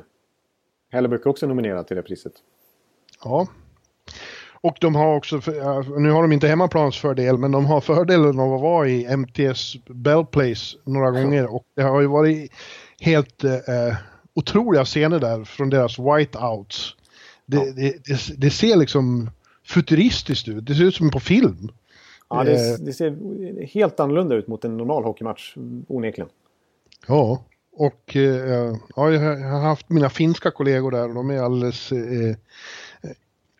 Hellebuck 0.91 1.25
är 1.25 1.29
också 1.29 1.47
nominerad 1.47 1.87
till 1.87 1.95
det 1.95 2.03
priset. 2.03 2.33
Ja. 3.23 3.47
Och 4.61 4.77
de 4.81 4.95
har 4.95 5.15
också, 5.15 5.41
nu 5.97 6.11
har 6.11 6.21
de 6.21 6.31
inte 6.31 6.47
hemmaplansfördel, 6.47 7.37
men 7.37 7.51
de 7.51 7.65
har 7.65 7.81
fördelen 7.81 8.39
av 8.39 8.53
att 8.53 8.61
vara 8.61 8.87
i 8.87 9.05
MTS 9.05 9.75
Bell 9.87 10.25
Place 10.25 10.77
några 10.83 11.11
gånger. 11.11 11.55
Och 11.55 11.65
det 11.75 11.81
har 11.81 12.01
ju 12.01 12.07
varit 12.07 12.51
helt 12.99 13.43
eh, 13.43 13.95
otroliga 14.33 14.85
scener 14.85 15.19
där 15.19 15.43
från 15.43 15.69
deras 15.69 15.99
whiteouts. 15.99 16.95
Det, 17.45 17.57
ja. 17.57 17.63
det, 17.75 18.05
det, 18.05 18.19
det, 18.37 18.49
ser 18.49 18.75
liksom 18.75 19.29
futuristiskt 19.65 20.47
ut, 20.47 20.65
det 20.65 20.75
ser 20.75 20.83
ut 20.83 20.95
som 20.95 21.11
på 21.11 21.19
film. 21.19 21.71
Ja, 22.29 22.43
det, 22.43 22.51
eh. 22.51 22.77
det 22.79 22.93
ser 22.93 23.65
helt 23.65 23.99
annorlunda 23.99 24.35
ut 24.35 24.47
mot 24.47 24.65
en 24.65 24.77
normal 24.77 25.03
hockeymatch, 25.03 25.57
onekligen. 25.87 26.29
Ja, 27.07 27.43
och 27.71 28.15
eh, 28.15 28.75
ja, 28.95 29.11
jag 29.11 29.37
har 29.37 29.59
haft 29.59 29.89
mina 29.89 30.09
finska 30.09 30.51
kollegor 30.51 30.91
där 30.91 31.07
och 31.09 31.15
de 31.15 31.29
är 31.29 31.41
alldeles 31.41 31.91
eh, 31.91 32.35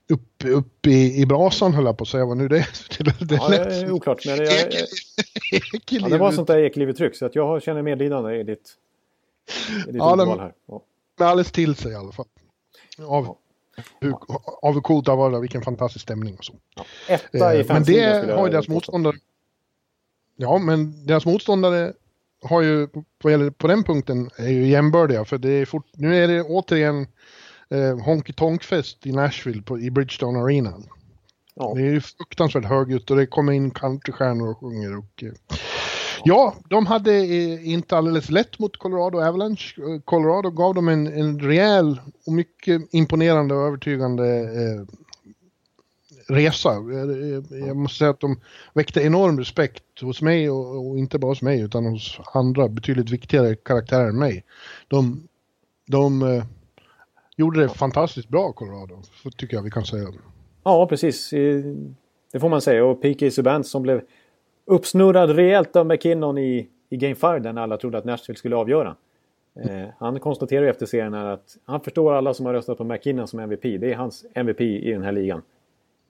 upp, 0.09 0.45
upp 0.45 0.87
i, 0.87 1.21
i 1.21 1.25
brasan 1.25 1.73
höll 1.73 1.85
jag 1.85 1.97
på 1.97 2.01
att 2.01 2.07
säga 2.07 2.25
vad 2.25 2.37
nu 2.37 2.47
det 2.47 2.57
är. 2.57 2.67
Det, 3.03 3.25
det, 3.25 3.35
ja, 3.35 3.49
det 3.49 3.55
är 3.55 3.91
oklart. 3.91 4.25
Men 4.25 4.37
jag, 4.37 4.73
ja, 5.89 6.07
det 6.09 6.17
var 6.17 6.31
sånt 6.31 6.47
där 6.47 6.57
ekelivetryck 6.57 7.15
så 7.15 7.25
att 7.25 7.35
jag 7.35 7.63
känner 7.63 7.81
medlidande 7.81 8.35
i 8.35 8.43
ditt, 8.43 8.73
i 9.87 9.91
ditt 9.91 9.95
ja, 9.95 10.13
ordval 10.13 10.39
här. 10.39 10.53
Ja. 10.67 10.81
Men 11.17 11.27
alldeles 11.27 11.51
till 11.51 11.75
sig 11.75 11.91
i 11.91 11.95
alla 11.95 12.11
fall. 12.11 12.25
Av, 12.97 13.25
ja. 13.25 13.37
hur, 14.01 14.15
av 14.61 14.73
hur 14.73 14.81
coolt 14.81 15.05
det 15.05 15.15
var, 15.15 15.39
vilken 15.39 15.61
fantastisk 15.61 16.03
stämning 16.03 16.35
och 16.37 16.45
så. 16.45 16.53
Ja. 16.75 16.85
Etta 17.07 17.55
i 17.55 17.59
eh, 17.59 17.65
Men 17.67 17.83
det 17.83 18.31
har 18.35 18.45
ju 18.45 18.51
deras 18.51 18.67
motståndare. 18.67 19.15
Ja, 20.35 20.57
men 20.57 21.05
deras 21.05 21.25
motståndare 21.25 21.93
har 22.41 22.61
ju 22.61 22.87
på, 22.87 23.51
på 23.57 23.67
den 23.67 23.83
punkten 23.83 24.29
är 24.37 24.49
ju 24.49 24.67
jämbördiga 24.67 25.25
för 25.25 25.37
det 25.37 25.49
är 25.49 25.65
fort, 25.65 25.85
nu 25.93 26.23
är 26.23 26.27
det 26.27 26.43
återigen 26.43 27.07
eh, 27.69 27.97
Honky 28.05 28.33
Tonk-fest 28.33 29.05
i 29.05 29.11
Nashville 29.11 29.61
på, 29.61 29.79
i 29.79 29.91
Bridgestone 29.91 30.39
Arena. 30.39 30.73
Ja. 31.55 31.73
Det 31.75 31.81
är 31.81 31.91
ju 31.91 32.01
fruktansvärt 32.01 32.65
högljutt 32.65 33.11
och 33.11 33.17
det 33.17 33.25
kommer 33.25 33.53
in 33.53 33.71
countrystjärnor 33.71 34.49
och 34.49 34.57
sjunger. 34.57 34.97
Och, 34.97 35.23
eh, 35.23 35.31
ja, 36.23 36.55
de 36.69 36.85
hade 36.85 37.13
eh, 37.13 37.69
inte 37.69 37.97
alldeles 37.97 38.29
lätt 38.29 38.59
mot 38.59 38.77
Colorado 38.77 39.19
Avalanche. 39.21 39.75
Eh, 39.77 40.01
Colorado 40.01 40.49
gav 40.51 40.73
dem 40.73 40.87
en, 40.87 41.07
en 41.07 41.39
rejäl 41.39 42.01
och 42.25 42.33
mycket 42.33 42.81
imponerande 42.91 43.55
och 43.55 43.67
övertygande 43.67 44.39
eh, 44.39 44.85
resa. 46.27 46.69
Eh, 46.69 47.59
jag 47.67 47.77
måste 47.77 47.97
säga 47.97 48.09
att 48.09 48.19
de 48.19 48.39
väckte 48.73 49.01
enorm 49.01 49.39
respekt 49.39 49.83
hos 50.01 50.21
mig 50.21 50.49
och, 50.49 50.89
och, 50.89 50.97
inte 50.97 51.19
bara 51.19 51.31
hos 51.31 51.41
mig 51.41 51.61
utan 51.61 51.85
hos 51.85 52.19
andra 52.33 52.69
betydligt 52.69 53.09
viktigare 53.09 53.55
karaktärer 53.55 54.09
än 54.09 54.19
mig. 54.19 54.43
De, 54.87 55.27
de 55.87 56.41
gjorde 57.39 57.61
det 57.61 57.69
fantastiskt 57.69 58.29
bra, 58.29 58.51
Colorado, 58.51 59.01
tycker 59.37 59.57
jag 59.57 59.63
vi 59.63 59.71
kan 59.71 59.85
säga. 59.85 60.07
Ja, 60.63 60.87
precis. 60.87 61.29
Det 62.31 62.39
får 62.39 62.49
man 62.49 62.61
säga. 62.61 62.85
Och 62.85 63.01
P.K. 63.01 63.31
Subban 63.31 63.63
som 63.63 63.83
blev 63.83 64.01
uppsnurrad 64.65 65.29
rejält 65.29 65.75
av 65.75 65.85
McKinnon 65.85 66.37
i, 66.37 66.69
i 66.89 66.97
Game 66.97 67.15
5 67.15 67.43
där 67.43 67.57
alla 67.57 67.77
trodde 67.77 67.97
att 67.97 68.05
Nashville 68.05 68.37
skulle 68.37 68.55
avgöra. 68.55 68.95
Eh, 69.63 69.87
han 69.97 70.19
konstaterar 70.19 70.65
efter 70.65 70.85
serien 70.85 71.13
att 71.13 71.57
han 71.65 71.81
förstår 71.81 72.13
alla 72.13 72.33
som 72.33 72.45
har 72.45 72.53
röstat 72.53 72.77
på 72.77 72.83
McKinnon 72.83 73.27
som 73.27 73.39
MVP. 73.39 73.61
Det 73.61 73.91
är 73.91 73.95
hans 73.95 74.25
MVP 74.33 74.61
i 74.61 74.91
den 74.91 75.03
här 75.03 75.11
ligan. 75.11 75.41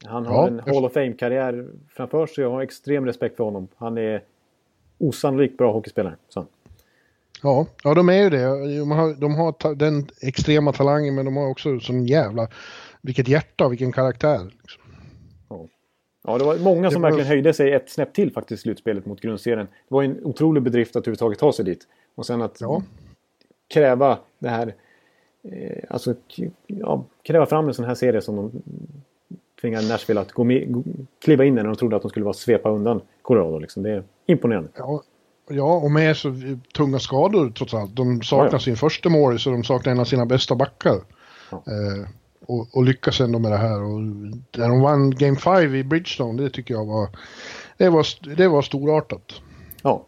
Han 0.05 0.25
har 0.25 0.35
ja, 0.35 0.47
en 0.47 0.59
Hall 0.59 0.85
of 0.85 0.93
Fame-karriär 0.93 1.67
framför 1.89 2.27
sig 2.27 2.45
och 2.45 2.51
har 2.51 2.61
extrem 2.61 3.05
respekt 3.05 3.37
för 3.37 3.43
honom. 3.43 3.67
Han 3.77 3.97
är 3.97 4.23
osannolikt 4.97 5.57
bra 5.57 5.71
hockeyspelare. 5.71 6.15
Så. 6.29 6.45
Ja, 7.41 7.65
ja, 7.83 7.93
de 7.93 8.09
är 8.09 8.23
ju 8.23 8.29
det. 8.29 8.77
De 8.79 8.91
har, 8.91 9.13
de 9.13 9.35
har 9.35 9.75
den 9.75 10.07
extrema 10.21 10.73
talangen 10.73 11.15
men 11.15 11.25
de 11.25 11.37
har 11.37 11.49
också 11.49 11.79
sån 11.79 12.05
jävla... 12.05 12.47
Vilket 13.01 13.27
hjärta 13.27 13.65
och 13.65 13.71
vilken 13.71 13.91
karaktär. 13.91 14.51
Liksom. 14.61 14.81
Ja. 15.49 15.67
ja, 16.23 16.37
det 16.37 16.43
var 16.43 16.57
många 16.57 16.91
som 16.91 17.01
var... 17.01 17.09
verkligen 17.09 17.27
höjde 17.27 17.53
sig 17.53 17.73
ett 17.73 17.89
snäpp 17.89 18.13
till 18.13 18.33
faktiskt 18.33 18.61
i 18.61 18.63
slutspelet 18.63 19.05
mot 19.05 19.21
grundserien. 19.21 19.65
Det 19.65 19.95
var 19.95 20.03
en 20.03 20.23
otrolig 20.23 20.63
bedrift 20.63 20.95
att 20.95 21.03
överhuvudtaget 21.03 21.39
ta 21.39 21.53
sig 21.53 21.65
dit. 21.65 21.87
Och 22.15 22.25
sen 22.25 22.41
att 22.41 22.61
ja. 22.61 22.83
kräva 23.73 24.19
det 24.39 24.49
här... 24.49 24.75
Eh, 25.43 25.83
alltså 25.89 26.15
ja, 26.67 27.05
kräva 27.21 27.45
fram 27.45 27.67
en 27.67 27.73
sån 27.73 27.85
här 27.85 27.95
serie 27.95 28.21
som 28.21 28.35
de 28.35 28.51
tvingade 29.61 29.87
Nashville 29.87 30.21
att 30.21 30.31
gå 30.31 30.43
med, 30.43 30.83
kliva 31.19 31.45
in 31.45 31.55
när 31.55 31.63
de 31.63 31.75
trodde 31.75 31.95
att 31.95 32.01
de 32.01 32.09
skulle 32.09 32.25
vara 32.25 32.33
svepa 32.33 32.69
undan 32.69 33.01
Colorado. 33.21 33.59
Liksom. 33.59 33.83
Det 33.83 33.91
är 33.91 34.03
imponerande. 34.25 34.69
Ja, 34.75 35.03
Ja, 35.49 35.73
och 35.73 35.91
med 35.91 36.17
så 36.17 36.33
tunga 36.75 36.99
skador 36.99 37.49
trots 37.49 37.73
allt. 37.73 37.95
De 37.95 38.21
saknar 38.21 38.51
ja, 38.51 38.59
sin 38.59 38.77
första 38.77 39.09
mål 39.09 39.39
så 39.39 39.49
de 39.49 39.63
saknar 39.63 39.91
en 39.91 39.99
av 39.99 40.05
sina 40.05 40.25
bästa 40.25 40.55
backar. 40.55 41.01
Ja. 41.51 41.57
Eh, 41.67 42.09
och, 42.45 42.67
och, 42.71 42.83
lyckas 42.83 43.21
ändå 43.21 43.39
med 43.39 43.51
det 43.51 43.57
här. 43.57 43.83
Och 43.83 44.01
när 44.57 44.69
de 44.69 44.81
vann 44.81 45.11
Game 45.11 45.37
5 45.37 45.75
i 45.75 45.83
Bridgestone, 45.83 46.43
det 46.43 46.49
tycker 46.49 46.73
jag 46.73 46.85
var... 46.85 47.09
Det 47.77 47.89
var, 47.89 48.35
det 48.35 48.47
var 48.47 48.61
storartat. 48.61 49.33
Ja. 49.81 50.05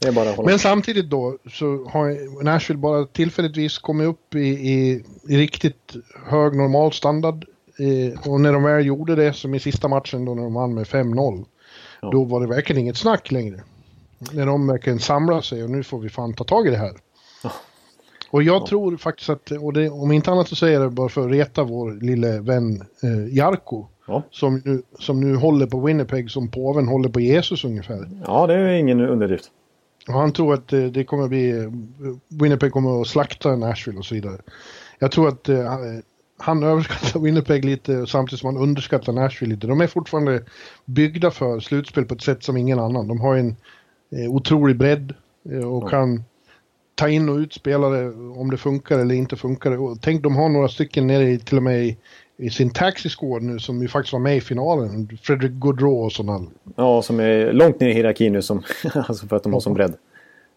Det 0.00 0.08
är 0.08 0.12
bara 0.12 0.30
att 0.30 0.44
Men 0.44 0.58
samtidigt 0.58 1.10
då 1.10 1.38
så 1.50 1.66
har 1.66 2.44
Nashville 2.44 2.78
bara 2.78 3.06
tillfälligtvis 3.06 3.78
kommit 3.78 4.06
upp 4.06 4.34
i, 4.34 4.48
i, 4.48 5.04
i 5.28 5.36
riktigt 5.36 5.94
hög 6.26 6.56
normal 6.56 6.92
standard. 6.92 7.44
Eh, 7.78 8.30
och 8.30 8.40
när 8.40 8.52
de 8.52 8.62
väl 8.62 8.86
gjorde 8.86 9.14
det, 9.14 9.32
som 9.32 9.54
i 9.54 9.60
sista 9.60 9.88
matchen 9.88 10.24
då 10.24 10.34
när 10.34 10.42
de 10.42 10.54
vann 10.54 10.74
med 10.74 10.86
5-0, 10.86 11.44
ja. 12.02 12.10
då 12.10 12.24
var 12.24 12.40
det 12.40 12.46
verkligen 12.46 12.82
inget 12.82 12.96
snack 12.96 13.30
längre. 13.30 13.62
När 14.32 14.46
de 14.46 14.66
verkligen 14.66 14.98
samlar 14.98 15.40
sig 15.40 15.64
och 15.64 15.70
nu 15.70 15.82
får 15.82 15.98
vi 15.98 16.08
fan 16.08 16.34
ta 16.34 16.44
tag 16.44 16.66
i 16.66 16.70
det 16.70 16.76
här. 16.76 16.92
Ja. 17.42 17.52
Och 18.30 18.42
jag 18.42 18.62
ja. 18.62 18.66
tror 18.66 18.96
faktiskt 18.96 19.30
att, 19.30 19.50
och 19.50 19.72
det, 19.72 19.90
om 19.90 20.12
inte 20.12 20.30
annat 20.30 20.48
så 20.48 20.56
säger 20.56 20.80
jag 20.80 20.82
det 20.82 20.94
bara 20.94 21.08
för 21.08 21.26
att 21.26 21.30
reta 21.30 21.64
vår 21.64 21.92
lille 21.92 22.40
vän 22.40 22.84
eh, 23.02 23.36
Jarko. 23.36 23.86
Ja. 24.06 24.22
Som, 24.30 24.62
nu, 24.64 24.82
som 24.98 25.20
nu 25.20 25.36
håller 25.36 25.66
på 25.66 25.80
Winnipeg 25.80 26.30
som 26.30 26.48
påven 26.48 26.88
håller 26.88 27.08
på 27.08 27.20
Jesus 27.20 27.64
ungefär. 27.64 28.08
Ja, 28.26 28.46
det 28.46 28.54
är 28.54 28.68
ingen 28.68 29.00
underdrift. 29.00 29.50
Och 30.08 30.14
han 30.14 30.32
tror 30.32 30.54
att 30.54 30.72
eh, 30.72 30.84
det 30.84 31.04
kommer 31.04 31.28
bli, 31.28 31.50
eh, 31.50 31.70
Winnipeg 32.28 32.72
kommer 32.72 33.00
att 33.00 33.08
slakta 33.08 33.56
Nashville 33.56 33.98
och 33.98 34.04
så 34.04 34.14
vidare. 34.14 34.36
Jag 34.98 35.12
tror 35.12 35.28
att 35.28 35.48
eh, 35.48 35.72
han 36.38 36.62
överskattar 36.62 37.20
Winnipeg 37.24 37.64
lite 37.64 38.06
samtidigt 38.06 38.40
som 38.40 38.54
han 38.54 38.62
underskattar 38.62 39.12
Nashville 39.12 39.54
lite. 39.54 39.66
De 39.66 39.80
är 39.80 39.86
fortfarande 39.86 40.42
byggda 40.84 41.30
för 41.30 41.60
slutspel 41.60 42.04
på 42.04 42.14
ett 42.14 42.22
sätt 42.22 42.42
som 42.42 42.56
ingen 42.56 42.78
annan. 42.78 43.08
De 43.08 43.20
har 43.20 43.36
en 43.36 43.56
eh, 44.10 44.30
otrolig 44.30 44.78
bredd 44.78 45.14
eh, 45.50 45.72
och 45.72 45.82
mm. 45.82 45.90
kan 45.90 46.24
ta 46.94 47.08
in 47.08 47.28
och 47.28 47.36
ut 47.36 47.52
spelare 47.52 48.08
om 48.36 48.50
det 48.50 48.56
funkar 48.56 48.98
eller 48.98 49.14
inte 49.14 49.36
funkar. 49.36 49.78
Och 49.78 49.98
tänk, 50.02 50.22
de 50.22 50.36
har 50.36 50.48
några 50.48 50.68
stycken 50.68 51.06
nere 51.06 51.30
i, 51.30 51.38
till 51.38 51.56
och 51.56 51.62
med 51.62 51.84
i, 51.84 51.96
i 52.36 52.50
sin 52.50 52.70
taxi 52.70 53.08
squad 53.08 53.42
nu 53.42 53.58
som 53.58 53.82
ju 53.82 53.88
faktiskt 53.88 54.12
var 54.12 54.20
med 54.20 54.36
i 54.36 54.40
finalen. 54.40 55.08
Fredrik 55.22 55.52
Gaudreau 55.52 56.04
och 56.04 56.12
sådana. 56.12 56.46
Ja, 56.76 57.02
som 57.02 57.20
är 57.20 57.52
långt 57.52 57.80
ner 57.80 57.88
i 57.88 57.92
hierarkin 57.92 58.32
nu 58.32 58.42
som, 58.42 58.62
alltså 58.94 59.26
för 59.26 59.36
att 59.36 59.42
de 59.42 59.52
har 59.52 59.60
sån 59.60 59.74
bredd. 59.74 59.94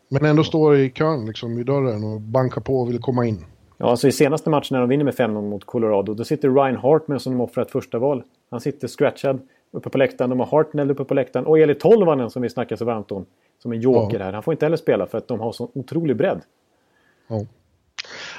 Men 0.10 0.26
ändå 0.26 0.44
står 0.44 0.78
i 0.78 0.90
kön 0.90 1.26
liksom 1.26 1.60
i 1.60 1.64
dörren 1.64 2.04
och 2.04 2.22
bankar 2.22 2.62
på 2.62 2.80
och 2.80 2.90
vill 2.90 3.00
komma 3.00 3.26
in. 3.26 3.46
Ja, 3.78 3.90
alltså 3.90 4.08
i 4.08 4.12
senaste 4.12 4.50
matchen 4.50 4.68
när 4.76 4.80
de 4.80 4.90
vinner 4.90 5.04
med 5.04 5.14
5-0 5.14 5.50
mot 5.50 5.66
Colorado, 5.66 6.14
då 6.14 6.24
sitter 6.24 6.50
Ryan 6.50 6.76
Hartman 6.76 7.20
som 7.20 7.34
de 7.34 7.42
offrat 7.42 7.72
första 7.72 8.00
val. 8.00 8.24
Han 8.52 8.62
sitter 8.62 8.88
scratchad 8.88 9.40
uppe 9.72 9.90
på 9.90 9.98
läktaren. 9.98 10.30
De 10.30 10.40
har 10.40 10.48
Hartnell 10.48 10.92
uppe 10.92 11.04
på 11.04 11.14
läktaren. 11.14 11.46
Och 11.46 11.60
Eli 11.60 11.76
Tolvanen 11.76 12.30
som 12.30 12.42
vi 12.42 12.50
snackar 12.50 12.76
så 12.76 12.86
varmt 12.86 13.12
om. 13.12 13.26
Som 13.62 13.72
en 13.72 13.82
joker 13.82 14.20
ja. 14.20 14.26
här. 14.26 14.34
Han 14.34 14.44
får 14.44 14.54
inte 14.54 14.66
heller 14.66 14.78
spela 14.78 15.06
för 15.06 15.18
att 15.18 15.28
de 15.28 15.40
har 15.40 15.52
så 15.52 15.72
otrolig 15.74 16.16
bredd. 16.16 16.42
Ja. 17.28 17.46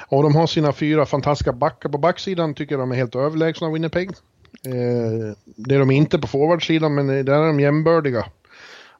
Och 0.09 0.23
de 0.23 0.35
har 0.35 0.47
sina 0.47 0.73
fyra 0.73 1.05
fantastiska 1.05 1.53
backar. 1.53 1.89
På 1.89 1.97
backsidan 1.97 2.53
tycker 2.53 2.75
jag 2.75 2.81
de 2.81 2.91
är 2.91 2.95
helt 2.95 3.15
överlägsna 3.15 3.71
Winnipeg. 3.71 4.09
Eh, 4.65 5.35
det 5.55 5.75
är 5.75 5.79
de 5.79 5.91
inte 5.91 6.19
på 6.19 6.27
forwardsidan 6.27 6.95
men 6.95 7.07
där 7.07 7.41
är 7.41 7.47
de 7.47 7.59
jämbördiga. 7.59 8.25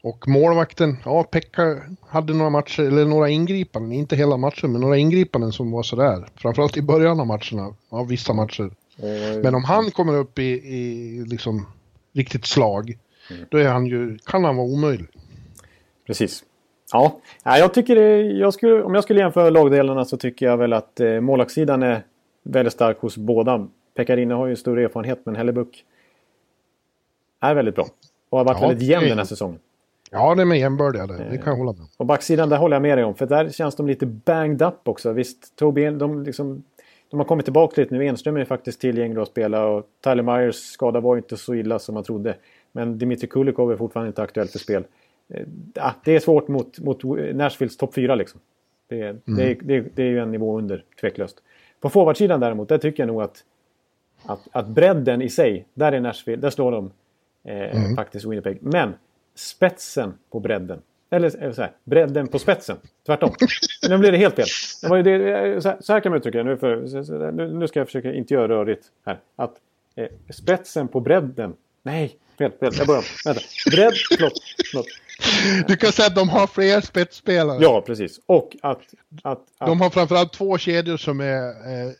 Och 0.03 0.27
målvakten, 0.27 0.97
ja 1.05 1.23
Pekka 1.23 1.77
hade 2.07 2.33
några 2.33 2.49
matcher, 2.49 2.83
eller 2.83 3.05
några 3.05 3.29
ingripanden, 3.29 3.91
inte 3.91 4.15
hela 4.15 4.37
matchen, 4.37 4.71
men 4.71 4.81
några 4.81 4.97
ingripanden 4.97 5.51
som 5.51 5.71
var 5.71 5.83
sådär. 5.83 6.25
Framförallt 6.35 6.77
i 6.77 6.81
början 6.81 7.19
av 7.19 7.27
matcherna, 7.27 7.75
av 7.89 8.07
vissa 8.07 8.33
matcher. 8.33 8.71
Mm. 8.97 9.41
Men 9.41 9.55
om 9.55 9.63
han 9.63 9.91
kommer 9.91 10.17
upp 10.17 10.39
i, 10.39 10.51
i 10.51 11.23
liksom 11.27 11.65
riktigt 12.13 12.45
slag, 12.45 12.97
mm. 13.31 13.45
då 13.49 13.57
är 13.57 13.67
han 13.67 13.85
ju, 13.85 14.17
kan 14.17 14.43
han 14.43 14.55
vara 14.57 14.67
omöjlig. 14.67 15.07
Precis. 16.07 16.43
Ja, 16.91 17.19
jag 17.43 17.73
tycker 17.73 17.95
det, 17.95 18.21
jag 18.21 18.53
skulle, 18.53 18.83
om 18.83 18.95
jag 18.95 19.03
skulle 19.03 19.19
jämföra 19.19 19.49
lagdelarna 19.49 20.05
så 20.05 20.17
tycker 20.17 20.45
jag 20.45 20.57
väl 20.57 20.73
att 20.73 20.99
eh, 20.99 21.19
målvaktssidan 21.19 21.83
är 21.83 22.03
väldigt 22.43 22.73
stark 22.73 22.99
hos 22.99 23.17
båda. 23.17 23.67
Pekkarina 23.95 24.35
har 24.35 24.47
ju 24.47 24.55
större 24.55 24.83
erfarenhet 24.83 25.21
men 25.23 25.35
Hellebuck 25.35 25.85
är 27.41 27.55
väldigt 27.55 27.75
bra. 27.75 27.87
Och 28.29 28.37
har 28.37 28.45
varit 28.45 28.61
ja, 28.61 28.67
väldigt 28.67 28.87
jämn 28.87 29.09
den 29.09 29.17
här 29.17 29.25
säsongen. 29.25 29.59
Ja, 30.11 30.35
det 30.35 30.41
är 30.41 30.45
med 30.45 30.59
jämnbördiga 30.59 31.07
det. 31.07 31.27
Det 31.31 31.37
kan 31.37 31.51
jag 31.51 31.57
hålla 31.57 31.73
med 31.73 31.87
Och 31.97 32.05
backsidan, 32.05 32.49
där 32.49 32.57
håller 32.57 32.75
jag 32.75 32.81
med 32.81 32.97
dig 32.97 33.05
om. 33.05 33.15
För 33.15 33.25
där 33.25 33.49
känns 33.49 33.75
de 33.75 33.87
lite 33.87 34.05
banged 34.05 34.61
up 34.61 34.87
också. 34.87 35.11
Visst, 35.11 35.55
Toby, 35.55 35.89
de, 35.89 36.23
liksom, 36.23 36.63
de 37.13 37.19
har 37.19 37.25
kommit 37.25 37.45
tillbaka 37.45 37.81
lite 37.81 37.95
nu. 37.95 38.05
Enström 38.05 38.37
är 38.37 38.45
faktiskt 38.45 38.81
tillgänglig 38.81 39.21
att 39.21 39.27
spela 39.27 39.65
och 39.65 39.87
Tyler 40.03 40.23
Myers 40.23 40.55
skada 40.55 40.99
var 40.99 41.17
inte 41.17 41.37
så 41.37 41.55
illa 41.55 41.79
som 41.79 41.95
man 41.95 42.03
trodde. 42.03 42.35
Men 42.71 42.97
Dimitri 42.97 43.27
Kulikov 43.27 43.71
är 43.71 43.75
fortfarande 43.75 44.07
inte 44.07 44.21
aktuell 44.21 44.47
för 44.47 44.59
spel. 44.59 44.83
Eh, 45.29 45.91
det 46.03 46.15
är 46.15 46.19
svårt 46.19 46.47
mot, 46.47 46.79
mot 46.79 47.03
Nashvilles 47.33 47.77
topp 47.77 47.93
4 47.93 48.15
liksom. 48.15 48.39
Det, 48.87 49.01
mm. 49.01 49.19
det, 49.25 49.53
det, 49.53 49.85
det, 49.95 50.03
är 50.03 50.07
ju 50.07 50.19
en 50.19 50.31
nivå 50.31 50.57
under, 50.57 50.83
tveklöst. 51.01 51.43
På 51.79 51.89
forwardsidan 51.89 52.39
däremot, 52.39 52.69
där 52.69 52.77
tycker 52.77 53.03
jag 53.03 53.07
nog 53.07 53.21
att 53.21 53.43
att, 54.25 54.47
att 54.51 54.67
bredden 54.67 55.21
i 55.21 55.29
sig, 55.29 55.65
där 55.73 55.91
är 55.91 55.99
Nashville, 55.99 56.41
där 56.41 56.49
slår 56.49 56.71
de 56.71 56.91
eh, 57.43 57.77
mm. 57.77 57.95
faktiskt 57.95 58.25
Winnipeg. 58.25 58.57
Men 58.61 58.93
spetsen 59.35 60.13
på 60.31 60.39
bredden, 60.39 60.81
eller, 61.13 61.37
eller 61.37 61.53
så 61.53 61.61
här, 61.61 61.71
bredden 61.83 62.27
på 62.27 62.39
spetsen, 62.39 62.77
tvärtom. 63.05 63.31
nu 63.89 63.97
blir 63.97 64.11
det 64.11 64.17
helt 64.17 64.35
fel. 64.35 64.45
Det 64.81 64.87
var 64.87 64.97
ju 64.97 65.03
det, 65.03 65.61
så, 65.61 65.69
här, 65.69 65.77
så 65.81 65.93
här 65.93 65.99
kan 65.99 66.09
man 66.09 66.19
uttrycka 66.19 66.37
det, 66.37 66.43
nu, 66.43 66.57
för, 66.57 67.31
nu, 67.31 67.53
nu 67.53 67.67
ska 67.67 67.79
jag 67.79 67.87
försöka 67.87 68.13
inte 68.13 68.33
göra 68.33 68.47
rörigt 68.47 68.83
här. 69.05 69.19
Att 69.35 69.55
eh, 69.95 70.07
spetsen 70.33 70.87
på 70.87 70.99
bredden, 70.99 71.53
nej, 71.83 72.17
fel, 72.37 72.51
fel, 72.51 72.73
jag 72.77 72.87
börjar 72.87 73.03
Vänta, 73.25 73.41
bredd, 73.71 73.93
förlåt, 74.09 74.33
förlåt. 74.71 74.85
Du 75.67 75.75
kan 75.75 75.91
säga 75.91 76.07
att 76.07 76.15
de 76.15 76.29
har 76.29 76.47
fler 76.47 76.81
spetsspelare. 76.81 77.57
Ja, 77.61 77.81
precis. 77.81 78.19
Och 78.25 78.57
att... 78.61 78.81
att, 79.23 79.41
att... 79.57 79.67
De 79.67 79.81
har 79.81 79.89
framförallt 79.89 80.33
två 80.33 80.57
kedjor 80.57 80.97
som 80.97 81.19
är, 81.19 81.47
eh, 81.47 81.91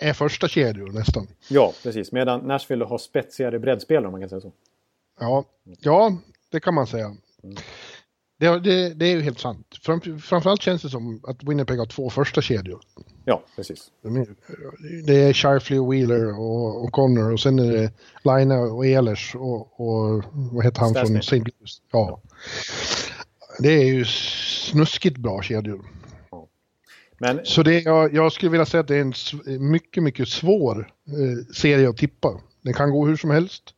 är 0.00 0.12
första 0.12 0.48
kedjor 0.48 0.92
nästan. 0.92 1.26
Ja, 1.48 1.72
precis. 1.82 2.12
Medan 2.12 2.40
Nashville 2.40 2.84
har 2.84 2.98
spetsigare 2.98 3.58
breddspelare 3.58 4.06
om 4.06 4.12
man 4.12 4.20
kan 4.20 4.28
säga 4.28 4.40
så. 4.40 4.52
Ja, 5.20 5.44
ja 5.80 6.18
det 6.50 6.60
kan 6.60 6.74
man 6.74 6.86
säga. 6.86 7.16
Mm. 7.42 7.56
Det, 8.40 8.58
det, 8.58 8.94
det, 8.94 9.06
är 9.06 9.16
ju 9.16 9.20
helt 9.20 9.38
sant. 9.38 9.66
Fram, 9.82 10.00
framförallt 10.20 10.62
känns 10.62 10.82
det 10.82 10.88
som 10.88 11.20
att 11.26 11.42
Winnipeg 11.42 11.78
har 11.78 11.86
två 11.86 12.10
första 12.10 12.42
kedjor. 12.42 12.80
Ja, 13.24 13.44
precis. 13.56 13.90
Det 15.06 15.14
är 15.14 15.32
Shifley 15.32 15.78
och 15.78 15.92
Wheeler 15.92 16.38
och, 16.38 16.84
och 16.84 16.92
Connor 16.92 17.32
och 17.32 17.40
sen 17.40 17.58
är 17.58 17.72
det 17.72 17.92
Lina 18.24 18.58
och 18.60 18.86
Ehlers 18.86 19.34
och, 19.34 19.80
och 19.80 20.24
vad 20.32 20.64
heter 20.64 20.80
han 20.80 20.90
Stasny. 20.90 21.08
från 21.08 21.16
St. 21.16 21.36
Louis? 21.36 21.82
Ja. 21.92 22.22
Det 23.58 23.72
är 23.72 23.84
ju 23.84 24.04
snuskigt 24.04 25.16
bra 25.16 25.42
kedjor. 25.42 25.84
Men... 27.18 27.40
Så 27.44 27.62
det, 27.62 27.80
jag, 27.80 28.14
jag 28.14 28.32
skulle 28.32 28.50
vilja 28.50 28.66
säga 28.66 28.80
att 28.80 28.88
det 28.88 28.96
är 28.96 29.00
en 29.00 29.70
mycket, 29.70 30.02
mycket 30.02 30.28
svår 30.28 30.92
eh, 31.06 31.54
serie 31.54 31.88
att 31.88 31.96
tippa. 31.96 32.40
Det 32.62 32.72
kan 32.72 32.90
gå 32.90 33.06
hur 33.06 33.16
som 33.16 33.30
helst. 33.30 33.74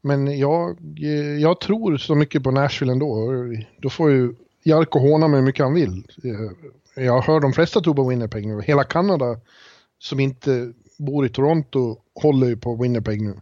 Men 0.00 0.38
jag, 0.38 0.78
eh, 0.98 1.38
jag 1.38 1.60
tror 1.60 1.96
så 1.96 2.14
mycket 2.14 2.42
på 2.42 2.50
Nashville 2.50 2.92
ändå. 2.92 3.32
Då 3.78 3.90
får 3.90 4.10
ju 4.10 4.34
Jarko 4.62 4.98
håna 4.98 5.28
mig 5.28 5.40
hur 5.40 5.46
mycket 5.46 5.64
han 5.64 5.74
vill. 5.74 6.04
Eh, 6.24 7.04
jag 7.04 7.22
hör 7.22 7.40
de 7.40 7.52
flesta 7.52 7.80
tro 7.80 7.94
på 7.94 8.08
Winnipeg 8.08 8.46
nu. 8.46 8.62
Hela 8.62 8.84
Kanada 8.84 9.40
som 9.98 10.20
inte 10.20 10.72
bor 10.98 11.26
i 11.26 11.28
Toronto 11.28 11.96
håller 12.14 12.46
ju 12.46 12.56
på 12.56 12.76
Winnipeg 12.76 13.22
nu. 13.22 13.34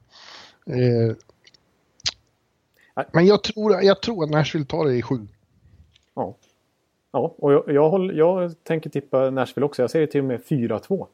Eh, 0.66 1.16
men 3.12 3.26
jag 3.26 3.42
tror, 3.42 3.82
jag 3.82 4.02
tror 4.02 4.24
att 4.24 4.30
Nashville 4.30 4.66
tar 4.66 4.84
det 4.84 4.94
i 4.94 5.02
sju. 5.02 5.28
Ja, 6.14 6.36
ja 7.12 7.34
och 7.38 7.52
jag, 7.52 7.64
jag, 7.66 7.90
håller, 7.90 8.14
jag 8.14 8.64
tänker 8.64 8.90
tippa 8.90 9.30
Nashville 9.30 9.66
också. 9.66 9.82
Jag 9.82 9.90
säger 9.90 10.06
till 10.06 10.20
och 10.20 10.26
med 10.26 10.40
4-2. 10.40 11.06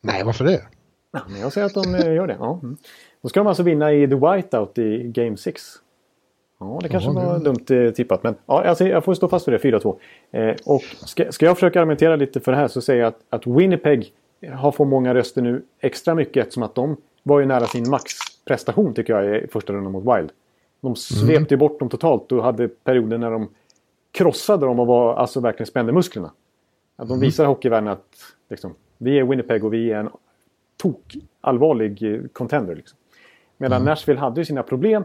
Nej, 0.00 0.24
varför 0.24 0.44
det? 0.44 0.66
Ja, 1.10 1.20
men 1.28 1.40
jag 1.40 1.52
säger 1.52 1.66
att 1.66 1.74
de 1.74 1.92
gör 1.92 2.26
det. 2.26 2.36
Ja. 2.40 2.60
Då 3.22 3.28
ska 3.28 3.40
de 3.40 3.46
alltså 3.46 3.62
vinna 3.62 3.92
i 3.92 4.08
The 4.08 4.14
Whiteout 4.14 4.78
i 4.78 5.02
Game 5.02 5.36
6. 5.36 5.62
Ja, 6.60 6.78
det 6.82 6.88
kanske 6.88 7.10
ja, 7.10 7.14
var 7.14 7.38
det... 7.38 7.44
dumt 7.44 7.86
eh, 7.86 7.92
tippat. 7.92 8.22
Men 8.22 8.34
ja, 8.46 8.64
alltså, 8.64 8.88
jag 8.88 9.04
får 9.04 9.14
stå 9.14 9.28
fast 9.28 9.48
vid 9.48 9.54
det, 9.54 9.70
4-2. 9.70 9.96
Eh, 10.30 10.56
och 10.64 10.82
ska, 10.82 11.32
ska, 11.32 11.46
jag 11.46 11.56
försöka 11.56 11.80
argumentera 11.80 12.16
lite 12.16 12.40
för 12.40 12.52
det 12.52 12.58
här 12.58 12.68
så 12.68 12.80
säger 12.80 13.00
jag 13.00 13.08
att, 13.08 13.20
att 13.30 13.46
Winnipeg 13.46 14.12
har 14.54 14.72
fått 14.72 14.88
många 14.88 15.14
röster 15.14 15.42
nu 15.42 15.62
extra 15.80 16.14
mycket 16.14 16.42
eftersom 16.42 16.62
att 16.62 16.74
de 16.74 16.96
var 17.22 17.40
ju 17.40 17.46
nära 17.46 17.66
sin 17.66 17.90
maxprestation 17.90 18.94
tycker 18.94 19.12
jag 19.20 19.44
i 19.44 19.46
första 19.46 19.72
rundan 19.72 19.92
mot 19.92 20.16
Wild. 20.16 20.30
De 20.80 20.96
svepte 20.96 21.54
mm. 21.54 21.58
bort 21.58 21.78
dem 21.78 21.88
totalt 21.88 22.32
och 22.32 22.44
hade 22.44 22.68
perioder 22.68 23.18
när 23.18 23.30
de 23.30 23.48
krossade 24.12 24.66
dem 24.66 24.80
och 24.80 24.86
var, 24.86 25.14
alltså 25.14 25.40
verkligen 25.40 25.66
spände 25.66 25.92
musklerna. 25.92 26.30
Att 26.96 27.08
de 27.08 27.14
mm. 27.14 27.20
visar 27.20 27.46
hockeyvärlden 27.46 27.88
att 27.88 28.06
liksom, 28.50 28.74
vi 28.98 29.18
är 29.18 29.24
Winnipeg 29.24 29.64
och 29.64 29.72
vi 29.72 29.92
är 29.92 30.00
en 30.00 30.08
tok 30.76 31.16
allvarlig 31.40 32.14
eh, 32.14 32.20
contender. 32.32 32.76
Liksom. 32.76 32.97
Medan 33.58 33.76
mm. 33.76 33.90
Nashville 33.90 34.20
hade 34.20 34.40
ju 34.40 34.44
sina 34.44 34.62
problem. 34.62 35.04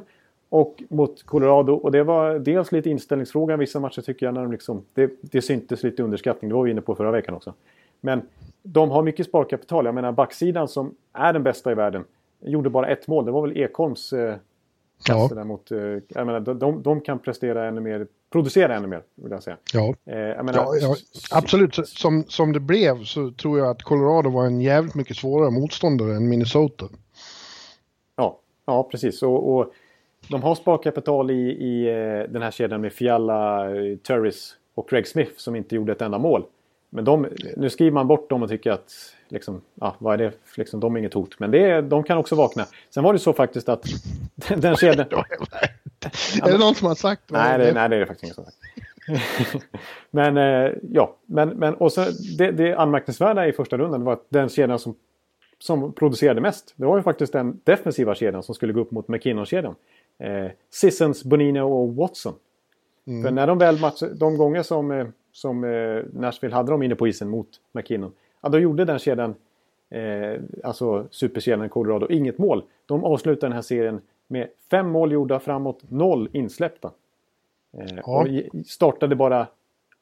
Och 0.49 0.83
mot 0.89 1.23
Colorado, 1.23 1.73
och 1.73 1.91
det 1.91 2.03
var 2.03 2.39
dels 2.39 2.71
lite 2.71 2.89
inställningsfråga 2.89 3.57
vissa 3.57 3.79
matcher 3.79 4.01
tycker 4.01 4.25
jag. 4.25 4.33
När 4.33 4.41
de 4.41 4.51
liksom, 4.51 4.85
det, 4.93 5.11
det 5.21 5.41
syntes 5.41 5.83
lite 5.83 6.03
underskattning, 6.03 6.49
det 6.49 6.55
var 6.55 6.63
vi 6.63 6.71
inne 6.71 6.81
på 6.81 6.95
förra 6.95 7.11
veckan 7.11 7.35
också. 7.35 7.53
Men 8.01 8.21
de 8.63 8.91
har 8.91 9.03
mycket 9.03 9.25
sparkapital. 9.25 9.85
Jag 9.85 9.95
menar 9.95 10.11
backsidan 10.11 10.67
som 10.67 10.95
är 11.13 11.33
den 11.33 11.43
bästa 11.43 11.71
i 11.71 11.75
världen 11.75 12.03
gjorde 12.45 12.69
bara 12.69 12.87
ett 12.87 13.07
mål. 13.07 13.25
Det 13.25 13.31
var 13.31 13.41
väl 13.41 13.57
Ekholms 13.57 14.13
eh, 14.13 14.35
ja. 15.07 15.29
däremot. 15.33 15.71
Eh, 15.71 15.77
jag 16.07 16.25
menar, 16.25 16.39
de, 16.39 16.83
de 16.83 17.01
kan 17.01 17.19
prestera 17.19 17.67
ännu 17.67 17.81
mer, 17.81 18.07
producera 18.31 18.75
ännu 18.75 18.87
mer 18.87 19.01
vill 19.15 19.31
jag 19.31 19.43
säga. 19.43 19.57
Ja, 19.73 19.95
eh, 20.05 20.17
jag 20.17 20.45
menar, 20.45 20.63
ja, 20.63 20.75
ja 20.81 20.95
absolut. 21.31 21.75
Som, 21.87 22.23
som 22.27 22.53
det 22.53 22.59
blev 22.59 23.03
så 23.03 23.31
tror 23.31 23.59
jag 23.59 23.69
att 23.69 23.83
Colorado 23.83 24.29
var 24.29 24.45
en 24.45 24.61
jävligt 24.61 24.95
mycket 24.95 25.17
svårare 25.17 25.51
motståndare 25.51 26.15
än 26.15 26.29
Minnesota. 26.29 26.85
Ja, 28.65 28.83
precis. 28.91 29.23
Och, 29.23 29.55
och 29.55 29.73
de 30.29 30.43
har 30.43 30.55
sparkapital 30.55 31.31
i, 31.31 31.51
i 31.51 31.89
eh, 31.89 32.31
den 32.31 32.41
här 32.41 32.51
kedjan 32.51 32.81
med 32.81 32.93
Fiala, 32.93 33.69
eh, 33.75 33.97
Turris 33.97 34.55
och 34.75 34.89
Craig 34.89 35.07
Smith 35.07 35.31
som 35.37 35.55
inte 35.55 35.75
gjorde 35.75 35.91
ett 35.91 36.01
enda 36.01 36.17
mål. 36.17 36.45
Men 36.89 37.05
de, 37.05 37.27
nu 37.57 37.69
skriver 37.69 37.91
man 37.91 38.07
bort 38.07 38.29
dem 38.29 38.43
och 38.43 38.49
tycker 38.49 38.71
att 38.71 38.93
liksom, 39.27 39.61
ja, 39.75 39.95
vad 39.99 40.13
är 40.13 40.17
det? 40.17 40.31
Liksom, 40.57 40.79
de 40.79 40.95
är 40.95 40.99
inget 40.99 41.13
hot. 41.13 41.39
Men 41.39 41.51
det, 41.51 41.81
de 41.81 42.03
kan 42.03 42.17
också 42.17 42.35
vakna. 42.35 42.65
Sen 42.89 43.03
var 43.03 43.13
det 43.13 43.19
så 43.19 43.33
faktiskt 43.33 43.69
att 43.69 43.85
den 44.57 44.75
kedjan... 44.75 45.07
är 46.43 46.51
det 46.51 46.57
någon 46.57 46.75
som 46.75 46.87
har 46.87 46.95
sagt 46.95 47.21
det? 47.27 47.33
Nej, 47.33 47.57
det, 47.57 47.73
nej, 47.73 47.89
det 47.89 47.95
är 47.95 47.99
det 47.99 48.05
faktiskt 48.05 48.23
ingen 48.23 48.35
som 48.35 48.43
har 48.43 48.51
sagt. 48.51 49.65
men 50.11 50.37
eh, 50.37 50.71
ja, 50.91 51.15
men, 51.25 51.49
men 51.49 51.73
och 51.73 51.91
så 51.91 52.05
det, 52.37 52.51
det 52.51 52.73
anmärkningsvärda 52.75 53.47
i 53.47 53.53
första 53.53 53.77
rundan 53.77 54.03
var 54.03 54.13
att 54.13 54.25
den 54.29 54.49
kedjan 54.49 54.79
som 54.79 54.95
som 55.63 55.93
producerade 55.93 56.41
mest. 56.41 56.73
Det 56.75 56.85
var 56.85 56.97
ju 56.97 57.03
faktiskt 57.03 57.33
den 57.33 57.59
defensiva 57.63 58.15
kedjan 58.15 58.43
som 58.43 58.55
skulle 58.55 58.73
gå 58.73 58.79
upp 58.79 58.91
mot 58.91 59.07
McKinnon-kedjan. 59.07 59.75
Eh, 60.17 60.47
Sissons, 60.69 61.23
Bonino 61.23 61.59
och 61.59 61.95
Watson. 61.95 62.33
Mm. 63.07 63.23
För 63.23 63.31
när 63.31 63.47
de 63.47 63.57
väl 63.57 63.79
match, 63.79 64.03
de 64.15 64.37
gånger 64.37 64.63
som, 64.63 64.91
eh, 64.91 65.07
som 65.31 65.63
eh, 65.63 66.03
Nashville 66.13 66.55
hade 66.55 66.71
dem 66.71 66.83
inne 66.83 66.95
på 66.95 67.07
isen 67.07 67.29
mot 67.29 67.47
McKinnon. 67.71 68.11
Ja, 68.41 68.49
då 68.49 68.59
gjorde 68.59 68.85
den 68.85 68.99
kedjan, 68.99 69.35
eh, 69.89 70.41
alltså 70.63 71.07
superkedjan 71.11 71.69
Colorado, 71.69 72.07
inget 72.09 72.37
mål. 72.37 72.63
De 72.85 73.03
avslutade 73.03 73.47
den 73.47 73.53
här 73.53 73.61
serien 73.61 74.01
med 74.27 74.47
fem 74.71 74.89
mål 74.89 75.11
gjorda 75.11 75.39
framåt, 75.39 75.81
noll 75.89 76.29
insläppta. 76.33 76.91
Eh, 77.77 77.95
ja. 77.95 78.21
Och 78.21 78.27
startade 78.65 79.15
bara 79.15 79.47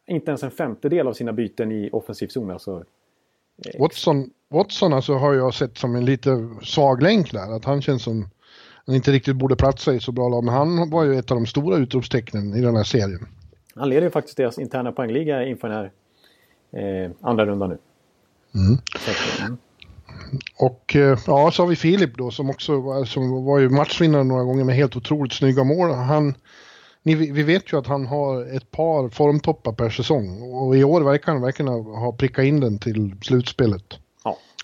inte 0.07 0.31
ens 0.31 0.43
en 0.43 0.51
femtedel 0.51 1.07
av 1.07 1.13
sina 1.13 1.33
byten 1.33 1.71
i 1.71 1.89
offensiv 1.91 2.27
zon. 2.27 2.51
Alltså, 2.51 2.83
Watson, 3.79 4.29
Watson 4.49 4.93
alltså 4.93 5.13
har 5.13 5.33
jag 5.33 5.53
sett 5.53 5.77
som 5.77 5.95
en 5.95 6.05
lite 6.05 6.49
svag 6.63 7.01
länk 7.01 7.31
där. 7.31 7.55
Att 7.55 7.65
han 7.65 7.81
känns 7.81 8.03
som 8.03 8.29
han 8.85 8.95
inte 8.95 9.11
riktigt 9.11 9.35
borde 9.35 9.55
platsa 9.55 9.93
i 9.93 9.99
så 9.99 10.11
bra 10.11 10.29
lag. 10.29 10.43
Men 10.43 10.53
han 10.53 10.89
var 10.89 11.03
ju 11.03 11.19
ett 11.19 11.31
av 11.31 11.37
de 11.37 11.45
stora 11.45 11.77
utropstecknen 11.77 12.55
i 12.55 12.61
den 12.61 12.75
här 12.75 12.83
serien. 12.83 13.27
Han 13.75 13.89
leder 13.89 14.01
ju 14.01 14.11
faktiskt 14.11 14.37
deras 14.37 14.59
interna 14.59 14.91
poängliga 14.91 15.45
inför 15.45 15.69
den 15.69 15.77
här 15.77 15.91
eh, 17.05 17.11
andra 17.21 17.45
rundan 17.45 17.69
nu. 17.69 17.77
Mm. 18.55 18.77
Så, 18.99 19.43
mm. 19.43 19.57
Och 20.57 20.95
eh, 20.95 21.19
ja, 21.27 21.51
så 21.51 21.63
har 21.63 21.67
vi 21.67 21.75
Filip 21.75 22.17
då 22.17 22.31
som 22.31 22.49
också 22.49 23.05
som 23.05 23.45
var 23.45 23.59
ju 23.59 23.69
matchvinnare 23.69 24.23
några 24.23 24.43
gånger 24.43 24.63
med 24.63 24.75
helt 24.75 24.95
otroligt 24.95 25.33
snygga 25.33 25.63
mål. 25.63 25.91
Han, 25.91 26.35
ni, 27.03 27.15
vi 27.15 27.43
vet 27.43 27.73
ju 27.73 27.77
att 27.77 27.87
han 27.87 28.05
har 28.05 28.55
ett 28.55 28.71
par 28.71 29.09
formtoppar 29.09 29.71
per 29.71 29.89
säsong 29.89 30.53
och 30.53 30.75
i 30.75 30.83
år 30.83 31.01
verkar 31.01 31.31
han 31.31 31.41
verkligen 31.41 31.71
ha 31.71 32.11
prickat 32.11 32.45
in 32.45 32.59
den 32.59 32.79
till 32.79 33.15
slutspelet. 33.21 33.99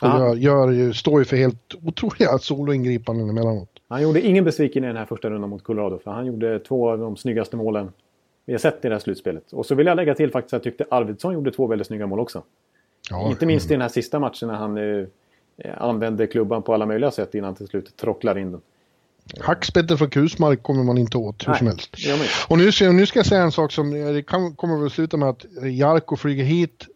Och 0.02 0.08
gör, 0.08 0.36
gör 0.36 0.94
står 0.94 1.20
ju 1.20 1.26
för 1.26 1.38
helt 1.38 1.76
otroliga 1.84 2.38
soloingripanden 2.40 3.30
emellanåt. 3.30 3.70
Han 3.90 4.02
gjorde 4.02 4.22
ingen 4.22 4.44
besviken 4.44 4.84
i 4.84 4.88
den 4.88 4.98
här 4.98 5.06
första 5.06 5.30
rundan 5.30 5.50
mot 5.50 5.64
Colorado. 5.64 6.00
För 6.04 6.12
han 6.12 6.26
gjorde 6.26 6.60
två 6.60 6.90
av 6.90 7.00
de 7.00 7.18
snyggaste 7.18 7.56
målen 7.56 7.92
vi 8.46 8.54
har 8.54 8.60
sett 8.60 8.86
i 8.86 8.88
det 8.88 8.96
här 8.96 9.00
slutspelet. 9.00 9.54
Och 9.54 9.66
så 9.66 9.76
vill 9.76 9.88
jag 9.88 9.96
lägga 9.96 10.16
till 10.16 10.32
faktiskt 10.32 10.54
att 10.54 10.66
jag 10.66 10.74
tyckte 10.74 10.96
Arvidsson 10.96 11.34
gjorde 11.34 11.52
två 11.52 11.68
väldigt 11.68 11.88
snygga 11.88 12.08
mål 12.08 12.20
också. 12.20 12.44
Ja, 13.10 13.30
Inte 13.30 13.46
minst 13.46 13.72
i 13.72 13.74
den 13.74 13.82
här 13.82 13.90
sista 13.90 14.20
matchen 14.20 14.48
när 14.48 14.56
han 14.56 14.78
eh, 14.78 15.08
använde 15.78 16.28
klubban 16.28 16.64
på 16.64 16.74
alla 16.74 16.86
möjliga 16.86 17.12
sätt 17.12 17.36
innan 17.36 17.56
till 17.56 17.68
slut 17.68 17.98
trocklar 17.98 18.38
in 18.38 18.52
den. 18.52 18.62
Hackspettet 19.40 19.98
från 19.98 20.10
Kusmark 20.10 20.64
kommer 20.64 20.84
man 20.84 20.98
inte 20.98 21.18
åt 21.18 21.44
hur 21.44 21.50
Nej, 21.52 21.58
som 21.58 21.68
helst. 21.68 21.96
Och 22.48 22.58
nu, 22.58 22.92
nu 22.94 23.06
ska 23.06 23.20
jag 23.20 23.26
säga 23.26 23.42
en 23.42 23.52
sak 23.52 23.72
som 23.72 23.92
det 23.92 24.24
kan, 24.24 24.56
kommer 24.56 24.78
väl 24.78 24.90
sluta 24.90 25.18
med 25.18 25.30
att 25.30 25.46
Jarko 25.64 26.16
flyger 26.16 26.44
hit 26.44 26.88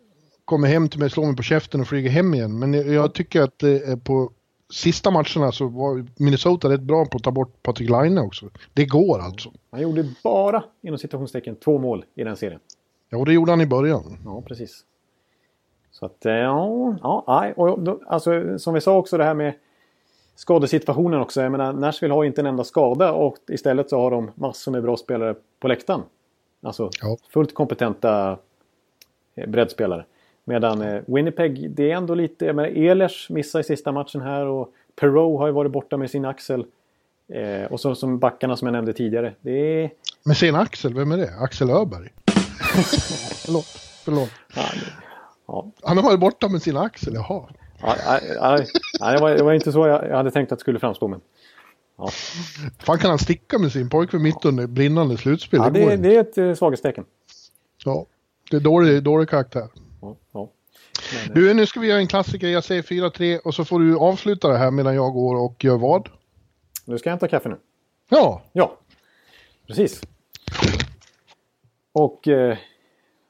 kommer 0.52 0.68
hem 0.68 0.90
till 0.90 1.00
mig, 1.00 1.10
slår 1.10 1.26
mig 1.26 1.36
på 1.36 1.44
käften 1.44 1.82
och 1.82 1.88
flyger 1.88 2.10
hem 2.10 2.34
igen. 2.34 2.60
Men 2.60 2.74
jag, 2.74 2.88
jag 2.88 3.14
tycker 3.14 3.42
att 3.42 3.64
eh, 3.64 3.98
på 4.04 4.32
sista 4.74 5.12
matcherna 5.12 5.52
så 5.52 5.68
var 5.68 6.06
Minnesota 6.18 6.70
rätt 6.70 6.82
bra 6.82 7.06
på 7.06 7.18
att 7.18 7.24
ta 7.24 7.32
bort 7.32 7.64
Patrik 7.64 7.90
Laine 7.90 8.18
också. 8.18 8.50
Det 8.74 8.86
går 8.86 9.20
alltså. 9.20 9.52
Han 9.72 9.82
gjorde 9.82 10.10
bara, 10.24 10.64
inom 10.82 10.98
citationstecken, 10.98 11.56
två 11.56 11.80
mål 11.80 12.06
i 12.16 12.24
den 12.24 12.38
serien. 12.38 12.60
Ja, 13.10 13.18
och 13.18 13.26
det 13.26 13.34
gjorde 13.34 13.52
han 13.52 13.62
i 13.62 13.66
början. 13.66 14.18
Ja, 14.26 14.42
precis. 14.42 14.86
Så 15.92 16.06
att, 16.06 16.26
eh, 16.26 16.34
ja, 16.34 16.96
ja, 17.02 17.54
och 17.56 17.82
då, 17.82 18.00
alltså 18.08 18.60
som 18.60 18.74
vi 18.74 18.82
sa 18.82 18.98
också 18.98 19.18
det 19.18 19.24
här 19.24 19.34
med 19.34 19.54
skadesituationen 20.36 21.20
också. 21.20 21.42
Jag 21.42 21.52
menar, 21.52 21.74
Nashville 21.74 22.14
har 22.14 22.24
inte 22.24 22.42
en 22.42 22.46
enda 22.46 22.64
skada 22.64 23.12
och 23.12 23.38
istället 23.48 23.90
så 23.90 24.00
har 24.00 24.12
de 24.12 24.32
massor 24.36 24.72
med 24.72 24.84
bra 24.84 24.98
spelare 24.98 25.36
på 25.60 25.68
läktaren. 25.68 26.02
Alltså 26.64 26.90
ja. 27.02 27.18
fullt 27.34 27.54
kompetenta 27.54 28.38
eh, 29.36 29.50
breddspelare. 29.50 30.06
Medan 30.44 30.82
eh, 30.82 31.02
Winnipeg, 31.08 31.72
det 31.72 31.92
är 31.92 31.96
ändå 31.96 32.16
lite... 32.16 32.46
Jag 32.46 32.56
menar, 32.56 32.70
Ehlers 32.70 33.30
missar 33.30 33.60
i 33.60 33.64
sista 33.64 33.92
matchen 33.92 34.22
här 34.22 34.46
och 34.46 34.74
Perot 34.96 35.40
har 35.40 35.48
ju 35.48 35.54
varit 35.54 35.72
borta 35.72 35.98
med 35.98 36.10
sin 36.10 36.26
axel. 36.26 36.66
Eh, 37.34 37.72
och 37.72 37.80
så 37.80 37.96
som 37.96 38.20
backarna 38.20 38.58
som 38.58 38.66
jag 38.66 38.74
nämnde 38.74 38.94
tidigare. 38.94 39.34
Det 39.42 39.52
är... 39.84 39.92
Med 40.24 40.38
sin 40.38 40.56
Axel, 40.56 40.94
vem 40.94 41.12
är 41.12 41.18
det? 41.18 41.36
Axel 41.40 41.70
Öberg? 41.70 42.10
förlåt, 43.46 43.66
förlåt. 44.06 44.30
Ja, 44.56 44.62
det- 44.62 45.04
ja. 45.48 45.72
Han 45.84 45.98
har 45.98 46.04
varit 46.04 46.20
borta 46.20 46.48
med 46.50 46.62
sin 46.62 46.78
Axel, 46.78 47.14
jaha. 47.14 47.44
Ja, 47.82 47.96
ja, 48.06 48.20
ja, 48.36 48.66
ja, 49.00 49.30
det, 49.30 49.44
var, 49.44 49.54
inte 49.54 49.72
så 49.72 49.88
jag, 49.88 50.16
hade 50.16 50.32
tänkt 50.32 50.52
att 50.52 50.60
det 50.60 50.62
skulle 50.62 50.80
framstå. 50.80 51.08
Men, 51.08 51.22
Fan 52.80 52.98
kan 52.98 53.10
han 53.10 53.20
sticka 53.20 53.60
med 53.60 53.72
sin 53.72 53.90
pojkvän 53.90 54.22
mitt 54.22 54.46
under 54.46 54.68
brinnande 54.68 55.18
slutspel? 55.18 55.60
ja, 55.60 55.70
det 55.70 55.96
det, 55.96 56.16
är 56.16 56.22
ett 56.22 56.38
eh, 56.38 56.54
svaghetstecken. 56.54 57.06
Ja, 57.86 58.06
det 58.52 58.58
är 58.58 58.62
dålig, 58.62 59.04
dålig 59.04 59.30
karaktär. 59.30 59.68
Ja, 60.02 60.16
ja. 60.32 60.52
Men, 61.14 61.30
eh, 61.30 61.34
Du, 61.34 61.54
nu 61.54 61.66
ska 61.66 61.80
vi 61.80 61.88
göra 61.88 62.00
en 62.00 62.08
klassiker. 62.08 62.48
Jag 62.48 62.64
säger 62.64 62.82
4-3 62.82 63.40
och 63.40 63.56
så 63.56 63.66
får 63.66 63.80
du 63.80 63.98
avsluta 63.98 64.48
det 64.48 64.58
här 64.58 64.72
medan 64.72 64.96
jag 64.96 65.14
går 65.14 65.36
och 65.36 65.64
gör 65.64 65.78
vad? 65.78 66.10
nu 66.86 66.98
ska 66.98 67.10
jag 67.10 67.12
hämta 67.12 67.28
kaffe 67.28 67.50
nu. 67.50 67.58
Ja, 68.10 68.42
Ja, 68.54 68.78
precis. 69.68 70.02
Och 71.94 72.28
eh, 72.28 72.58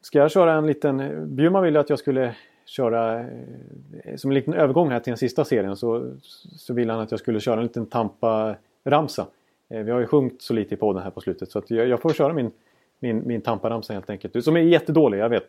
ska 0.01 0.17
jag 0.17 0.31
köra 0.31 0.53
en 0.53 0.67
liten... 0.67 1.25
Bjurman 1.35 1.63
ville 1.63 1.79
att 1.79 1.89
jag 1.89 1.99
skulle 1.99 2.35
köra 2.71 3.19
eh, 3.19 4.15
som 4.15 4.31
en 4.31 4.35
liten 4.35 4.53
övergång 4.53 4.89
här 4.89 4.99
till 4.99 5.11
den 5.11 5.17
sista 5.17 5.45
serien 5.45 5.75
så, 5.75 6.15
så 6.57 6.73
ville 6.73 6.93
han 6.93 7.01
att 7.01 7.11
jag 7.11 7.19
skulle 7.19 7.39
köra 7.39 7.57
en 7.57 7.63
liten 7.63 7.85
Tampa-ramsa. 7.85 9.27
Eh, 9.69 9.83
vi 9.83 9.91
har 9.91 9.99
ju 9.99 10.07
sjungit 10.07 10.41
så 10.41 10.53
lite 10.53 10.73
i 10.73 10.77
podden 10.77 11.03
här 11.03 11.11
på 11.11 11.21
slutet 11.21 11.51
så 11.51 11.59
att 11.59 11.71
jag, 11.71 11.87
jag 11.87 12.01
får 12.01 12.13
köra 12.13 12.33
min, 12.33 12.51
min, 12.99 13.27
min 13.27 13.41
Tampa-ramsa 13.41 13.93
helt 13.93 14.09
enkelt. 14.09 14.43
Som 14.43 14.55
är 14.55 14.59
jättedålig, 14.59 15.17
jag 15.17 15.29
vet. 15.29 15.45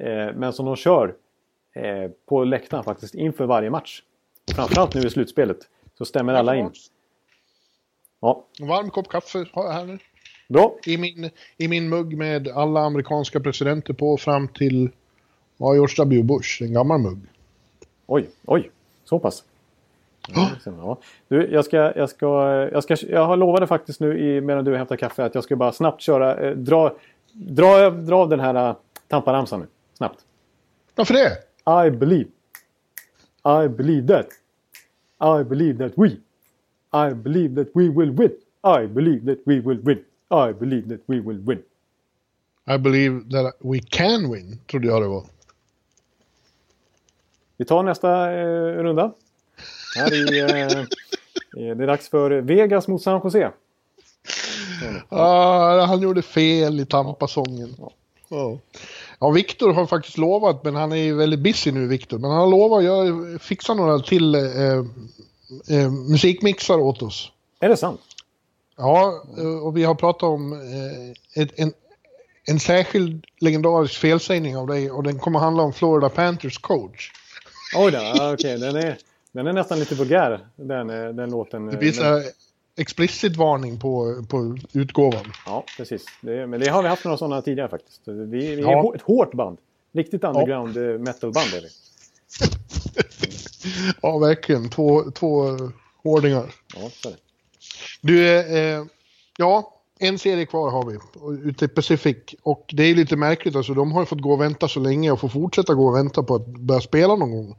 Eh, 0.00 0.34
men 0.34 0.52
som 0.52 0.66
de 0.66 0.76
kör 0.76 1.14
på 2.28 2.44
läktaren 2.44 2.84
faktiskt 2.84 3.14
inför 3.14 3.46
varje 3.46 3.70
match. 3.70 4.02
Framförallt 4.56 4.94
nu 4.94 5.00
i 5.00 5.10
slutspelet 5.10 5.58
så 5.98 6.04
stämmer 6.04 6.34
alla 6.34 6.56
in. 6.56 6.70
Ja, 8.20 8.46
en 8.60 8.68
varm 8.68 8.90
kopp 8.90 9.08
kaffe 9.08 9.46
har 9.52 9.64
jag 9.64 9.72
här 9.72 9.84
nu. 9.84 9.98
bra. 10.48 10.76
I 10.86 10.98
min, 10.98 11.30
I 11.56 11.68
min 11.68 11.88
mugg 11.88 12.16
med 12.16 12.48
alla 12.48 12.80
amerikanska 12.80 13.40
presidenter 13.40 13.94
på 13.94 14.16
fram 14.16 14.48
till 14.48 14.90
ja, 15.56 15.74
George 15.74 15.94
W. 15.98 16.22
Bush, 16.22 16.62
en 16.62 16.72
gammal 16.72 17.00
mugg. 17.00 17.18
Oj, 18.06 18.30
oj, 18.44 18.70
så 19.04 19.18
pass. 19.18 19.44
Ja. 20.64 20.98
Du, 21.28 21.48
jag, 21.50 21.64
ska, 21.64 21.76
jag, 21.76 22.10
ska, 22.10 22.26
jag, 22.72 22.82
ska, 22.82 22.96
jag 23.08 23.26
har 23.26 23.36
lovade 23.36 23.66
faktiskt 23.66 24.00
nu 24.00 24.18
i, 24.18 24.40
medan 24.40 24.64
du 24.64 24.76
hämtar 24.76 24.96
kaffe 24.96 25.24
att 25.24 25.34
jag 25.34 25.44
ska 25.44 25.56
bara 25.56 25.72
snabbt 25.72 26.00
köra, 26.00 26.36
eh, 26.36 26.56
dra, 26.56 26.96
dra, 27.32 27.90
dra 27.90 28.16
av 28.16 28.28
den 28.28 28.40
här 28.40 28.68
uh, 28.68 28.76
Tampa-ramsan 29.08 29.60
nu. 29.60 29.66
Snabbt. 29.94 30.18
Varför 30.94 31.14
det? 31.14 31.38
I 31.86 31.90
believe. 31.90 32.30
I 33.44 33.68
believe 33.68 34.08
that. 34.08 34.26
I 35.40 35.44
believe 35.44 35.88
that 35.88 35.98
we. 35.98 36.08
I 36.92 37.14
believe 37.14 37.64
that 37.64 37.72
we 37.74 37.88
will 37.88 38.10
win. 38.10 38.32
I 38.62 38.86
believe 38.86 39.26
that 39.26 39.42
we 39.46 39.60
will 39.60 39.80
win. 39.80 39.98
I 40.30 40.52
believe 40.52 40.88
that 40.88 41.00
we 41.06 41.20
will 41.20 41.38
win. 41.38 41.62
I 42.66 42.78
believe 42.78 43.30
that 43.30 43.54
we 43.60 43.80
can 43.80 44.30
win, 44.32 44.58
trodde 44.66 44.86
jag 44.86 45.02
det 45.02 45.08
var. 45.08 45.24
Vi 47.56 47.64
tar 47.64 47.82
nästa 47.82 48.32
eh, 48.32 48.82
runda. 48.82 49.12
Här 49.96 50.14
i, 50.14 50.40
eh, 50.40 50.78
eh, 50.78 51.76
det 51.76 51.82
är 51.82 51.86
dags 51.86 52.08
för 52.08 52.30
Vegas 52.30 52.88
mot 52.88 53.02
San 53.02 53.20
Jose. 53.24 53.50
Ah, 55.08 55.86
han 55.86 56.00
gjorde 56.00 56.22
fel 56.22 56.80
i 56.80 56.86
Tampa-sången. 56.86 57.76
Ja. 57.78 58.58
Ja, 59.18 59.30
Viktor 59.30 59.72
har 59.72 59.86
faktiskt 59.86 60.18
lovat, 60.18 60.64
men 60.64 60.74
han 60.74 60.92
är 60.92 60.96
ju 60.96 61.14
väldigt 61.14 61.40
busy 61.40 61.72
nu, 61.72 61.86
Viktor. 61.86 62.18
Men 62.18 62.30
han 62.30 62.40
har 62.40 62.46
lovat 62.46 62.84
att 62.84 63.42
fixa 63.42 63.74
några 63.74 63.98
till 63.98 64.34
eh, 64.34 64.42
eh, 65.70 65.90
musikmixar 65.90 66.78
åt 66.78 67.02
oss. 67.02 67.32
Är 67.60 67.68
det 67.68 67.76
sant? 67.76 68.00
Ja, 68.76 69.24
eh, 69.38 69.66
och 69.66 69.76
vi 69.76 69.84
har 69.84 69.94
pratat 69.94 70.22
om 70.22 70.52
eh, 70.52 71.42
ett, 71.42 71.50
en, 71.56 71.72
en 72.44 72.60
särskild 72.60 73.24
legendarisk 73.38 73.94
felsägning 73.94 74.56
av 74.56 74.66
dig 74.66 74.90
och 74.90 75.02
den 75.02 75.18
kommer 75.18 75.38
handla 75.38 75.62
om 75.62 75.72
Florida 75.72 76.08
Panthers 76.08 76.58
coach. 76.58 77.12
Oj 77.76 77.92
då, 77.92 77.98
ja, 77.98 78.32
okej. 78.32 78.58
Den, 78.58 78.76
är, 78.76 78.98
den 79.32 79.46
är 79.46 79.52
nästan 79.52 79.78
lite 79.78 79.94
vulgär, 79.94 80.40
den, 80.56 80.90
eh, 80.90 81.08
den 81.08 81.30
låten. 81.30 81.66
Det 81.66 81.76
blir 81.76 81.88
Men- 81.88 81.94
så 81.94 82.02
här 82.02 82.22
explicit 82.76 83.36
varning 83.36 83.80
på, 83.80 84.24
på 84.28 84.58
utgåvan. 84.72 85.32
Ja, 85.46 85.64
precis. 85.76 86.04
Det, 86.20 86.46
men 86.46 86.60
det 86.60 86.68
har 86.70 86.82
vi 86.82 86.88
haft 86.88 87.04
några 87.04 87.18
sådana 87.18 87.42
tidigare 87.42 87.68
faktiskt. 87.68 88.00
Vi, 88.04 88.26
vi 88.26 88.52
är 88.52 88.58
Ja. 88.58 88.92
ett 88.94 89.02
hårt 89.02 89.32
band. 89.34 89.58
Riktigt 89.92 90.24
underground 90.24 90.76
ja. 90.76 90.98
metalband 90.98 91.54
är 91.54 91.60
vi. 91.60 91.68
Ja, 94.02 94.18
verkligen. 94.18 94.70
Två, 94.70 95.10
två 95.10 95.48
eh, 95.48 95.68
hårdingar. 96.02 96.54
Ja, 96.76 96.90
så 96.92 97.08
är 97.08 97.12
det. 97.12 97.18
Du, 98.00 98.28
eh, 98.38 98.84
ja, 99.36 99.74
en 100.02 100.18
serie 100.18 100.46
kvar 100.46 100.70
har 100.70 100.86
vi 100.86 100.98
ute 101.48 101.64
i 101.64 101.68
Pacific. 101.68 102.16
Och 102.42 102.64
det 102.72 102.82
är 102.82 102.94
lite 102.94 103.16
märkligt 103.16 103.56
alltså, 103.56 103.74
de 103.74 103.92
har 103.92 104.02
ju 104.02 104.06
fått 104.06 104.20
gå 104.20 104.32
och 104.32 104.40
vänta 104.40 104.68
så 104.68 104.80
länge 104.80 105.10
och 105.10 105.20
får 105.20 105.28
fortsätta 105.28 105.74
gå 105.74 105.86
och 105.86 105.96
vänta 105.96 106.22
på 106.22 106.34
att 106.34 106.46
börja 106.46 106.80
spela 106.80 107.16
någon 107.16 107.30
gång. 107.30 107.56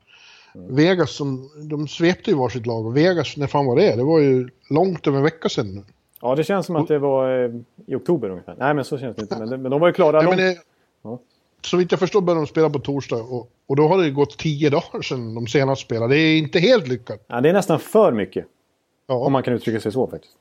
Vegas, 0.53 1.11
som, 1.15 1.49
de 1.69 1.87
svepte 1.87 2.31
ju 2.31 2.37
varsitt 2.37 2.65
lag 2.65 2.85
och 2.85 2.97
Vegas, 2.97 3.37
när 3.37 3.47
fan 3.47 3.65
var 3.65 3.75
det? 3.75 3.95
Det 3.95 4.03
var 4.03 4.19
ju 4.19 4.49
långt 4.69 5.07
över 5.07 5.17
en 5.17 5.23
vecka 5.23 5.49
sedan 5.49 5.75
nu. 5.75 5.83
Ja, 6.21 6.35
det 6.35 6.43
känns 6.43 6.65
som 6.65 6.75
att 6.75 6.87
det 6.87 6.99
var 6.99 7.43
eh, 7.43 7.51
i 7.87 7.95
oktober 7.95 8.29
ungefär. 8.29 8.55
Nej, 8.59 8.73
men 8.73 8.85
så 8.85 8.97
känns 8.97 9.15
det 9.15 9.21
inte. 9.21 9.39
Men, 9.39 9.61
men 9.61 9.71
de 9.71 9.81
var 9.81 9.87
ju 9.87 9.93
klara 9.93 10.23
Ja, 10.23 10.29
men 10.29 10.37
det, 10.37 10.57
Ja. 11.03 11.19
Så 11.61 11.77
vitt 11.77 11.91
jag 11.91 11.99
förstår 11.99 12.21
började 12.21 12.41
de 12.41 12.47
spela 12.47 12.69
på 12.69 12.79
torsdag 12.79 13.15
och, 13.15 13.49
och 13.67 13.75
då 13.75 13.87
har 13.87 13.97
det 13.97 14.11
gått 14.11 14.37
tio 14.37 14.69
dagar 14.69 15.01
sedan 15.01 15.35
de 15.35 15.47
senast 15.47 15.81
spelade. 15.81 16.13
Det 16.13 16.19
är 16.19 16.37
inte 16.37 16.59
helt 16.59 16.87
lyckat. 16.87 17.25
Ja, 17.27 17.41
det 17.41 17.49
är 17.49 17.53
nästan 17.53 17.79
för 17.79 18.11
mycket. 18.11 18.45
Ja. 19.07 19.15
Om 19.15 19.31
man 19.31 19.43
kan 19.43 19.53
uttrycka 19.53 19.79
sig 19.79 19.91
så 19.91 20.07
faktiskt. 20.07 20.33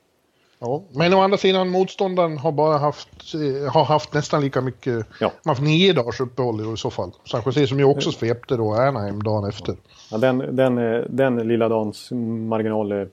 Ja, 0.65 0.83
men 0.95 1.13
å 1.13 1.19
andra 1.19 1.37
sidan 1.37 1.69
motståndaren 1.69 2.37
har 2.37 2.51
bara 2.51 2.77
haft, 2.77 3.33
eh, 3.33 3.71
har 3.73 3.83
haft 3.83 4.13
nästan 4.13 4.41
lika 4.41 4.61
mycket, 4.61 5.05
Ja. 5.19 5.31
de 5.43 5.49
har 5.49 5.55
haft 5.55 5.61
nio 5.61 5.93
dagars 5.93 6.19
uppehåll 6.21 6.73
i 6.73 6.77
så 6.77 6.89
fall. 6.89 7.11
San 7.25 7.41
Jose 7.45 7.67
som 7.67 7.79
ju 7.79 7.85
också 7.85 8.11
svepte 8.11 8.55
då 8.55 8.73
Anaheim 8.73 9.23
dagen 9.23 9.49
efter. 9.49 9.75
Ja, 10.11 10.17
den, 10.17 10.55
den, 10.55 10.77
eh, 10.77 11.01
den 11.09 11.35
lilla 11.47 11.69
dans 11.69 12.11
marginal 12.47 12.91
eh, 12.91 13.07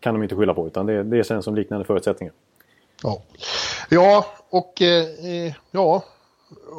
kan 0.00 0.14
de 0.14 0.22
inte 0.22 0.36
skylla 0.36 0.54
på. 0.54 0.66
Utan 0.66 0.86
det, 0.86 1.02
det 1.02 1.26
känns 1.26 1.44
som 1.44 1.54
liknande 1.54 1.84
förutsättningar. 1.84 2.34
Ja, 3.02 3.22
ja 3.90 4.26
och 4.50 4.82
eh, 4.82 5.52
ja, 5.70 6.02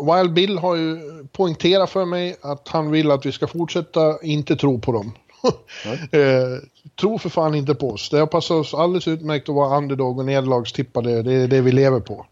Wild 0.07 0.33
Bill 0.33 0.57
har 0.57 0.75
ju 0.75 0.99
poängterat 1.31 1.89
för 1.89 2.05
mig 2.05 2.35
att 2.41 2.67
han 2.67 2.91
vill 2.91 3.11
att 3.11 3.25
vi 3.25 3.31
ska 3.31 3.47
fortsätta 3.47 4.21
inte 4.21 4.55
tro 4.55 4.79
på 4.79 4.91
dem. 4.91 5.11
eh, 6.11 6.59
tro 6.99 7.17
för 7.19 7.29
fan 7.29 7.55
inte 7.55 7.75
på 7.75 7.89
oss. 7.89 8.09
Det 8.09 8.17
har 8.19 8.27
passat 8.27 8.51
oss 8.57 8.73
alldeles 8.73 9.07
utmärkt 9.07 9.49
att 9.49 9.55
vara 9.55 9.77
underdog 9.77 10.19
och 10.19 10.25
nederlagstippade. 10.25 11.21
Det 11.23 11.33
är 11.33 11.47
det 11.47 11.61
vi 11.61 11.71
lever 11.71 11.99
på. 11.99 12.25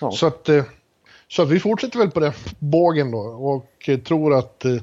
Ja. 0.00 0.10
Så 0.12 0.26
att, 0.26 0.48
eh, 0.48 0.64
så 1.28 1.42
att 1.42 1.48
vi 1.48 1.60
fortsätter 1.60 1.98
väl 1.98 2.10
på 2.10 2.20
den 2.20 2.32
bågen 2.58 3.10
då 3.10 3.18
och 3.18 3.88
eh, 3.88 3.98
tror 3.98 4.34
att 4.38 4.64
eh, 4.64 4.76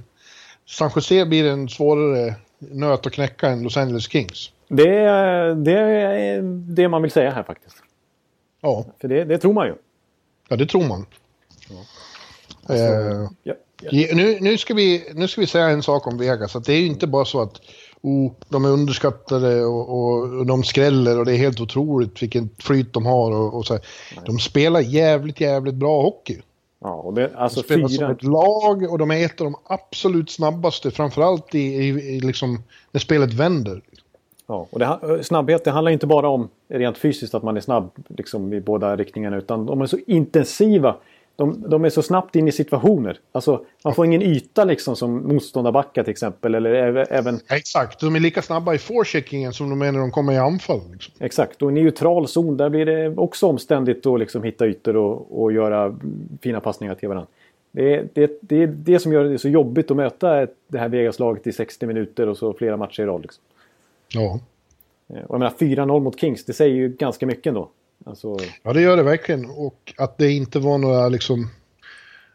San 0.66 0.92
Jose 0.96 1.26
blir 1.26 1.46
en 1.46 1.70
svårare 1.70 2.36
nöt 2.60 3.06
att 3.08 3.14
knäcka 3.14 3.48
än 3.50 3.64
Los 3.64 3.78
Angeles 3.78 4.10
Kings. 4.12 4.52
Det, 4.70 4.98
är- 5.00 5.56
det 5.56 5.80
är 5.80 6.42
det 6.76 6.90
man 6.90 7.02
vill 7.02 7.12
säga 7.12 7.32
här 7.32 7.44
faktiskt. 7.44 7.78
Ja, 8.62 8.86
För 9.02 9.08
det, 9.08 9.24
det 9.24 9.38
tror 9.38 9.54
man 9.54 9.68
ju. 9.68 9.76
ja 10.50 10.56
det 10.56 10.66
tror 10.66 10.88
man. 10.88 11.06
Eh, 12.70 12.76
Ja, 12.78 13.00
ja. 13.00 13.30
Ja, 13.44 13.54
nu, 13.92 14.38
nu, 14.42 14.58
ska 14.58 14.74
vi, 14.74 15.04
nu 15.16 15.28
ska 15.28 15.42
vi 15.42 15.48
säga 15.48 15.70
en 15.70 15.84
sak 15.84 16.08
om 16.08 16.18
Vegas. 16.18 16.56
Att 16.56 16.66
det 16.66 16.74
är 16.74 16.80
ju 16.80 16.88
inte 16.88 17.08
bara 17.08 17.26
så 17.26 17.42
att 17.42 17.62
oh, 18.02 18.32
de 18.50 18.66
är 18.66 18.70
underskattade 18.70 19.66
och, 19.66 19.90
och, 19.90 20.34
och 20.40 20.46
de 20.46 20.64
skräller 20.64 21.20
och 21.20 21.26
det 21.26 21.34
är 21.34 21.38
helt 21.38 21.60
otroligt 21.62 22.22
vilken 22.22 22.50
flyt 22.60 22.94
de 22.94 23.06
har. 23.06 23.32
Och, 23.32 23.54
och 23.54 23.66
så 23.66 23.74
här. 23.74 23.84
De 24.26 24.40
spelar 24.40 24.80
jävligt, 24.80 25.42
jävligt 25.42 25.76
bra 25.76 26.02
hockey. 26.02 26.38
ja 26.80 26.94
och 26.94 27.14
det, 27.14 27.32
alltså 27.36 27.62
De 27.62 27.64
spelar 27.64 27.88
som 27.88 27.98
fyra... 27.98 28.12
ett 28.12 28.24
lag 28.24 28.92
och 28.92 28.98
de 28.98 29.12
är 29.12 29.26
ett 29.26 29.42
av 29.42 29.46
de 29.46 29.56
absolut 29.64 30.32
snabbaste. 30.32 30.92
Framförallt 30.92 31.56
i, 31.56 31.60
i, 31.60 31.88
i 31.88 32.20
liksom, 32.20 32.64
när 32.92 33.00
spelet 33.00 33.34
vänder. 33.34 33.82
Ja, 34.48 34.68
och 34.70 34.80
det, 34.80 34.86
ha- 34.86 35.24
snabbhet, 35.24 35.64
det 35.64 35.72
handlar 35.72 35.92
inte 35.92 36.08
bara 36.08 36.30
om 36.30 36.50
rent 36.70 36.98
fysiskt 36.98 37.36
att 37.36 37.44
man 37.44 37.58
är 37.58 37.62
snabb 37.62 37.90
liksom, 38.08 38.54
i 38.54 38.62
båda 38.62 38.96
riktningarna. 38.96 39.38
Utan 39.38 39.66
de 39.66 39.82
är 39.82 39.86
så 39.86 39.98
intensiva. 40.08 40.96
De, 41.38 41.70
de 41.70 41.86
är 41.86 41.90
så 41.90 42.02
snabbt 42.02 42.36
in 42.36 42.48
i 42.48 42.52
situationer. 42.52 43.20
Alltså, 43.32 43.66
man 43.84 43.96
får 43.96 44.06
ingen 44.06 44.22
yta 44.22 44.64
liksom 44.64 44.96
som 44.96 45.28
motståndarbackar 45.28 46.04
till 46.04 46.12
exempel. 46.12 46.56
Eller 46.56 46.72
även, 47.12 47.40
Exakt, 47.50 48.00
de 48.00 48.16
är 48.16 48.20
lika 48.20 48.42
snabba 48.42 48.74
i 48.74 48.78
forecheckingen 48.78 49.54
som 49.54 49.70
de 49.70 49.82
är 49.82 49.92
när 49.92 50.00
de 50.00 50.12
kommer 50.12 50.34
i 50.34 50.38
anfall. 50.38 50.82
Liksom. 50.92 51.14
exakt. 51.20 51.62
Och 51.62 51.72
i 51.72 51.74
neutral 51.74 52.28
zon, 52.28 52.58
där 52.58 52.70
blir 52.70 52.86
det 52.86 53.18
också 53.18 53.48
omständigt 53.48 54.06
att 54.06 54.20
liksom 54.20 54.44
hitta 54.44 54.68
ytor 54.68 54.96
och, 54.96 55.44
och 55.44 55.52
göra 55.52 55.96
fina 56.42 56.60
passningar 56.60 56.96
till 56.96 57.10
varandra. 57.10 57.28
Det 57.72 57.94
är 57.94 58.08
det, 58.14 58.40
det, 58.42 58.64
är 58.64 58.68
det 58.68 59.00
som 59.00 59.14
gör 59.14 59.24
det 59.24 59.40
så 59.40 59.50
jobbigt 59.50 59.92
att 59.92 59.98
möta 59.98 60.48
det 60.68 60.78
här 60.80 60.90
Vegas-laget 60.90 61.48
i 61.48 61.54
60 61.54 61.86
minuter 61.86 62.28
och 62.30 62.38
så 62.38 62.54
flera 62.54 62.78
matcher 62.78 63.04
i 63.04 63.06
rad. 63.06 63.22
Liksom. 63.22 63.44
Ja. 64.14 64.40
Eh, 65.10 65.24
Och 65.24 65.36
jag 65.36 65.40
menar 65.40 65.54
4-0 65.60 66.00
mot 66.00 66.20
Kings, 66.20 66.46
det 66.46 66.54
säger 66.54 66.76
ju 66.76 66.90
ganska 66.90 67.26
mycket 67.26 67.48
ändå. 67.48 67.70
Alltså, 68.08 68.38
ja, 68.64 68.74
det 68.74 68.82
gör 68.82 68.98
det 68.98 69.04
verkligen. 69.04 69.46
Och 69.50 69.94
att 69.98 70.18
det 70.18 70.32
inte 70.32 70.60
var 70.60 70.78
några 70.78 71.10
liksom... 71.10 71.50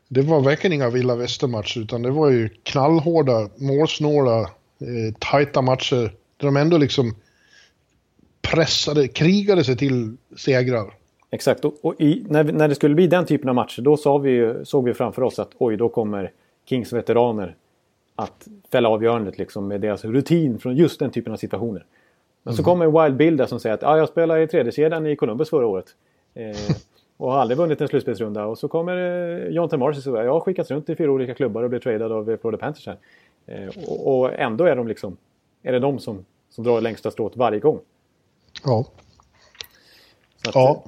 Det 0.08 0.22
var 0.22 0.40
verkligen 0.40 0.72
inga 0.72 0.90
vilda 0.90 1.16
västermatcher 1.16 1.80
utan 1.80 2.02
det 2.02 2.10
var 2.10 2.30
ju 2.30 2.48
knallhårda, 2.48 3.48
målsnåla, 3.56 4.40
eh, 4.40 5.14
tajta 5.18 5.62
matcher 5.62 6.14
Där 6.36 6.46
de 6.46 6.56
ändå 6.56 6.78
liksom 6.78 7.14
pressade, 8.42 9.08
krigade 9.08 9.64
sig 9.64 9.76
till 9.76 10.16
segrar. 10.36 10.94
Exakt, 11.30 11.64
och, 11.64 11.74
och 11.82 12.00
i, 12.00 12.24
när, 12.28 12.44
när 12.44 12.68
det 12.68 12.74
skulle 12.74 12.94
bli 12.94 13.06
den 13.06 13.26
typen 13.26 13.48
av 13.48 13.54
matcher 13.54 13.82
då 13.82 13.96
såg 13.96 14.22
vi, 14.22 14.54
såg 14.64 14.84
vi 14.84 14.94
framför 14.94 15.22
oss 15.22 15.38
att 15.38 15.50
oj, 15.58 15.76
då 15.76 15.88
kommer 15.88 16.32
Kings 16.64 16.92
veteraner 16.92 17.56
att 18.16 18.48
fälla 18.72 18.88
avgörandet 18.88 19.38
liksom, 19.38 19.68
med 19.68 19.80
deras 19.80 20.04
rutin 20.04 20.58
från 20.58 20.76
just 20.76 20.98
den 20.98 21.10
typen 21.10 21.32
av 21.32 21.36
situationer. 21.36 21.84
Men 22.42 22.52
mm. 22.52 22.56
så 22.56 22.62
kommer 22.62 23.02
Wild 23.04 23.16
Bill 23.16 23.36
där 23.36 23.46
som 23.46 23.60
säger 23.60 23.74
att 23.74 23.82
ah, 23.82 23.98
jag 23.98 24.08
spelade 24.08 24.42
i 24.42 24.46
tredje 24.46 24.72
kedjan 24.72 25.06
i 25.06 25.16
Columbus 25.16 25.50
förra 25.50 25.66
året. 25.66 25.86
Eh, 26.34 26.74
och 27.16 27.32
har 27.32 27.38
aldrig 27.38 27.58
vunnit 27.58 27.80
en 27.80 27.88
slutspelsrunda. 27.88 28.44
Och 28.44 28.58
så 28.58 28.68
kommer 28.68 28.96
eh, 28.96 29.48
John 29.48 29.68
T. 29.68 29.76
Marcy 29.76 29.98
och 29.98 30.02
säger 30.02 30.22
jag 30.22 30.32
har 30.32 30.40
skickats 30.40 30.70
runt 30.70 30.88
i 30.88 30.96
fyra 30.96 31.10
olika 31.10 31.34
klubbar 31.34 31.62
och 31.62 31.68
blivit 31.68 31.82
tradad 31.82 32.12
av 32.12 32.36
Florida 32.40 32.58
Panthers 32.58 32.86
här. 32.86 32.96
Eh, 33.46 33.68
och, 33.86 34.20
och, 34.20 34.32
ändå 34.34 34.64
är 34.64 34.76
de 34.76 34.88
liksom, 34.88 35.16
är 35.62 35.72
det 35.72 35.78
de 35.78 35.98
som, 35.98 36.24
som 36.50 36.64
drar 36.64 36.80
längsta 36.80 37.10
strået 37.10 37.36
varje 37.36 37.60
gång. 37.60 37.80
Ja. 38.64 38.84
Att, 40.48 40.54
ja. 40.54 40.84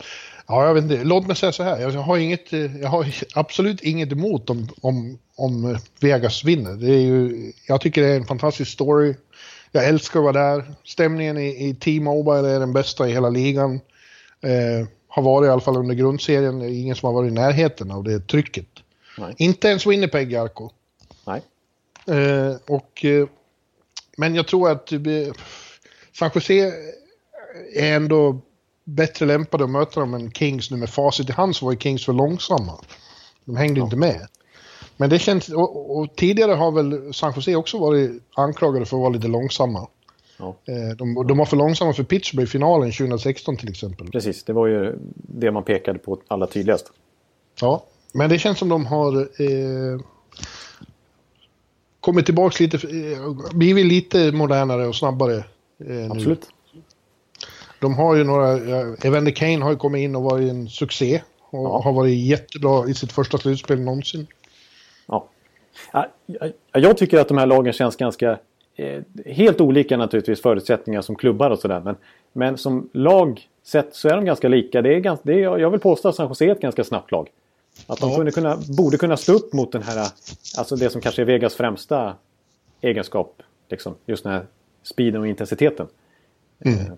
Ja, 0.46 0.66
jag 0.66 0.74
vet 0.74 0.82
inte. 0.82 1.04
Låt 1.04 1.26
mig 1.26 1.36
säga 1.36 1.52
så 1.52 1.62
här. 1.62 1.80
Jag 1.80 1.90
har, 1.90 2.16
inget, 2.16 2.52
jag 2.52 2.88
har 2.88 3.06
absolut 3.34 3.80
inget 3.80 4.12
emot 4.12 4.50
om, 4.50 4.68
om, 4.80 5.18
om 5.36 5.78
Vegas 6.00 6.44
vinner. 6.44 6.72
Det 6.72 6.94
är 6.94 7.00
ju, 7.00 7.52
jag 7.68 7.80
tycker 7.80 8.02
det 8.02 8.08
är 8.08 8.16
en 8.16 8.24
fantastisk 8.24 8.72
story. 8.72 9.14
Jag 9.76 9.88
älskar 9.88 10.20
att 10.20 10.24
vara 10.24 10.56
där. 10.56 10.74
Stämningen 10.84 11.38
i, 11.38 11.68
i 11.68 11.74
T-Mobile 11.74 12.48
är 12.48 12.60
den 12.60 12.72
bästa 12.72 13.08
i 13.08 13.12
hela 13.12 13.30
ligan. 13.30 13.80
Eh, 14.40 14.88
har 15.08 15.22
varit 15.22 15.46
i 15.46 15.50
alla 15.50 15.60
fall 15.60 15.76
under 15.76 15.94
grundserien. 15.94 16.58
Det 16.58 16.66
är 16.66 16.80
ingen 16.80 16.96
som 16.96 17.06
har 17.06 17.14
varit 17.14 17.30
i 17.30 17.34
närheten 17.34 17.90
av 17.90 18.04
det 18.04 18.26
trycket. 18.26 18.66
Nej. 19.18 19.34
Inte 19.38 19.68
ens 19.68 19.86
Winnipeg, 19.86 20.32
Jarko. 20.32 20.70
Nej. 21.26 21.42
Eh, 22.06 22.56
och, 22.66 23.04
eh, 23.04 23.28
men 24.16 24.34
jag 24.34 24.46
tror 24.46 24.70
att 24.70 24.92
eh, 24.92 25.00
San 26.12 26.30
Jose 26.34 26.72
är 27.74 27.96
ändå 27.96 28.40
bättre 28.84 29.26
lämpade 29.26 29.64
att 29.64 29.70
möta 29.70 30.00
dem 30.00 30.14
än 30.14 30.32
Kings 30.32 30.70
nu 30.70 30.76
med 30.76 30.90
facit 30.90 31.28
i 31.28 31.32
hand 31.32 31.56
så 31.56 31.64
var 31.64 31.72
ju 31.72 31.78
Kings 31.78 32.04
för 32.04 32.12
långsamma. 32.12 32.80
De 33.44 33.56
hängde 33.56 33.80
ja. 33.80 33.84
inte 33.84 33.96
med. 33.96 34.28
Men 34.96 35.10
det 35.10 35.18
känns, 35.18 35.48
och, 35.48 35.98
och, 35.98 36.16
tidigare 36.16 36.52
har 36.52 36.70
väl 36.72 37.14
San 37.14 37.32
Jose 37.36 37.54
också 37.54 37.78
varit 37.78 38.22
anklagade 38.34 38.86
för 38.86 38.96
att 38.96 39.00
vara 39.00 39.12
lite 39.12 39.28
långsamma. 39.28 39.88
Ja. 40.36 40.56
Eh, 40.64 40.96
de, 40.96 41.26
de 41.26 41.38
var 41.38 41.44
för 41.44 41.56
långsamma 41.56 41.92
för 41.92 42.02
Pittsburgh 42.02 42.44
i 42.44 42.50
finalen 42.50 42.92
2016 42.92 43.56
till 43.56 43.68
exempel. 43.68 44.10
Precis, 44.10 44.44
det 44.44 44.52
var 44.52 44.66
ju 44.66 44.98
det 45.14 45.50
man 45.50 45.64
pekade 45.64 45.98
på 45.98 46.18
allra 46.28 46.46
tydligast. 46.46 46.92
Ja, 47.60 47.84
men 48.12 48.30
det 48.30 48.38
känns 48.38 48.58
som 48.58 48.68
de 48.68 48.86
har 48.86 49.18
eh, 49.20 50.00
kommit 52.00 52.26
tillbaka 52.26 52.64
lite, 52.64 52.76
eh, 52.76 53.54
blivit 53.54 53.86
lite 53.86 54.32
modernare 54.32 54.86
och 54.86 54.96
snabbare. 54.96 55.36
Eh, 55.86 56.10
Absolut. 56.10 56.48
Nu. 56.72 56.80
De 57.80 57.94
har 57.94 58.14
ju 58.14 58.24
några, 58.24 58.52
Evander 58.96 59.32
Kane 59.32 59.64
har 59.64 59.70
ju 59.70 59.76
kommit 59.76 60.00
in 60.00 60.16
och 60.16 60.22
varit 60.22 60.50
en 60.50 60.68
succé. 60.68 61.22
Och 61.50 61.64
ja. 61.64 61.82
har 61.84 61.92
varit 61.92 62.18
jättebra 62.18 62.88
i 62.88 62.94
sitt 62.94 63.12
första 63.12 63.38
slutspel 63.38 63.80
någonsin. 63.80 64.26
Ja. 65.92 66.06
Jag 66.72 66.96
tycker 66.96 67.18
att 67.18 67.28
de 67.28 67.38
här 67.38 67.46
lagen 67.46 67.72
känns 67.72 67.96
ganska... 67.96 68.38
Eh, 68.76 69.02
helt 69.26 69.60
olika 69.60 69.96
naturligtvis 69.96 70.42
förutsättningar 70.42 71.02
som 71.02 71.16
klubbar 71.16 71.50
och 71.50 71.58
sådär. 71.58 71.80
Men, 71.80 71.96
men 72.32 72.58
som 72.58 72.90
lag 72.92 73.48
sett 73.62 73.94
så 73.94 74.08
är 74.08 74.16
de 74.16 74.24
ganska 74.24 74.48
lika. 74.48 74.82
Det 74.82 74.94
är 74.94 75.00
ganska, 75.00 75.22
det 75.24 75.42
är, 75.44 75.58
jag 75.58 75.70
vill 75.70 75.80
påstå 75.80 76.08
att 76.08 76.14
San 76.14 76.28
Jose 76.28 76.44
är 76.44 76.52
ett 76.52 76.60
ganska 76.60 76.84
snabbt 76.84 77.12
lag. 77.12 77.30
Att 77.86 78.00
de 78.00 78.10
ja. 78.10 78.30
kunna, 78.30 78.56
borde 78.76 78.98
kunna 78.98 79.16
stå 79.16 79.32
upp 79.32 79.52
mot 79.52 79.72
den 79.72 79.82
här, 79.82 80.08
alltså 80.58 80.76
det 80.76 80.90
som 80.90 81.00
kanske 81.00 81.22
är 81.22 81.26
Vegas 81.26 81.54
främsta 81.54 82.14
egenskap. 82.80 83.42
Liksom, 83.68 83.94
just 84.06 84.24
den 84.24 84.32
här 84.32 84.46
speeden 84.82 85.20
och 85.20 85.26
intensiteten. 85.26 85.86
Mm. 86.64 86.78
Eh, 86.78 86.92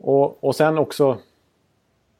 och, 0.00 0.44
och 0.44 0.56
sen 0.56 0.78
också... 0.78 1.18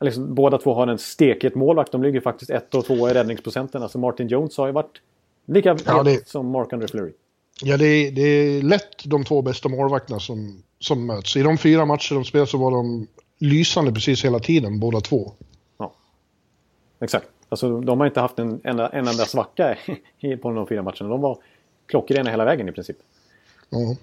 Liksom, 0.01 0.35
båda 0.35 0.59
två 0.59 0.75
har 0.75 0.87
en 0.87 0.99
stekhet 0.99 1.55
målvakt. 1.55 1.93
De 1.93 2.03
ligger 2.03 2.21
faktiskt 2.21 2.51
ett 2.51 2.75
och 2.75 2.85
två 2.85 3.09
i 3.09 3.15
räddningsprocenten. 3.15 3.83
Alltså 3.83 3.99
Martin 3.99 4.29
Jones 4.29 4.57
har 4.57 4.67
ju 4.67 4.73
varit 4.73 5.01
lika 5.47 5.77
ja, 5.87 6.03
det... 6.03 6.29
som 6.29 6.47
Mark-André 6.51 6.89
Fleury. 6.89 7.13
Ja, 7.63 7.77
det 7.77 7.87
är, 7.87 8.13
det 8.13 8.23
är 8.23 8.63
lätt 8.63 9.05
de 9.05 9.25
två 9.25 9.43
bästa 9.43 9.69
målvakterna 9.69 10.21
som, 10.21 10.63
som 10.79 11.07
möts. 11.07 11.37
I 11.37 11.43
de 11.43 11.59
fyra 11.59 11.85
matcher 11.85 12.15
de 12.15 12.25
spelade 12.25 12.51
så 12.51 12.59
var 12.59 12.71
de 12.71 13.07
lysande 13.39 13.93
precis 13.93 14.25
hela 14.25 14.39
tiden, 14.39 14.81
båda 14.81 15.01
två. 15.01 15.33
Ja, 15.79 15.93
exakt. 17.01 17.27
Alltså, 17.49 17.81
de 17.81 18.01
har 18.01 18.07
inte 18.07 18.21
haft 18.21 18.39
en 18.39 18.61
enda, 18.65 18.89
en 18.89 19.09
enda 19.09 19.25
svacka 19.25 19.79
på 20.43 20.51
de 20.51 20.67
fyra 20.67 20.83
matcherna. 20.83 21.09
De 21.09 21.21
var 21.21 21.39
klockrena 21.87 22.31
hela 22.31 22.45
vägen 22.45 22.69
i 22.69 22.73
princip. 22.73 22.97
Mm. 23.73 23.97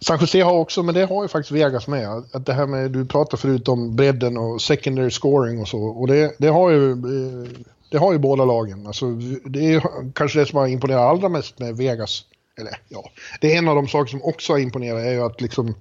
San 0.00 0.18
Jose 0.20 0.42
har 0.42 0.52
också, 0.52 0.82
men 0.82 0.94
det 0.94 1.04
har 1.04 1.22
ju 1.22 1.28
faktiskt 1.28 1.52
Vegas 1.52 1.88
med. 1.88 2.08
Att 2.32 2.46
det 2.46 2.52
här 2.52 2.66
med, 2.66 2.90
du 2.90 3.06
pratade 3.06 3.40
förut 3.40 3.68
om 3.68 3.96
bredden 3.96 4.36
och 4.36 4.62
secondary 4.62 5.10
scoring 5.10 5.60
och 5.60 5.68
så. 5.68 5.82
Och 5.82 6.06
det, 6.06 6.34
det 6.38 6.48
har 6.48 6.70
ju 6.70 6.96
det 7.92 7.98
har 7.98 8.12
ju 8.12 8.18
båda 8.18 8.44
lagen. 8.44 8.86
Alltså, 8.86 9.06
det 9.44 9.74
är 9.74 9.82
kanske 10.14 10.38
det 10.38 10.46
som 10.46 10.58
har 10.58 10.66
imponerat 10.66 11.00
allra 11.00 11.28
mest 11.28 11.58
med 11.58 11.76
Vegas. 11.76 12.24
Eller 12.58 12.72
ja, 12.88 13.10
det 13.40 13.54
är 13.54 13.58
en 13.58 13.68
av 13.68 13.76
de 13.76 13.88
saker 13.88 14.10
som 14.10 14.22
också 14.22 14.52
har 14.52 14.58
imponerat 14.58 15.02
är 15.02 15.12
ju 15.12 15.22
att 15.22 15.40
liksom 15.40 15.74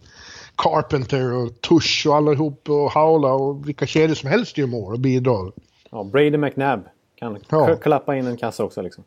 Carpenter 0.56 1.34
och 1.34 1.62
Tush 1.62 2.08
och 2.08 2.16
allihop 2.16 2.70
och 2.70 2.92
Haula 2.92 3.34
och 3.34 3.68
vilka 3.68 3.86
kedjor 3.86 4.16
som 4.16 4.30
helst 4.30 4.58
gör 4.58 4.68
mål 4.68 4.94
och 4.94 5.00
bidrar. 5.00 5.52
Ja, 5.92 6.04
Brady 6.04 6.38
McNabb 6.38 6.84
kan 7.20 7.38
ja. 7.50 7.76
klappa 7.76 8.16
in 8.16 8.28
en 8.28 8.38
kassa 8.38 8.64
också 8.64 8.82
liksom. 8.82 9.04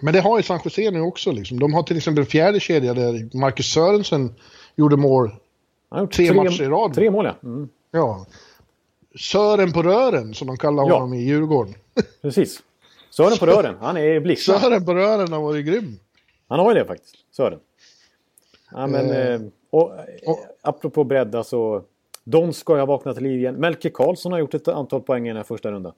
Men 0.00 0.14
det 0.14 0.20
har 0.20 0.36
ju 0.36 0.42
San 0.42 0.60
Jose 0.64 0.90
nu 0.90 1.00
också. 1.00 1.32
Liksom. 1.32 1.58
De 1.58 1.74
har 1.74 1.82
till 1.82 1.96
exempel 1.96 2.22
en 2.22 2.26
fjärde 2.26 2.60
kedja 2.60 2.94
där 2.94 3.36
Marcus 3.36 3.72
Sörensen 3.72 4.34
gjorde 4.76 4.96
mål 4.96 5.30
tre, 5.90 6.06
tre 6.26 6.32
matcher 6.32 6.62
i 6.62 6.66
rad. 6.66 6.94
Tre 6.94 7.10
mål, 7.10 7.24
ja. 7.24 7.48
Mm. 7.48 7.68
ja. 7.90 8.26
Sören 9.16 9.72
på 9.72 9.82
rören, 9.82 10.34
som 10.34 10.46
de 10.46 10.56
kallar 10.56 10.88
ja. 10.88 10.94
honom 10.94 11.14
i 11.14 11.22
Djurgården. 11.22 11.74
Precis. 12.22 12.62
Sören 13.10 13.38
på 13.38 13.46
rören, 13.46 13.76
han 13.80 13.96
är 13.96 14.20
blixtsnabb. 14.20 14.60
Sören 14.60 14.84
på 14.84 14.94
rören 14.94 15.32
har 15.32 15.40
varit 15.40 15.66
grym. 15.66 15.98
Han 16.48 16.60
har 16.60 16.74
ju 16.74 16.78
det 16.78 16.86
faktiskt, 16.86 17.16
Sören. 17.36 17.58
Ja, 18.70 18.86
men, 18.86 19.10
eh, 19.10 19.34
eh 19.34 19.40
och, 19.70 19.92
och, 20.26 20.38
apropå 20.62 21.04
bredd, 21.04 21.34
alltså. 21.34 21.82
Donskoj 22.24 22.78
har 22.78 22.86
vaknat 22.86 23.16
till 23.16 23.24
liv 23.24 23.38
igen. 23.38 23.54
Melke 23.54 23.90
Karlsson 23.90 24.32
har 24.32 24.38
gjort 24.38 24.54
ett 24.54 24.68
antal 24.68 25.00
poäng 25.00 25.26
i 25.26 25.28
den 25.28 25.36
här 25.36 25.44
första 25.44 25.70
rundan. 25.70 25.92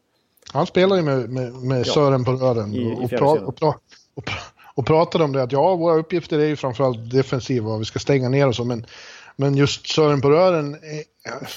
Han 0.53 0.66
spelar 0.66 0.97
ju 0.97 1.03
med, 1.03 1.31
med, 1.31 1.53
med 1.53 1.81
ja. 1.81 1.85
Sören 1.85 2.24
på 2.24 2.32
rören. 2.32 2.74
I, 2.74 2.95
och, 2.95 3.12
i 3.12 3.16
pra, 3.16 3.31
och, 3.31 3.57
pra, 3.57 3.74
och, 4.15 4.31
och 4.74 4.87
pratade 4.87 5.24
om 5.24 5.32
det 5.32 5.43
att 5.43 5.53
ja, 5.53 5.77
våra 5.77 5.95
uppgifter 5.95 6.39
är 6.39 6.47
ju 6.47 6.57
framförallt 6.57 7.11
defensiva 7.11 7.73
och 7.73 7.81
vi 7.81 7.85
ska 7.85 7.99
stänga 7.99 8.28
ner 8.28 8.49
och 8.49 8.57
så. 8.57 8.65
Men, 8.65 8.87
men 9.36 9.57
just 9.57 9.86
Sören 9.86 10.20
på 10.20 10.31
rören, 10.31 10.77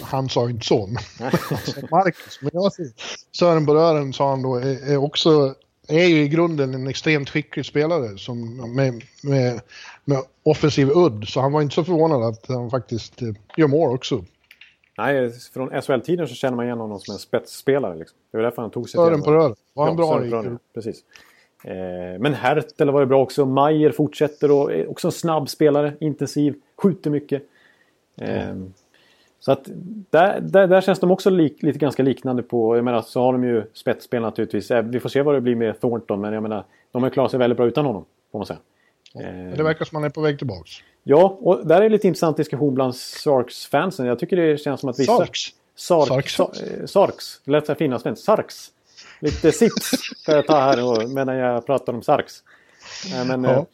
han 0.01 0.29
sa 0.29 0.49
inte 0.49 0.65
så. 0.65 0.87
Marcus, 1.91 2.39
men 2.41 2.51
jag 2.53 2.73
säger, 2.73 2.91
Sören 3.31 3.65
på 3.65 3.73
rören 3.73 4.13
sa 4.13 4.29
han 4.29 4.41
då 4.41 4.55
är, 4.55 4.91
är, 4.91 4.97
också, 4.97 5.55
är 5.87 6.05
ju 6.05 6.21
i 6.21 6.27
grunden 6.27 6.73
en 6.73 6.87
extremt 6.87 7.29
skicklig 7.29 7.65
spelare 7.65 8.17
som 8.17 8.55
med, 8.75 9.03
med, 9.23 9.61
med 10.05 10.21
offensiv 10.43 10.89
udd. 10.89 11.27
Så 11.27 11.41
han 11.41 11.51
var 11.51 11.61
inte 11.61 11.75
så 11.75 11.83
förvånad 11.83 12.23
att 12.23 12.47
han 12.47 12.69
faktiskt 12.69 13.21
eh, 13.21 13.29
gör 13.57 13.67
mål 13.67 13.95
också. 13.95 14.23
Nej, 14.97 15.31
från 15.53 15.81
SHL-tiden 15.81 16.27
så 16.27 16.35
känner 16.35 16.55
man 16.55 16.65
igen 16.65 16.79
honom 16.79 16.99
som 16.99 17.13
en 17.13 17.19
spetsspelare. 17.19 17.95
Liksom. 17.95 18.17
Det 18.31 18.37
var 18.37 18.43
därför 18.43 18.61
han 18.61 18.71
tog 18.71 18.89
sig 18.89 18.97
Sören 18.97 19.13
till... 19.13 19.23
på 19.23 19.31
rören. 19.31 19.55
Var 19.73 19.85
han 19.85 19.97
ja, 19.97 20.19
bra 20.29 20.45
i... 20.45 20.57
Precis. 20.73 21.03
Eh, 21.63 22.19
men 22.19 22.33
Hertel 22.33 22.91
var 22.91 22.99
det 22.99 23.05
bra 23.05 23.21
också. 23.21 23.45
Mayer 23.45 23.91
fortsätter 23.91 24.51
och 24.51 24.73
är 24.73 24.91
också 24.91 25.07
en 25.07 25.11
snabb 25.11 25.49
spelare. 25.49 25.93
Intensiv, 25.99 26.55
skjuter 26.77 27.09
mycket. 27.09 27.43
Eh, 28.17 28.49
mm. 28.49 28.73
Så 29.39 29.51
att 29.51 29.69
där, 30.09 30.39
där, 30.39 30.67
där, 30.67 30.81
känns 30.81 30.99
de 30.99 31.11
också 31.11 31.29
lik, 31.29 31.63
lite 31.63 31.79
ganska 31.79 32.03
liknande 32.03 32.43
på... 32.43 32.77
Jag 32.77 32.85
menar 32.85 33.01
så 33.01 33.21
har 33.21 33.33
de 33.33 33.43
ju 33.43 33.63
spetsspel 33.73 34.21
naturligtvis. 34.21 34.71
Eh, 34.71 34.83
vi 34.83 34.99
får 34.99 35.09
se 35.09 35.21
vad 35.21 35.35
det 35.35 35.41
blir 35.41 35.55
med 35.55 35.81
Thornton 35.81 36.21
men 36.21 36.33
jag 36.33 36.43
menar 36.43 36.65
de 36.91 37.03
har 37.03 37.09
klarat 37.09 37.31
sig 37.31 37.39
väldigt 37.39 37.57
bra 37.57 37.67
utan 37.67 37.85
honom. 37.85 38.05
Får 38.31 38.39
man 38.39 38.45
säga. 38.45 38.59
Eh, 39.15 39.57
det 39.57 39.63
verkar 39.63 39.85
som 39.85 39.95
att 39.95 40.01
han 40.01 40.03
är 40.03 40.09
på 40.09 40.21
väg 40.21 40.37
tillbaks. 40.37 40.71
Ja, 41.03 41.37
och 41.41 41.67
där 41.67 41.81
är 41.81 41.89
lite 41.89 42.07
intressant 42.07 42.37
diskussion 42.37 42.75
bland 42.75 42.95
Sarks-fansen. 42.95 44.05
Jag 44.05 44.19
tycker 44.19 44.35
det 44.35 44.57
känns 44.57 44.79
som 44.79 44.89
att 44.89 44.99
vissa... 44.99 45.17
Sarks? 45.17 45.39
Sark, 45.75 46.29
Sarks. 46.29 46.61
Eh, 46.61 46.85
Sarks. 46.85 47.41
Det 47.45 47.51
lät 47.51 47.65
så 47.65 47.75
fina 47.75 47.99
svenskt. 47.99 48.23
Sarks. 48.23 48.71
Lite 49.19 49.51
sips 49.51 49.91
ska 50.17 50.31
jag 50.31 50.47
ta 50.47 50.59
här 50.59 50.85
och, 50.85 51.09
medan 51.09 51.35
jag 51.35 51.65
pratar 51.65 51.93
om 51.93 52.01
Sarks. 52.01 52.43
Men, 53.27 53.43
ja. 53.43 53.65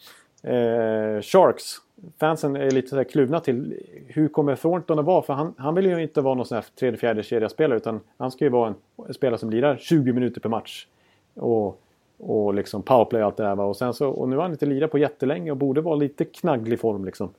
eh, 0.49 1.21
Sharks. 1.21 1.75
Fansen 2.17 2.55
är 2.55 2.71
lite 2.71 2.87
så 2.87 2.95
här 2.95 3.03
kluvna 3.03 3.39
till 3.39 3.79
hur 4.07 4.27
kommer 4.27 4.55
Thornton 4.55 4.99
att 4.99 5.05
vara? 5.05 5.21
För 5.21 5.33
han, 5.33 5.53
han 5.57 5.75
vill 5.75 5.85
ju 5.85 6.01
inte 6.01 6.21
vara 6.21 6.35
någon 6.35 6.45
sån 6.45 6.55
här 6.55 6.65
tredje, 6.79 6.97
fjärde 6.97 7.23
kedja 7.23 7.49
spelare 7.49 7.77
utan 7.77 7.99
han 8.17 8.31
ska 8.31 8.45
ju 8.45 8.49
vara 8.49 8.73
en 9.07 9.13
spelare 9.13 9.37
som 9.37 9.49
lirar 9.49 9.77
20 9.77 10.13
minuter 10.13 10.41
per 10.41 10.49
match. 10.49 10.87
Och 11.33 11.81
och 12.19 12.53
liksom 12.53 12.83
powerplay 12.83 13.21
och 13.21 13.25
allt 13.25 13.37
det 13.37 13.43
där. 13.43 13.55
Va? 13.55 13.63
Och, 13.63 13.77
sen 13.77 13.93
så, 13.93 14.09
och 14.09 14.29
nu 14.29 14.35
har 14.35 14.43
han 14.43 14.51
inte 14.51 14.65
lirat 14.65 14.91
på 14.91 14.97
jättelänge 14.97 15.51
och 15.51 15.57
borde 15.57 15.81
vara 15.81 15.95
lite 15.95 16.25
knagglig 16.25 16.79
form. 16.79 17.05
Liksom. 17.05 17.29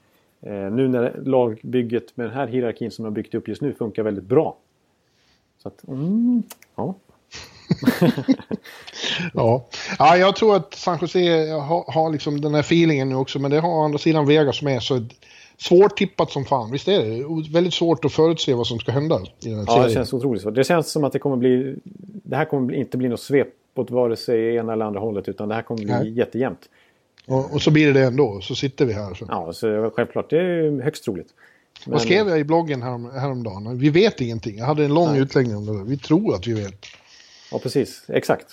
Eh, 0.40 0.52
nu 0.52 0.88
när 0.88 1.20
lagbygget 1.24 2.16
med 2.16 2.26
den 2.26 2.34
här 2.34 2.46
hierarkin 2.46 2.90
som 2.90 3.02
de 3.02 3.06
har 3.06 3.14
byggt 3.14 3.34
upp 3.34 3.48
just 3.48 3.62
nu 3.62 3.72
funkar 3.72 4.02
väldigt 4.02 4.24
bra. 4.24 4.56
Så 5.58 5.68
att, 5.68 5.88
mm, 5.88 6.42
ja. 6.76 6.94
ja. 9.34 9.66
ja, 9.98 10.16
jag 10.16 10.36
tror 10.36 10.56
att 10.56 10.74
San 10.74 10.98
Jose 11.00 11.50
har, 11.50 11.92
har 11.92 12.10
liksom 12.12 12.40
den 12.40 12.54
här 12.54 12.60
feelingen 12.60 13.08
nu 13.08 13.14
också. 13.14 13.38
Men 13.38 13.50
det 13.50 13.60
har 13.60 13.68
å 13.68 13.84
andra 13.84 13.98
sidan 13.98 14.26
Vegas 14.26 14.62
med. 14.62 14.82
Så 14.82 15.04
svårtippat 15.58 16.30
som 16.30 16.44
fan. 16.44 16.70
Visst 16.70 16.88
är 16.88 17.04
det? 17.04 17.50
Väldigt 17.52 17.74
svårt 17.74 18.04
att 18.04 18.12
förutse 18.12 18.54
vad 18.54 18.66
som 18.66 18.78
ska 18.78 18.92
hända 18.92 19.20
i 19.44 19.48
den 19.48 19.58
här 19.58 19.64
Ja, 19.66 19.72
serien. 19.72 19.88
det 19.88 19.94
känns 19.94 20.12
otroligt 20.12 20.42
svårt. 20.42 20.54
Det 20.54 20.64
känns 20.64 20.92
som 20.92 21.04
att 21.04 21.12
det 21.12 21.18
kommer 21.18 21.36
bli... 21.36 21.76
Det 22.24 22.36
här 22.36 22.44
kommer 22.44 22.74
inte 22.74 22.96
bli 22.96 23.08
något 23.08 23.20
svep 23.20 23.48
åt 23.74 23.90
vare 23.90 24.16
sig 24.16 24.56
ena 24.56 24.72
eller 24.72 24.84
andra 24.84 25.00
hållet 25.00 25.28
utan 25.28 25.48
det 25.48 25.54
här 25.54 25.62
kommer 25.62 25.80
bli 25.82 25.92
Nej. 25.92 26.12
jättejämnt. 26.12 26.60
Och, 27.26 27.54
och 27.54 27.62
så 27.62 27.70
blir 27.70 27.86
det 27.86 27.92
det 27.92 28.06
ändå. 28.06 28.40
Så 28.40 28.54
sitter 28.54 28.84
vi 28.84 28.92
här. 28.92 29.14
Så. 29.14 29.24
Ja, 29.28 29.52
så 29.52 29.90
självklart. 29.96 30.30
Det 30.30 30.38
är 30.38 30.82
högst 30.82 31.04
troligt. 31.04 31.28
Men- 31.84 31.92
Vad 31.92 32.02
skrev 32.02 32.28
jag 32.28 32.38
i 32.40 32.44
bloggen 32.44 32.82
härom, 32.82 33.10
häromdagen? 33.10 33.78
Vi 33.78 33.88
vet 33.90 34.20
ingenting. 34.20 34.58
Jag 34.58 34.66
hade 34.66 34.84
en 34.84 34.94
lång 34.94 35.12
Nej. 35.12 35.20
utläggning 35.20 35.56
om 35.56 35.66
det. 35.66 35.84
Vi 35.84 35.98
tror 35.98 36.34
att 36.34 36.46
vi 36.46 36.52
vet. 36.52 36.86
Ja, 37.50 37.58
precis. 37.58 38.04
Exakt. 38.08 38.46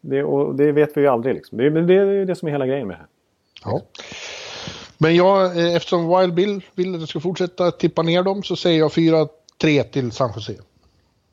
Det, 0.00 0.22
och 0.22 0.54
det 0.54 0.72
vet 0.72 0.96
vi 0.96 1.00
ju 1.00 1.06
aldrig. 1.06 1.34
Liksom. 1.34 1.58
Det, 1.58 1.70
det 1.70 1.94
är 1.94 2.24
det 2.24 2.34
som 2.34 2.48
är 2.48 2.52
hela 2.52 2.66
grejen 2.66 2.86
med 2.86 2.96
det 2.96 2.98
här. 2.98 3.08
Ja. 3.64 3.82
Men 4.98 5.16
jag, 5.16 5.58
eh, 5.58 5.76
eftersom 5.76 6.18
Wild 6.18 6.34
Bill 6.34 6.64
vill 6.74 6.94
att 6.94 7.00
jag 7.00 7.08
ska 7.08 7.20
fortsätta 7.20 7.70
tippa 7.70 8.02
ner 8.02 8.22
dem 8.22 8.42
så 8.42 8.56
säger 8.56 8.78
jag 8.78 8.90
4-3 8.90 9.82
till 9.82 10.12
San 10.12 10.30
Jose. 10.34 10.52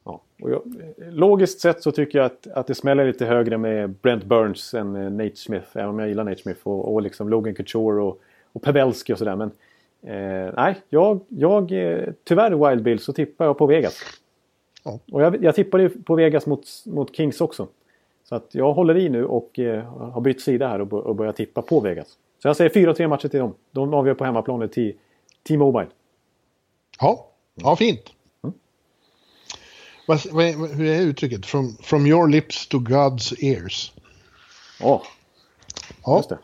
Ja. 0.03 0.21
Och 0.41 0.51
jag, 0.51 0.61
logiskt 0.97 1.59
sett 1.59 1.83
så 1.83 1.91
tycker 1.91 2.17
jag 2.17 2.25
att, 2.25 2.47
att 2.47 2.67
det 2.67 2.75
smäller 2.75 3.05
lite 3.05 3.25
högre 3.25 3.57
med 3.57 3.89
Brent 3.89 4.23
Burns 4.23 4.73
än 4.73 4.95
eh, 4.95 5.11
Nate 5.11 5.35
Smith. 5.35 5.67
Även 5.73 5.89
om 5.89 5.99
jag 5.99 6.07
gillar 6.07 6.23
Nate 6.23 6.41
Smith 6.41 6.59
och, 6.63 6.93
och 6.93 7.01
liksom 7.01 7.29
Logan 7.29 7.55
Couture 7.55 8.01
och, 8.01 8.21
och 8.53 8.61
Pavelski 8.61 9.13
och 9.13 9.17
sådär. 9.17 9.35
Men 9.35 9.51
eh, 10.03 10.53
nej, 10.55 10.75
jag, 10.89 11.19
jag, 11.27 11.71
eh, 11.71 12.09
tyvärr 12.23 12.69
Wild 12.69 12.83
Bill 12.83 12.99
så 12.99 13.13
tippar 13.13 13.45
jag 13.45 13.57
på 13.57 13.65
Vegas. 13.65 13.99
Ja. 14.83 14.99
Och 15.11 15.21
jag, 15.21 15.43
jag 15.43 15.55
tippade 15.55 15.83
ju 15.83 15.89
på 15.89 16.15
Vegas 16.15 16.45
mot, 16.45 16.67
mot 16.85 17.15
Kings 17.15 17.41
också. 17.41 17.67
Så 18.23 18.35
att 18.35 18.47
jag 18.51 18.73
håller 18.73 18.97
i 18.97 19.09
nu 19.09 19.25
och 19.25 19.59
eh, 19.59 19.83
har 20.11 20.21
bytt 20.21 20.41
sida 20.41 20.67
här 20.67 20.81
och, 20.81 20.93
och 20.93 21.15
börjar 21.15 21.33
tippa 21.33 21.61
på 21.61 21.79
Vegas. 21.79 22.07
Så 22.41 22.47
jag 22.47 22.55
säger 22.57 22.69
4-3 22.69 23.07
matcher 23.07 23.27
till 23.27 23.39
dem. 23.39 23.55
De 23.71 23.93
avgör 23.93 24.13
på 24.13 24.25
hemmaplan 24.25 24.63
i 24.63 24.67
T- 24.67 24.93
T-Mobile. 25.47 25.87
Ja, 26.99 27.27
ja 27.55 27.75
fint. 27.75 28.01
Mm. 28.43 28.53
Vad, 30.07 30.19
vad, 30.31 30.45
hur 30.69 30.85
är 30.85 31.01
uttrycket? 31.01 31.45
From, 31.45 31.77
from 31.81 32.05
your 32.05 32.27
lips 32.27 32.67
to 32.67 32.77
God's 32.77 33.35
ears. 33.45 33.93
Ja, 34.79 35.03
Ja. 36.05 36.17
just 36.17 36.29
det. 36.29 36.37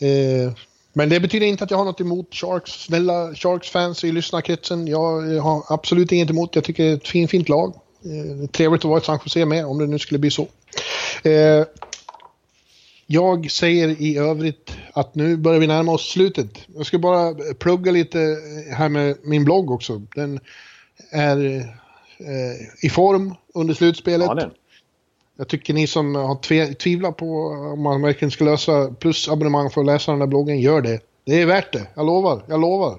Mm. 0.00 0.46
Eh, 0.48 0.52
men 0.98 1.08
det 1.08 1.20
betyder 1.20 1.46
inte 1.46 1.64
att 1.64 1.70
jag 1.70 1.78
har 1.78 1.84
något 1.84 2.00
emot 2.00 2.34
Sharks. 2.34 2.70
Snälla 2.70 3.34
Sharks-fans 3.34 4.04
i 4.04 4.12
lyssnarkretsen. 4.12 4.86
Jag 4.86 5.34
eh, 5.34 5.42
har 5.42 5.64
absolut 5.68 6.12
inget 6.12 6.30
emot. 6.30 6.54
Jag 6.54 6.64
tycker 6.64 6.84
det 6.84 6.90
är 6.90 6.96
ett 6.96 7.08
fint, 7.08 7.30
fint 7.30 7.48
lag. 7.48 7.74
Eh, 8.04 8.48
trevligt 8.48 8.84
att 8.84 8.88
vara 8.88 9.00
i 9.00 9.04
San 9.04 9.18
Jose 9.24 9.46
med, 9.46 9.66
om 9.66 9.78
det 9.78 9.86
nu 9.86 9.98
skulle 9.98 10.18
bli 10.18 10.30
så. 10.30 10.48
Eh, 11.22 11.64
jag 13.06 13.50
säger 13.50 14.02
i 14.02 14.16
övrigt 14.16 14.72
att 14.92 15.14
nu 15.14 15.36
börjar 15.36 15.60
vi 15.60 15.66
närma 15.66 15.92
oss 15.92 16.10
slutet. 16.10 16.50
Jag 16.76 16.86
ska 16.86 16.98
bara 16.98 17.34
plugga 17.58 17.92
lite 17.92 18.18
här 18.70 18.88
med 18.88 19.16
min 19.22 19.44
blogg 19.44 19.70
också. 19.70 20.02
Den 20.14 20.40
är 21.10 21.64
i 22.82 22.90
form 22.90 23.34
under 23.54 23.74
slutspelet. 23.74 24.26
Ja. 24.26 24.50
Jag 25.38 25.48
tycker 25.48 25.74
ni 25.74 25.86
som 25.86 26.14
har 26.14 26.34
tve, 26.34 26.66
tvivlat 26.74 27.16
på 27.16 27.26
om 27.72 27.82
man 27.82 28.02
verkligen 28.02 28.30
ska 28.30 28.44
lösa 28.44 28.90
plusabonnemang 28.98 29.70
för 29.70 29.80
att 29.80 29.86
läsa 29.86 30.12
den 30.12 30.18
där 30.18 30.26
bloggen, 30.26 30.60
gör 30.60 30.80
det. 30.80 31.00
Det 31.26 31.42
är 31.42 31.46
värt 31.46 31.72
det. 31.72 31.86
Jag 31.94 32.06
lovar. 32.06 32.42
Jag 32.46 32.60
lovar. 32.60 32.98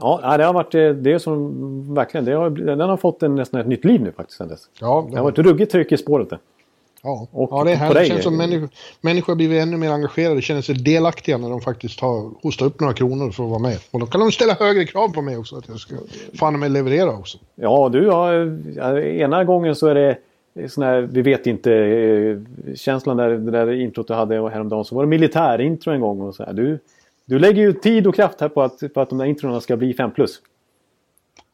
Ja, 0.00 0.36
det 0.36 0.44
har 0.44 0.52
varit 0.52 0.74
eh, 0.74 0.88
det 0.88 1.20
som 1.20 1.94
verkligen. 1.94 2.24
Det 2.24 2.32
har, 2.32 2.50
den 2.50 2.80
har 2.80 2.96
fått 2.96 3.22
en, 3.22 3.34
nästan 3.34 3.60
ett 3.60 3.66
nytt 3.66 3.84
liv 3.84 4.00
nu 4.00 4.12
faktiskt. 4.12 4.38
Sen 4.38 4.48
dess. 4.48 4.60
Ja, 4.80 5.08
Det 5.10 5.16
har 5.16 5.24
varit 5.24 5.38
ruggigt 5.38 5.72
tryck 5.72 5.92
i 5.92 5.96
spåret. 5.96 6.30
Det. 6.30 6.38
ja. 7.02 7.28
och 7.32 7.48
ja 7.52 7.64
det 7.64 7.72
är 7.72 7.76
härligt. 7.76 8.02
Det 8.02 8.06
känns 8.06 8.22
som 8.22 8.36
människor, 8.36 8.68
människor 9.00 9.32
har 9.32 9.36
blivit 9.36 9.62
ännu 9.62 9.76
mer 9.76 9.90
engagerade, 9.90 10.42
känner 10.42 10.62
sig 10.62 10.74
delaktiga 10.74 11.38
när 11.38 11.50
de 11.50 11.60
faktiskt 11.60 12.00
har 12.00 12.30
hostat 12.42 12.66
upp 12.66 12.80
några 12.80 12.94
kronor 12.94 13.30
för 13.30 13.44
att 13.44 13.50
vara 13.50 13.60
med. 13.60 13.78
Och 13.90 14.00
då 14.00 14.06
kan 14.06 14.20
de 14.20 14.32
ställa 14.32 14.54
högre 14.54 14.84
krav 14.84 15.08
på 15.08 15.22
mig 15.22 15.36
också, 15.36 15.56
att 15.56 15.68
jag 15.68 15.78
ska 15.78 15.94
fan 16.34 16.60
med 16.60 16.70
leverera 16.70 17.10
också. 17.10 17.38
Ja, 17.54 17.88
du 17.92 18.10
har... 18.10 18.32
Ena 18.98 19.44
gången 19.44 19.76
så 19.76 19.86
är 19.86 19.94
det 19.94 20.18
här, 20.56 21.00
vi 21.00 21.22
vet 21.22 21.46
inte, 21.46 21.72
eh, 21.72 22.38
känslan 22.74 23.16
där, 23.16 23.30
det 23.30 23.50
där 23.50 23.72
introt 23.72 24.08
du 24.08 24.14
hade 24.14 24.34
häromdagen. 24.34 24.84
Så 24.84 24.94
var 24.94 25.02
det 25.02 25.08
militärintro 25.08 25.92
en 25.92 26.00
gång 26.00 26.20
och 26.20 26.34
så 26.34 26.44
här. 26.44 26.52
Du, 26.52 26.78
du 27.24 27.38
lägger 27.38 27.62
ju 27.62 27.72
tid 27.72 28.06
och 28.06 28.14
kraft 28.14 28.40
här 28.40 28.48
på 28.48 28.62
att, 28.62 28.94
på 28.94 29.00
att 29.00 29.08
de 29.08 29.18
där 29.18 29.26
introna 29.26 29.60
ska 29.60 29.76
bli 29.76 29.94
5 29.94 30.10
plus. 30.10 30.40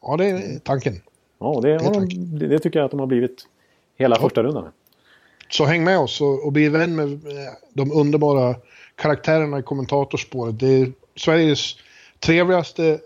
Ja, 0.01 0.17
det 0.17 0.25
är 0.25 0.59
tanken. 0.59 0.93
Ja, 1.39 1.47
och 1.47 1.61
det, 1.61 1.71
har 1.71 1.93
de, 1.93 1.99
tack. 1.99 2.13
det, 2.15 2.47
det 2.47 2.59
tycker 2.59 2.79
jag 2.79 2.85
att 2.85 2.91
de 2.91 2.99
har 2.99 3.07
blivit 3.07 3.47
hela 3.97 4.15
första 4.15 4.43
rundan. 4.43 4.67
Så 5.49 5.65
häng 5.65 5.83
med 5.83 5.99
oss 5.99 6.21
och, 6.21 6.45
och 6.45 6.51
bli 6.51 6.69
vän 6.69 6.95
med 6.95 7.13
eh, 7.13 7.53
de 7.73 7.91
underbara 7.91 8.55
karaktärerna 8.95 9.59
i 9.59 9.63
kommentatorspåret. 9.63 10.59
Det 10.59 10.81
är 10.81 10.91
Sveriges 11.15 11.75
trevligaste 12.19 12.99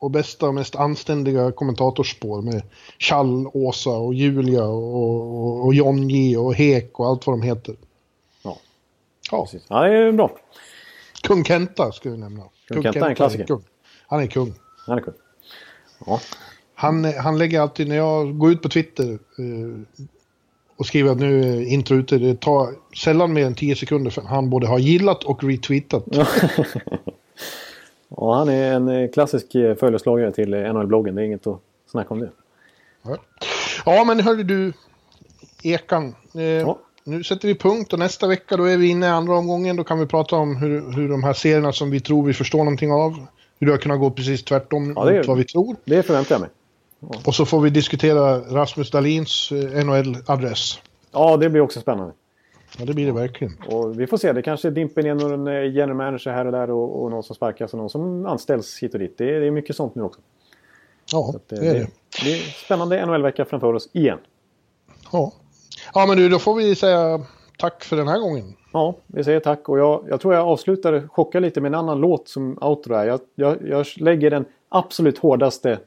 och 0.00 0.10
bästa 0.10 0.48
och 0.48 0.54
mest 0.54 0.76
anständiga 0.76 1.52
kommentatorspår 1.52 2.42
med 2.42 2.62
Chall, 2.98 3.46
Åsa 3.52 3.90
och 3.90 4.14
Julia 4.14 4.64
och, 4.64 4.94
och, 4.94 5.64
och 5.64 5.74
John 5.74 6.10
J 6.10 6.36
och 6.36 6.54
Hek 6.54 7.00
och 7.00 7.06
allt 7.06 7.26
vad 7.26 7.38
de 7.38 7.42
heter. 7.42 7.76
Ja, 8.42 8.58
Ja, 9.30 9.44
precis. 9.44 9.62
Ja, 9.68 9.82
det 9.82 9.96
är 9.96 10.12
bra. 10.12 10.30
kung 11.22 11.44
Kenta 11.44 11.92
ska 11.92 12.10
vi 12.10 12.16
nämna. 12.16 12.42
Kung 12.68 12.82
Kenta 12.82 13.06
är 13.06 13.08
en 13.08 13.14
klassiker. 13.14 13.44
kung. 13.46 13.62
Han 14.06 14.22
är 14.22 14.26
kung. 14.26 14.54
Han 14.86 14.98
är 14.98 15.02
kul. 15.02 15.14
Ja. 16.06 16.20
Han, 16.74 17.04
han 17.04 17.38
lägger 17.38 17.60
alltid, 17.60 17.88
när 17.88 17.96
jag 17.96 18.38
går 18.38 18.52
ut 18.52 18.62
på 18.62 18.68
Twitter 18.68 19.12
eh, 19.12 19.98
och 20.76 20.86
skriver 20.86 21.10
att 21.12 21.18
nu 21.18 21.40
är 21.40 21.66
intro 21.66 21.96
ute, 21.96 22.18
det 22.18 22.40
tar 22.40 22.74
sällan 22.96 23.32
mer 23.32 23.46
än 23.46 23.54
10 23.54 23.76
sekunder 23.76 24.10
för 24.10 24.22
han 24.22 24.50
både 24.50 24.66
har 24.66 24.78
gillat 24.78 25.24
och 25.24 25.44
retweetat. 25.44 26.04
Ja, 28.16 28.34
han 28.34 28.48
är 28.48 28.72
en 28.72 28.88
eh, 28.88 29.10
klassisk 29.10 29.54
eh, 29.54 29.74
följeslagare 29.74 30.32
till 30.32 30.54
eh, 30.54 30.72
NHL-bloggen. 30.72 31.14
Det 31.14 31.22
är 31.22 31.26
inget 31.26 31.46
att 31.46 31.60
snacka 31.86 32.14
om 32.14 32.20
det. 32.20 32.30
Ja, 33.02 33.16
ja 33.84 34.04
men 34.04 34.20
hörde 34.20 34.42
du, 34.42 34.72
Ekan. 35.62 36.14
Eh, 36.34 36.42
Ja. 36.42 36.78
Nu 37.04 37.24
sätter 37.24 37.48
vi 37.48 37.54
punkt 37.54 37.92
och 37.92 37.98
nästa 37.98 38.26
vecka 38.26 38.56
då 38.56 38.64
är 38.64 38.76
vi 38.76 38.88
inne 38.88 39.06
i 39.06 39.08
andra 39.08 39.34
omgången. 39.36 39.76
Då 39.76 39.84
kan 39.84 39.98
vi 39.98 40.06
prata 40.06 40.36
om 40.36 40.56
hur, 40.56 40.92
hur 40.92 41.08
de 41.08 41.24
här 41.24 41.32
serierna 41.32 41.72
som 41.72 41.90
vi 41.90 42.00
tror 42.00 42.26
vi 42.26 42.34
förstår 42.34 42.58
någonting 42.58 42.92
av, 42.92 43.26
hur 43.58 43.66
det 43.66 43.72
har 43.72 43.78
kunnat 43.78 44.00
gå 44.00 44.10
precis 44.10 44.44
tvärtom 44.44 44.92
Ja, 44.96 45.12
mot 45.12 45.26
vad 45.26 45.36
vi 45.38 45.44
tror. 45.44 45.76
Det 45.84 46.02
förväntar 46.02 46.34
jag 46.34 46.40
mig. 46.40 46.50
Och 47.24 47.34
så 47.34 47.46
får 47.46 47.60
vi 47.60 47.70
diskutera 47.70 48.38
Rasmus 48.38 48.90
Dahlins 48.90 49.52
NHL-adress. 49.84 50.78
Ja, 51.12 51.36
det 51.36 51.50
blir 51.50 51.60
också 51.60 51.80
spännande. 51.80 52.12
Ja, 52.80 52.86
det 52.86 52.94
blir 52.94 53.06
det 53.06 53.12
verkligen. 53.12 53.54
Och 53.66 54.00
vi 54.00 54.06
får 54.06 54.16
se. 54.16 54.32
Det 54.32 54.42
kanske 54.42 54.70
dimper 54.70 55.02
ner 55.02 55.14
någon 55.14 55.46
eh, 55.48 55.74
general 55.74 55.96
manager 55.96 56.30
här 56.30 56.46
och 56.46 56.52
där 56.52 56.70
och, 56.70 57.02
och 57.02 57.10
någon 57.10 57.22
som 57.22 57.36
sparkas 57.36 57.72
och 57.72 57.78
någon 57.78 57.90
som 57.90 58.26
anställs 58.26 58.78
hit 58.82 58.94
och 58.94 59.00
dit. 59.00 59.18
Det 59.18 59.36
är, 59.36 59.40
det 59.40 59.46
är 59.46 59.50
mycket 59.50 59.76
sånt 59.76 59.94
nu 59.94 60.02
också. 60.02 60.20
Ja, 61.12 61.34
att, 61.36 61.52
eh, 61.52 61.58
det 61.58 61.66
är 61.66 61.74
det. 61.74 61.86
det 62.24 62.32
är 62.32 62.38
spännande 62.64 63.06
NHL-vecka 63.06 63.44
framför 63.44 63.72
oss 63.72 63.88
igen. 63.92 64.18
Ja. 65.12 65.32
ja, 65.94 66.06
men 66.06 66.16
du, 66.16 66.28
då 66.28 66.38
får 66.38 66.54
vi 66.54 66.74
säga 66.74 67.20
tack 67.58 67.84
för 67.84 67.96
den 67.96 68.08
här 68.08 68.18
gången. 68.18 68.54
Ja, 68.72 68.96
vi 69.06 69.24
säger 69.24 69.40
tack. 69.40 69.68
Och 69.68 69.78
jag, 69.78 70.04
jag 70.08 70.20
tror 70.20 70.34
jag 70.34 70.48
avslutar, 70.48 71.08
chockar 71.08 71.40
lite 71.40 71.60
med 71.60 71.68
en 71.68 71.74
annan 71.74 72.00
låt 72.00 72.28
som 72.28 72.58
outro 72.60 72.94
är. 72.94 73.06
Jag, 73.06 73.20
jag, 73.34 73.56
jag 73.68 73.86
lägger 73.96 74.30
den 74.30 74.44
absolut 74.68 75.18
hårdaste 75.18 75.78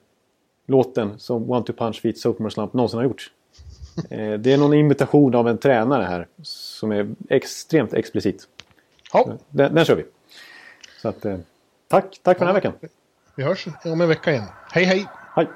låten 0.67 1.19
som 1.19 1.51
One 1.51 1.65
Two 1.65 1.73
Punch 1.73 2.01
Feet 2.01 2.17
Sophomore 2.17 2.51
Slump 2.51 2.73
någonsin 2.73 2.97
har 2.97 3.03
gjort. 3.03 3.31
Eh, 4.09 4.33
det 4.33 4.53
är 4.53 4.57
någon 4.57 4.73
imitation 4.73 5.35
av 5.35 5.47
en 5.47 5.57
tränare 5.57 6.03
här 6.03 6.27
som 6.43 6.91
är 6.91 7.15
extremt 7.29 7.93
explicit. 7.93 8.47
Ja, 9.13 9.37
Den, 9.49 9.75
den 9.75 9.85
kör 9.85 9.95
vi. 9.95 10.05
Så 11.01 11.09
att, 11.09 11.25
eh, 11.25 11.37
tack, 11.87 12.19
tack 12.23 12.37
för 12.37 12.45
den 12.45 12.55
här 12.55 12.61
veckan. 12.61 12.73
vi 13.35 13.43
hörs 13.43 13.67
om 13.85 14.01
en 14.01 14.07
vecka 14.07 14.31
igen. 14.31 14.45
Hej, 14.71 14.85
hej! 14.85 15.05
Hej! 15.35 15.47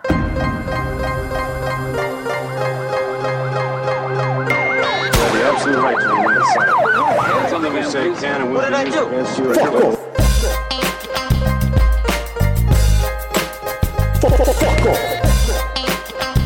Fuck 14.21 14.39
off! 14.39 14.97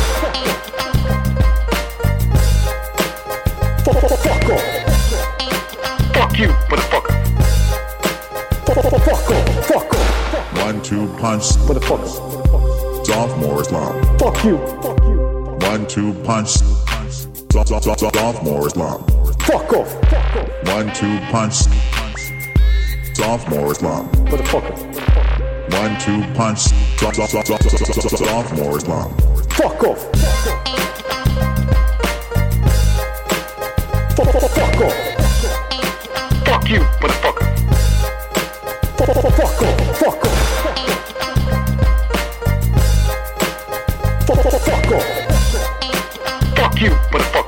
Fuck 3.85 4.51
off! 4.51 4.65
Fuck 6.15 6.39
you, 6.39 6.49
motherfucker! 6.69 7.15
Fuck 8.67 8.77
off! 8.85 9.67
Fuck 9.67 9.95
off! 9.95 10.65
One 10.65 10.83
two 10.83 11.07
punch, 11.19 11.45
Motherfucker! 11.67 13.07
sophomore 13.07 13.63
Islam. 13.63 14.19
Fuck 14.19 14.45
you! 14.45 14.59
Fuck 14.83 15.03
you! 15.05 15.57
One 15.67 15.87
two 15.87 16.13
punch, 16.25 16.51
so- 16.51 17.65
so- 17.65 17.81
so- 17.81 17.95
sophomore 17.95 18.67
Islam. 18.67 19.03
Fuck 19.41 19.73
off! 19.73 19.95
One 20.67 20.93
two 20.93 21.19
punch, 21.31 21.55
sophomore 23.15 23.73
Islam. 23.73 24.09
Motherfucker! 24.27 25.20
One, 25.73 25.99
two, 26.01 26.21
punch. 26.35 26.61
Sophomore 26.99 28.81
slump. 28.81 29.21
Fuck 29.53 29.85
off. 29.85 30.01
Fuck 34.17 34.35
off. 34.35 34.51
Fuck 34.51 34.81
off. 34.81 34.97
Fuck 36.45 36.69
you, 36.69 36.81
motherfucker. 37.01 37.47
Fuck 38.99 39.09
off. 39.09 39.37
Fuck 39.37 39.63
off. 39.63 39.99
Fuck 39.99 40.25
off. 44.93 45.05
Fuck 46.57 46.81
you, 46.81 46.91
motherfucker. 46.91 47.40